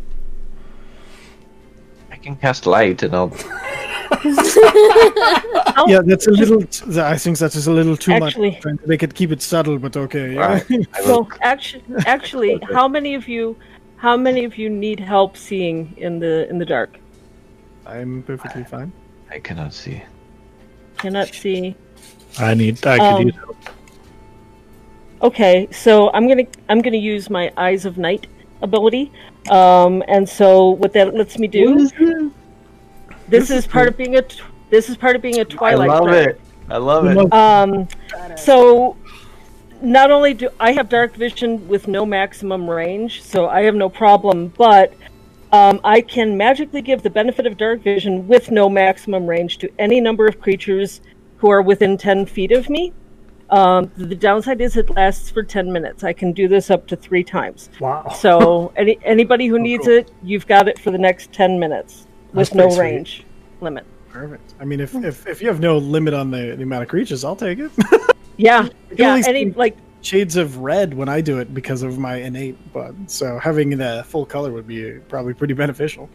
I 2.11 2.17
can 2.17 2.35
cast 2.35 2.65
light, 2.67 3.03
and 3.03 3.15
I'll. 3.15 3.33
Yeah, 5.87 6.01
that's 6.05 6.27
a 6.27 6.31
little. 6.31 6.61
T- 6.63 6.99
I 6.99 7.17
think 7.17 7.39
that 7.39 7.55
is 7.55 7.65
a 7.65 7.71
little 7.71 7.97
too 7.97 8.11
Actually- 8.11 8.51
much. 8.51 8.61
Trying 8.61 8.77
to 8.79 8.87
make 8.87 9.01
it 9.01 9.15
keep 9.15 9.31
it 9.31 9.41
subtle, 9.41 9.79
but 9.79 9.97
okay. 9.97 10.35
Yeah. 10.35 10.41
Alright, 10.41 10.65
I 10.93 11.01
will. 11.01 11.07
Well, 11.07 11.29
actually, 11.41 11.83
actually, 12.05 12.59
how 12.71 12.87
many 12.87 13.15
of 13.15 13.27
you, 13.27 13.55
how 13.95 14.15
many 14.17 14.43
of 14.43 14.57
you 14.57 14.69
need 14.69 14.99
help 14.99 15.35
seeing 15.37 15.95
in 15.97 16.19
the 16.19 16.47
in 16.49 16.59
the 16.59 16.65
dark? 16.65 16.99
I'm 17.87 18.21
perfectly 18.23 18.63
fine. 18.63 18.91
I 19.31 19.39
cannot 19.39 19.73
see. 19.73 20.03
Cannot 20.97 21.29
see. 21.33 21.75
I 22.39 22.53
need. 22.53 22.85
I 22.85 22.97
could 22.97 23.05
Um, 23.05 23.21
use 23.27 23.35
help. 23.35 23.57
Okay, 25.21 25.67
so 25.71 26.09
I'm 26.13 26.27
gonna 26.27 26.45
I'm 26.69 26.81
gonna 26.81 26.97
use 26.97 27.29
my 27.29 27.51
Eyes 27.57 27.85
of 27.85 27.97
Night 27.97 28.27
ability, 28.61 29.11
um, 29.49 30.03
and 30.07 30.27
so 30.27 30.69
what 30.71 30.93
that 30.93 31.13
lets 31.13 31.37
me 31.37 31.47
do. 31.47 31.89
This, 33.27 33.49
is 33.49 33.65
part 33.65 33.87
of 33.87 33.95
being 33.95 34.17
a 34.17 34.23
this 34.69 34.89
is 34.89 34.97
part 34.97 35.15
of 35.15 35.21
being 35.21 35.39
a 35.39 35.45
Twilight. 35.45 35.89
I 35.89 35.93
love 35.93 36.07
Dark. 36.07 36.27
it. 36.27 36.41
I 36.69 36.77
love 36.77 37.05
it. 37.05 37.33
Um, 37.33 37.87
so 38.35 38.97
not 39.81 40.11
only 40.11 40.33
do 40.33 40.49
I 40.59 40.71
have 40.71 40.89
dark 40.89 41.15
vision 41.15 41.67
with 41.67 41.87
no 41.87 42.05
maximum 42.05 42.69
range, 42.69 43.21
so 43.23 43.47
I 43.47 43.61
have 43.63 43.75
no 43.75 43.89
problem, 43.89 44.53
but 44.57 44.93
um, 45.51 45.79
I 45.83 46.01
can 46.01 46.37
magically 46.37 46.81
give 46.81 47.03
the 47.03 47.09
benefit 47.09 47.45
of 47.45 47.57
dark 47.57 47.81
vision 47.81 48.27
with 48.27 48.51
no 48.51 48.69
maximum 48.69 49.25
range 49.27 49.57
to 49.59 49.69
any 49.79 49.99
number 49.99 50.27
of 50.27 50.39
creatures 50.41 51.01
who 51.41 51.49
are 51.49 51.61
within 51.61 51.97
10 51.97 52.27
feet 52.27 52.51
of 52.51 52.69
me. 52.69 52.93
Um, 53.49 53.91
the 53.97 54.15
downside 54.15 54.61
is 54.61 54.77
it 54.77 54.89
lasts 54.91 55.29
for 55.29 55.43
10 55.43 55.73
minutes. 55.73 56.03
I 56.03 56.13
can 56.13 56.31
do 56.31 56.47
this 56.47 56.69
up 56.69 56.87
to 56.87 56.95
three 56.95 57.23
times. 57.23 57.69
Wow. 57.81 58.07
So 58.09 58.71
any 58.77 58.97
anybody 59.03 59.47
who 59.47 59.59
needs 59.69 59.85
cool. 59.85 59.97
it, 59.97 60.11
you've 60.23 60.47
got 60.47 60.67
it 60.67 60.79
for 60.79 60.91
the 60.91 60.97
next 60.97 61.33
10 61.33 61.59
minutes 61.59 62.07
with 62.33 62.49
That's 62.49 62.53
no 62.53 62.69
sweet. 62.69 62.79
range 62.79 63.25
limit. 63.59 63.85
Perfect. 64.09 64.53
I 64.59 64.65
mean, 64.65 64.79
if, 64.79 64.93
if 64.95 65.27
if 65.27 65.41
you 65.41 65.47
have 65.47 65.59
no 65.59 65.79
limit 65.79 66.13
on 66.13 66.31
the, 66.31 66.55
the 66.55 66.63
amount 66.63 66.83
of 66.83 66.89
creatures, 66.89 67.25
I'll 67.25 67.35
take 67.35 67.59
it. 67.59 67.71
Yeah, 68.37 68.69
yeah. 68.97 69.21
Any 69.27 69.51
like 69.51 69.77
Shades 70.01 70.35
of 70.35 70.57
red 70.57 70.95
when 70.95 71.07
I 71.09 71.21
do 71.21 71.37
it 71.37 71.53
because 71.53 71.83
of 71.83 71.99
my 71.99 72.15
innate 72.15 72.73
blood. 72.73 73.11
So 73.11 73.37
having 73.37 73.77
the 73.77 74.03
full 74.07 74.25
color 74.25 74.51
would 74.51 74.65
be 74.65 74.93
probably 75.09 75.35
pretty 75.35 75.53
beneficial. 75.53 76.09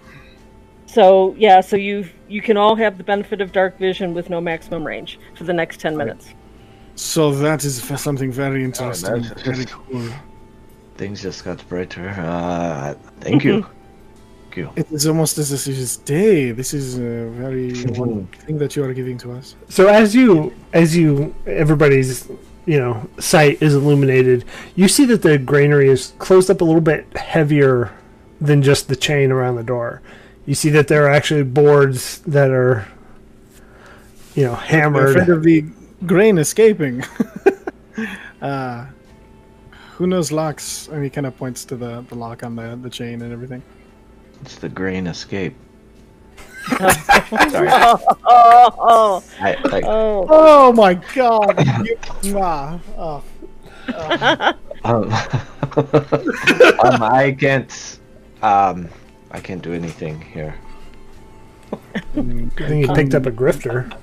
So 0.97 1.35
yeah, 1.37 1.61
so 1.61 1.77
you 1.77 2.09
you 2.27 2.41
can 2.41 2.57
all 2.57 2.75
have 2.75 2.97
the 2.97 3.05
benefit 3.05 3.43
of 3.43 3.53
dark 3.53 3.79
vision 3.79 4.15
with 4.15 4.31
no 4.31 4.41
maximum 4.41 4.87
range 4.87 5.19
for 5.35 5.45
the 5.45 5.53
next 5.53 5.79
ten 5.79 5.95
minutes. 5.95 6.31
So 6.95 7.33
that 7.33 7.67
is 7.67 7.83
something 8.01 8.33
very 8.33 8.65
interesting. 8.65 9.21
that's- 9.21 9.43
very 9.43 9.67
cool. 9.67 10.09
Things 10.97 11.21
just 11.21 11.45
got 11.45 11.59
brighter. 11.69 12.09
Uh, 12.09 12.95
thank 13.21 13.45
you. 13.45 13.61
thank 14.45 14.57
you. 14.57 14.71
It 14.75 14.91
is 14.91 15.07
almost 15.07 15.37
as 15.37 15.53
if 15.53 15.67
this 15.67 15.79
is 15.79 15.99
day. 15.99 16.53
This 16.53 16.73
is 16.73 16.97
a 16.97 17.29
very 17.43 17.69
wonderful 18.01 18.29
thing 18.47 18.57
that 18.57 18.75
you 18.75 18.83
are 18.83 18.95
giving 18.95 19.19
to 19.19 19.33
us. 19.33 19.55
So 19.69 19.89
as 19.89 20.15
you 20.15 20.55
as 20.73 20.97
you 20.97 21.35
everybody's 21.45 22.27
you 22.65 22.79
know 22.79 23.07
sight 23.19 23.61
is 23.61 23.75
illuminated, 23.75 24.47
you 24.77 24.89
see 24.89 25.05
that 25.13 25.21
the 25.21 25.37
granary 25.37 25.91
is 25.91 26.15
closed 26.19 26.49
up 26.51 26.63
a 26.63 26.65
little 26.65 26.87
bit 26.93 27.05
heavier 27.19 27.93
than 28.41 28.63
just 28.63 28.89
the 28.89 28.97
chain 28.97 29.31
around 29.31 29.57
the 29.57 29.69
door. 29.77 30.01
You 30.47 30.55
see 30.55 30.71
that 30.71 30.89
there 30.89 31.05
are 31.07 31.11
actually 31.11 31.43
boards 31.43 32.21
that 32.21 32.51
are, 32.51 32.87
you 34.35 34.45
know, 34.45 34.55
hammered. 34.55 35.11
Afraid 35.11 35.23
hammered. 35.23 35.39
of 35.39 35.43
the 35.43 35.65
grain 36.07 36.39
escaping. 36.39 37.03
uh, 38.43 38.87
who 39.95 40.07
knows 40.07 40.31
locks? 40.31 40.89
And 40.89 41.03
he 41.03 41.11
kind 41.11 41.27
of 41.27 41.37
points 41.37 41.65
to 41.67 41.77
the, 41.77 42.05
the 42.09 42.15
lock 42.15 42.45
on 42.45 42.55
the, 42.55 42.79
the 42.81 42.91
chain 42.91 43.23
and 43.23 43.33
everything. 43.33 43.63
It's 44.43 44.57
the 44.57 44.69
grain 44.69 45.07
escape. 45.07 45.55
Oh, 48.29 49.23
I, 49.41 49.55
I, 49.55 49.83
oh, 49.85 50.27
Oh 50.29 50.73
my 50.73 50.95
god! 51.15 51.65
You, 52.23 52.39
ah, 52.39 52.81
oh. 52.99 53.23
um, 54.85 55.13
um, 56.83 57.03
I 57.03 57.37
can't. 57.39 57.99
Um, 58.43 58.89
I 59.37 59.41
can't 59.41 59.63
do 59.63 59.73
anything 59.75 60.21
here. 60.21 60.55
I 61.95 62.01
think 62.01 62.59
he 62.59 62.95
picked 62.95 63.15
up 63.15 63.27
a 63.27 63.31
grifter. 63.31 63.95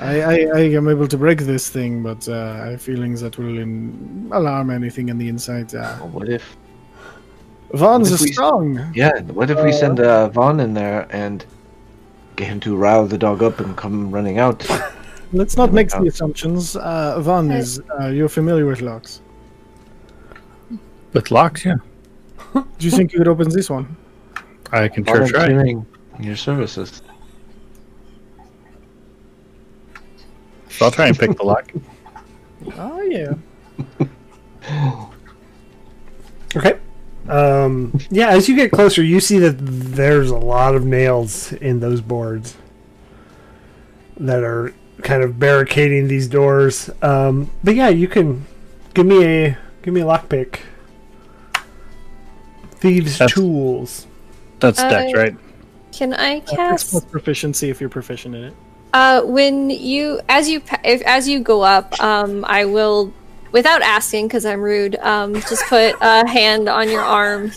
I, 0.00 0.20
I, 0.22 0.34
I 0.54 0.60
am 0.78 0.88
able 0.88 1.06
to 1.08 1.18
break 1.18 1.40
this 1.40 1.68
thing, 1.68 2.02
but 2.02 2.26
uh, 2.28 2.32
I 2.64 2.66
have 2.72 2.82
feelings 2.82 3.20
that 3.20 3.36
will 3.38 3.58
in, 3.58 4.28
alarm 4.32 4.70
anything 4.70 5.08
in 5.10 5.18
the 5.18 5.28
inside. 5.28 5.74
Uh, 5.74 5.96
What 6.16 6.28
if? 6.30 6.56
Vaughn's 7.72 8.10
What 8.10 8.14
is 8.14 8.22
if 8.22 8.28
we- 8.28 8.32
strong. 8.32 8.92
Yeah. 8.94 9.20
What 9.38 9.50
if 9.50 9.62
we 9.62 9.72
send 9.72 10.00
uh, 10.00 10.28
Vaughn 10.30 10.60
in 10.60 10.72
there 10.74 11.06
and 11.10 11.44
get 12.36 12.48
him 12.48 12.60
to 12.60 12.76
rile 12.76 13.06
the 13.06 13.18
dog 13.18 13.42
up 13.42 13.60
and 13.60 13.76
come 13.76 14.10
running 14.10 14.38
out? 14.38 14.66
Let's 15.32 15.56
not 15.56 15.72
make 15.72 15.90
God. 15.90 16.02
the 16.02 16.08
assumptions. 16.08 16.76
Uh, 16.76 17.20
Vaughn 17.20 17.50
is. 17.50 17.80
Uh, 18.00 18.06
you're 18.08 18.28
familiar 18.30 18.64
with 18.64 18.80
locks. 18.80 19.20
With 21.12 21.30
locks, 21.30 21.64
yeah. 21.64 21.74
Do 22.54 22.64
you 22.80 22.90
think 22.90 23.12
you 23.12 23.18
could 23.18 23.28
open 23.28 23.48
this 23.50 23.68
one? 23.68 23.96
I 24.72 24.88
can 24.88 25.04
sure 25.04 25.26
try. 25.26 25.48
Your 26.20 26.36
services. 26.36 27.02
So 30.70 30.86
I'll 30.86 30.90
try 30.90 31.06
and 31.08 31.18
pick 31.18 31.36
the 31.36 31.44
lock. 31.44 31.72
Oh 32.78 33.00
yeah. 33.02 33.34
Okay. 36.56 36.78
Um, 37.28 37.98
yeah, 38.10 38.28
as 38.30 38.48
you 38.48 38.56
get 38.56 38.70
closer, 38.72 39.02
you 39.02 39.20
see 39.20 39.38
that 39.40 39.56
there's 39.58 40.30
a 40.30 40.36
lot 40.38 40.74
of 40.74 40.86
nails 40.86 41.52
in 41.52 41.80
those 41.80 42.00
boards 42.00 42.56
that 44.16 44.42
are 44.42 44.72
kind 45.02 45.22
of 45.22 45.38
barricading 45.38 46.08
these 46.08 46.28
doors. 46.28 46.88
Um, 47.02 47.50
but 47.62 47.74
yeah, 47.74 47.88
you 47.88 48.08
can 48.08 48.46
give 48.94 49.04
me 49.06 49.24
a 49.24 49.58
give 49.82 49.92
me 49.92 50.00
a 50.00 50.04
lockpick. 50.04 50.60
Thieves' 52.76 53.18
That's- 53.18 53.34
tools. 53.34 54.06
That's 54.60 54.78
Dex, 54.78 55.12
Uh, 55.12 55.18
right? 55.18 55.36
Can 55.92 56.14
I 56.14 56.40
That's 56.40 56.52
cast? 56.52 56.90
plus 56.90 57.04
proficiency 57.04 57.70
if 57.70 57.80
you're 57.80 57.90
proficient 57.90 58.34
in 58.34 58.44
it. 58.44 58.54
Uh, 58.92 59.22
when 59.22 59.70
you 59.70 60.20
as 60.28 60.48
you 60.48 60.62
if, 60.84 61.02
as 61.02 61.28
you 61.28 61.40
go 61.40 61.62
up, 61.62 61.98
um, 62.00 62.44
I 62.46 62.64
will, 62.64 63.12
without 63.52 63.82
asking 63.82 64.28
because 64.28 64.46
I'm 64.46 64.60
rude, 64.60 64.96
um, 64.96 65.34
just 65.34 65.64
put 65.66 65.94
a 66.00 66.26
hand 66.26 66.68
on 66.68 66.90
your 66.90 67.02
arm, 67.02 67.52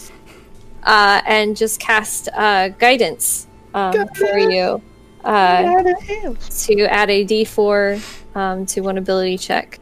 uh, 0.83 1.21
and 1.25 1.55
just 1.55 1.79
cast 1.79 2.27
uh, 2.33 2.69
guidance 2.69 3.47
um, 3.73 4.07
for 4.15 4.37
you, 4.37 4.81
uh, 5.23 5.61
to 5.61 6.85
add 6.89 7.09
a 7.09 7.25
D4 7.25 8.35
um, 8.35 8.65
to 8.65 8.81
one 8.81 8.97
ability 8.97 9.37
check. 9.37 9.79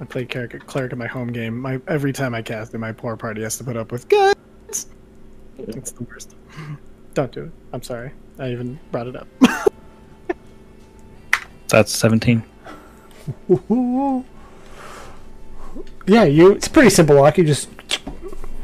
I 0.00 0.04
play 0.04 0.24
cleric, 0.24 0.66
cleric 0.66 0.92
in 0.92 0.98
my 0.98 1.08
home 1.08 1.32
game. 1.32 1.58
My 1.58 1.80
every 1.88 2.12
time 2.12 2.34
I 2.34 2.40
cast 2.40 2.72
it, 2.72 2.78
my 2.78 2.92
poor 2.92 3.16
party 3.16 3.42
has 3.42 3.58
to 3.58 3.64
put 3.64 3.76
up 3.76 3.92
with 3.92 4.08
guns. 4.08 4.86
It's 5.58 5.90
the 5.90 6.04
worst. 6.04 6.34
Don't 7.14 7.32
do 7.32 7.44
it. 7.44 7.50
I'm 7.72 7.82
sorry. 7.82 8.12
I 8.38 8.50
even 8.52 8.78
brought 8.92 9.06
it 9.08 9.16
up. 9.16 9.26
That's 11.68 11.92
17. 11.92 12.42
Yeah, 16.06 16.24
you. 16.24 16.52
It's 16.52 16.68
pretty 16.68 16.88
simple 16.88 17.16
lock. 17.16 17.36
You 17.36 17.44
just 17.44 17.68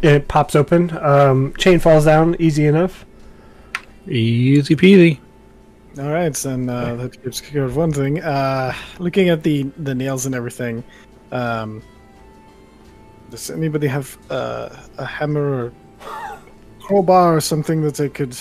it 0.01 0.29
pops 0.29 0.57
open. 0.57 0.97
Um, 0.97 1.53
chain 1.59 1.79
falls 1.79 2.07
down, 2.07 2.37
easy 2.39 2.67
enough. 2.67 3.05
Easy 4.09 4.75
peasy. 4.77 5.19
All 5.99 6.11
right, 6.11 6.35
then 6.35 6.69
uh, 6.69 6.97
that 6.97 7.23
gives 7.23 7.41
care 7.41 7.65
of 7.65 7.77
one 7.77 7.93
thing. 7.93 8.23
Uh, 8.23 8.75
looking 8.99 9.29
at 9.29 9.43
the 9.43 9.65
the 9.77 9.95
nails 9.95 10.27
and 10.27 10.35
everything, 10.35 10.83
um, 11.33 11.83
does 13.31 13.51
anybody 13.51 13.87
have 13.87 14.17
uh, 14.31 14.71
a 14.99 15.05
hammer 15.05 15.67
or 15.67 15.73
crowbar 16.87 17.37
or 17.37 17.41
something 17.41 17.83
that 17.83 18.01
I 18.01 18.09
could, 18.09 18.37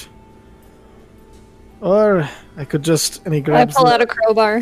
or 1.81 2.29
I 2.57 2.65
could 2.65 2.83
just 2.83 3.25
and 3.25 3.33
he 3.33 3.39
I 3.51 3.65
pull 3.65 3.85
the... 3.85 3.93
out 3.93 4.01
a 4.01 4.05
crowbar. 4.05 4.61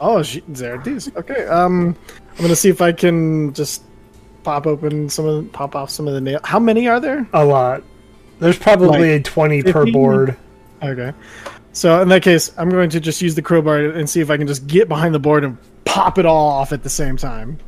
Oh, 0.00 0.22
she... 0.22 0.42
there 0.48 0.80
it 0.80 0.86
is. 0.86 1.10
Okay. 1.16 1.46
Um, 1.46 1.96
I'm 2.32 2.42
gonna 2.42 2.56
see 2.56 2.68
if 2.68 2.80
I 2.80 2.92
can 2.92 3.52
just 3.52 3.82
pop 4.42 4.66
open 4.66 5.08
some 5.08 5.26
of, 5.26 5.52
pop 5.52 5.74
off 5.74 5.90
some 5.90 6.06
of 6.08 6.14
the 6.14 6.20
nails. 6.20 6.40
How 6.44 6.58
many 6.58 6.88
are 6.88 7.00
there? 7.00 7.26
A 7.32 7.44
lot. 7.44 7.82
There's 8.38 8.58
probably 8.58 9.14
Like 9.14 9.24
twenty 9.24 9.62
per 9.62 9.90
board. 9.90 10.36
Okay. 10.82 11.12
So 11.72 12.00
in 12.00 12.08
that 12.08 12.22
case, 12.22 12.52
I'm 12.56 12.70
going 12.70 12.90
to 12.90 13.00
just 13.00 13.20
use 13.20 13.34
the 13.34 13.42
crowbar 13.42 13.78
and 13.78 14.08
see 14.08 14.20
if 14.20 14.30
I 14.30 14.36
can 14.36 14.46
just 14.46 14.66
get 14.66 14.88
behind 14.88 15.14
the 15.14 15.18
board 15.18 15.44
and 15.44 15.58
pop 15.84 16.18
it 16.18 16.24
all 16.24 16.48
off 16.48 16.72
at 16.72 16.82
the 16.82 16.88
same 16.88 17.16
time. 17.16 17.58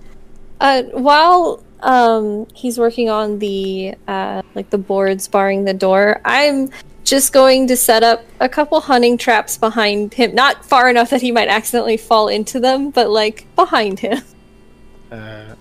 Uh, 0.61 0.83
while 0.93 1.63
um, 1.81 2.47
he's 2.55 2.79
working 2.79 3.09
on 3.09 3.39
the 3.39 3.95
uh, 4.07 4.43
like 4.55 4.71
the 4.71 4.79
boards 4.79 5.29
barring 5.29 5.65
the 5.65 5.75
door, 5.75 6.21
I'm 6.25 6.71
just 7.05 7.33
going 7.33 7.67
to 7.69 7.77
set 7.77 8.03
up 8.03 8.25
a 8.41 8.49
couple 8.49 8.81
hunting 8.81 9.17
traps 9.17 9.57
behind 9.57 10.15
him, 10.15 10.35
not 10.35 10.65
far 10.65 10.91
enough 10.91 11.11
that 11.11 11.23
he 11.23 11.33
might 11.33 11.49
accidentally 11.49 11.97
fall 11.97 12.29
into 12.29 12.61
them, 12.61 12.91
but 12.91 13.11
like 13.11 13.47
behind 13.57 14.01
him. 14.01 14.23
Uh, 15.11 15.55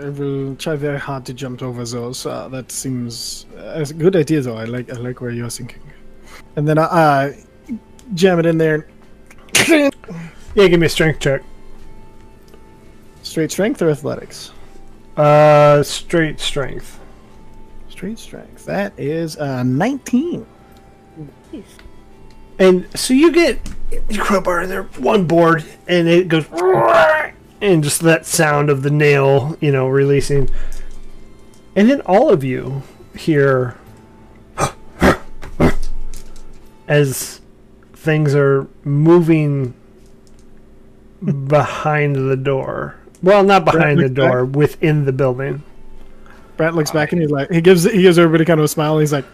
I 0.00 0.08
will 0.08 0.56
try 0.56 0.74
very 0.74 0.98
hard 0.98 1.26
to 1.26 1.34
jump 1.34 1.60
over 1.60 1.84
those. 1.84 2.24
Uh, 2.24 2.48
that 2.48 2.72
seems 2.72 3.44
uh, 3.54 3.84
a 3.86 3.92
good 3.92 4.16
idea, 4.16 4.40
though. 4.40 4.56
I 4.56 4.64
like 4.64 4.90
I 4.90 4.94
like 4.94 5.20
where 5.20 5.30
you're 5.30 5.50
thinking. 5.50 5.82
And 6.56 6.66
then 6.66 6.78
I 6.78 6.82
uh, 6.82 7.32
jam 8.14 8.38
it 8.38 8.46
in 8.46 8.56
there. 8.56 8.88
Yeah, 10.56 10.68
give 10.68 10.80
me 10.80 10.86
a 10.86 10.88
strength 10.88 11.20
check. 11.20 11.42
Straight 13.22 13.50
strength 13.50 13.82
or 13.82 13.90
athletics? 13.90 14.52
Uh, 15.16 15.82
straight 15.82 16.40
strength. 16.40 17.00
Straight 17.88 18.18
strength. 18.18 18.66
That 18.66 18.92
is 18.98 19.36
uh, 19.38 19.62
19. 19.62 20.46
And 22.58 22.86
so 22.98 23.14
you 23.14 23.32
get 23.32 23.60
your 24.08 24.24
crowbar 24.24 24.62
in 24.62 24.68
there, 24.68 24.84
one 24.84 25.26
board, 25.26 25.64
and 25.86 26.08
it 26.08 26.28
goes, 26.28 26.46
and 27.60 27.82
just 27.82 28.00
that 28.00 28.26
sound 28.26 28.70
of 28.70 28.82
the 28.82 28.90
nail, 28.90 29.56
you 29.60 29.70
know, 29.72 29.88
releasing. 29.88 30.50
And 31.74 31.90
then 31.90 32.00
all 32.02 32.30
of 32.30 32.44
you 32.44 32.82
hear 33.16 33.76
as 36.88 37.40
things 37.92 38.34
are 38.34 38.66
moving 38.84 39.74
behind 41.46 42.16
the 42.16 42.36
door. 42.36 42.96
Well, 43.26 43.42
not 43.44 43.64
behind 43.66 43.98
the 43.98 44.04
looks 44.04 44.14
back. 44.14 44.30
door, 44.30 44.44
within 44.46 45.04
the 45.04 45.12
building. 45.12 45.62
Brett 46.56 46.74
looks 46.74 46.90
back 46.92 47.12
and 47.12 47.20
he's 47.20 47.30
like, 47.30 47.50
he 47.50 47.60
gives 47.60 47.84
he 47.84 48.00
gives 48.02 48.18
everybody 48.18 48.44
kind 48.46 48.58
of 48.58 48.64
a 48.64 48.68
smile. 48.68 48.92
And 48.94 49.02
he's 49.02 49.12
like, 49.12 49.26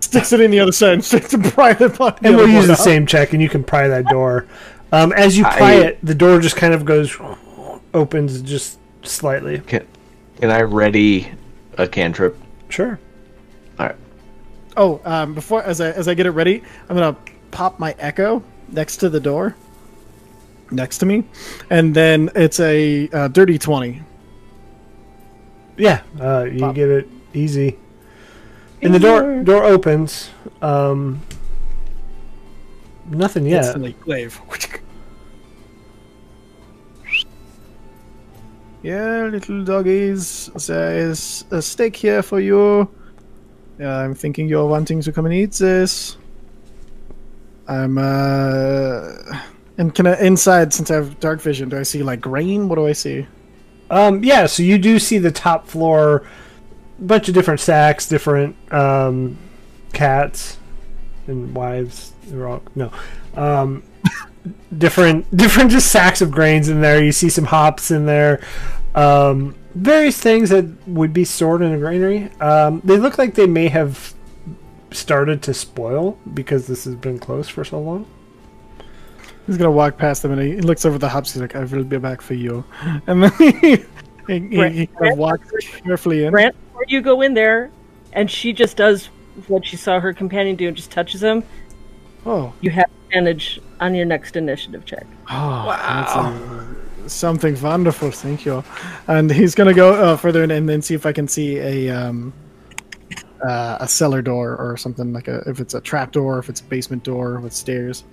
sticks 0.00 0.32
it 0.32 0.40
in 0.40 0.50
the 0.50 0.60
other 0.60 0.72
side 0.72 0.94
and 0.94 1.04
straight 1.04 1.24
to 1.30 1.38
pry 1.38 1.72
the 1.72 1.88
the 1.88 2.18
And 2.22 2.36
we'll 2.36 2.48
use 2.48 2.66
the 2.66 2.72
out. 2.72 2.78
same 2.78 3.06
check, 3.06 3.32
and 3.32 3.40
you 3.42 3.48
can 3.48 3.62
pry 3.64 3.88
that 3.88 4.06
door. 4.06 4.46
Um, 4.90 5.12
as 5.12 5.36
you 5.38 5.44
pry 5.44 5.58
I- 5.72 5.74
it, 5.74 5.98
the 6.02 6.14
door 6.14 6.40
just 6.40 6.56
kind 6.56 6.74
of 6.74 6.84
goes, 6.84 7.16
opens 7.94 8.42
just 8.42 8.78
slightly. 9.02 9.60
Can, 9.60 9.86
can 10.40 10.50
I 10.50 10.62
ready 10.62 11.30
a 11.78 11.88
cantrip? 11.88 12.36
Sure. 12.68 12.98
All 13.78 13.86
right. 13.86 13.96
Oh, 14.76 15.00
um, 15.04 15.34
before 15.34 15.62
as 15.62 15.80
I 15.80 15.90
as 15.90 16.08
I 16.08 16.14
get 16.14 16.26
it 16.26 16.30
ready, 16.30 16.62
I'm 16.88 16.96
gonna 16.96 17.16
pop 17.50 17.78
my 17.78 17.94
echo 17.98 18.42
next 18.68 18.98
to 18.98 19.08
the 19.08 19.20
door, 19.20 19.54
next 20.72 20.98
to 20.98 21.06
me, 21.06 21.24
and 21.70 21.94
then 21.94 22.30
it's 22.34 22.60
a 22.60 23.08
uh, 23.10 23.28
dirty 23.28 23.58
twenty. 23.58 24.02
Yeah, 25.76 26.02
uh, 26.20 26.44
you 26.44 26.60
Pop. 26.60 26.74
get 26.74 26.88
it 26.88 27.08
easy. 27.34 27.78
And 28.82 28.94
the 28.94 28.98
door 28.98 29.42
door 29.42 29.64
opens. 29.64 30.30
Um, 30.60 31.22
nothing 33.10 33.46
yet. 33.46 33.64
Instantly, 33.64 33.94
glaive. 34.00 34.40
Yeah, 38.82 39.28
little 39.30 39.62
doggies, 39.62 40.50
there 40.66 40.96
is 40.98 41.44
a 41.52 41.62
steak 41.62 41.94
here 41.94 42.20
for 42.20 42.40
you. 42.40 42.90
Yeah, 43.78 43.96
I'm 43.98 44.12
thinking 44.12 44.48
you're 44.48 44.66
wanting 44.66 45.00
to 45.02 45.12
come 45.12 45.24
and 45.24 45.32
eat 45.32 45.52
this. 45.52 46.16
I'm 47.68 47.96
uh 47.96 49.12
And 49.78 49.94
can 49.94 50.06
I 50.06 50.20
inside 50.20 50.72
since 50.72 50.90
I 50.90 50.96
have 50.96 51.18
dark 51.20 51.40
vision? 51.40 51.68
Do 51.68 51.78
I 51.78 51.82
see 51.82 52.02
like 52.02 52.20
grain? 52.20 52.68
What 52.68 52.76
do 52.76 52.86
I 52.86 52.92
see? 52.92 53.26
Um, 53.90 54.24
yeah, 54.24 54.46
so 54.46 54.62
you 54.62 54.78
do 54.78 54.98
see 54.98 55.18
the 55.18 55.30
top 55.30 55.66
floor, 55.66 56.24
bunch 56.98 57.28
of 57.28 57.34
different 57.34 57.60
sacks, 57.60 58.08
different 58.08 58.56
um, 58.72 59.38
cats 59.92 60.58
and 61.26 61.54
wives. 61.54 62.12
They're 62.24 62.48
all 62.48 62.62
no, 62.74 62.90
um, 63.34 63.82
different 64.78 65.34
different 65.36 65.70
just 65.70 65.90
sacks 65.90 66.22
of 66.22 66.30
grains 66.30 66.68
in 66.68 66.80
there. 66.80 67.04
You 67.04 67.12
see 67.12 67.28
some 67.28 67.44
hops 67.44 67.90
in 67.90 68.06
there, 68.06 68.42
um, 68.94 69.54
various 69.74 70.18
things 70.18 70.50
that 70.50 70.64
would 70.88 71.12
be 71.12 71.24
stored 71.24 71.62
in 71.62 71.72
a 71.72 71.78
granary. 71.78 72.30
Um, 72.40 72.80
they 72.84 72.96
look 72.96 73.18
like 73.18 73.34
they 73.34 73.46
may 73.46 73.68
have 73.68 74.14
started 74.90 75.42
to 75.42 75.54
spoil 75.54 76.18
because 76.32 76.66
this 76.66 76.84
has 76.84 76.94
been 76.94 77.18
closed 77.18 77.50
for 77.50 77.64
so 77.64 77.80
long. 77.80 78.06
He's 79.46 79.56
gonna 79.56 79.70
walk 79.70 79.98
past 79.98 80.22
them 80.22 80.32
and 80.32 80.40
he 80.40 80.60
looks 80.60 80.84
over 80.84 80.98
the 80.98 81.08
hops. 81.08 81.32
He's 81.32 81.42
like, 81.42 81.56
"I 81.56 81.64
will 81.64 81.84
be 81.84 81.98
back 81.98 82.20
for 82.20 82.34
you," 82.34 82.64
and 83.06 83.24
then 83.24 83.32
he, 83.38 83.52
he, 83.60 84.38
he, 84.38 84.68
he 84.68 84.86
kind 84.86 85.12
of 85.12 85.18
walks 85.18 85.50
carefully 85.84 86.24
in. 86.24 86.32
Grant, 86.32 86.54
before 86.68 86.84
you 86.88 87.00
go 87.00 87.22
in 87.22 87.34
there, 87.34 87.70
and 88.12 88.30
she 88.30 88.52
just 88.52 88.76
does 88.76 89.06
what 89.48 89.64
she 89.64 89.76
saw 89.76 89.98
her 89.98 90.12
companion 90.12 90.56
do 90.56 90.68
and 90.68 90.76
just 90.76 90.90
touches 90.90 91.22
him, 91.22 91.42
Oh, 92.24 92.52
you 92.60 92.70
have 92.70 92.88
advantage 93.06 93.60
on 93.80 93.94
your 93.94 94.06
next 94.06 94.36
initiative 94.36 94.84
check. 94.84 95.06
Oh, 95.30 95.66
that's 95.66 96.14
a- 96.14 97.08
something 97.08 97.60
wonderful. 97.60 98.10
Thank 98.10 98.44
you. 98.44 98.62
And 99.08 99.30
he's 99.30 99.54
gonna 99.54 99.74
go 99.74 99.94
uh, 99.94 100.16
further 100.16 100.44
in 100.44 100.50
and 100.50 100.68
then 100.68 100.82
see 100.82 100.94
if 100.94 101.04
I 101.04 101.12
can 101.12 101.26
see 101.26 101.58
a 101.58 101.90
um, 101.90 102.32
uh, 103.44 103.78
a 103.80 103.88
cellar 103.88 104.22
door 104.22 104.56
or 104.56 104.76
something 104.76 105.12
like 105.12 105.26
a 105.26 105.42
if 105.48 105.58
it's 105.58 105.74
a 105.74 105.80
trap 105.80 106.12
door, 106.12 106.38
if 106.38 106.48
it's 106.48 106.60
a 106.60 106.64
basement 106.64 107.02
door 107.02 107.40
with 107.40 107.52
stairs. 107.52 108.04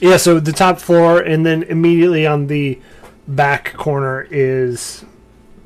Yeah, 0.00 0.18
so 0.18 0.38
the 0.40 0.52
top 0.52 0.78
floor, 0.78 1.20
and 1.20 1.44
then 1.46 1.62
immediately 1.64 2.26
on 2.26 2.46
the 2.48 2.78
back 3.28 3.72
corner 3.74 4.26
is 4.30 5.04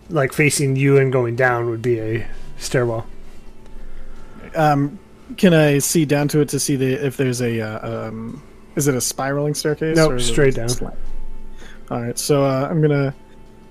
like 0.08 0.32
facing 0.32 0.76
you 0.76 0.98
and 0.98 1.12
going 1.12 1.36
down 1.36 1.68
would 1.70 1.82
be 1.82 1.98
a 1.98 2.26
stairwell. 2.58 3.06
Um, 4.54 4.98
can 5.36 5.54
I 5.54 5.78
see 5.78 6.04
down 6.04 6.28
to 6.28 6.40
it 6.40 6.48
to 6.50 6.60
see 6.60 6.76
the 6.76 6.92
if 7.04 7.16
there's 7.16 7.40
a 7.40 7.60
uh, 7.60 8.08
um, 8.08 8.42
is 8.76 8.88
it 8.88 8.94
a 8.94 9.00
spiraling 9.00 9.54
staircase? 9.54 9.96
Nope, 9.96 10.14
is 10.14 10.28
it 10.28 10.32
straight 10.32 10.54
down. 10.54 10.68
slant? 10.68 10.94
All 11.90 12.00
right, 12.02 12.18
so 12.18 12.44
uh, 12.44 12.68
I'm 12.70 12.80
gonna. 12.80 13.14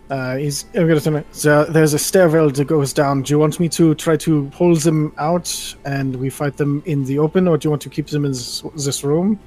Uh, 0.09 0.35
he's. 0.37 0.65
I'm 0.75 0.87
gonna 0.87 0.99
turn. 0.99 1.15
it- 1.17 1.27
So 1.31 1.65
there's 1.65 1.93
a 1.93 1.99
stairwell 1.99 2.49
that 2.49 2.65
goes 2.65 2.93
down. 2.93 3.21
Do 3.21 3.33
you 3.33 3.39
want 3.39 3.59
me 3.59 3.69
to 3.69 3.95
try 3.95 4.17
to 4.17 4.49
pull 4.53 4.75
them 4.75 5.13
out 5.17 5.75
and 5.85 6.15
we 6.15 6.29
fight 6.29 6.57
them 6.57 6.81
in 6.85 7.05
the 7.05 7.19
open, 7.19 7.47
or 7.47 7.57
do 7.57 7.67
you 7.67 7.69
want 7.69 7.81
to 7.83 7.89
keep 7.89 8.07
them 8.07 8.25
in 8.25 8.31
this, 8.31 8.61
this 8.75 9.03
room 9.03 9.39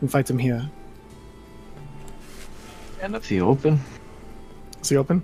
and 0.00 0.10
fight 0.10 0.26
them 0.26 0.38
here? 0.38 0.68
End 3.00 3.14
up 3.14 3.22
the 3.24 3.40
open. 3.40 3.80
Is 4.80 4.88
he 4.88 4.96
open? 4.96 5.22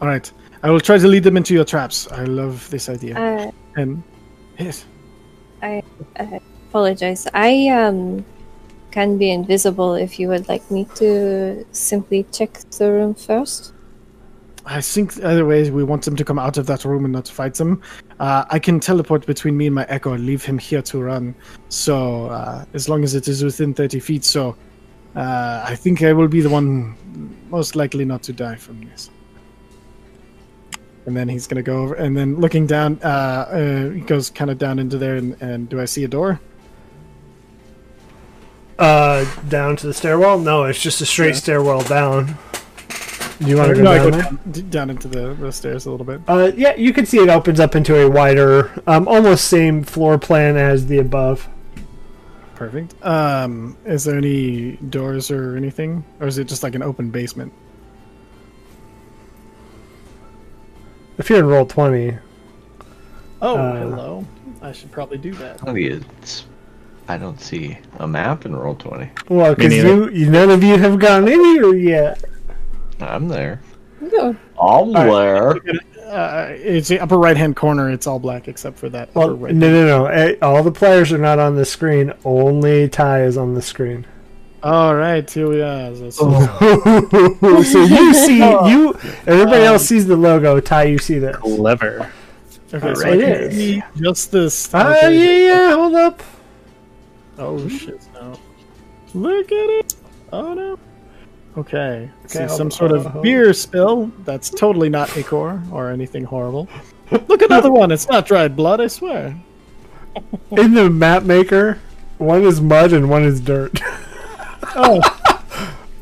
All 0.00 0.08
right. 0.08 0.30
I 0.62 0.70
will 0.70 0.80
try 0.80 0.98
to 0.98 1.08
lead 1.08 1.24
them 1.24 1.36
into 1.36 1.54
your 1.54 1.64
traps. 1.64 2.06
I 2.12 2.24
love 2.24 2.68
this 2.70 2.88
idea. 2.88 3.18
Uh, 3.18 3.50
and 3.76 4.02
yes, 4.58 4.84
I 5.62 5.82
apologize. 6.68 7.26
I 7.34 7.68
um 7.68 8.24
can 8.90 9.18
be 9.18 9.30
invisible 9.30 9.94
if 9.94 10.20
you 10.20 10.28
would 10.28 10.48
like 10.48 10.70
me 10.70 10.84
to 10.96 11.66
simply 11.72 12.24
check 12.32 12.52
the 12.78 12.92
room 12.92 13.14
first. 13.14 13.72
I 14.64 14.80
think 14.80 15.16
either 15.24 15.44
way 15.44 15.70
we 15.70 15.82
want 15.82 16.04
them 16.04 16.14
to 16.14 16.24
come 16.24 16.38
out 16.38 16.58
of 16.58 16.66
that 16.66 16.84
room 16.84 17.04
and 17.04 17.12
not 17.12 17.26
fight 17.26 17.54
them. 17.54 17.82
Uh, 18.22 18.44
I 18.50 18.60
can 18.60 18.78
teleport 18.78 19.26
between 19.26 19.56
me 19.56 19.66
and 19.66 19.74
my 19.74 19.84
echo 19.88 20.12
and 20.12 20.24
leave 20.24 20.44
him 20.44 20.56
here 20.56 20.80
to 20.82 21.02
run. 21.02 21.34
So 21.70 22.26
uh, 22.26 22.64
as 22.72 22.88
long 22.88 23.02
as 23.02 23.16
it 23.16 23.26
is 23.26 23.42
within 23.42 23.74
thirty 23.74 23.98
feet, 23.98 24.22
so 24.24 24.54
uh, 25.16 25.64
I 25.66 25.74
think 25.74 26.02
I 26.02 26.12
will 26.12 26.28
be 26.28 26.40
the 26.40 26.48
one 26.48 26.94
most 27.50 27.74
likely 27.74 28.04
not 28.04 28.22
to 28.22 28.32
die 28.32 28.54
from 28.54 28.80
this. 28.84 29.10
And 31.04 31.16
then 31.16 31.28
he's 31.28 31.48
gonna 31.48 31.64
go 31.64 31.82
over, 31.82 31.94
and 31.94 32.16
then 32.16 32.36
looking 32.36 32.64
down, 32.64 33.00
uh, 33.02 33.06
uh, 33.08 33.90
he 33.90 34.00
goes 34.02 34.30
kind 34.30 34.52
of 34.52 34.56
down 34.56 34.78
into 34.78 34.98
there, 34.98 35.16
and, 35.16 35.36
and 35.42 35.68
do 35.68 35.80
I 35.80 35.84
see 35.86 36.04
a 36.04 36.08
door? 36.08 36.38
Uh, 38.78 39.24
down 39.48 39.74
to 39.76 39.88
the 39.88 39.94
stairwell? 39.94 40.38
No, 40.38 40.62
it's 40.62 40.80
just 40.80 41.00
a 41.00 41.06
straight 41.06 41.34
Yeah. 41.34 41.40
stairwell 41.40 41.82
down. 41.82 42.38
Do 43.38 43.46
you 43.46 43.56
want 43.56 43.70
to 43.70 43.74
go 43.76 43.82
no, 43.82 43.90
I 43.90 43.98
down 43.98 44.10
go 44.10 44.20
down, 44.20 44.70
down 44.70 44.90
into 44.90 45.08
the, 45.08 45.34
the 45.34 45.52
stairs 45.52 45.86
a 45.86 45.90
little 45.90 46.06
bit. 46.06 46.20
Uh, 46.28 46.52
yeah, 46.56 46.74
you 46.76 46.92
can 46.92 47.06
see 47.06 47.18
it 47.18 47.28
opens 47.28 47.58
up 47.60 47.74
into 47.74 48.00
a 48.00 48.08
wider, 48.08 48.70
um, 48.86 49.08
almost 49.08 49.46
same 49.48 49.82
floor 49.82 50.18
plan 50.18 50.56
as 50.56 50.86
the 50.86 50.98
above. 50.98 51.48
Perfect. 52.54 52.94
Um, 53.04 53.76
is 53.84 54.04
there 54.04 54.16
any 54.16 54.72
doors 54.76 55.30
or 55.30 55.56
anything, 55.56 56.04
or 56.20 56.26
is 56.28 56.38
it 56.38 56.44
just 56.46 56.62
like 56.62 56.74
an 56.76 56.82
open 56.82 57.10
basement? 57.10 57.52
If 61.18 61.28
you're 61.30 61.40
in 61.40 61.46
roll 61.46 61.66
twenty, 61.66 62.16
Oh, 63.40 63.56
Uh, 63.56 63.76
hello. 63.80 64.26
I 64.60 64.70
should 64.72 64.92
probably 64.92 65.18
do 65.18 65.32
that. 65.34 65.60
Oh, 65.66 65.74
it's. 65.74 66.46
I 67.08 67.18
don't 67.18 67.40
see 67.40 67.76
a 67.98 68.06
map 68.06 68.46
in 68.46 68.54
roll 68.54 68.76
twenty. 68.76 69.10
well, 69.28 69.54
because 69.54 69.74
you, 69.74 70.08
you, 70.10 70.30
none 70.30 70.50
of 70.50 70.62
you 70.62 70.78
have 70.78 70.98
gone 71.00 71.26
in 71.26 71.40
here 71.40 71.74
yet. 71.74 72.24
I'm 73.04 73.28
there. 73.28 73.60
No. 74.00 74.36
I'm 74.60 74.92
there. 74.92 75.54
Uh, 76.06 76.48
it's 76.50 76.88
the 76.88 77.00
upper 77.00 77.16
right 77.16 77.36
hand 77.36 77.56
corner. 77.56 77.90
It's 77.90 78.06
all 78.06 78.18
black 78.18 78.48
except 78.48 78.78
for 78.78 78.88
that 78.90 79.14
Well, 79.14 79.26
upper 79.30 79.34
right. 79.36 79.54
no, 79.54 79.70
no, 79.70 79.86
no. 79.86 80.06
eh, 80.06 80.34
All 80.42 80.62
the 80.62 80.72
players 80.72 81.12
are 81.12 81.18
not 81.18 81.38
on 81.38 81.56
the 81.56 81.64
screen. 81.64 82.12
Only 82.24 82.88
Ty 82.88 83.22
is 83.24 83.36
on 83.38 83.54
the 83.54 83.62
screen. 83.62 84.06
All 84.62 84.94
right, 84.94 85.28
here 85.28 85.48
we 85.48 85.60
are. 85.62 85.90
That's- 85.90 86.16
so 87.72 87.82
you 87.84 88.14
see 88.26 88.38
you. 88.38 88.94
Everybody 89.26 89.64
else 89.64 89.84
sees 89.86 90.06
the 90.06 90.16
logo. 90.16 90.60
Ty, 90.60 90.84
you 90.84 90.98
see 90.98 91.18
this. 91.18 91.36
Clever. 91.36 92.12
Okay, 92.74 92.94
so 92.94 93.06
It 93.12 93.24
I 93.80 93.80
can 93.92 94.02
just 94.04 94.30
this. 94.32 94.72
Ah, 94.72 94.96
okay. 94.96 95.46
yeah, 95.46 95.54
yeah. 95.54 95.74
Hold 95.74 95.94
up. 95.94 96.22
Oh 97.38 97.68
shit! 97.68 98.00
No. 98.14 98.34
Look 99.14 99.46
at 99.52 99.70
it. 99.70 99.94
Oh 100.32 100.54
no. 100.54 100.78
Okay. 101.56 102.10
Okay, 102.24 102.46
See 102.46 102.48
some 102.48 102.70
sort 102.70 102.90
hold 102.90 103.00
on, 103.00 103.06
of 103.06 103.06
uh-huh. 103.06 103.20
beer 103.20 103.52
spill. 103.52 104.10
That's 104.24 104.48
totally 104.48 104.88
not 104.88 105.16
ichor 105.16 105.62
or 105.70 105.90
anything 105.90 106.24
horrible. 106.24 106.68
Look 107.28 107.42
another 107.42 107.70
one. 107.70 107.90
It's 107.90 108.08
not 108.08 108.26
dried 108.26 108.56
blood. 108.56 108.80
I 108.80 108.86
swear. 108.86 109.38
In 110.52 110.74
the 110.74 110.88
map 110.88 111.24
maker, 111.24 111.78
one 112.18 112.42
is 112.42 112.60
mud 112.60 112.92
and 112.92 113.10
one 113.10 113.24
is 113.24 113.40
dirt. 113.40 113.80
Oh. 114.74 115.00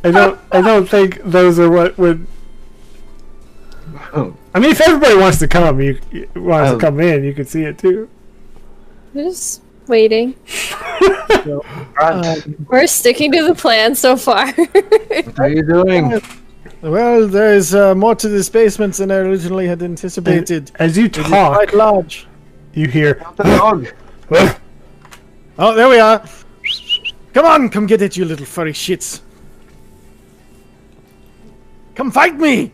I 0.05 0.11
don't. 0.13 0.39
I 0.53 0.61
don't 0.61 0.89
think 0.89 1.21
those 1.25 1.59
are 1.59 1.69
what 1.71 1.99
would. 1.99 2.27
Oh, 4.13 4.37
I 4.55 4.61
mean, 4.61 4.71
if 4.71 4.81
everybody 4.81 5.17
wants 5.17 5.39
to 5.39 5.49
come, 5.49 5.81
you, 5.81 5.99
you 6.13 6.29
wants 6.37 6.71
Oh. 6.71 6.75
to 6.75 6.81
come 6.81 7.01
in, 7.01 7.25
you 7.25 7.33
can 7.35 7.47
see 7.47 7.65
it 7.65 7.79
too. 7.79 8.09
We're 9.13 9.33
just 9.91 9.99
waiting. 10.01 10.35
Grant, 11.95 12.69
We're 12.69 12.87
sticking 12.87 13.33
to 13.33 13.47
the 13.47 13.55
plan 13.55 13.95
so 13.95 14.17
far. 14.17 14.51
what 14.53 15.39
are 15.41 15.49
you 15.49 15.63
doing? 15.63 16.21
Well, 16.83 17.29
there's 17.29 17.75
uh, 17.75 17.95
more 17.95 18.15
to 18.15 18.29
this 18.29 18.49
basement 18.49 18.95
than 18.95 19.11
I 19.11 19.17
originally 19.17 19.67
had 19.67 19.83
anticipated. 19.83 20.71
As 20.77 20.97
you 20.97 21.07
It 21.07 21.19
is 21.19 21.27
talk, 21.27 21.55
quite 21.55 21.75
large. 21.75 22.27
you 22.75 22.89
hear. 22.89 23.15
The 23.37 23.45
dog. 23.45 23.87
Oh, 25.63 25.75
there 25.75 25.91
we 25.91 25.99
are. 25.99 26.25
Come 27.35 27.45
on, 27.45 27.69
come 27.69 27.87
get 27.87 28.01
it, 28.01 28.17
you 28.17 28.25
little 28.25 28.47
furry 28.47 28.73
shits. 28.73 29.21
Come 31.95 32.11
fight 32.11 32.39
me. 32.39 32.73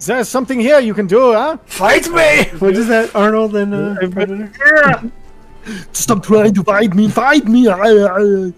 Is 0.00 0.06
there 0.06 0.24
something 0.24 0.58
here 0.58 0.80
you 0.80 0.94
can 0.94 1.06
do, 1.06 1.32
huh? 1.32 1.58
Fight 1.66 2.08
me! 2.10 2.58
What 2.58 2.74
is 2.76 2.88
that, 2.88 3.14
Arnold 3.14 3.54
and 3.54 3.72
uh, 3.72 3.94
Predator? 4.08 5.12
Stop 5.92 6.22
trying 6.22 6.54
to 6.54 6.62
fight 6.64 6.94
me, 6.94 7.08
fight 7.08 7.44
me. 7.46 7.66
Uh, 7.68 8.50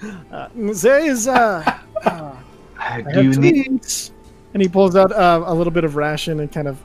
there 0.55 0.99
is, 1.05 1.29
uh, 1.29 1.79
Uh, 2.81 3.01
Do 3.13 3.23
you 3.23 3.33
need? 3.37 3.87
And 4.55 4.63
he 4.63 4.69
pulls 4.69 4.97
out 4.97 5.13
uh, 5.13 5.43
a 5.47 5.55
little 5.55 5.71
bit 5.71 5.85
of 5.85 5.97
ration 5.97 6.41
and 6.41 6.51
kind 6.51 6.67
of 6.67 6.79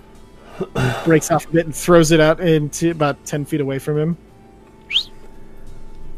breaks 1.06 1.32
off 1.32 1.46
a 1.48 1.50
bit 1.50 1.66
and 1.66 1.76
throws 1.76 2.12
it 2.12 2.20
out 2.20 2.40
into 2.42 2.92
about 2.92 3.24
10 3.26 3.46
feet 3.46 3.62
away 3.62 3.80
from 3.80 3.98
him. 3.98 4.18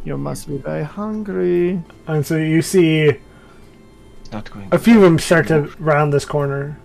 You 0.03 0.17
must 0.17 0.47
be 0.47 0.57
very 0.57 0.83
hungry. 0.83 1.81
And 2.07 2.25
so 2.25 2.37
you 2.37 2.61
see 2.61 3.11
Not 4.31 4.49
going. 4.51 4.67
a 4.71 4.79
few 4.79 4.95
of 4.97 5.01
them 5.03 5.19
start 5.19 5.47
to 5.49 5.71
round 5.79 6.11
this 6.11 6.25
corner, 6.25 6.77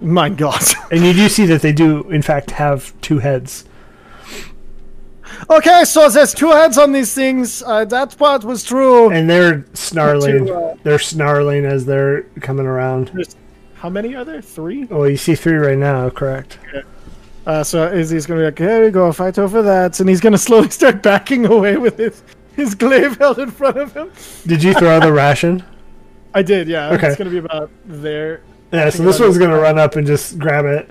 My 0.00 0.28
god. 0.28 0.62
and 0.90 1.04
you 1.04 1.12
do 1.14 1.28
see 1.28 1.46
that 1.46 1.62
they 1.62 1.72
do, 1.72 2.02
in 2.10 2.22
fact, 2.22 2.50
have 2.52 2.92
two 3.00 3.18
heads. 3.18 3.64
Okay, 5.50 5.84
so 5.84 6.08
there's 6.08 6.34
two 6.34 6.50
heads 6.50 6.78
on 6.78 6.92
these 6.92 7.12
things. 7.14 7.62
Uh, 7.62 7.84
that 7.86 8.16
part 8.16 8.44
was 8.44 8.62
true. 8.64 9.10
and 9.10 9.28
they're 9.28 9.64
snarling. 9.74 10.46
To, 10.46 10.54
uh, 10.54 10.74
They're 10.82 10.98
snarling 10.98 11.64
as 11.64 11.84
they're 11.86 12.22
coming 12.40 12.66
around. 12.66 13.10
How 13.74 13.90
many 13.90 14.14
are 14.14 14.24
there? 14.24 14.40
Three? 14.42 14.84
Well, 14.84 15.08
you 15.08 15.16
see 15.16 15.34
three 15.34 15.56
right 15.56 15.78
now, 15.78 16.08
correct? 16.10 16.58
Uh, 17.46 17.62
so 17.62 17.92
Izzy's 17.92 18.26
gonna 18.26 18.40
be 18.40 18.44
like, 18.46 18.58
here 18.58 18.84
we 18.84 18.90
go, 18.90 19.12
fight 19.12 19.38
over 19.38 19.62
that. 19.62 20.00
And 20.00 20.08
he's 20.08 20.20
gonna 20.20 20.38
slowly 20.38 20.70
start 20.80 21.02
backing 21.02 21.46
away 21.46 21.76
with 21.76 21.96
his, 21.98 22.22
his 22.56 22.74
glaive 22.74 23.18
held 23.18 23.38
in 23.38 23.50
front 23.50 23.76
of 23.76 23.92
him. 23.94 24.10
Did 24.46 24.62
you 24.62 24.74
throw 24.74 24.98
the 24.98 25.12
ration? 25.12 25.62
I 26.34 26.42
did, 26.42 26.66
yeah. 26.68 26.90
Okay. 26.90 27.06
It's 27.08 27.16
gonna 27.16 27.30
be 27.30 27.38
about 27.38 27.70
there. 27.84 28.40
Yeah, 28.72 28.90
so 28.90 29.04
this 29.04 29.20
one's 29.20 29.38
gonna 29.38 29.58
run 29.58 29.78
up 29.78 29.94
and 29.96 30.06
just 30.06 30.38
grab 30.38 30.64
it. 30.64 30.90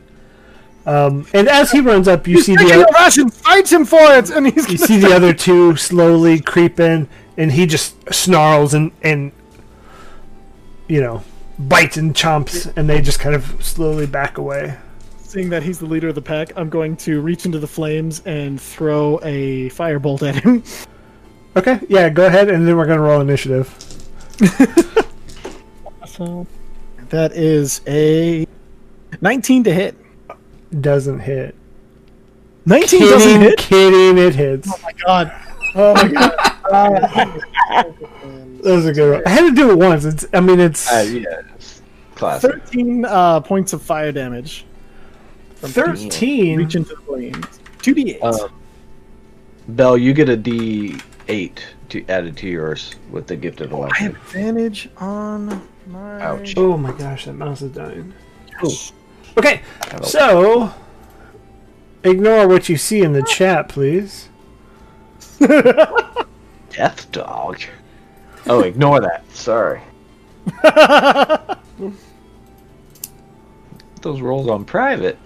Um, 0.85 1.25
and 1.33 1.47
as 1.47 1.71
he 1.71 1.79
runs 1.79 2.07
up, 2.07 2.27
you 2.27 2.35
He's 2.35 2.45
see 2.45 2.55
the 2.55 2.85
a 2.87 2.93
ration. 2.93 3.29
Fight 3.29 3.71
him 3.71 3.85
for 3.85 3.99
it, 3.99 4.29
and 4.29 4.45
he's 4.45 4.69
you 4.69 4.77
see 4.77 4.97
the 4.97 5.13
other 5.13 5.33
two 5.33 5.75
slowly 5.75 6.39
creep 6.39 6.79
in, 6.79 7.07
and 7.37 7.51
he 7.51 7.65
just 7.65 7.95
snarls 8.13 8.73
and 8.73 8.91
and 9.01 9.31
you 10.87 11.01
know 11.01 11.23
bites 11.57 11.97
and 11.97 12.13
chomps, 12.13 12.71
and 12.77 12.87
they 12.87 13.01
just 13.01 13.19
kind 13.19 13.35
of 13.35 13.63
slowly 13.63 14.05
back 14.05 14.37
away. 14.37 14.77
Seeing 15.17 15.49
that 15.49 15.63
he's 15.63 15.79
the 15.79 15.87
leader 15.87 16.09
of 16.09 16.15
the 16.15 16.21
pack, 16.21 16.53
I'm 16.55 16.69
going 16.69 16.95
to 16.97 17.19
reach 17.19 17.45
into 17.45 17.59
the 17.59 17.67
flames 17.67 18.21
and 18.25 18.61
throw 18.61 19.19
a 19.23 19.69
firebolt 19.71 20.21
at 20.27 20.35
him. 20.35 20.63
Okay, 21.57 21.79
yeah, 21.89 22.09
go 22.09 22.27
ahead, 22.27 22.49
and 22.49 22.67
then 22.67 22.77
we're 22.77 22.85
gonna 22.85 23.01
roll 23.01 23.21
initiative. 23.21 23.73
So 26.15 26.47
That 27.09 27.33
is 27.33 27.81
a 27.87 28.47
19 29.19 29.65
to 29.65 29.73
hit. 29.73 29.97
Doesn't 30.81 31.19
hit. 31.19 31.55
19 32.65 32.99
doesn't 33.01 33.41
hit. 33.41 33.57
kidding, 33.59 34.17
it 34.17 34.33
hits. 34.35 34.67
Oh 34.71 34.79
my 34.83 34.91
god. 35.05 35.31
Oh 35.75 35.93
my 35.93 36.07
god. 36.07 36.51
That 38.65 38.73
was 38.73 38.87
a 38.87 38.93
good 38.93 39.13
one. 39.13 39.23
I 39.27 39.29
had 39.29 39.41
to 39.49 39.51
do 39.55 39.69
it 39.69 39.77
once. 39.77 40.05
It's, 40.05 40.25
I 40.33 40.39
mean, 40.39 40.59
it's 40.59 40.91
Uh, 40.91 41.05
yeah, 41.07 41.41
it's 41.55 41.83
classic. 42.15 42.51
13 42.63 43.05
uh, 43.05 43.39
points 43.41 43.73
of 43.73 43.81
fire 43.83 44.11
damage. 44.11 44.65
Thirteen. 45.57 46.57
Reach 46.57 46.73
into 46.75 46.95
the 46.95 47.01
flames. 47.01 47.45
2d8. 47.83 48.23
Um, 48.23 48.51
Bell, 49.67 49.95
you 49.99 50.13
get 50.13 50.29
a 50.29 50.37
D8 50.37 51.59
to 51.89 52.05
added 52.09 52.35
to 52.37 52.47
yours 52.47 52.95
with 53.11 53.27
the 53.27 53.35
gift 53.35 53.61
of 53.61 53.69
the 53.69 53.77
I 53.77 53.81
have 53.97 54.13
lesson. 54.13 54.15
advantage 54.15 54.89
on 54.97 55.67
my. 55.85 56.21
Ouch. 56.23 56.57
Oh 56.57 56.75
my 56.77 56.91
gosh, 56.93 57.25
that 57.25 57.33
mouse 57.33 57.61
is 57.61 57.71
dying. 57.71 58.11
Okay, 59.37 59.61
so 60.03 60.73
ignore 62.03 62.47
what 62.47 62.69
you 62.69 62.77
see 62.77 63.01
in 63.01 63.13
the 63.13 63.23
chat, 63.23 63.67
please. 63.69 64.29
Death 65.39 67.11
dog. 67.11 67.59
Oh, 68.47 68.61
ignore 68.61 69.01
that. 69.01 69.29
Sorry. 69.31 69.81
Those 74.01 74.21
rolls 74.21 74.47
on 74.47 74.63
private. 74.65 75.17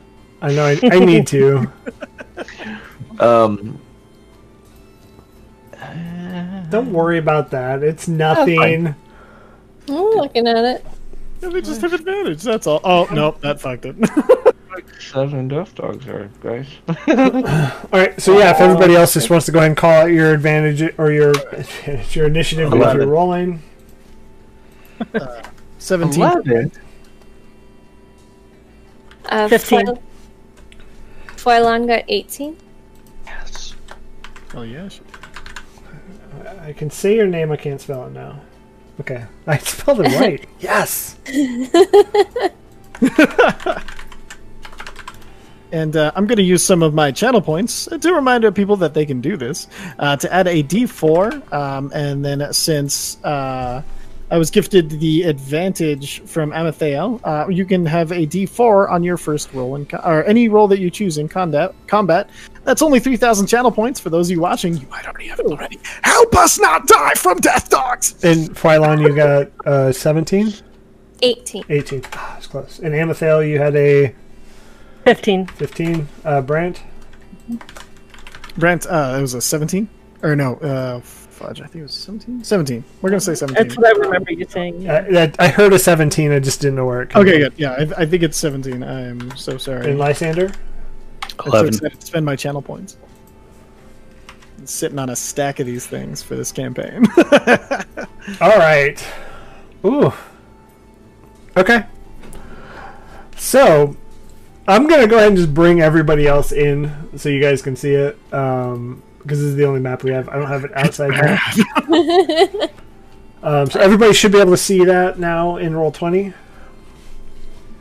I 0.42 0.54
know 0.54 0.66
I, 0.66 0.80
I 0.84 1.00
need 1.00 1.28
to. 1.28 1.72
Um, 3.20 3.82
Don't 6.70 6.94
worry 6.94 7.18
about 7.18 7.52
that. 7.52 7.84
It's 7.84 8.08
nothing. 8.08 8.96
I'm 9.90 9.94
looking 9.94 10.48
at 10.48 10.64
it. 10.64 10.86
Yeah, 11.42 11.50
they 11.50 11.62
just 11.62 11.82
have 11.82 11.94
advantage. 11.94 12.42
That's 12.44 12.68
all. 12.68 12.82
Oh 12.84 13.08
no, 13.12 13.32
that 13.42 13.62
fucked 13.62 13.86
it. 13.86 13.96
seven 15.00 15.48
death 15.48 15.74
dogs 15.76 16.08
are 16.08 16.30
guys. 16.42 16.68
All 17.08 18.00
right, 18.00 18.20
so 18.22 18.38
yeah, 18.38 18.52
if 18.52 18.60
everybody 18.60 18.96
else 18.96 19.14
just 19.14 19.30
wants 19.30 19.46
to 19.48 19.52
go 19.52 19.60
ahead 19.60 19.70
and 19.72 19.78
call 19.78 19.92
out 19.92 20.06
your 20.12 20.34
advantage 20.34 20.94
or 20.98 21.12
your 21.12 21.34
your 22.12 22.28
initiative 22.28 22.68
if 22.68 22.74
Eleven. 22.74 22.98
you're 23.02 23.08
rolling. 23.10 23.62
17. 25.80 26.22
Eleven. 26.22 26.72
Uh, 29.26 29.48
15. 29.48 29.86
Foil- 29.86 30.04
Foilon 31.38 31.88
got 31.88 32.04
18. 32.08 32.58
Yes. 33.26 33.76
Oh 34.54 34.64
yes. 34.64 35.00
I 36.62 36.74
can 36.74 36.90
say 36.90 37.16
your 37.16 37.28
name. 37.28 37.52
I 37.52 37.58
can't 37.58 37.80
spell 37.80 38.06
it 38.08 38.12
now. 38.12 38.42
Okay, 39.00 39.26
I 39.48 39.58
spelled 39.58 40.02
it 40.02 40.20
right. 40.20 40.48
yes. 40.60 41.18
And 45.72 45.96
uh, 45.96 46.12
I'm 46.16 46.26
going 46.26 46.38
to 46.38 46.44
use 46.44 46.64
some 46.64 46.82
of 46.82 46.94
my 46.94 47.12
channel 47.12 47.42
points 47.42 47.86
to 47.86 48.14
remind 48.14 48.44
people 48.56 48.76
that 48.78 48.94
they 48.94 49.06
can 49.06 49.22
do 49.22 49.38
this 49.38 49.68
uh, 50.00 50.16
to 50.18 50.34
add 50.34 50.48
a 50.48 50.64
D4. 50.64 51.54
Um, 51.54 51.92
and 51.94 52.26
then 52.26 52.52
since 52.54 53.24
uh, 53.24 53.82
I 54.32 54.38
was 54.38 54.50
gifted 54.50 54.90
the 54.90 55.24
advantage 55.24 56.22
from 56.22 56.52
Amathael, 56.52 57.20
uh, 57.24 57.48
you 57.50 57.66
can 57.66 57.86
have 57.86 58.12
a 58.12 58.26
D4 58.26 58.90
on 58.90 59.04
your 59.04 59.18
first 59.18 59.54
roll 59.54 59.76
in 59.76 59.86
co- 59.86 60.02
or 60.04 60.24
any 60.26 60.48
roll 60.48 60.68
that 60.68 60.80
you 60.80 60.90
choose 60.90 61.18
in 61.18 61.28
combat. 61.28 61.74
Combat. 61.88 62.30
That's 62.64 62.82
only 62.82 63.00
3,000 63.00 63.48
channel 63.48 63.72
points 63.72 64.00
for 64.00 64.10
those 64.10 64.28
of 64.28 64.36
you 64.36 64.42
watching. 64.42 64.78
You 64.78 64.88
might 64.88 65.06
already 65.06 65.28
have 65.28 65.40
it 65.40 65.46
already. 65.46 65.80
Help 66.04 66.36
us 66.36 66.60
not 66.60 66.88
die 66.88 67.14
from 67.16 67.38
death 67.40 67.70
dogs. 67.70 68.24
And 68.24 68.50
Phylon, 68.50 69.02
you 69.02 69.16
got 69.16 69.52
uh, 69.66 69.92
17? 69.92 70.54
18. 71.22 71.64
18. 71.70 72.02
Ah, 72.14 72.38
it's 72.38 72.48
close. 72.48 72.80
And 72.80 72.94
Amethyl, 72.94 73.48
you 73.48 73.60
had 73.60 73.76
a 73.76 74.14
15. 75.06 75.48
15. 75.48 76.08
Uh, 76.24 76.42
Brant? 76.42 76.84
Brant, 78.58 78.86
uh, 78.88 79.16
it 79.18 79.22
was 79.22 79.34
a 79.34 79.42
17 79.42 79.90
or 80.22 80.36
no? 80.36 80.56
Uh, 80.56 81.00
fudge. 81.00 81.62
I 81.62 81.66
think 81.66 81.78
it 81.78 81.84
was 81.84 81.94
17. 81.94 82.44
17. 82.44 82.84
We're 83.02 83.10
gonna 83.10 83.20
say 83.22 83.36
17. 83.36 83.64
That's 83.64 83.78
what 83.78 83.88
I 83.88 84.00
remember 84.00 84.32
you 84.34 84.46
saying. 84.48 84.88
Uh, 84.88 85.06
that, 85.12 85.36
I 85.40 85.48
heard 85.48 85.74
a 85.74 85.80
17. 85.80 86.32
I 86.32 86.40
just 86.40 86.62
didn't 86.62 86.76
know 86.76 86.86
where 86.86 87.04
Okay, 87.16 87.40
good. 87.40 87.54
Yeah, 87.58 87.72
I, 87.72 88.02
I 88.02 88.06
think 88.06 88.24
it's 88.24 88.38
17. 88.38 88.84
I'm 88.84 89.36
so 89.36 89.58
sorry. 89.58 89.90
And 89.90 89.98
Lysander? 89.98 90.52
I'm 91.40 91.52
so 91.52 91.58
11. 91.60 91.74
to 91.74 92.06
spend 92.06 92.26
my 92.26 92.36
channel 92.36 92.62
points. 92.62 92.98
I'm 94.58 94.68
sitting 94.68 95.00
on 95.00 95.10
a 95.10 95.16
stack 95.16 95.60
of 95.60 95.66
these 95.66 95.88
things 95.88 96.22
for 96.22 96.36
this 96.36 96.52
campaign. 96.52 97.06
All 98.42 98.58
right. 98.58 99.04
Ooh. 99.86 100.12
Okay. 101.56 101.86
So, 103.38 103.96
I'm 104.68 104.88
gonna 104.88 105.08
go 105.08 105.18
ahead 105.18 105.30
and 105.30 105.38
just 105.38 105.54
bring 105.54 105.82
everybody 105.82 106.28
else 106.28 106.52
in 106.52 106.92
so 107.18 107.30
you 107.30 107.42
guys 107.42 107.62
can 107.62 107.76
see 107.76 107.94
it. 107.94 108.18
Um, 108.34 109.02
because 109.20 109.40
this 109.40 109.48
is 109.50 109.56
the 109.56 109.66
only 109.66 109.80
map 109.80 110.04
we 110.04 110.12
have. 110.12 110.30
I 110.30 110.38
don't 110.38 110.48
have 110.48 110.64
an 110.64 110.72
outside 110.76 111.10
map. 111.10 111.42
um, 113.44 113.70
so 113.70 113.80
everybody 113.80 114.14
should 114.14 114.32
be 114.32 114.40
able 114.40 114.52
to 114.52 114.58
see 114.58 114.86
that 114.86 115.20
now 115.20 115.58
in 115.58 115.76
roll 115.76 115.92
twenty. 115.92 116.34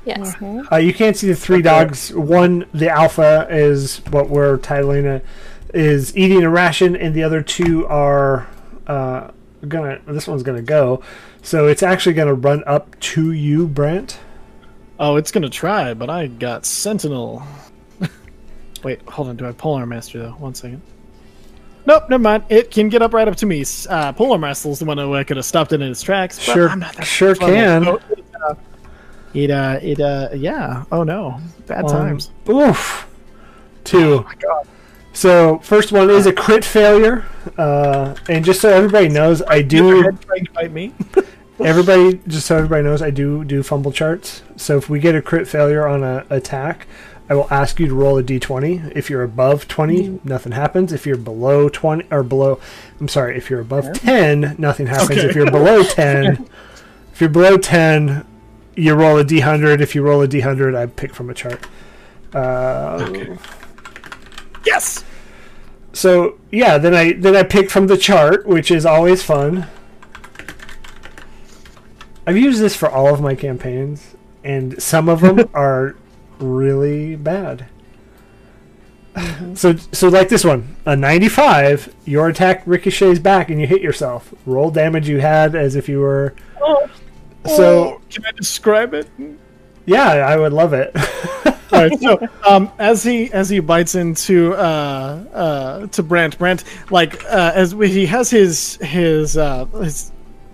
Yes. 0.09 0.35
Uh, 0.73 0.77
you 0.77 0.93
can't 0.95 1.17
see 1.17 1.27
the 1.29 1.37
three 1.37 1.63
dogs. 1.63 2.13
One, 2.15 2.67
the 2.75 2.89
alpha, 2.89 3.47
is 3.51 3.99
what 4.11 4.29
we're 4.31 4.59
titling 4.59 5.05
it, 5.05 5.25
is 5.75 6.17
eating 6.17 6.43
a 6.43 6.51
ration, 6.51 6.97
and 6.97 7.15
the 7.15 7.23
other 7.23 7.43
two 7.43 7.87
are 7.87 8.47
uh, 8.87 9.31
gonna. 9.67 10.01
This 10.07 10.27
one's 10.27 10.43
gonna 10.43 10.63
go, 10.63 11.03
so 11.43 11.67
it's 11.69 11.83
actually 11.83 12.15
gonna 12.15 12.35
run 12.35 12.63
up 12.67 12.99
to 13.01 13.33
you, 13.33 13.67
Brent. 13.67 14.19
oh, 14.99 15.17
it's 15.17 15.31
gonna 15.31 15.51
try, 15.51 15.93
but 15.95 16.09
I 16.11 16.27
got 16.29 16.65
Sentinel. 16.65 17.43
Wait, 18.83 19.03
hold 19.09 19.29
on. 19.29 19.37
Do 19.37 19.45
I 19.45 19.49
have 19.49 19.59
Polearm 19.59 19.89
Master 19.89 20.19
though? 20.21 20.31
One 20.33 20.55
second. 20.55 20.81
Nope, 21.87 22.05
never 22.11 22.23
mind. 22.23 22.45
It 22.51 22.71
can 22.71 22.89
get 22.91 23.01
up 23.03 23.13
right 23.15 23.27
up 23.29 23.37
to 23.37 23.47
me. 23.47 23.63
S- 23.63 23.87
Uh, 23.89 24.13
Polearm 24.13 24.41
Master's 24.41 24.79
the 24.79 24.85
one 24.85 24.99
who 24.99 25.15
I 25.15 25.25
could 25.25 25.37
have 25.39 25.47
stopped 25.47 25.73
it 25.73 25.81
in 25.81 25.91
its 25.91 26.03
tracks. 26.03 26.37
but 26.39 26.53
Sure, 26.53 26.69
I'm 26.69 26.79
not 26.81 26.95
that 26.97 27.05
sure 27.07 27.35
level. 27.35 27.99
can. 27.99 28.57
It, 29.35 29.51
uh, 29.51 29.79
it, 29.83 30.01
uh, 30.01 30.29
yeah. 30.35 30.85
Oh 30.91 31.03
no, 31.03 31.39
bad 31.67 31.85
Um, 31.85 31.91
times. 31.91 32.31
Oof. 32.49 33.07
Two. 33.85 34.15
Oh 34.15 34.23
my 34.23 34.35
god. 34.37 34.67
So 35.13 35.59
first 35.61 35.91
one 35.93 36.11
is 36.11 36.27
a 36.27 36.33
crit 36.33 36.65
failure, 36.65 37.25
uh, 37.57 38.15
and 38.29 38.45
just 38.45 38.61
so 38.61 38.69
everybody 38.69 39.09
knows, 39.09 39.43
I 39.43 39.63
do. 39.63 40.11
bite 40.55 40.71
me. 40.73 40.93
Everybody, 41.61 42.21
just 42.29 42.47
so 42.47 42.57
everybody 42.57 42.85
knows, 42.85 43.03
I 43.03 43.11
do 43.11 43.43
do 43.43 43.65
fumble 43.65 43.91
charts. 43.91 44.43
So 44.55 44.77
if 44.77 44.89
we 44.89 45.01
get 45.01 45.17
a 45.17 45.21
crit 45.23 45.49
failure 45.49 45.89
on 45.89 46.05
a 46.05 46.25
attack, 46.31 46.87
I 47.29 47.35
will 47.35 47.49
ask 47.51 47.81
you 47.81 47.89
to 47.89 47.95
roll 47.97 48.17
a 48.17 48.23
d20. 48.23 48.93
If 48.95 49.11
you're 49.11 49.25
above 49.25 49.67
20, 49.67 50.21
nothing 50.23 50.53
happens. 50.53 50.93
If 50.93 51.05
you're 51.05 51.17
below 51.17 51.69
20 51.69 52.07
or 52.13 52.23
below, 52.23 52.61
I'm 53.01 53.09
sorry, 53.09 53.37
if 53.37 53.51
you're 53.51 53.59
above 53.61 53.93
10, 53.93 54.55
nothing 54.57 54.87
happens. 54.87 55.11
Okay. 55.19 55.27
If 55.29 55.35
you're 55.35 55.51
below 55.51 55.83
10, 55.83 56.49
if 57.13 57.21
you're 57.21 57.29
below 57.29 57.59
10, 57.59 58.25
you 58.79 58.95
roll 58.95 59.19
a 59.19 59.25
d100. 59.25 59.81
If 59.81 59.95
you 59.95 60.03
roll 60.03 60.23
a 60.23 60.29
d100, 60.29 60.77
I 60.77 60.87
pick 60.87 61.15
from 61.15 61.31
a 61.31 61.35
chart. 61.35 61.67
Uh, 62.33 63.37
yes. 64.65 65.05
So 65.93 66.39
yeah, 66.51 66.79
then 66.79 66.95
I 66.95 67.13
then 67.13 67.35
I 67.35 67.43
pick 67.43 67.71
from 67.71 67.89
the 67.89 67.97
chart, 67.97 68.47
which 68.47 68.71
is 68.71 68.87
always 68.87 69.23
fun. 69.23 69.67
I've 72.27 72.37
used 72.37 72.61
this 72.61 72.77
for 72.77 72.89
all 72.89 73.13
of 73.13 73.21
my 73.21 73.35
campaigns, 73.35 74.15
and 74.45 74.81
some 74.83 75.09
of 75.09 75.21
them 75.21 75.49
are 75.55 75.97
really 76.39 77.17
bad. 77.17 77.67
So 79.55 79.75
so 79.75 80.09
like 80.09 80.29
this 80.29 80.45
one, 80.45 80.77
a 80.87 80.95
95, 80.95 81.93
your 82.05 82.29
attack 82.29 82.63
ricochets 82.67 83.19
back 83.19 83.51
and 83.51 83.61
you 83.61 83.67
hit 83.67 83.83
yourself. 83.83 84.33
Roll 84.47 84.71
damage 84.71 85.09
you 85.09 85.19
had 85.19 85.57
as 85.57 85.75
if 85.75 85.89
you 85.89 85.99
were. 85.99 86.35
Oh, 86.61 86.89
So 87.47 88.01
can 88.11 88.25
I 88.27 88.33
describe 88.33 88.95
it? 88.95 89.09
yeah, 89.87 90.09
I 90.09 90.37
would 90.37 90.53
love 90.53 90.73
it. 90.75 90.95
All 91.71 91.81
right, 91.81 92.01
so 92.01 92.29
um, 92.49 92.71
as 92.79 93.03
he 93.03 93.31
as 93.33 93.49
he 93.51 93.61
bites 93.61 93.95
into 93.95 94.55
uh, 94.55 95.25
uh, 95.33 95.87
to 95.89 96.03
Brent, 96.03 96.39
Brent 96.39 96.65
like 96.91 97.25
uh, 97.27 97.53
as 97.55 97.75
we, 97.75 97.89
he 97.89 98.07
has 98.07 98.31
his 98.31 98.77
his 98.77 99.37
uh, 99.37 99.67
his 99.67 100.11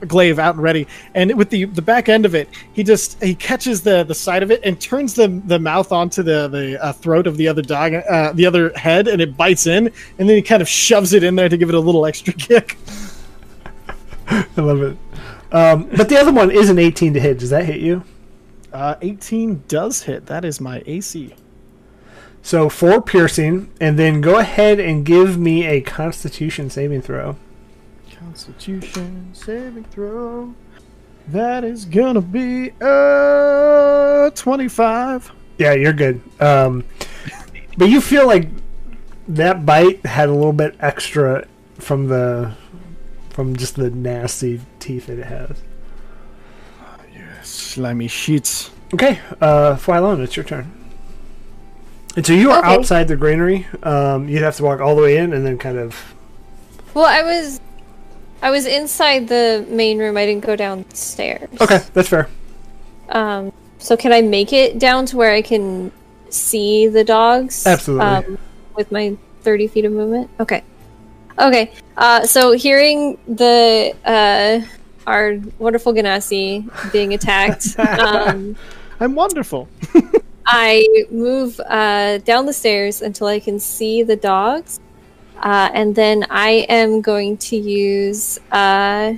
glaive 0.07 0.39
out 0.39 0.55
and 0.55 0.63
ready, 0.63 0.87
and 1.15 1.35
with 1.37 1.51
the 1.51 1.65
the 1.67 1.83
back 1.83 2.09
end 2.09 2.27
of 2.27 2.35
it, 2.35 2.49
he 2.73 2.83
just 2.83 3.23
he 3.23 3.35
catches 3.35 3.83
the 3.83 4.05
the 4.05 4.15
side 4.15 4.43
of 4.43 4.51
it 4.51 4.61
and 4.65 4.81
turns 4.81 5.15
the 5.15 5.29
the 5.47 5.59
mouth 5.59 5.93
onto 5.93 6.23
the 6.23 6.49
the 6.49 6.83
uh, 6.83 6.93
throat 6.93 7.27
of 7.27 7.37
the 7.37 7.47
other 7.47 7.63
dog, 7.63 7.95
uh, 7.95 8.33
the 8.33 8.47
other 8.47 8.71
head, 8.77 9.09
and 9.09 9.21
it 9.21 9.37
bites 9.37 9.67
in, 9.67 9.87
and 10.19 10.29
then 10.29 10.37
he 10.37 10.43
kind 10.43 10.63
of 10.63 10.69
shoves 10.69 11.13
it 11.13 11.23
in 11.23 11.37
there 11.37 11.49
to 11.49 11.57
give 11.57 11.69
it 11.69 11.75
a 11.75 11.81
little 11.81 12.07
extra 12.07 12.33
kick. 12.33 12.77
I 14.29 14.47
love 14.57 14.83
it. 14.83 14.97
Um, 15.55 15.89
but 15.97 16.09
the 16.09 16.19
other 16.19 16.33
one 16.33 16.51
is 16.51 16.69
an 16.69 16.81
18 16.81 17.15
to 17.15 17.21
hit. 17.21 17.39
Does 17.39 17.51
that 17.51 17.65
hit 17.65 17.81
you? 17.81 18.03
Uh, 18.73 18.97
18 19.01 19.63
does 19.69 20.03
hit. 20.03 20.27
That 20.27 20.45
is 20.45 20.61
my 20.61 20.83
AC. 20.85 21.33
So 22.43 22.69
four 22.69 23.01
piercing, 23.01 23.73
and 23.81 23.97
then 23.97 24.21
go 24.21 24.39
ahead 24.39 24.81
and 24.81 25.07
give 25.07 25.39
me 25.39 25.65
a 25.65 25.81
Constitution 25.81 26.69
saving 26.71 27.03
throw. 27.03 27.37
Constitution 28.19 29.31
saving 29.33 29.85
throw. 29.85 30.55
That 31.29 31.63
is 31.65 31.85
gonna 31.85 32.21
be 32.21 32.73
uh 32.83 34.31
25. 34.31 35.33
Yeah, 35.57 35.73
you're 35.73 35.93
good. 35.93 36.21
Um, 36.41 36.85
but 37.79 37.89
you 37.89 38.01
feel 38.01 38.27
like 38.27 38.49
that 39.29 39.65
bite 39.65 40.05
had 40.05 40.29
a 40.29 40.35
little 40.35 40.53
bit 40.53 40.75
extra 40.81 41.47
from 41.79 42.09
the 42.09 42.55
from 43.35 43.57
just 43.57 43.75
the 43.75 43.91
nasty 43.91 44.61
teeth 44.79 45.07
that 45.07 45.19
it 45.19 45.27
has. 45.27 45.61
Slimy 47.43 48.07
sheets. 48.09 48.71
Okay, 48.95 49.19
uh, 49.41 49.75
Phylon, 49.75 50.21
it's 50.23 50.37
your 50.37 50.45
turn. 50.45 50.71
And 52.17 52.25
so 52.25 52.33
you 52.33 52.53
are 52.53 52.61
Okay. 52.61 52.69
outside 52.69 53.09
the 53.09 53.17
granary. 53.17 53.67
Um, 53.83 54.29
you'd 54.29 54.43
have 54.43 54.55
to 54.57 54.63
walk 54.63 54.81
all 54.81 54.95
the 54.95 55.03
way 55.03 55.17
in 55.17 55.33
and 55.33 55.45
then 55.45 55.59
kind 55.59 55.77
of. 55.77 56.15
Well, 56.95 57.05
I 57.05 57.23
was, 57.23 57.61
I 58.41 58.51
was 58.51 58.67
inside 58.67 59.27
the 59.27 59.67
main 59.69 59.99
room. 59.99 60.17
I 60.17 60.25
didn't 60.27 60.45
go 60.45 60.55
downstairs. 60.55 61.51
Okay, 61.61 61.81
that's 61.93 62.09
fair. 62.09 62.29
Um. 63.09 63.53
So 63.79 63.97
can 63.97 64.13
I 64.13 64.23
make 64.23 64.53
it 64.53 64.79
down 64.79 65.05
to 65.07 65.17
where 65.17 65.33
I 65.33 65.43
can 65.43 65.91
see 66.31 66.87
the 66.87 67.05
dogs? 67.05 67.67
Absolutely. 67.67 68.07
Um, 68.07 68.39
with 68.77 68.91
my 68.93 69.17
thirty 69.43 69.67
feet 69.67 69.85
of 69.85 69.93
movement. 69.93 70.31
Okay. 70.41 70.63
Okay. 71.39 71.73
Uh. 71.97 72.27
So 72.27 72.53
hearing 72.53 73.19
the 73.27 73.95
uh 74.05 74.61
our 75.07 75.39
wonderful 75.59 75.93
Genasi 75.93 76.93
being 76.93 77.15
attacked, 77.15 77.79
um, 77.79 78.57
I'm 79.01 79.15
wonderful. 79.15 79.69
I 80.47 80.87
move 81.11 81.61
uh, 81.61 82.19
down 82.19 82.47
the 82.47 82.53
stairs 82.53 83.03
until 83.03 83.27
I 83.27 83.41
can 83.41 83.59
see 83.59 84.03
the 84.03 84.17
dogs, 84.17 84.81
uh, 85.39 85.71
and 85.73 85.95
then 85.95 86.27
I 86.31 86.67
am 86.69 87.01
going 87.01 87.37
to 87.39 87.57
use. 87.57 88.39
Uh, 88.51 89.15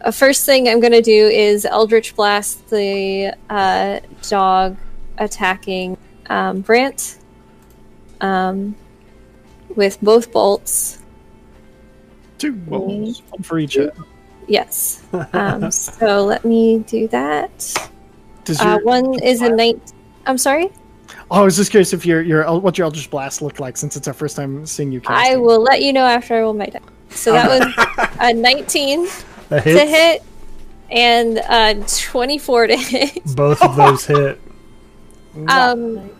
a 0.00 0.12
first 0.12 0.46
thing 0.46 0.68
I'm 0.68 0.80
going 0.80 0.92
to 0.92 1.02
do 1.02 1.26
is 1.26 1.64
Eldritch 1.64 2.14
Blast 2.14 2.68
the 2.70 3.34
uh, 3.50 4.00
dog 4.28 4.76
attacking 5.18 5.98
um, 6.30 6.60
Brant 6.60 7.18
um, 8.20 8.76
with 9.78 10.00
both 10.02 10.32
bolts. 10.32 10.98
Two 12.36 12.52
bolts, 12.52 13.22
one 13.30 13.42
for 13.42 13.58
each 13.60 13.74
head. 13.74 13.92
Yes. 14.48 15.02
Um, 15.32 15.70
so 15.70 16.24
let 16.24 16.44
me 16.44 16.80
do 16.80 17.06
that. 17.08 17.50
Does 18.44 18.60
Uh, 18.60 18.64
your, 18.76 18.82
one 18.84 19.22
is 19.22 19.40
a 19.40 19.48
night. 19.48 19.80
I'm 20.26 20.36
sorry. 20.36 20.70
oh, 21.30 21.40
I 21.40 21.42
was 21.42 21.56
just 21.56 21.70
curious 21.70 21.92
if 21.92 22.04
your 22.04 22.20
your 22.22 22.60
what 22.60 22.76
your 22.76 22.86
Eldritch 22.86 23.08
Blast 23.08 23.40
looked 23.40 23.60
like 23.60 23.76
since 23.76 23.96
it's 23.96 24.08
our 24.08 24.14
first 24.14 24.36
time 24.36 24.66
seeing 24.66 24.90
you 24.92 25.00
cast. 25.00 25.26
I 25.30 25.36
will 25.36 25.62
let 25.62 25.80
you 25.80 25.92
know 25.92 26.04
after 26.04 26.34
I 26.34 26.40
roll 26.40 26.54
my 26.54 26.66
die. 26.66 26.80
So 27.10 27.32
that 27.32 27.48
was 27.48 28.08
a 28.20 28.32
19 28.34 29.06
That 29.48 29.62
to 29.64 29.86
hit 29.86 30.22
and 30.90 31.38
uh 31.38 31.74
24 31.86 32.66
to 32.66 32.76
hit. 32.76 33.24
Both 33.36 33.62
of 33.62 33.76
those 33.76 34.04
hit. 34.04 34.40
Um 35.46 36.10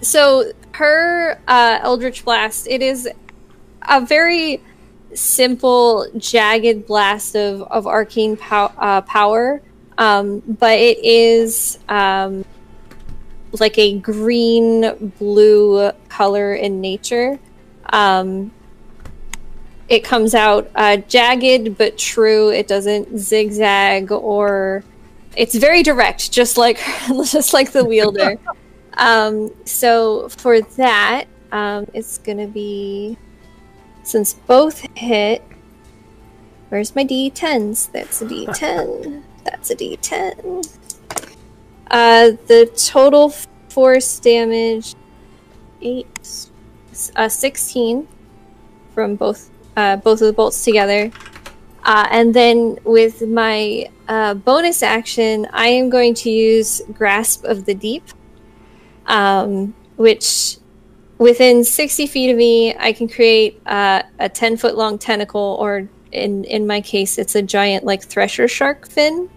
so 0.00 0.50
her 0.74 1.38
uh 1.46 1.78
Eldritch 1.82 2.24
Blast, 2.24 2.66
it 2.68 2.82
is 2.82 3.08
a 3.88 4.04
very 4.04 4.60
simple 5.14 6.08
jagged 6.16 6.86
blast 6.86 7.36
of 7.36 7.62
of 7.62 7.86
arcane 7.86 8.36
pow- 8.36 8.72
uh, 8.78 9.00
power. 9.02 9.62
Um 9.98 10.40
but 10.40 10.78
it 10.78 10.98
is 11.04 11.78
um 11.88 12.44
like 13.60 13.78
a 13.78 13.98
green 13.98 15.12
blue 15.18 15.92
color 16.08 16.54
in 16.54 16.80
nature. 16.80 17.38
Um 17.92 18.50
it 19.88 20.02
comes 20.02 20.34
out 20.34 20.70
uh, 20.74 20.96
jagged 20.96 21.78
but 21.78 21.96
true. 21.98 22.48
It 22.50 22.66
doesn't 22.66 23.18
zigzag 23.18 24.10
or 24.10 24.82
it's 25.36 25.54
very 25.54 25.82
direct, 25.82 26.32
just 26.32 26.56
like 26.56 26.78
just 27.30 27.52
like 27.52 27.70
the 27.70 27.84
wielder. 27.84 28.38
um, 28.96 29.50
so 29.64 30.28
for 30.28 30.60
that, 30.60 31.24
um, 31.52 31.86
it's 31.92 32.18
gonna 32.18 32.46
be 32.46 33.16
since 34.02 34.34
both 34.34 34.86
hit. 34.96 35.42
Where's 36.68 36.94
my 36.94 37.04
d10s? 37.04 37.92
That's 37.92 38.22
a 38.22 38.26
d10. 38.26 39.22
That's 39.44 39.70
a 39.70 39.76
d10. 39.76 40.78
Uh, 41.90 42.32
the 42.46 42.70
total 42.76 43.30
force 43.68 44.18
damage 44.18 44.94
eight, 45.82 46.06
uh, 47.16 47.28
sixteen 47.28 48.08
from 48.94 49.16
both 49.16 49.50
uh, 49.76 49.96
both 49.96 50.20
of 50.20 50.26
the 50.26 50.32
bolts 50.32 50.64
together. 50.64 51.10
Uh, 51.84 52.08
and 52.10 52.32
then 52.32 52.78
with 52.84 53.22
my 53.22 53.88
uh, 54.08 54.34
bonus 54.34 54.82
action, 54.82 55.46
I 55.52 55.68
am 55.68 55.90
going 55.90 56.14
to 56.14 56.30
use 56.30 56.80
Grasp 56.92 57.44
of 57.44 57.66
the 57.66 57.74
Deep, 57.74 58.04
um, 59.06 59.74
which 59.96 60.58
within 61.18 61.64
60 61.64 62.06
feet 62.06 62.30
of 62.30 62.36
me, 62.36 62.74
I 62.76 62.92
can 62.92 63.08
create 63.08 63.60
uh, 63.66 64.02
a 64.18 64.28
10 64.28 64.56
foot 64.56 64.76
long 64.76 64.98
tentacle, 64.98 65.56
or 65.60 65.88
in, 66.12 66.44
in 66.44 66.66
my 66.66 66.80
case, 66.80 67.18
it's 67.18 67.34
a 67.34 67.42
giant 67.42 67.84
like 67.84 68.02
thresher 68.02 68.48
shark 68.48 68.88
fin. 68.88 69.30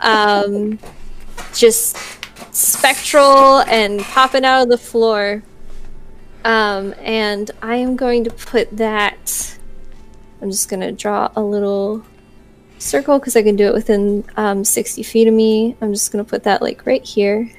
Um, 0.00 0.78
just 1.54 1.96
spectral 2.52 3.60
and 3.62 4.00
popping 4.00 4.44
out 4.44 4.62
of 4.62 4.68
the 4.68 4.78
floor. 4.78 5.42
Um, 6.44 6.94
and 7.00 7.50
I 7.62 7.76
am 7.76 7.96
going 7.96 8.24
to 8.24 8.30
put 8.30 8.76
that. 8.76 9.58
I'm 10.42 10.50
just 10.50 10.68
going 10.68 10.80
to 10.80 10.92
draw 10.92 11.30
a 11.36 11.42
little 11.42 12.04
circle 12.78 13.18
because 13.18 13.34
I 13.34 13.42
can 13.42 13.56
do 13.56 13.66
it 13.66 13.72
within 13.72 14.24
um, 14.36 14.62
60 14.62 15.02
feet 15.02 15.26
of 15.26 15.34
me. 15.34 15.76
I'm 15.80 15.92
just 15.92 16.12
going 16.12 16.24
to 16.24 16.28
put 16.28 16.42
that 16.44 16.60
like 16.60 16.84
right 16.86 17.02
here. 17.02 17.50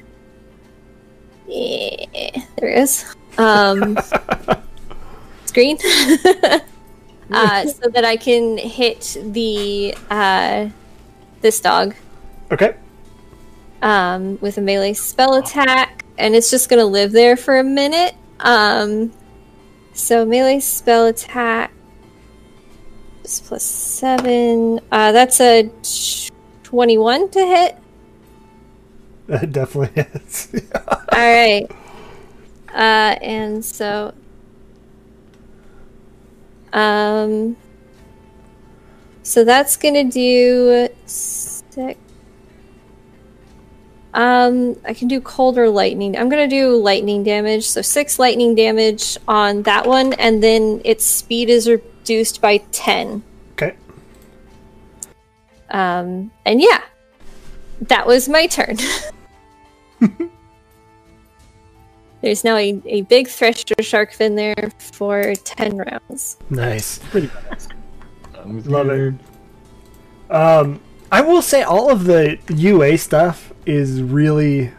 Yeah, 1.47 2.05
there 2.57 2.69
it 2.69 2.77
is. 2.79 3.15
Um, 3.37 3.97
screen. 5.45 5.77
uh, 7.31 7.65
so 7.67 7.89
that 7.89 8.03
I 8.05 8.17
can 8.17 8.57
hit 8.57 9.17
the 9.21 9.95
uh, 10.09 10.69
this 11.41 11.59
dog 11.61 11.95
Okay. 12.51 12.75
um, 13.81 14.37
with 14.41 14.57
a 14.57 14.61
melee 14.61 14.93
spell 14.93 15.35
attack, 15.35 16.03
and 16.17 16.35
it's 16.35 16.51
just 16.51 16.69
gonna 16.69 16.85
live 16.85 17.11
there 17.11 17.37
for 17.37 17.57
a 17.57 17.63
minute. 17.63 18.15
Um, 18.39 19.11
so 19.93 20.25
melee 20.25 20.59
spell 20.59 21.07
attack 21.07 21.71
is 23.23 23.39
plus 23.39 23.63
seven. 23.63 24.79
Uh, 24.91 25.11
that's 25.11 25.39
a 25.39 25.69
twenty-one 26.63 27.29
to 27.29 27.45
hit. 27.45 27.77
That 29.27 29.51
definitely 29.51 30.03
is. 30.03 30.49
All 30.75 30.99
right. 31.17 31.67
Uh, 32.69 33.17
and 33.23 33.65
so, 33.65 34.13
um, 36.73 37.57
so 39.23 39.43
that's 39.43 39.77
gonna 39.77 40.03
do 40.03 40.89
six. 41.07 41.99
Um, 44.13 44.75
I 44.87 44.93
can 44.93 45.07
do 45.07 45.19
cold 45.19 45.57
or 45.57 45.69
lightning. 45.69 46.15
I'm 46.15 46.29
gonna 46.29 46.47
do 46.47 46.75
lightning 46.75 47.23
damage. 47.23 47.65
So 47.65 47.81
six 47.81 48.19
lightning 48.19 48.53
damage 48.53 49.17
on 49.27 49.63
that 49.63 49.87
one, 49.87 50.13
and 50.13 50.43
then 50.43 50.81
its 50.85 51.03
speed 51.03 51.49
is 51.49 51.67
reduced 51.67 52.41
by 52.41 52.57
ten. 52.71 53.23
okay. 53.53 53.75
Um, 55.71 56.29
and 56.45 56.61
yeah, 56.61 56.83
that 57.81 58.05
was 58.05 58.29
my 58.29 58.47
turn. 58.47 58.77
There's 62.21 62.43
now 62.43 62.55
a, 62.55 62.81
a 62.85 63.01
big 63.03 63.27
thresher 63.27 63.75
shark 63.81 64.11
fin 64.11 64.35
there 64.35 64.71
for 64.79 65.35
10 65.35 65.77
rounds. 65.77 66.37
Nice. 66.49 66.97
Pretty 66.97 67.27
badass. 67.27 67.67
Love 68.65 68.89
it. 68.89 69.13
Um, 70.29 70.79
I 71.11 71.21
will 71.21 71.41
say 71.41 71.61
all 71.61 71.89
of 71.89 72.05
the 72.05 72.39
UA 72.49 72.97
stuff 72.97 73.53
is 73.65 74.01
really 74.01 74.71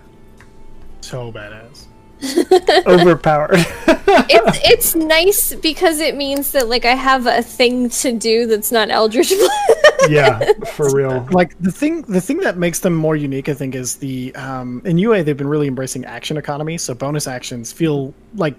So 1.01 1.33
badass. 1.33 1.85
overpowered. 2.87 3.51
It's, 3.53 4.59
it's 4.65 4.95
nice 4.95 5.55
because 5.55 6.01
it 6.01 6.17
means 6.17 6.53
that 6.53 6.69
like 6.69 6.85
I 6.85 6.95
have 6.95 7.27
a 7.27 7.43
thing 7.43 7.91
to 7.91 8.13
do 8.13 8.47
that's 8.47 8.73
not 8.73 8.91
Eldritch 8.91 9.29
Blast. 9.29 9.96
Yeah, 10.11 10.53
for 10.75 10.91
real. 10.95 11.27
like 11.31 11.59
the 11.61 11.71
thing 11.73 12.03
the 12.03 12.21
thing 12.21 12.39
that 12.39 12.57
makes 12.57 12.81
them 12.81 12.95
more 12.95 13.17
unique 13.17 13.49
i 13.49 13.55
think 13.55 13.75
is 13.75 13.97
the 13.97 14.35
um 14.37 14.83
in 14.85 14.99
ua 14.99 15.23
they've 15.23 15.37
been 15.37 15.49
really 15.49 15.69
embracing 15.69 16.05
action 16.05 16.37
economy 16.37 16.77
so 16.79 16.95
bonus 16.95 17.27
actions 17.27 17.73
feel 17.73 18.13
like 18.35 18.55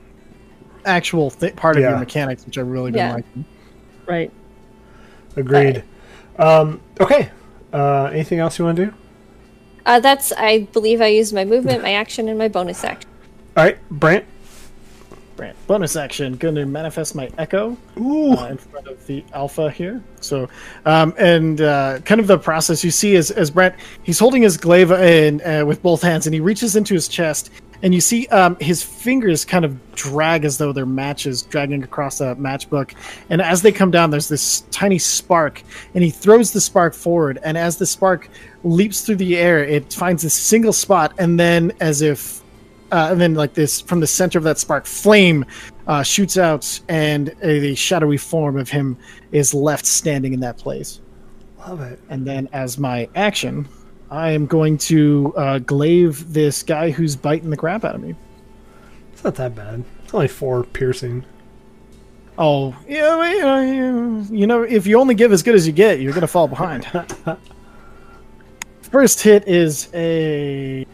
actual 0.85 1.29
th- 1.31 1.55
part 1.55 1.75
of 1.75 1.81
Yeah. 1.83 1.89
your 1.91 1.99
mechanics 1.99 2.45
which 2.45 2.57
i 2.57 2.61
really 2.61 2.91
been 2.91 2.99
Yeah. 2.99 3.13
liking 3.15 3.45
Right. 4.07 4.31
Agreed. 5.35 5.83
Um, 6.39 6.79
okay. 7.01 7.29
Uh, 7.73 8.05
anything 8.05 8.39
else 8.39 8.57
you 8.57 8.63
want 8.63 8.77
to 8.77 8.85
do? 8.85 8.93
Uh, 9.85 9.99
that's, 9.99 10.31
I 10.31 10.59
believe 10.71 11.01
I 11.01 11.07
used 11.07 11.33
my 11.33 11.43
movement, 11.43 11.83
my 11.83 11.91
action, 11.93 12.29
and 12.29 12.37
my 12.39 12.47
bonus 12.47 12.83
action. 12.85 13.09
All 13.57 13.65
right, 13.65 13.77
Brant. 13.91 14.23
Bonus 15.67 15.95
action 15.95 16.35
gonna 16.35 16.65
manifest 16.65 17.15
my 17.15 17.29
echo 17.37 17.77
Ooh. 17.99 18.33
uh, 18.33 18.47
in 18.47 18.57
front 18.57 18.87
of 18.87 19.05
the 19.05 19.23
alpha 19.33 19.69
here 19.69 20.03
so 20.19 20.49
um 20.85 21.13
and 21.17 21.61
uh 21.61 21.99
kind 22.05 22.19
of 22.19 22.27
the 22.27 22.37
process 22.37 22.83
you 22.83 22.91
see 22.91 23.15
is 23.15 23.31
as 23.31 23.51
Brant 23.51 23.75
he's 24.03 24.19
holding 24.19 24.41
his 24.41 24.57
glaive 24.57 24.91
in 24.91 25.41
uh, 25.41 25.65
with 25.65 25.81
both 25.81 26.01
hands 26.01 26.25
and 26.27 26.33
he 26.33 26.39
reaches 26.39 26.75
into 26.75 26.93
his 26.93 27.07
chest 27.07 27.51
and 27.83 27.93
you 27.93 28.01
see 28.01 28.25
um, 28.27 28.57
his 28.59 28.81
fingers 28.81 29.45
kind 29.45 29.63
of 29.63 29.93
drag 29.93 30.45
as 30.45 30.57
though 30.57 30.73
they're 30.73 30.85
matches 30.85 31.43
dragging 31.43 31.83
across 31.83 32.21
a 32.21 32.35
matchbook 32.35 32.93
and 33.29 33.41
as 33.41 33.61
they 33.61 33.71
come 33.71 33.91
down 33.91 34.09
there's 34.09 34.29
this 34.29 34.61
tiny 34.71 34.97
spark 34.97 35.61
and 35.93 36.03
he 36.03 36.09
throws 36.09 36.51
the 36.51 36.61
spark 36.61 36.93
forward 36.93 37.39
and 37.43 37.57
as 37.57 37.77
the 37.77 37.85
spark 37.85 38.29
leaps 38.63 39.01
through 39.01 39.15
the 39.15 39.37
air 39.37 39.63
it 39.63 39.93
finds 39.93 40.23
a 40.23 40.29
single 40.29 40.73
spot 40.73 41.13
and 41.19 41.39
then 41.39 41.71
as 41.79 42.01
if 42.01 42.41
uh, 42.91 43.09
and 43.11 43.19
then 43.21 43.33
like 43.35 43.53
this 43.53 43.81
from 43.81 43.99
the 43.99 44.07
center 44.07 44.37
of 44.37 44.43
that 44.43 44.57
spark 44.57 44.85
flame 44.85 45.45
uh, 45.87 46.03
shoots 46.03 46.37
out 46.37 46.79
and 46.89 47.29
a, 47.41 47.59
the 47.59 47.75
shadowy 47.75 48.17
form 48.17 48.57
of 48.57 48.69
him 48.69 48.97
is 49.31 49.53
left 49.53 49.85
standing 49.85 50.33
in 50.33 50.39
that 50.39 50.57
place 50.57 51.01
Love 51.59 51.81
it. 51.81 51.99
and 52.09 52.25
then 52.25 52.47
as 52.53 52.77
my 52.77 53.09
action 53.15 53.67
i 54.09 54.29
am 54.31 54.45
going 54.45 54.77
to 54.77 55.33
uh, 55.35 55.59
glaive 55.59 56.31
this 56.33 56.63
guy 56.63 56.89
who's 56.91 57.15
biting 57.15 57.49
the 57.49 57.57
crap 57.57 57.83
out 57.83 57.95
of 57.95 58.01
me 58.01 58.15
It's 59.13 59.23
not 59.23 59.35
that 59.35 59.53
bad. 59.55 59.83
It's 60.03 60.13
only 60.13 60.27
four 60.29 60.63
piercing. 60.63 61.25
oh 62.37 62.73
yeah 62.87 63.15
well, 63.17 63.63
you 63.63 63.73
you- 63.73 64.37
you 64.39 64.47
know 64.47 64.63
if 64.63 64.87
you 64.87 64.97
only 64.99 65.15
give 65.15 65.31
as 65.33 65.43
good 65.43 65.55
as 65.55 65.67
you 65.67 65.73
get 65.73 65.99
you're 65.99 66.13
gonna 66.13 66.27
fall 66.27 66.47
behind 66.47 66.85
first 68.81 69.21
hit 69.21 69.45
is 69.47 69.89
a 69.93 70.85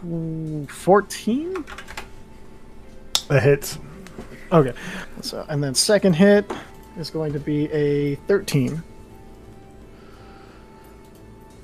14 0.00 1.64
That 3.28 3.42
hits. 3.42 3.78
Okay. 4.52 4.72
So 5.20 5.44
and 5.48 5.62
then 5.62 5.74
second 5.74 6.14
hit 6.14 6.50
is 6.96 7.10
going 7.10 7.32
to 7.32 7.40
be 7.40 7.70
a 7.72 8.14
13. 8.26 8.82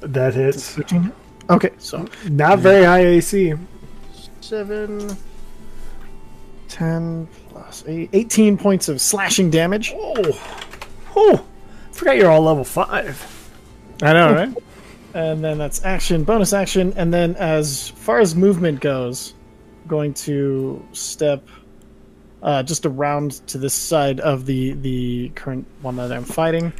That 0.00 0.34
hits. 0.34 0.74
13. 0.74 1.12
Okay, 1.50 1.70
so 1.78 2.06
Not 2.28 2.60
very 2.60 2.84
high 2.84 3.04
AC. 3.04 3.54
7 4.40 5.16
10 6.68 7.28
plus 7.48 7.84
8 7.86 8.10
18 8.12 8.58
points 8.58 8.88
of 8.88 9.00
slashing 9.00 9.48
damage. 9.50 9.92
Oh, 9.94 10.66
oh! 11.14 11.44
Forgot 11.92 12.16
you're 12.16 12.30
all 12.30 12.42
level 12.42 12.64
five. 12.64 13.50
I 14.02 14.12
know, 14.12 14.32
right? 14.34 14.54
And 15.14 15.42
then 15.42 15.58
that's 15.58 15.84
action, 15.84 16.24
bonus 16.24 16.52
action, 16.52 16.92
and 16.96 17.14
then 17.14 17.36
as 17.36 17.90
far 17.90 18.18
as 18.18 18.34
movement 18.34 18.80
goes, 18.80 19.34
going 19.86 20.12
to 20.14 20.84
step 20.92 21.46
uh, 22.42 22.62
just 22.62 22.84
around 22.84 23.32
to 23.46 23.58
this 23.58 23.74
side 23.74 24.20
of 24.20 24.44
the 24.44 24.72
the 24.72 25.30
current 25.30 25.66
one 25.82 25.96
that 25.96 26.12
I'm 26.12 26.24
fighting, 26.24 26.72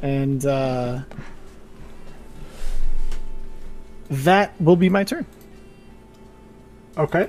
and 0.00 0.44
uh, 0.46 1.00
that 4.08 4.58
will 4.60 4.76
be 4.76 4.88
my 4.88 5.04
turn. 5.04 5.26
Okay. 6.96 7.28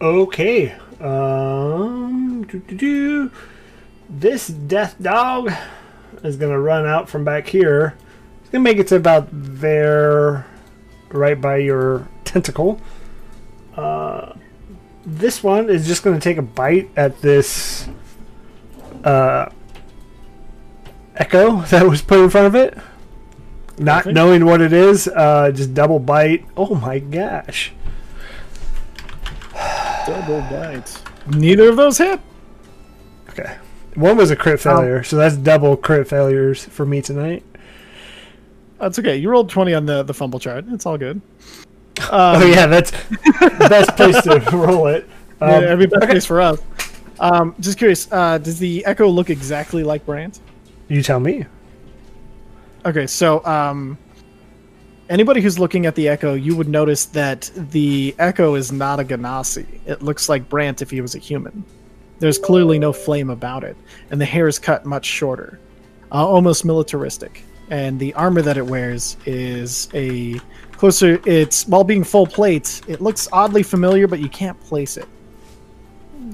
Okay. 0.00 0.70
Um. 1.00 2.44
doo, 2.44 2.58
doo, 2.58 2.76
doo. 2.76 3.30
This 4.08 4.48
death 4.48 4.96
dog 5.00 5.52
is 6.22 6.36
gonna 6.36 6.60
run 6.60 6.86
out 6.86 7.08
from 7.08 7.24
back 7.24 7.48
here. 7.48 7.96
It's 8.40 8.50
gonna 8.50 8.62
make 8.62 8.78
it 8.78 8.88
to 8.88 8.96
about 8.96 9.28
there, 9.30 10.46
right 11.10 11.40
by 11.40 11.56
your 11.56 12.08
tentacle. 12.24 12.80
Uh, 13.76 14.34
this 15.06 15.42
one 15.42 15.68
is 15.70 15.86
just 15.86 16.02
gonna 16.02 16.20
take 16.20 16.36
a 16.36 16.42
bite 16.42 16.90
at 16.96 17.20
this 17.20 17.88
uh, 19.04 19.48
echo 21.16 21.60
that 21.70 21.86
was 21.86 22.02
put 22.02 22.20
in 22.20 22.30
front 22.30 22.46
of 22.46 22.54
it. 22.54 22.76
Not 23.76 24.06
knowing 24.06 24.44
what 24.44 24.60
it 24.60 24.72
is, 24.72 25.08
uh, 25.08 25.50
just 25.52 25.74
double 25.74 25.98
bite. 25.98 26.46
Oh 26.56 26.74
my 26.76 27.00
gosh. 27.00 27.72
Double 30.06 30.40
bite. 30.42 31.02
Neither 31.26 31.70
of 31.70 31.76
those 31.76 31.98
hit. 31.98 32.20
Okay. 33.30 33.56
One 33.94 34.16
was 34.16 34.30
a 34.30 34.36
crit 34.36 34.60
failure, 34.60 35.02
so 35.02 35.16
that's 35.16 35.36
double 35.36 35.76
crit 35.76 36.08
failures 36.08 36.64
for 36.64 36.84
me 36.84 37.00
tonight. 37.00 37.44
That's 38.78 38.98
okay. 38.98 39.16
You 39.16 39.30
rolled 39.30 39.48
20 39.48 39.72
on 39.74 39.86
the, 39.86 40.02
the 40.02 40.12
fumble 40.12 40.40
chart. 40.40 40.64
It's 40.68 40.84
all 40.84 40.98
good. 40.98 41.20
oh 42.10 42.44
yeah, 42.44 42.66
that's 42.66 42.90
the 42.90 43.56
best 43.70 43.96
place 43.96 44.20
to 44.22 44.40
roll 44.56 44.88
it. 44.88 45.08
Um, 45.40 45.50
yeah, 45.50 45.68
every 45.68 45.86
best 45.86 46.02
okay. 46.02 46.14
case 46.14 46.26
for 46.26 46.40
us. 46.40 46.60
Um, 47.20 47.54
just 47.60 47.78
curious, 47.78 48.10
uh, 48.10 48.38
does 48.38 48.58
the 48.58 48.84
Echo 48.84 49.08
look 49.08 49.30
exactly 49.30 49.84
like 49.84 50.04
Brant? 50.04 50.40
You 50.88 51.02
tell 51.02 51.20
me. 51.20 51.46
Okay, 52.84 53.06
so 53.06 53.44
um, 53.46 53.96
anybody 55.08 55.40
who's 55.40 55.58
looking 55.58 55.86
at 55.86 55.94
the 55.94 56.08
Echo, 56.08 56.34
you 56.34 56.56
would 56.56 56.68
notice 56.68 57.06
that 57.06 57.50
the 57.54 58.14
Echo 58.18 58.56
is 58.56 58.72
not 58.72 59.00
a 59.00 59.04
Genasi. 59.04 59.66
It 59.86 60.02
looks 60.02 60.28
like 60.28 60.48
Brant 60.48 60.82
if 60.82 60.90
he 60.90 61.00
was 61.00 61.14
a 61.14 61.18
human. 61.18 61.64
There's 62.24 62.38
clearly 62.38 62.78
no 62.78 62.90
flame 62.90 63.28
about 63.28 63.64
it, 63.64 63.76
and 64.10 64.18
the 64.18 64.24
hair 64.24 64.48
is 64.48 64.58
cut 64.58 64.86
much 64.86 65.04
shorter, 65.04 65.60
uh, 66.10 66.26
almost 66.26 66.64
militaristic. 66.64 67.44
And 67.68 68.00
the 68.00 68.14
armor 68.14 68.40
that 68.40 68.56
it 68.56 68.64
wears 68.64 69.18
is 69.26 69.90
a 69.92 70.40
closer. 70.72 71.20
It's 71.26 71.68
while 71.68 71.84
being 71.84 72.02
full 72.02 72.26
plate, 72.26 72.80
it 72.88 73.02
looks 73.02 73.28
oddly 73.30 73.62
familiar, 73.62 74.06
but 74.06 74.20
you 74.20 74.30
can't 74.30 74.58
place 74.60 74.96
it. 74.96 75.06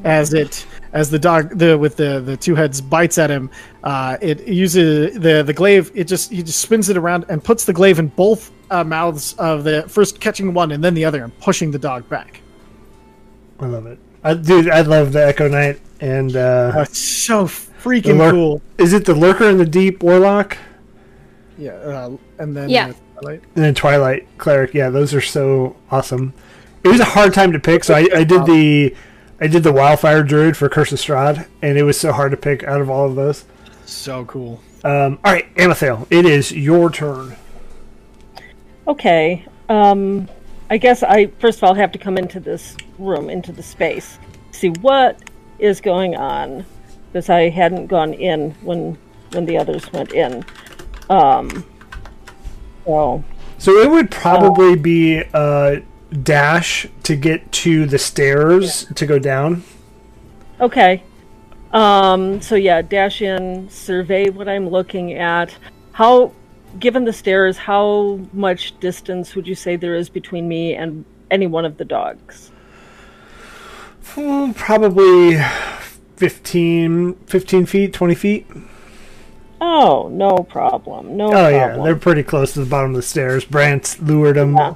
As 0.04 0.32
it 0.32 0.64
as 0.92 1.10
the 1.10 1.18
dog 1.18 1.58
the 1.58 1.76
with 1.76 1.96
the 1.96 2.20
the 2.20 2.36
two 2.36 2.54
heads 2.54 2.80
bites 2.80 3.18
at 3.18 3.28
him, 3.28 3.50
uh, 3.82 4.16
it 4.20 4.46
uses 4.46 5.18
the 5.18 5.42
the 5.42 5.52
glaive. 5.52 5.90
It 5.96 6.04
just 6.04 6.30
he 6.30 6.44
just 6.44 6.60
spins 6.60 6.88
it 6.88 6.98
around 6.98 7.24
and 7.28 7.42
puts 7.42 7.64
the 7.64 7.72
glaive 7.72 7.98
in 7.98 8.06
both 8.06 8.52
uh, 8.70 8.84
mouths 8.84 9.32
of 9.38 9.64
the 9.64 9.82
first 9.88 10.20
catching 10.20 10.54
one 10.54 10.70
and 10.70 10.84
then 10.84 10.94
the 10.94 11.04
other 11.04 11.24
and 11.24 11.36
pushing 11.40 11.72
the 11.72 11.80
dog 11.80 12.08
back. 12.08 12.42
I 13.58 13.66
love 13.66 13.86
it. 13.86 13.98
I, 14.22 14.34
dude, 14.34 14.68
I 14.70 14.80
love 14.82 15.12
the 15.12 15.26
Echo 15.26 15.48
Knight. 15.48 15.80
And 16.00 16.34
uh, 16.34 16.70
That's 16.74 16.98
so 16.98 17.44
freaking 17.44 18.18
lurk- 18.18 18.32
cool. 18.32 18.62
is 18.78 18.92
it 18.92 19.04
the 19.04 19.14
Lurker 19.14 19.48
and 19.48 19.60
the 19.60 19.66
Deep 19.66 20.02
Warlock? 20.02 20.56
Yeah, 21.58 21.72
uh, 21.72 22.16
and 22.38 22.56
then 22.56 22.70
Yeah. 22.70 22.92
Twilight. 23.20 23.42
And 23.54 23.64
then 23.64 23.74
Twilight 23.74 24.26
Cleric. 24.38 24.72
Yeah, 24.72 24.88
those 24.88 25.12
are 25.14 25.20
so 25.20 25.76
awesome. 25.90 26.32
It 26.82 26.88
was 26.88 27.00
a 27.00 27.04
hard 27.04 27.34
time 27.34 27.52
to 27.52 27.58
pick, 27.60 27.84
so 27.84 27.92
I, 27.94 28.08
I 28.14 28.24
did 28.24 28.46
the 28.46 28.94
I 29.42 29.46
did 29.46 29.62
the 29.62 29.72
Wildfire 29.72 30.22
Druid 30.22 30.56
for 30.56 30.68
Curse 30.70 30.92
of 30.92 30.98
Strahd, 30.98 31.46
and 31.60 31.76
it 31.76 31.82
was 31.82 32.00
so 32.00 32.12
hard 32.12 32.30
to 32.30 32.36
pick 32.38 32.62
out 32.64 32.80
of 32.80 32.88
all 32.88 33.06
of 33.06 33.14
those. 33.16 33.44
so 33.84 34.24
cool. 34.24 34.62
Um, 34.84 35.18
all 35.22 35.32
right, 35.32 35.54
Amethyl, 35.56 36.06
it 36.10 36.24
is 36.24 36.50
your 36.52 36.88
turn. 36.90 37.36
Okay. 38.88 39.44
Um, 39.68 40.28
I 40.70 40.78
guess 40.78 41.02
I 41.02 41.26
first 41.40 41.58
of 41.58 41.64
all 41.64 41.74
have 41.74 41.92
to 41.92 41.98
come 41.98 42.16
into 42.16 42.40
this 42.40 42.76
room, 42.98 43.28
into 43.28 43.52
the 43.52 43.62
space, 43.62 44.18
see 44.52 44.68
what 44.68 45.20
is 45.58 45.80
going 45.80 46.16
on, 46.16 46.64
because 47.08 47.28
I 47.28 47.48
hadn't 47.50 47.88
gone 47.88 48.14
in 48.14 48.52
when 48.62 48.96
when 49.32 49.46
the 49.46 49.58
others 49.58 49.92
went 49.92 50.12
in. 50.12 50.44
Um. 51.10 51.64
So 52.86 53.24
So 53.58 53.72
it 53.78 53.90
would 53.90 54.10
probably 54.10 54.76
be 54.76 55.18
a 55.34 55.82
dash 56.22 56.86
to 57.04 57.16
get 57.16 57.50
to 57.52 57.86
the 57.86 57.98
stairs 57.98 58.86
to 58.94 59.06
go 59.06 59.18
down. 59.18 59.64
okay. 60.60 61.02
Um. 61.72 62.40
So 62.40 62.54
yeah, 62.54 62.82
dash 62.82 63.22
in, 63.22 63.68
survey 63.70 64.30
what 64.30 64.48
I'm 64.48 64.68
looking 64.68 65.14
at. 65.14 65.56
How, 65.92 66.32
given 66.78 67.04
the 67.04 67.12
stairs, 67.12 67.56
how 67.58 68.20
much 68.32 68.78
distance 68.80 69.34
would 69.34 69.46
you 69.46 69.54
say 69.54 69.76
there 69.76 69.94
is 69.94 70.08
between 70.08 70.48
me 70.48 70.74
and 70.74 71.04
any 71.30 71.46
one 71.46 71.64
of 71.64 71.76
the 71.78 71.84
dogs? 71.84 72.50
Hmm, 74.14 74.52
Probably 74.52 75.38
15, 76.16 77.14
15 77.26 77.66
feet, 77.66 77.92
20 77.92 78.14
feet. 78.14 78.46
Oh, 79.60 80.08
no 80.12 80.38
problem. 80.38 81.16
No 81.16 81.26
Oh, 81.26 81.30
problem. 81.32 81.52
yeah, 81.54 81.76
they're 81.82 81.96
pretty 81.96 82.22
close 82.22 82.54
to 82.54 82.60
the 82.60 82.66
bottom 82.70 82.90
of 82.90 82.96
the 82.96 83.02
stairs. 83.02 83.44
Brant 83.44 83.96
lured 84.02 84.36
them. 84.36 84.56
Yeah. 84.56 84.74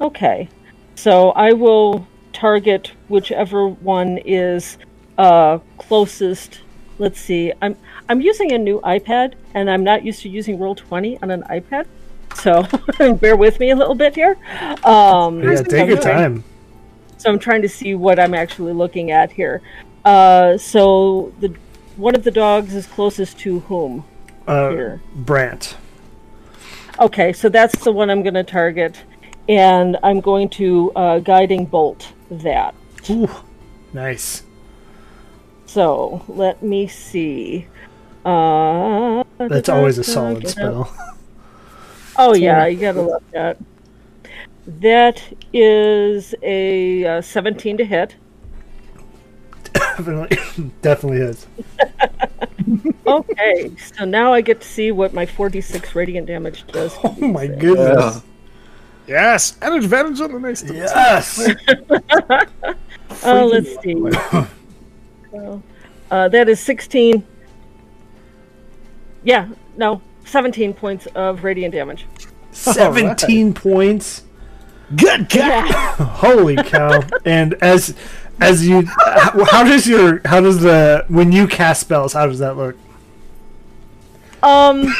Okay. 0.00 0.48
So 0.94 1.30
I 1.32 1.52
will 1.52 2.06
target 2.32 2.92
whichever 3.08 3.68
one 3.68 4.18
is 4.24 4.78
uh, 5.18 5.58
closest. 5.78 6.60
Let's 6.98 7.20
see. 7.20 7.52
I'm 7.60 7.76
I'm 8.08 8.20
using 8.20 8.52
a 8.52 8.58
new 8.58 8.80
iPad, 8.80 9.34
and 9.54 9.70
I'm 9.70 9.82
not 9.84 10.04
used 10.04 10.22
to 10.22 10.28
using 10.28 10.58
Roll 10.58 10.74
Twenty 10.74 11.18
on 11.22 11.30
an 11.30 11.42
iPad, 11.44 11.86
so 12.34 12.66
bear 13.14 13.36
with 13.36 13.58
me 13.60 13.70
a 13.70 13.76
little 13.76 13.94
bit 13.94 14.14
here. 14.14 14.36
Um, 14.84 15.42
Yeah, 15.42 15.62
take 15.62 15.88
your 15.88 16.00
time. 16.00 16.44
so 17.18 17.30
I'm 17.30 17.38
trying 17.38 17.62
to 17.62 17.68
see 17.68 17.94
what 17.94 18.18
I'm 18.20 18.34
actually 18.34 18.72
looking 18.72 19.10
at 19.10 19.32
here. 19.32 19.60
Uh, 20.04 20.56
so 20.56 21.32
the 21.40 21.54
one 21.96 22.14
of 22.14 22.22
the 22.24 22.30
dogs 22.30 22.74
is 22.74 22.86
closest 22.86 23.38
to 23.40 23.60
whom? 23.60 24.04
Uh, 24.46 24.70
Here. 24.70 25.00
Brant. 25.14 25.76
Okay, 27.00 27.32
so 27.32 27.48
that's 27.48 27.82
the 27.84 27.90
one 27.90 28.08
I'm 28.10 28.22
going 28.22 28.34
to 28.34 28.44
target, 28.44 29.02
and 29.48 29.96
I'm 30.02 30.20
going 30.20 30.48
to 30.50 30.92
uh, 30.94 31.18
guiding 31.18 31.64
bolt 31.66 32.12
that. 32.30 32.74
Ooh, 33.10 33.28
nice. 33.92 34.44
So 35.66 36.24
let 36.28 36.62
me 36.62 36.86
see. 36.86 37.66
Uh, 38.26 39.22
That's 39.38 39.68
always 39.68 39.98
a 39.98 40.04
solid 40.04 40.48
spell. 40.48 40.92
Oh 42.18 42.34
yeah, 42.34 42.64
you 42.64 42.80
gotta 42.80 43.02
love 43.02 43.22
that. 43.32 43.58
That 44.66 45.22
is 45.52 46.34
a 46.42 47.18
uh, 47.18 47.20
17 47.20 47.76
to 47.76 47.84
hit. 47.84 48.16
definitely, 49.74 50.38
definitely 50.82 51.20
is. 51.20 51.46
Okay, 53.06 53.70
so 53.76 54.06
now 54.06 54.32
I 54.32 54.40
get 54.40 54.62
to 54.62 54.66
see 54.66 54.90
what 54.90 55.12
my 55.12 55.26
46 55.26 55.94
radiant 55.94 56.26
damage 56.26 56.66
does. 56.68 56.96
Oh 57.04 57.14
my 57.20 57.46
goodness. 57.46 58.22
Yes, 59.06 59.56
and 59.60 59.74
advantage 59.74 60.20
on 60.20 60.32
the 60.32 60.40
next. 60.40 60.64
Yes. 60.68 61.38
Oh, 63.22 63.46
let's 63.46 63.80
see. 63.82 63.94
So, 65.30 65.62
uh, 66.10 66.28
that 66.28 66.48
is 66.48 66.58
16. 66.60 67.24
Yeah, 69.26 69.48
no, 69.76 70.00
17 70.24 70.72
points 70.72 71.06
of 71.16 71.42
radiant 71.42 71.74
damage. 71.74 72.06
17 72.52 73.52
points. 73.54 74.22
Good 74.94 75.28
God! 75.28 75.68
Holy 75.98 76.54
cow. 76.54 77.02
and 77.24 77.54
as 77.54 77.96
as 78.40 78.66
you 78.66 78.86
how, 78.86 79.44
how 79.46 79.64
does 79.64 79.88
your 79.88 80.20
how 80.24 80.40
does 80.40 80.60
the 80.60 81.04
when 81.08 81.32
you 81.32 81.48
cast 81.48 81.80
spells, 81.80 82.12
how 82.12 82.26
does 82.26 82.38
that 82.38 82.56
look? 82.56 82.76
Um, 84.44 84.94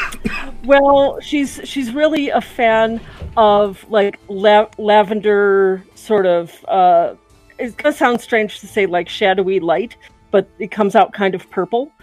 well, 0.65 1.21
she's 1.21 1.61
she's 1.63 1.93
really 1.93 2.27
a 2.29 2.41
fan 2.41 2.99
of 3.37 3.89
like 3.89 4.19
la- 4.27 4.69
lavender 4.77 5.85
sort 5.95 6.25
of. 6.25 6.65
Uh, 6.67 7.15
it's 7.57 7.75
gonna 7.75 7.95
sound 7.95 8.19
strange 8.19 8.59
to 8.59 8.67
say 8.67 8.85
like 8.87 9.07
shadowy 9.07 9.61
light, 9.61 9.95
but 10.31 10.49
it 10.59 10.69
comes 10.69 10.97
out 10.97 11.13
kind 11.13 11.33
of 11.33 11.49
purple. 11.49 11.93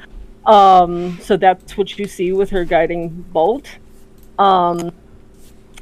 Um, 0.46 1.18
so 1.20 1.36
that's 1.36 1.76
what 1.76 1.98
you 1.98 2.06
see 2.06 2.32
with 2.32 2.50
her 2.50 2.64
guiding 2.64 3.08
bolt, 3.32 3.68
um, 4.38 4.92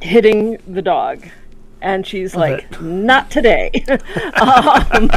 hitting 0.01 0.59
the 0.69 0.83
dog, 0.83 1.27
and 1.81 2.07
she's 2.07 2.35
Love 2.35 2.51
like, 2.51 2.73
it. 2.73 2.83
"Not 2.83 3.31
today." 3.31 3.71
um, 4.41 5.11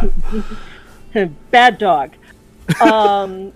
bad 1.51 1.77
dog. 1.77 2.13
Um, 2.81 3.53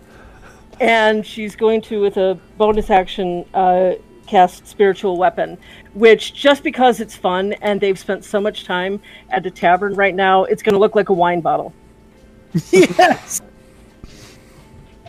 and 0.79 1.25
she's 1.25 1.55
going 1.55 1.81
to 1.81 2.01
with 2.01 2.17
a 2.17 2.37
bonus 2.57 2.89
action 2.89 3.45
uh, 3.53 3.93
cast 4.27 4.67
spiritual 4.67 5.17
weapon 5.17 5.57
which 5.93 6.35
just 6.35 6.61
because 6.63 6.99
it's 6.99 7.15
fun 7.15 7.53
and 7.61 7.81
they've 7.81 7.97
spent 7.97 8.23
so 8.23 8.39
much 8.39 8.63
time 8.63 9.01
at 9.31 9.41
the 9.41 9.49
tavern 9.49 9.95
right 9.95 10.13
now 10.13 10.43
it's 10.43 10.61
going 10.61 10.73
to 10.73 10.79
look 10.79 10.95
like 10.95 11.09
a 11.09 11.13
wine 11.13 11.41
bottle 11.41 11.73
yes. 12.71 13.41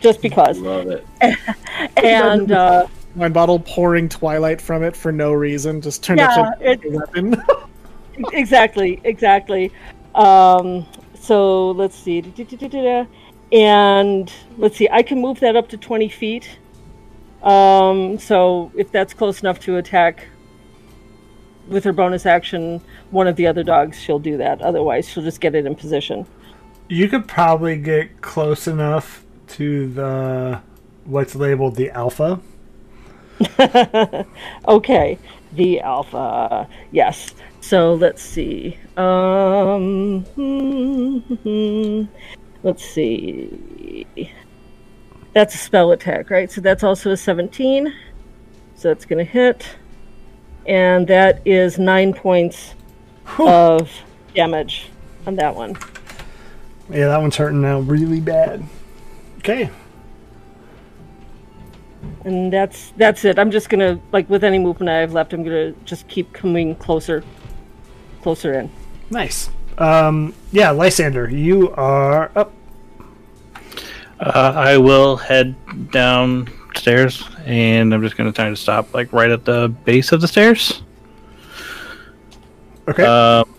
Just 0.01 0.21
because. 0.21 0.59
Love 0.59 0.87
it. 0.87 1.07
and 2.03 2.51
uh, 2.51 2.87
Wine 3.15 3.33
bottle 3.33 3.59
pouring 3.59 4.07
twilight 4.09 4.61
from 4.61 4.83
it 4.83 4.95
for 4.95 5.11
no 5.11 5.33
reason, 5.33 5.81
just 5.81 6.03
turned 6.03 6.19
Yeah, 6.19 6.41
up 6.41 6.61
it- 6.61 6.83
a 6.85 6.89
weapon. 6.89 7.41
exactly 8.33 8.99
exactly. 9.03 9.71
Um, 10.15 10.85
so 11.19 11.71
let's 11.71 11.95
see. 11.95 12.19
And 13.53 14.31
let's 14.57 14.77
see 14.77 14.87
i 14.91 15.03
can 15.03 15.19
move 15.19 15.39
that 15.41 15.55
up 15.55 15.67
to 15.69 15.77
20 15.77 16.09
feet. 16.09 16.57
Um, 17.43 18.17
so 18.17 18.71
if 18.75 18.91
that's 18.91 19.13
close 19.13 19.41
enough 19.41 19.59
to 19.61 19.77
attack 19.77 20.27
with 21.67 21.83
her 21.83 21.93
bonus 21.93 22.25
action 22.25 22.81
one 23.11 23.27
of 23.27 23.35
the 23.35 23.47
other 23.47 23.63
dogs 23.63 23.99
she'll 23.99 24.19
do 24.19 24.37
that. 24.37 24.61
Otherwise 24.61 25.07
she'll 25.09 25.23
just 25.23 25.41
get 25.41 25.53
it 25.55 25.65
in 25.65 25.75
position. 25.75 26.25
You 26.87 27.07
could 27.07 27.27
probably 27.27 27.77
get 27.77 28.21
close 28.21 28.67
enough 28.67 29.25
to 29.51 29.87
the 29.89 30.61
what's 31.05 31.35
labeled 31.35 31.75
the 31.75 31.89
alpha. 31.91 32.39
okay 34.67 35.17
the 35.53 35.79
alpha 35.81 36.67
yes. 36.91 37.33
So 37.59 37.95
let's 37.95 38.21
see 38.21 38.77
um 38.97 40.25
let's 42.63 42.85
see. 42.85 44.29
That's 45.33 45.55
a 45.55 45.57
spell 45.57 45.91
attack 45.91 46.29
right? 46.29 46.51
So 46.51 46.61
that's 46.61 46.83
also 46.83 47.11
a 47.11 47.17
17 47.17 47.93
so 48.75 48.87
that's 48.87 49.05
gonna 49.05 49.23
hit. 49.23 49.65
And 50.65 51.07
that 51.07 51.41
is 51.45 51.77
nine 51.77 52.13
points 52.13 52.73
of 53.39 53.91
damage 54.33 54.89
on 55.27 55.35
that 55.35 55.55
one. 55.55 55.77
Yeah, 56.89 57.07
that 57.07 57.21
one's 57.21 57.35
hurting 57.35 57.61
now 57.61 57.79
really 57.79 58.19
bad. 58.19 58.63
Okay. 59.41 59.69
and 62.25 62.53
that's 62.53 62.93
that's 62.97 63.25
it 63.25 63.39
i'm 63.39 63.49
just 63.51 63.69
gonna 63.69 63.99
like 64.11 64.29
with 64.29 64.43
any 64.43 64.59
movement 64.59 64.89
i 64.89 64.97
have 64.97 65.13
left 65.13 65.33
i'm 65.33 65.43
gonna 65.43 65.71
just 65.85 66.07
keep 66.07 66.31
coming 66.33 66.75
closer 66.75 67.23
closer 68.21 68.53
in 68.53 68.69
Nice. 69.11 69.49
Um 69.77 70.33
yeah, 70.51 70.71
Lysander, 70.71 71.29
you 71.29 71.69
are 71.71 72.31
up. 72.35 72.53
Uh, 74.19 74.53
I 74.55 74.77
will 74.77 75.17
head 75.17 75.55
downstairs, 75.91 77.27
and 77.45 77.93
I'm 77.93 78.01
just 78.03 78.15
going 78.15 78.31
to 78.31 78.35
try 78.35 78.49
to 78.49 78.55
stop 78.55 78.93
like 78.93 79.11
right 79.11 79.31
at 79.31 79.45
the 79.45 79.69
base 79.83 80.11
of 80.11 80.21
the 80.21 80.27
stairs. 80.27 80.83
Okay. 82.87 83.03
Um, 83.03 83.51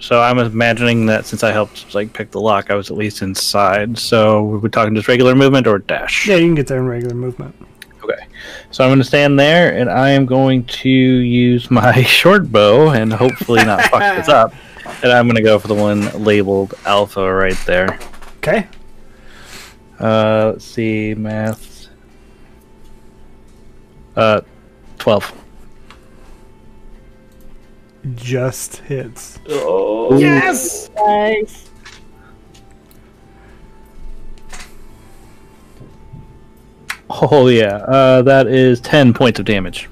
so 0.00 0.20
I'm 0.20 0.38
imagining 0.38 1.06
that 1.06 1.26
since 1.26 1.42
I 1.42 1.50
helped 1.50 1.94
like 1.94 2.12
pick 2.12 2.30
the 2.30 2.40
lock, 2.40 2.70
I 2.70 2.74
was 2.74 2.90
at 2.90 2.96
least 2.96 3.22
inside. 3.22 3.98
So 3.98 4.44
we're 4.44 4.68
talking 4.68 4.94
just 4.94 5.08
regular 5.08 5.34
movement 5.34 5.66
or 5.66 5.78
dash. 5.78 6.26
yeah, 6.26 6.36
you 6.36 6.46
can 6.46 6.54
get 6.54 6.66
there 6.66 6.78
in 6.78 6.86
regular 6.86 7.14
movement. 7.14 7.54
Okay. 8.02 8.26
So 8.70 8.84
I'm 8.84 8.90
going 8.90 9.00
to 9.00 9.04
stand 9.04 9.38
there, 9.38 9.76
and 9.76 9.90
I 9.90 10.10
am 10.10 10.24
going 10.24 10.64
to 10.64 10.88
use 10.88 11.70
my 11.70 12.02
short 12.04 12.50
bow 12.50 12.90
and 12.90 13.12
hopefully 13.12 13.64
not 13.64 13.82
fuck 13.84 14.16
this 14.16 14.28
up. 14.28 14.54
And 15.02 15.12
I'm 15.12 15.26
going 15.26 15.36
to 15.36 15.42
go 15.42 15.58
for 15.58 15.68
the 15.68 15.74
one 15.74 16.24
labeled 16.24 16.74
Alpha 16.86 17.32
right 17.32 17.58
there. 17.66 17.98
Okay. 18.38 18.66
Uh, 20.00 20.52
let's 20.52 20.64
see, 20.64 21.14
math. 21.14 21.88
Uh, 24.16 24.40
twelve. 24.98 25.32
Just 28.14 28.76
hits. 28.78 29.38
Oh, 29.48 30.18
yes. 30.18 30.88
nice 30.96 31.68
Oh 37.10 37.48
yeah, 37.48 37.76
uh, 37.76 38.22
that 38.22 38.46
is 38.46 38.80
ten 38.80 39.14
points 39.14 39.38
of 39.38 39.46
damage. 39.46 39.88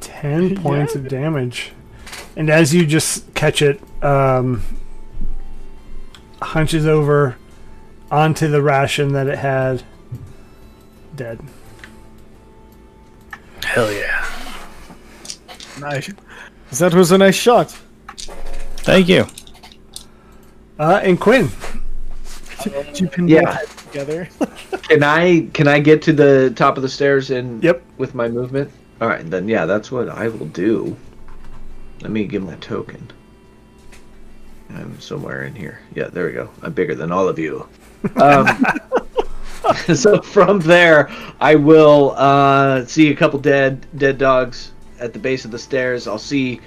10 0.00 0.56
points 0.56 0.94
of 0.94 1.08
damage. 1.08 1.72
And 2.36 2.50
as 2.50 2.74
you 2.74 2.84
just 2.86 3.32
catch 3.34 3.62
it, 3.62 3.80
um, 4.02 4.62
hunches 6.42 6.86
over 6.86 7.36
onto 8.10 8.48
the 8.48 8.60
ration 8.60 9.12
that 9.12 9.28
it 9.28 9.38
had, 9.38 9.84
dead. 11.14 11.40
Hell 13.62 13.92
yeah! 13.92 14.26
Nice. 15.78 16.10
That 16.72 16.94
was 16.94 17.12
a 17.12 17.18
nice 17.18 17.34
shot. 17.34 17.70
Thank 18.78 19.08
you. 19.08 19.26
Uh, 20.78 21.00
and 21.02 21.18
Quinn. 21.18 21.48
Did 22.62 23.00
you 23.00 23.08
pin 23.08 23.28
Yeah. 23.28 23.58
together? 23.90 24.28
Can 24.88 25.02
I 25.02 25.48
can 25.52 25.68
I 25.68 25.80
get 25.80 26.00
to 26.02 26.12
the 26.14 26.50
top 26.56 26.76
of 26.76 26.82
the 26.82 26.88
stairs 26.88 27.30
and 27.30 27.62
Yep. 27.62 27.82
with 27.98 28.14
my 28.14 28.28
movement? 28.28 28.70
All 29.00 29.08
right, 29.08 29.28
then 29.28 29.46
yeah, 29.48 29.66
that's 29.66 29.92
what 29.92 30.08
I 30.08 30.28
will 30.28 30.46
do. 30.46 30.96
Let 32.00 32.10
me 32.10 32.24
give 32.24 32.42
my 32.42 32.54
token. 32.56 33.10
I'm 34.70 34.98
somewhere 35.00 35.44
in 35.44 35.54
here. 35.54 35.80
Yeah, 35.94 36.08
there 36.08 36.26
we 36.26 36.32
go. 36.32 36.48
I'm 36.62 36.72
bigger 36.72 36.94
than 36.94 37.12
all 37.12 37.28
of 37.28 37.38
you. 37.38 37.68
Um, 38.16 38.46
so 39.94 40.22
from 40.22 40.60
there, 40.60 41.10
I 41.40 41.56
will 41.56 42.14
uh, 42.16 42.84
see 42.86 43.10
a 43.10 43.14
couple 43.16 43.40
dead 43.40 43.84
dead 43.96 44.16
dogs 44.16 44.70
at 45.00 45.12
the 45.12 45.18
base 45.18 45.44
of 45.44 45.50
the 45.50 45.58
stairs. 45.58 46.06
I'll 46.06 46.18
see. 46.18 46.60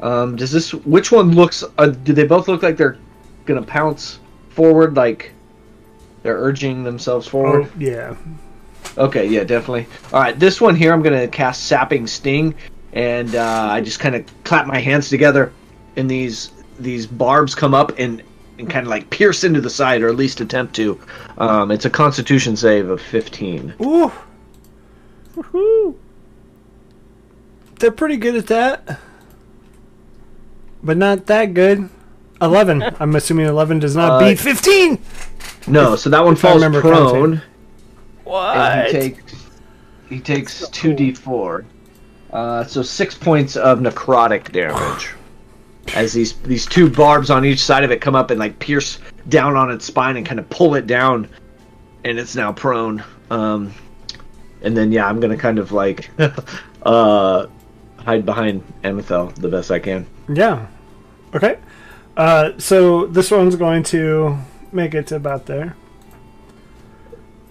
Um, 0.00 0.36
does 0.36 0.52
this? 0.52 0.72
Which 0.72 1.10
one 1.10 1.32
looks? 1.32 1.64
Uh, 1.76 1.86
do 1.86 2.12
they 2.12 2.26
both 2.26 2.48
look 2.48 2.62
like 2.62 2.76
they're 2.76 2.98
gonna 3.46 3.62
pounce 3.62 4.20
forward 4.50 4.96
like 4.96 5.32
they're 6.22 6.38
urging 6.38 6.84
themselves 6.84 7.26
forward. 7.26 7.64
Oh, 7.64 7.72
yeah. 7.78 8.16
Okay, 8.96 9.26
yeah, 9.26 9.44
definitely. 9.44 9.86
All 10.12 10.20
right, 10.20 10.38
this 10.38 10.60
one 10.60 10.74
here, 10.74 10.92
I'm 10.92 11.02
gonna 11.02 11.28
cast 11.28 11.66
Sapping 11.66 12.06
Sting, 12.06 12.54
and 12.92 13.34
uh, 13.34 13.68
I 13.70 13.80
just 13.80 14.00
kind 14.00 14.14
of 14.14 14.24
clap 14.44 14.66
my 14.66 14.78
hands 14.78 15.08
together, 15.08 15.52
and 15.96 16.10
these 16.10 16.50
these 16.78 17.06
barbs 17.06 17.54
come 17.54 17.74
up 17.74 17.98
and 17.98 18.22
and 18.58 18.68
kind 18.68 18.86
of 18.86 18.90
like 18.90 19.08
pierce 19.10 19.44
into 19.44 19.60
the 19.60 19.70
side, 19.70 20.02
or 20.02 20.08
at 20.08 20.16
least 20.16 20.40
attempt 20.40 20.74
to. 20.76 21.00
Um, 21.38 21.70
it's 21.70 21.84
a 21.84 21.90
Constitution 21.90 22.56
save 22.56 22.90
of 22.90 23.00
15. 23.00 23.74
Ooh. 23.80 24.12
They're 27.78 27.90
pretty 27.92 28.16
good 28.16 28.34
at 28.36 28.46
that. 28.48 28.98
But 30.82 30.96
not 30.96 31.26
that 31.26 31.54
good. 31.54 31.88
11. 32.40 32.82
I'm 33.00 33.14
assuming 33.16 33.46
11 33.46 33.78
does 33.80 33.96
not 33.96 34.12
Uh, 34.22 34.28
beat 34.28 34.38
15. 34.38 34.98
No, 35.66 35.96
so 35.96 36.08
that 36.10 36.24
one 36.24 36.34
falls 36.36 36.56
remember 36.56 36.80
prone, 36.80 37.40
counting. 37.40 37.40
and 38.26 38.86
he 38.86 38.92
takes 38.92 39.34
he 40.08 40.20
takes 40.20 40.66
2d4. 40.68 41.64
Uh, 42.32 42.64
so 42.64 42.80
six 42.82 43.14
points 43.14 43.56
of 43.56 43.80
necrotic 43.80 44.50
damage. 44.52 45.10
As 45.94 46.12
these 46.12 46.34
these 46.40 46.64
two 46.66 46.88
barbs 46.90 47.28
on 47.30 47.44
each 47.44 47.60
side 47.60 47.82
of 47.84 47.90
it 47.90 48.00
come 48.00 48.14
up 48.14 48.30
and 48.30 48.38
like 48.38 48.58
pierce 48.58 48.98
down 49.28 49.56
on 49.56 49.70
its 49.70 49.84
spine 49.86 50.16
and 50.16 50.24
kind 50.26 50.38
of 50.38 50.48
pull 50.50 50.74
it 50.74 50.86
down, 50.86 51.28
and 52.04 52.18
it's 52.18 52.34
now 52.36 52.52
prone. 52.52 53.02
Um, 53.30 53.72
and 54.62 54.76
then 54.76 54.92
yeah, 54.92 55.06
I'm 55.06 55.18
gonna 55.20 55.36
kind 55.36 55.58
of 55.58 55.72
like 55.72 56.10
uh, 56.82 57.46
hide 58.08 58.24
behind 58.24 58.62
Amethel 58.82 59.34
the 59.34 59.48
best 59.48 59.70
I 59.70 59.78
can. 59.78 60.06
Yeah. 60.32 60.66
Okay. 61.34 61.58
Uh, 62.16 62.52
so 62.58 63.04
this 63.06 63.30
one's 63.30 63.54
going 63.54 63.82
to 63.84 64.38
make 64.72 64.94
it 64.94 65.06
to 65.08 65.16
about 65.16 65.44
there. 65.44 65.76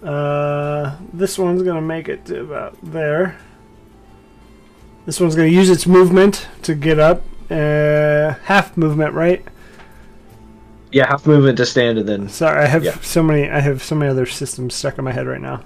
Uh, 0.02 0.96
this 1.12 1.38
one's 1.38 1.62
going 1.62 1.76
to 1.76 1.80
make 1.80 2.08
it 2.08 2.24
to 2.26 2.40
about 2.40 2.76
there. 2.82 3.36
This 5.06 5.20
one's 5.20 5.36
going 5.36 5.48
to 5.48 5.54
use 5.54 5.70
its 5.70 5.86
movement 5.86 6.48
to 6.62 6.74
get 6.74 6.98
up. 6.98 7.22
Uh, 7.50 8.34
half 8.44 8.76
movement, 8.76 9.14
right? 9.14 9.44
Yeah, 10.90 11.06
half 11.06 11.24
movement 11.26 11.56
to 11.58 11.66
stand 11.66 11.98
and 11.98 12.08
then 12.08 12.28
Sorry, 12.28 12.62
I 12.62 12.66
have 12.66 12.82
Yeah. 12.84 12.98
so 13.00 13.22
many. 13.22 13.48
I 13.48 13.60
have 13.60 13.82
so 13.82 13.94
many 13.94 14.10
other 14.10 14.26
systems 14.26 14.74
stuck 14.74 14.98
in 14.98 15.04
my 15.04 15.12
head 15.12 15.26
right 15.26 15.40
now. 15.40 15.62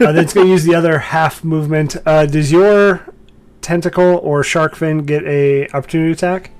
Uh, 0.00 0.12
then 0.12 0.18
it's 0.18 0.32
going 0.34 0.46
to 0.46 0.52
use 0.52 0.64
the 0.64 0.74
other 0.74 0.98
half 0.98 1.44
movement. 1.44 1.96
Uh, 2.06 2.26
does 2.26 2.50
your 2.52 3.02
tentacle 3.66 4.20
or 4.22 4.44
shark 4.44 4.76
fin 4.76 5.04
get 5.04 5.24
a 5.24 5.68
opportunity 5.70 6.12
attack? 6.12 6.52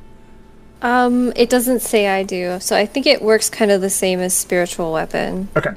Um, 0.82 1.32
it 1.36 1.48
doesn't 1.48 1.80
say 1.80 2.08
I 2.08 2.24
do, 2.24 2.58
so 2.60 2.76
I 2.76 2.84
think 2.84 3.06
it 3.06 3.22
works 3.22 3.48
kind 3.48 3.70
of 3.70 3.80
the 3.80 3.90
same 3.90 4.18
as 4.18 4.34
spiritual 4.34 4.92
weapon. 4.92 5.48
Okay. 5.56 5.74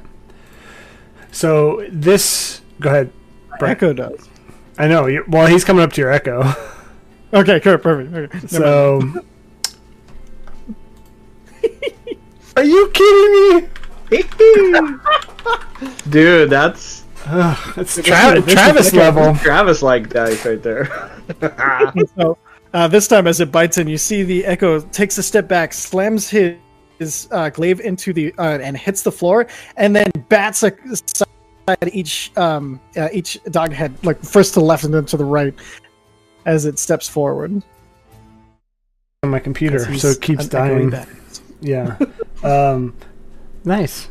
So 1.30 1.86
this, 1.90 2.60
go 2.80 2.90
ahead. 2.90 3.12
Brett. 3.60 3.70
Echo 3.76 3.92
does. 3.92 4.28
I 4.76 4.88
know. 4.88 5.06
you 5.06 5.24
well, 5.28 5.46
he's 5.46 5.64
coming 5.64 5.84
up 5.84 5.92
to 5.92 6.00
your 6.00 6.10
echo. 6.10 6.52
Okay, 7.32 7.60
cool, 7.60 7.78
perfect. 7.78 8.12
Okay. 8.12 8.46
So, 8.48 9.00
are 12.56 12.64
you 12.64 12.90
kidding 12.92 13.68
me? 14.10 14.24
dude, 16.10 16.50
that's 16.50 17.04
It's 17.76 17.94
Tra- 17.96 18.42
Travis 18.42 18.92
level. 18.92 19.34
Travis 19.36 19.82
like 19.82 20.08
dice 20.08 20.44
right 20.44 20.62
there. 20.62 21.10
so 22.16 22.38
uh, 22.72 22.88
this 22.88 23.08
time, 23.08 23.26
as 23.26 23.40
it 23.40 23.50
bites 23.50 23.78
in, 23.78 23.88
you 23.88 23.98
see 23.98 24.22
the 24.22 24.44
echo 24.44 24.80
takes 24.80 25.18
a 25.18 25.22
step 25.22 25.48
back, 25.48 25.72
slams 25.72 26.28
his, 26.28 26.56
his 26.98 27.28
uh, 27.30 27.50
glaive 27.50 27.80
into 27.80 28.12
the 28.12 28.32
uh, 28.38 28.58
and 28.62 28.76
hits 28.76 29.02
the 29.02 29.12
floor, 29.12 29.46
and 29.76 29.94
then 29.94 30.10
bats 30.28 30.62
a 30.62 30.72
each 31.92 32.36
um, 32.36 32.80
uh, 32.96 33.08
each 33.12 33.38
dog 33.50 33.72
head, 33.72 33.94
like 34.04 34.20
first 34.22 34.54
to 34.54 34.60
the 34.60 34.66
left 34.66 34.84
and 34.84 34.94
then 34.94 35.04
to 35.06 35.16
the 35.16 35.24
right, 35.24 35.54
as 36.46 36.64
it 36.64 36.78
steps 36.78 37.08
forward. 37.08 37.62
on 39.22 39.30
my 39.30 39.40
computer, 39.40 39.78
so 39.96 40.08
it 40.08 40.20
keeps 40.20 40.46
dying. 40.46 40.90
bat. 40.90 41.08
Yeah. 41.60 41.96
um, 42.42 42.96
nice. 43.64 44.08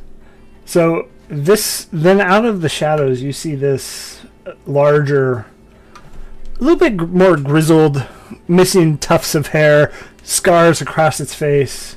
So 0.65 1.07
this 1.30 1.88
then 1.91 2.19
out 2.19 2.43
of 2.45 2.61
the 2.61 2.69
shadows, 2.69 3.22
you 3.22 3.31
see 3.31 3.56
this 3.56 4.22
larger, 4.65 5.45
a 6.60 6.64
little 6.64 6.77
bit 6.77 6.95
more 7.10 7.38
grizzled, 7.38 8.06
missing 8.47 8.97
tufts 8.97 9.35
of 9.35 9.47
hair, 9.47 9.91
scars 10.23 10.81
across 10.81 11.19
its 11.19 11.34
face, 11.34 11.95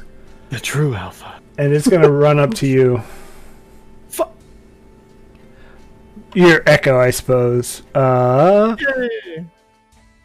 The 0.50 0.60
true 0.60 0.94
alpha. 0.94 1.40
and 1.58 1.72
it's 1.72 1.88
gonna 1.88 2.10
run 2.24 2.38
up 2.38 2.52
to 2.54 2.66
you. 2.66 3.02
Fu- 4.10 4.24
Your 6.34 6.62
echo, 6.66 6.98
I 7.00 7.10
suppose. 7.10 7.82
Uh, 7.94 8.76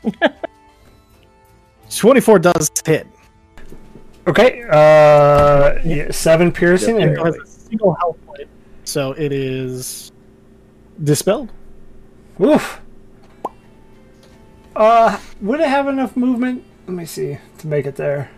Twenty-four 1.90 2.40
does 2.40 2.70
hit. 2.86 3.08
okay. 4.28 4.64
Uh, 4.70 5.80
yeah, 5.86 6.12
seven 6.12 6.52
piercing. 6.52 7.00
It 7.00 7.18
and, 7.18 7.48
single 7.48 7.94
health 7.96 8.18
point, 8.26 8.27
so 8.88 9.12
it 9.12 9.34
is 9.34 10.12
dispelled. 11.04 11.52
Oof. 12.42 12.80
Uh, 14.76 15.20
would 15.42 15.60
it 15.60 15.68
have 15.68 15.88
enough 15.88 16.16
movement? 16.16 16.64
Let 16.88 16.96
me 16.96 17.06
see 17.06 17.38
to 17.58 17.68
make 17.68 17.86
it 17.86 17.96
there. 17.96 18.30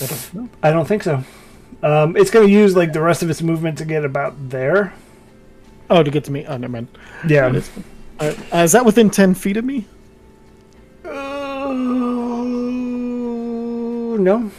I 0.00 0.06
don't 0.06 0.34
know. 0.34 0.48
I 0.62 0.70
don't 0.70 0.86
think 0.86 1.02
so. 1.02 1.24
Um, 1.82 2.16
it's 2.16 2.30
going 2.30 2.46
to 2.46 2.52
use 2.52 2.76
like 2.76 2.92
the 2.92 3.00
rest 3.00 3.22
of 3.22 3.30
its 3.30 3.42
movement 3.42 3.78
to 3.78 3.84
get 3.84 4.04
about 4.04 4.50
there. 4.50 4.94
Oh, 5.90 6.02
to 6.02 6.10
get 6.10 6.24
to 6.24 6.30
me. 6.30 6.44
Oh, 6.46 6.56
never 6.56 6.72
mind. 6.72 6.88
Yeah. 7.26 7.60
Uh, 8.20 8.34
uh, 8.52 8.58
is 8.58 8.72
that 8.72 8.84
within 8.84 9.10
ten 9.10 9.34
feet 9.34 9.56
of 9.56 9.64
me? 9.64 9.86
Uh, 11.04 11.72
no, 14.20 14.50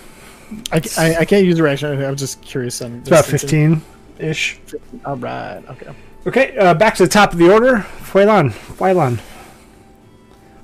I, 0.71 0.81
I, 0.97 1.15
I 1.19 1.25
can't 1.25 1.45
use 1.45 1.57
the 1.57 1.63
reaction. 1.63 2.01
I'm 2.01 2.15
just 2.15 2.41
curious 2.41 2.81
on. 2.81 2.99
it's 2.99 3.09
about 3.09 3.25
fifteen 3.25 3.81
ish. 4.19 4.59
All 5.05 5.15
right. 5.17 5.61
Okay. 5.69 5.91
Okay, 6.27 6.57
uh, 6.57 6.73
back 6.73 6.95
to 6.95 7.03
the 7.03 7.09
top 7.09 7.31
of 7.31 7.39
the 7.39 7.51
order. 7.51 7.77
Fuelan, 8.01 8.51
Fuelan. 8.51 9.19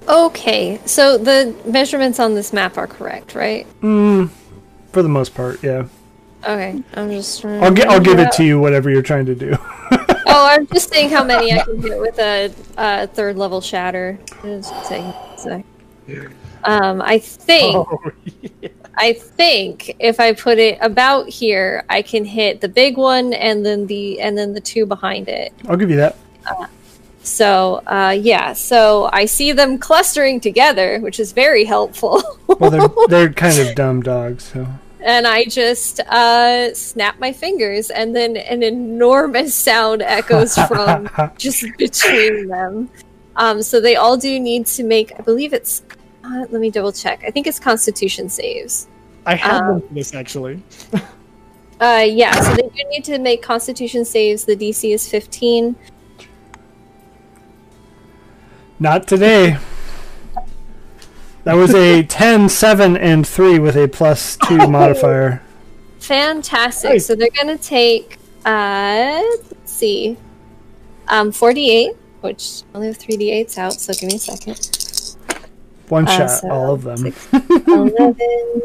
Okay, 0.07 0.79
so 0.85 1.17
the 1.17 1.55
measurements 1.65 2.19
on 2.19 2.35
this 2.35 2.53
map 2.53 2.77
are 2.77 2.85
correct, 2.87 3.33
right? 3.33 3.65
Mm, 3.81 4.29
For 4.91 5.01
the 5.01 5.09
most 5.09 5.33
part, 5.33 5.63
yeah. 5.63 5.85
Okay, 6.43 6.83
I'm 6.93 7.09
just. 7.09 7.43
I'll 7.43 7.71
get. 7.73 7.87
I'll 7.89 7.99
give 7.99 8.19
it 8.19 8.27
out- 8.27 8.33
to 8.33 8.43
you. 8.43 8.59
Whatever 8.59 8.89
you're 8.91 9.01
trying 9.01 9.25
to 9.27 9.35
do. 9.35 9.57
Oh, 10.27 10.47
I'm 10.47 10.67
just 10.67 10.91
saying 10.91 11.11
how 11.11 11.23
many 11.23 11.53
I 11.53 11.63
can 11.63 11.81
hit 11.81 11.97
with 11.97 12.19
a, 12.19 12.51
a 12.77 13.07
third 13.07 13.37
level 13.37 13.61
shatter. 13.61 14.17
Just 14.41 14.73
taking 14.89 15.05
a 15.05 15.33
sec. 15.37 15.63
Um, 16.65 17.01
I 17.01 17.19
think 17.19 17.75
Oh, 17.77 17.99
I 18.97 19.13
think 19.13 19.95
if 19.99 20.19
I 20.19 20.33
put 20.33 20.57
it 20.57 20.77
about 20.81 21.27
here, 21.29 21.83
I 21.89 22.01
can 22.01 22.25
hit 22.25 22.61
the 22.61 22.69
big 22.69 22.97
one 22.97 23.33
and 23.33 23.65
then 23.65 23.87
the 23.87 24.19
and 24.21 24.37
then 24.37 24.53
the 24.53 24.61
two 24.61 24.85
behind 24.85 25.27
it. 25.27 25.53
I'll 25.67 25.77
give 25.77 25.89
you 25.89 25.97
that. 25.97 26.17
So 27.23 27.81
uh, 27.87 28.15
yeah, 28.17 28.53
so 28.53 29.09
I 29.11 29.25
see 29.25 29.51
them 29.51 29.77
clustering 29.77 30.39
together, 30.39 30.99
which 30.99 31.19
is 31.19 31.31
very 31.31 31.65
helpful. 31.65 32.23
Well, 32.47 32.69
they're 32.69 32.87
they're 33.07 33.33
kind 33.33 33.59
of 33.59 33.75
dumb 33.75 34.01
dogs. 34.01 34.45
So 34.45 34.67
and 35.05 35.27
I 35.27 35.45
just 35.45 35.99
uh, 35.99 36.73
snap 36.73 37.19
my 37.19 37.31
fingers, 37.31 37.91
and 37.91 38.15
then 38.15 38.35
an 38.37 38.63
enormous 38.63 39.53
sound 39.53 40.01
echoes 40.01 40.55
from 40.55 41.09
just 41.37 41.63
between 41.77 42.47
them. 42.47 42.89
Um, 43.35 43.61
so 43.61 43.79
they 43.79 43.95
all 43.95 44.17
do 44.17 44.39
need 44.39 44.65
to 44.67 44.83
make, 44.83 45.11
I 45.17 45.21
believe 45.21 45.53
it's, 45.53 45.83
uh, 46.25 46.45
let 46.49 46.61
me 46.61 46.69
double 46.71 46.91
check. 46.91 47.23
I 47.27 47.31
think 47.31 47.47
it's 47.47 47.59
Constitution 47.59 48.29
saves. 48.29 48.87
I 49.25 49.35
have 49.35 49.61
Um, 49.63 49.83
this 49.91 50.13
actually. 50.15 50.61
Uh, 51.77 52.05
yeah, 52.07 52.31
so 52.39 52.55
they 52.55 52.61
do 52.69 52.83
need 52.89 53.03
to 53.03 53.17
make 53.19 53.41
Constitution 53.41 54.05
saves. 54.05 54.45
The 54.45 54.55
DC 54.55 54.93
is 54.93 55.09
15. 55.09 55.75
not 58.79 59.07
today. 59.09 59.57
That 61.43 61.55
was 61.55 61.75
a 61.75 62.03
10, 62.07 62.47
7, 62.47 62.95
and 62.95 63.27
3 63.27 63.59
with 63.59 63.75
a 63.75 63.89
plus 63.89 64.37
2 64.47 64.67
modifier. 64.69 65.41
Fantastic. 65.99 66.91
Nice. 66.91 67.05
So 67.07 67.13
they're 67.15 67.27
going 67.41 67.57
to 67.57 67.61
take, 67.61 68.19
uh, 68.45 69.21
let's 69.51 69.71
see, 69.73 70.15
um, 71.09 71.33
48, 71.33 71.91
which 72.21 72.63
I 72.73 72.77
only 72.77 72.87
have 72.87 72.97
3d8s 72.97 73.57
out, 73.57 73.73
so 73.73 73.91
give 73.93 74.09
me 74.09 74.15
a 74.15 74.19
second. 74.19 74.55
One 75.89 76.07
Uh, 76.07 76.17
shot, 76.17 76.27
so 76.29 76.49
all 76.49 76.73
of 76.73 76.83
them. 76.83 76.97
six, 76.97 77.27
11, 77.67 78.61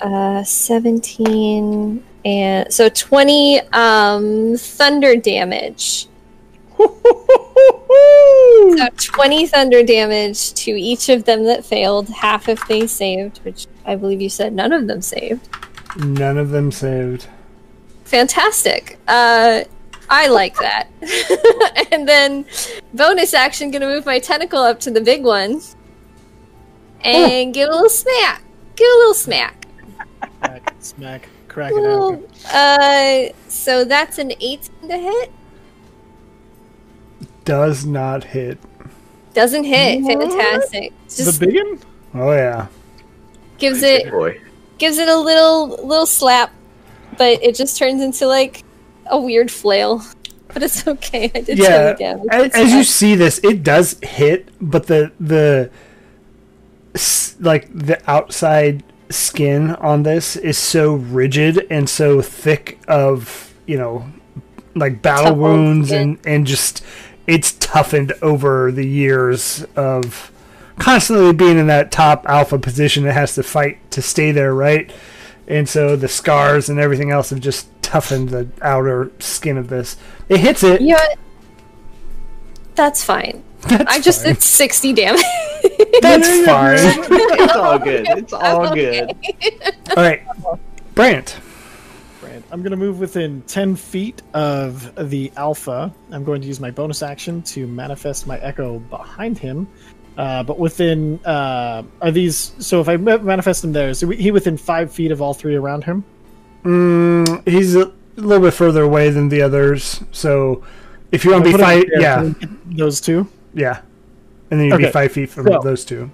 uh, 0.00 0.44
17, 0.44 2.02
and 2.24 2.72
so 2.72 2.88
20 2.88 3.60
um, 3.72 4.56
thunder 4.56 5.16
damage. 5.16 6.06
So 6.78 6.88
20 8.96 9.46
thunder 9.46 9.82
damage 9.82 10.52
to 10.54 10.70
each 10.72 11.08
of 11.08 11.24
them 11.24 11.44
that 11.44 11.64
failed, 11.64 12.08
half 12.10 12.48
if 12.48 12.66
they 12.68 12.86
saved, 12.86 13.38
which 13.44 13.66
I 13.86 13.96
believe 13.96 14.20
you 14.20 14.28
said 14.28 14.52
none 14.52 14.72
of 14.72 14.86
them 14.86 15.00
saved. 15.00 15.48
None 15.96 16.36
of 16.36 16.50
them 16.50 16.70
saved. 16.70 17.26
Fantastic. 18.04 18.98
Uh, 19.08 19.62
I 20.10 20.28
like 20.28 20.56
that. 20.58 20.88
and 21.92 22.06
then, 22.06 22.44
bonus 22.94 23.32
action, 23.34 23.70
gonna 23.70 23.86
move 23.86 24.04
my 24.04 24.18
tentacle 24.18 24.60
up 24.60 24.78
to 24.80 24.90
the 24.90 25.00
big 25.00 25.24
one 25.24 25.60
and 27.02 27.52
give 27.54 27.68
a 27.68 27.72
little 27.72 27.88
smack. 27.88 28.42
Give 28.76 28.86
a 28.86 28.98
little 28.98 29.14
smack. 29.14 29.66
Smack, 30.38 30.74
smack, 30.80 31.28
crack 31.48 31.72
it 31.72 31.76
little, 31.76 32.14
open. 32.14 32.28
uh, 32.52 33.24
so 33.48 33.84
that's 33.84 34.18
an 34.18 34.32
18 34.32 34.60
to 34.88 34.96
hit. 34.98 35.32
Does 37.44 37.86
not 37.86 38.24
hit. 38.24 38.58
Doesn't 39.34 39.64
hit. 39.64 40.04
Fantastic. 40.04 40.92
Just 41.04 41.38
The 41.40 41.46
biggin? 41.46 41.80
Oh 42.14 42.32
yeah. 42.32 42.66
gives 43.58 43.82
it 43.82 44.10
boy. 44.10 44.40
gives 44.78 44.98
it 44.98 45.08
a 45.08 45.16
little 45.16 45.68
little 45.86 46.06
slap, 46.06 46.52
but 47.18 47.42
it 47.42 47.54
just 47.54 47.76
turns 47.78 48.02
into 48.02 48.26
like 48.26 48.64
a 49.10 49.20
weird 49.20 49.50
flail. 49.50 50.02
But 50.48 50.62
it's 50.62 50.86
okay. 50.88 51.30
I 51.34 51.40
did 51.42 51.58
Yeah. 51.58 51.88
some 51.90 51.96
damage. 51.98 52.28
As, 52.30 52.54
as 52.54 52.72
you 52.72 52.82
see 52.82 53.14
this, 53.14 53.38
it 53.44 53.62
does 53.62 53.98
hit, 54.02 54.48
but 54.60 54.86
the 54.86 55.12
the 55.20 55.70
s- 55.70 55.85
like 57.40 57.68
the 57.72 58.00
outside 58.10 58.82
skin 59.10 59.70
on 59.76 60.02
this 60.02 60.36
is 60.36 60.58
so 60.58 60.94
rigid 60.94 61.66
and 61.70 61.88
so 61.88 62.20
thick 62.20 62.78
of 62.88 63.54
you 63.66 63.78
know 63.78 64.06
like 64.74 65.00
battle 65.00 65.30
Tough 65.30 65.38
wounds 65.38 65.92
and 65.92 66.18
and 66.26 66.46
just 66.46 66.84
it's 67.26 67.52
toughened 67.52 68.12
over 68.22 68.72
the 68.72 68.86
years 68.86 69.64
of 69.76 70.32
constantly 70.78 71.32
being 71.32 71.58
in 71.58 71.68
that 71.68 71.90
top 71.92 72.26
alpha 72.28 72.58
position 72.58 73.06
it 73.06 73.14
has 73.14 73.34
to 73.36 73.42
fight 73.42 73.90
to 73.92 74.02
stay 74.02 74.32
there 74.32 74.54
right 74.54 74.92
and 75.46 75.68
so 75.68 75.96
the 75.96 76.08
scars 76.08 76.68
and 76.68 76.78
everything 76.80 77.10
else 77.10 77.30
have 77.30 77.40
just 77.40 77.68
toughened 77.82 78.30
the 78.30 78.48
outer 78.62 79.10
skin 79.20 79.56
of 79.56 79.68
this 79.68 79.96
it 80.28 80.40
hits 80.40 80.62
it 80.64 80.80
You 80.80 80.94
know? 80.94 81.14
That's 82.76 83.02
fine. 83.02 83.42
That's 83.68 83.96
I 83.96 84.00
just 84.00 84.22
fine. 84.24 84.34
did 84.34 84.42
60 84.42 84.92
damage. 84.92 85.22
That's 86.02 86.46
fine. 86.46 86.78
it's 86.78 87.56
all 87.56 87.78
good. 87.78 88.06
It's 88.08 88.32
all 88.32 88.74
good. 88.74 89.10
All 89.96 90.02
right, 90.02 90.22
Brant. 90.94 91.38
Right. 92.22 92.42
I'm 92.50 92.62
going 92.62 92.70
to 92.70 92.76
move 92.76 93.00
within 93.00 93.42
10 93.42 93.76
feet 93.76 94.22
of 94.34 94.94
the 95.10 95.32
alpha. 95.36 95.92
I'm 96.10 96.24
going 96.24 96.40
to 96.40 96.46
use 96.46 96.60
my 96.60 96.70
bonus 96.70 97.02
action 97.02 97.42
to 97.42 97.66
manifest 97.66 98.26
my 98.26 98.38
echo 98.38 98.78
behind 98.78 99.38
him. 99.38 99.68
Uh, 100.16 100.42
but 100.42 100.58
within. 100.58 101.20
Uh, 101.24 101.82
are 102.00 102.10
these. 102.10 102.52
So 102.58 102.80
if 102.80 102.88
I 102.88 102.96
ma- 102.96 103.18
manifest 103.18 103.64
him 103.64 103.72
there, 103.72 103.90
is 103.90 104.00
he 104.00 104.30
within 104.30 104.56
5 104.56 104.92
feet 104.92 105.10
of 105.12 105.20
all 105.20 105.34
three 105.34 105.56
around 105.56 105.84
him? 105.84 106.04
Mm, 106.64 107.46
he's 107.46 107.76
a 107.76 107.92
little 108.16 108.44
bit 108.44 108.54
further 108.54 108.82
away 108.82 109.10
than 109.10 109.28
the 109.28 109.42
others, 109.42 110.02
so 110.10 110.64
if 111.12 111.24
you 111.24 111.30
want 111.30 111.44
to 111.44 111.50
be 111.50 111.52
put 111.52 111.60
him 111.60 111.66
five, 111.66 111.84
there, 111.92 112.00
yeah, 112.00 112.16
can 112.16 112.24
we 112.32 112.40
get 112.40 112.76
Those 112.78 113.00
two? 113.00 113.28
Yeah, 113.56 113.80
and 114.50 114.60
then 114.60 114.68
you'd 114.68 114.78
be 114.78 114.90
five 114.90 115.12
feet 115.12 115.30
from 115.30 115.46
so- 115.46 115.60
those 115.62 115.84
two. 115.84 116.10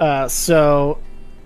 Uh, 0.00 0.28
so 0.28 0.98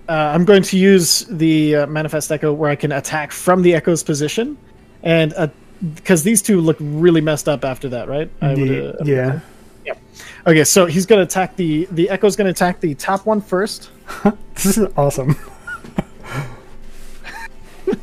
uh, 0.09 0.11
I'm 0.11 0.43
going 0.43 0.63
to 0.63 0.77
use 0.77 1.25
the 1.29 1.75
uh, 1.77 1.87
manifest 1.87 2.31
echo 2.31 2.51
where 2.51 2.69
I 2.69 2.75
can 2.75 2.91
attack 2.91 3.31
from 3.31 3.61
the 3.61 3.75
echo's 3.75 4.03
position, 4.03 4.57
and 5.03 5.51
because 5.95 6.23
these 6.23 6.41
two 6.41 6.59
look 6.59 6.77
really 6.79 7.21
messed 7.21 7.47
up 7.47 7.63
after 7.63 7.87
that, 7.89 8.07
right? 8.07 8.29
I 8.41 8.49
would, 8.49 8.57
Ye- 8.59 8.87
uh, 8.87 8.93
yeah, 9.05 9.39
Okay, 10.47 10.63
so 10.63 10.85
he's 10.87 11.05
going 11.05 11.19
to 11.19 11.23
attack 11.23 11.55
the 11.55 11.87
the 11.91 12.09
echo's 12.09 12.35
going 12.35 12.45
to 12.45 12.51
attack 12.51 12.79
the 12.79 12.95
top 12.95 13.25
one 13.25 13.41
first. 13.41 13.91
this 14.55 14.77
is 14.77 14.87
awesome. 14.97 15.35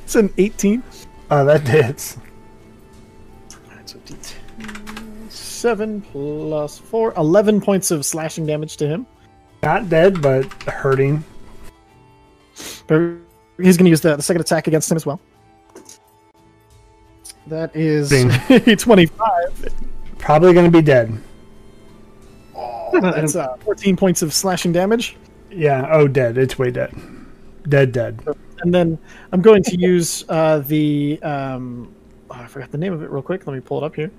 It's 0.08 0.16
an 0.16 0.32
18. 0.38 0.82
Oh, 1.30 1.44
that 1.44 1.68
hits. 1.68 2.16
Seven 5.58 6.02
plus 6.02 6.78
four, 6.78 7.12
11 7.16 7.60
points 7.60 7.90
of 7.90 8.06
slashing 8.06 8.46
damage 8.46 8.76
to 8.76 8.86
him. 8.86 9.08
Not 9.64 9.88
dead, 9.88 10.22
but 10.22 10.44
hurting. 10.62 11.24
But 12.86 13.16
he's 13.60 13.76
going 13.76 13.86
to 13.86 13.90
use 13.90 14.00
the, 14.00 14.14
the 14.14 14.22
second 14.22 14.40
attack 14.40 14.68
against 14.68 14.88
him 14.88 14.94
as 14.94 15.04
well. 15.04 15.20
That 17.48 17.74
is 17.74 18.10
25. 18.84 19.74
Probably 20.18 20.52
going 20.52 20.70
to 20.70 20.70
be 20.70 20.80
dead. 20.80 21.12
That's 22.92 23.34
uh, 23.34 23.56
14 23.56 23.96
points 23.96 24.22
of 24.22 24.32
slashing 24.32 24.70
damage. 24.70 25.16
Yeah. 25.50 25.88
Oh, 25.90 26.06
dead. 26.06 26.38
It's 26.38 26.56
way 26.56 26.70
dead. 26.70 26.94
Dead. 27.68 27.90
Dead. 27.90 28.24
And 28.60 28.72
then 28.72 28.96
I'm 29.32 29.42
going 29.42 29.64
to 29.64 29.76
use 29.76 30.24
uh, 30.28 30.60
the. 30.60 31.20
Um, 31.24 31.92
oh, 32.30 32.34
I 32.34 32.46
forgot 32.46 32.70
the 32.70 32.78
name 32.78 32.92
of 32.92 33.02
it 33.02 33.10
real 33.10 33.22
quick. 33.22 33.44
Let 33.44 33.54
me 33.54 33.60
pull 33.60 33.82
it 33.82 33.84
up 33.84 33.96
here. 33.96 34.12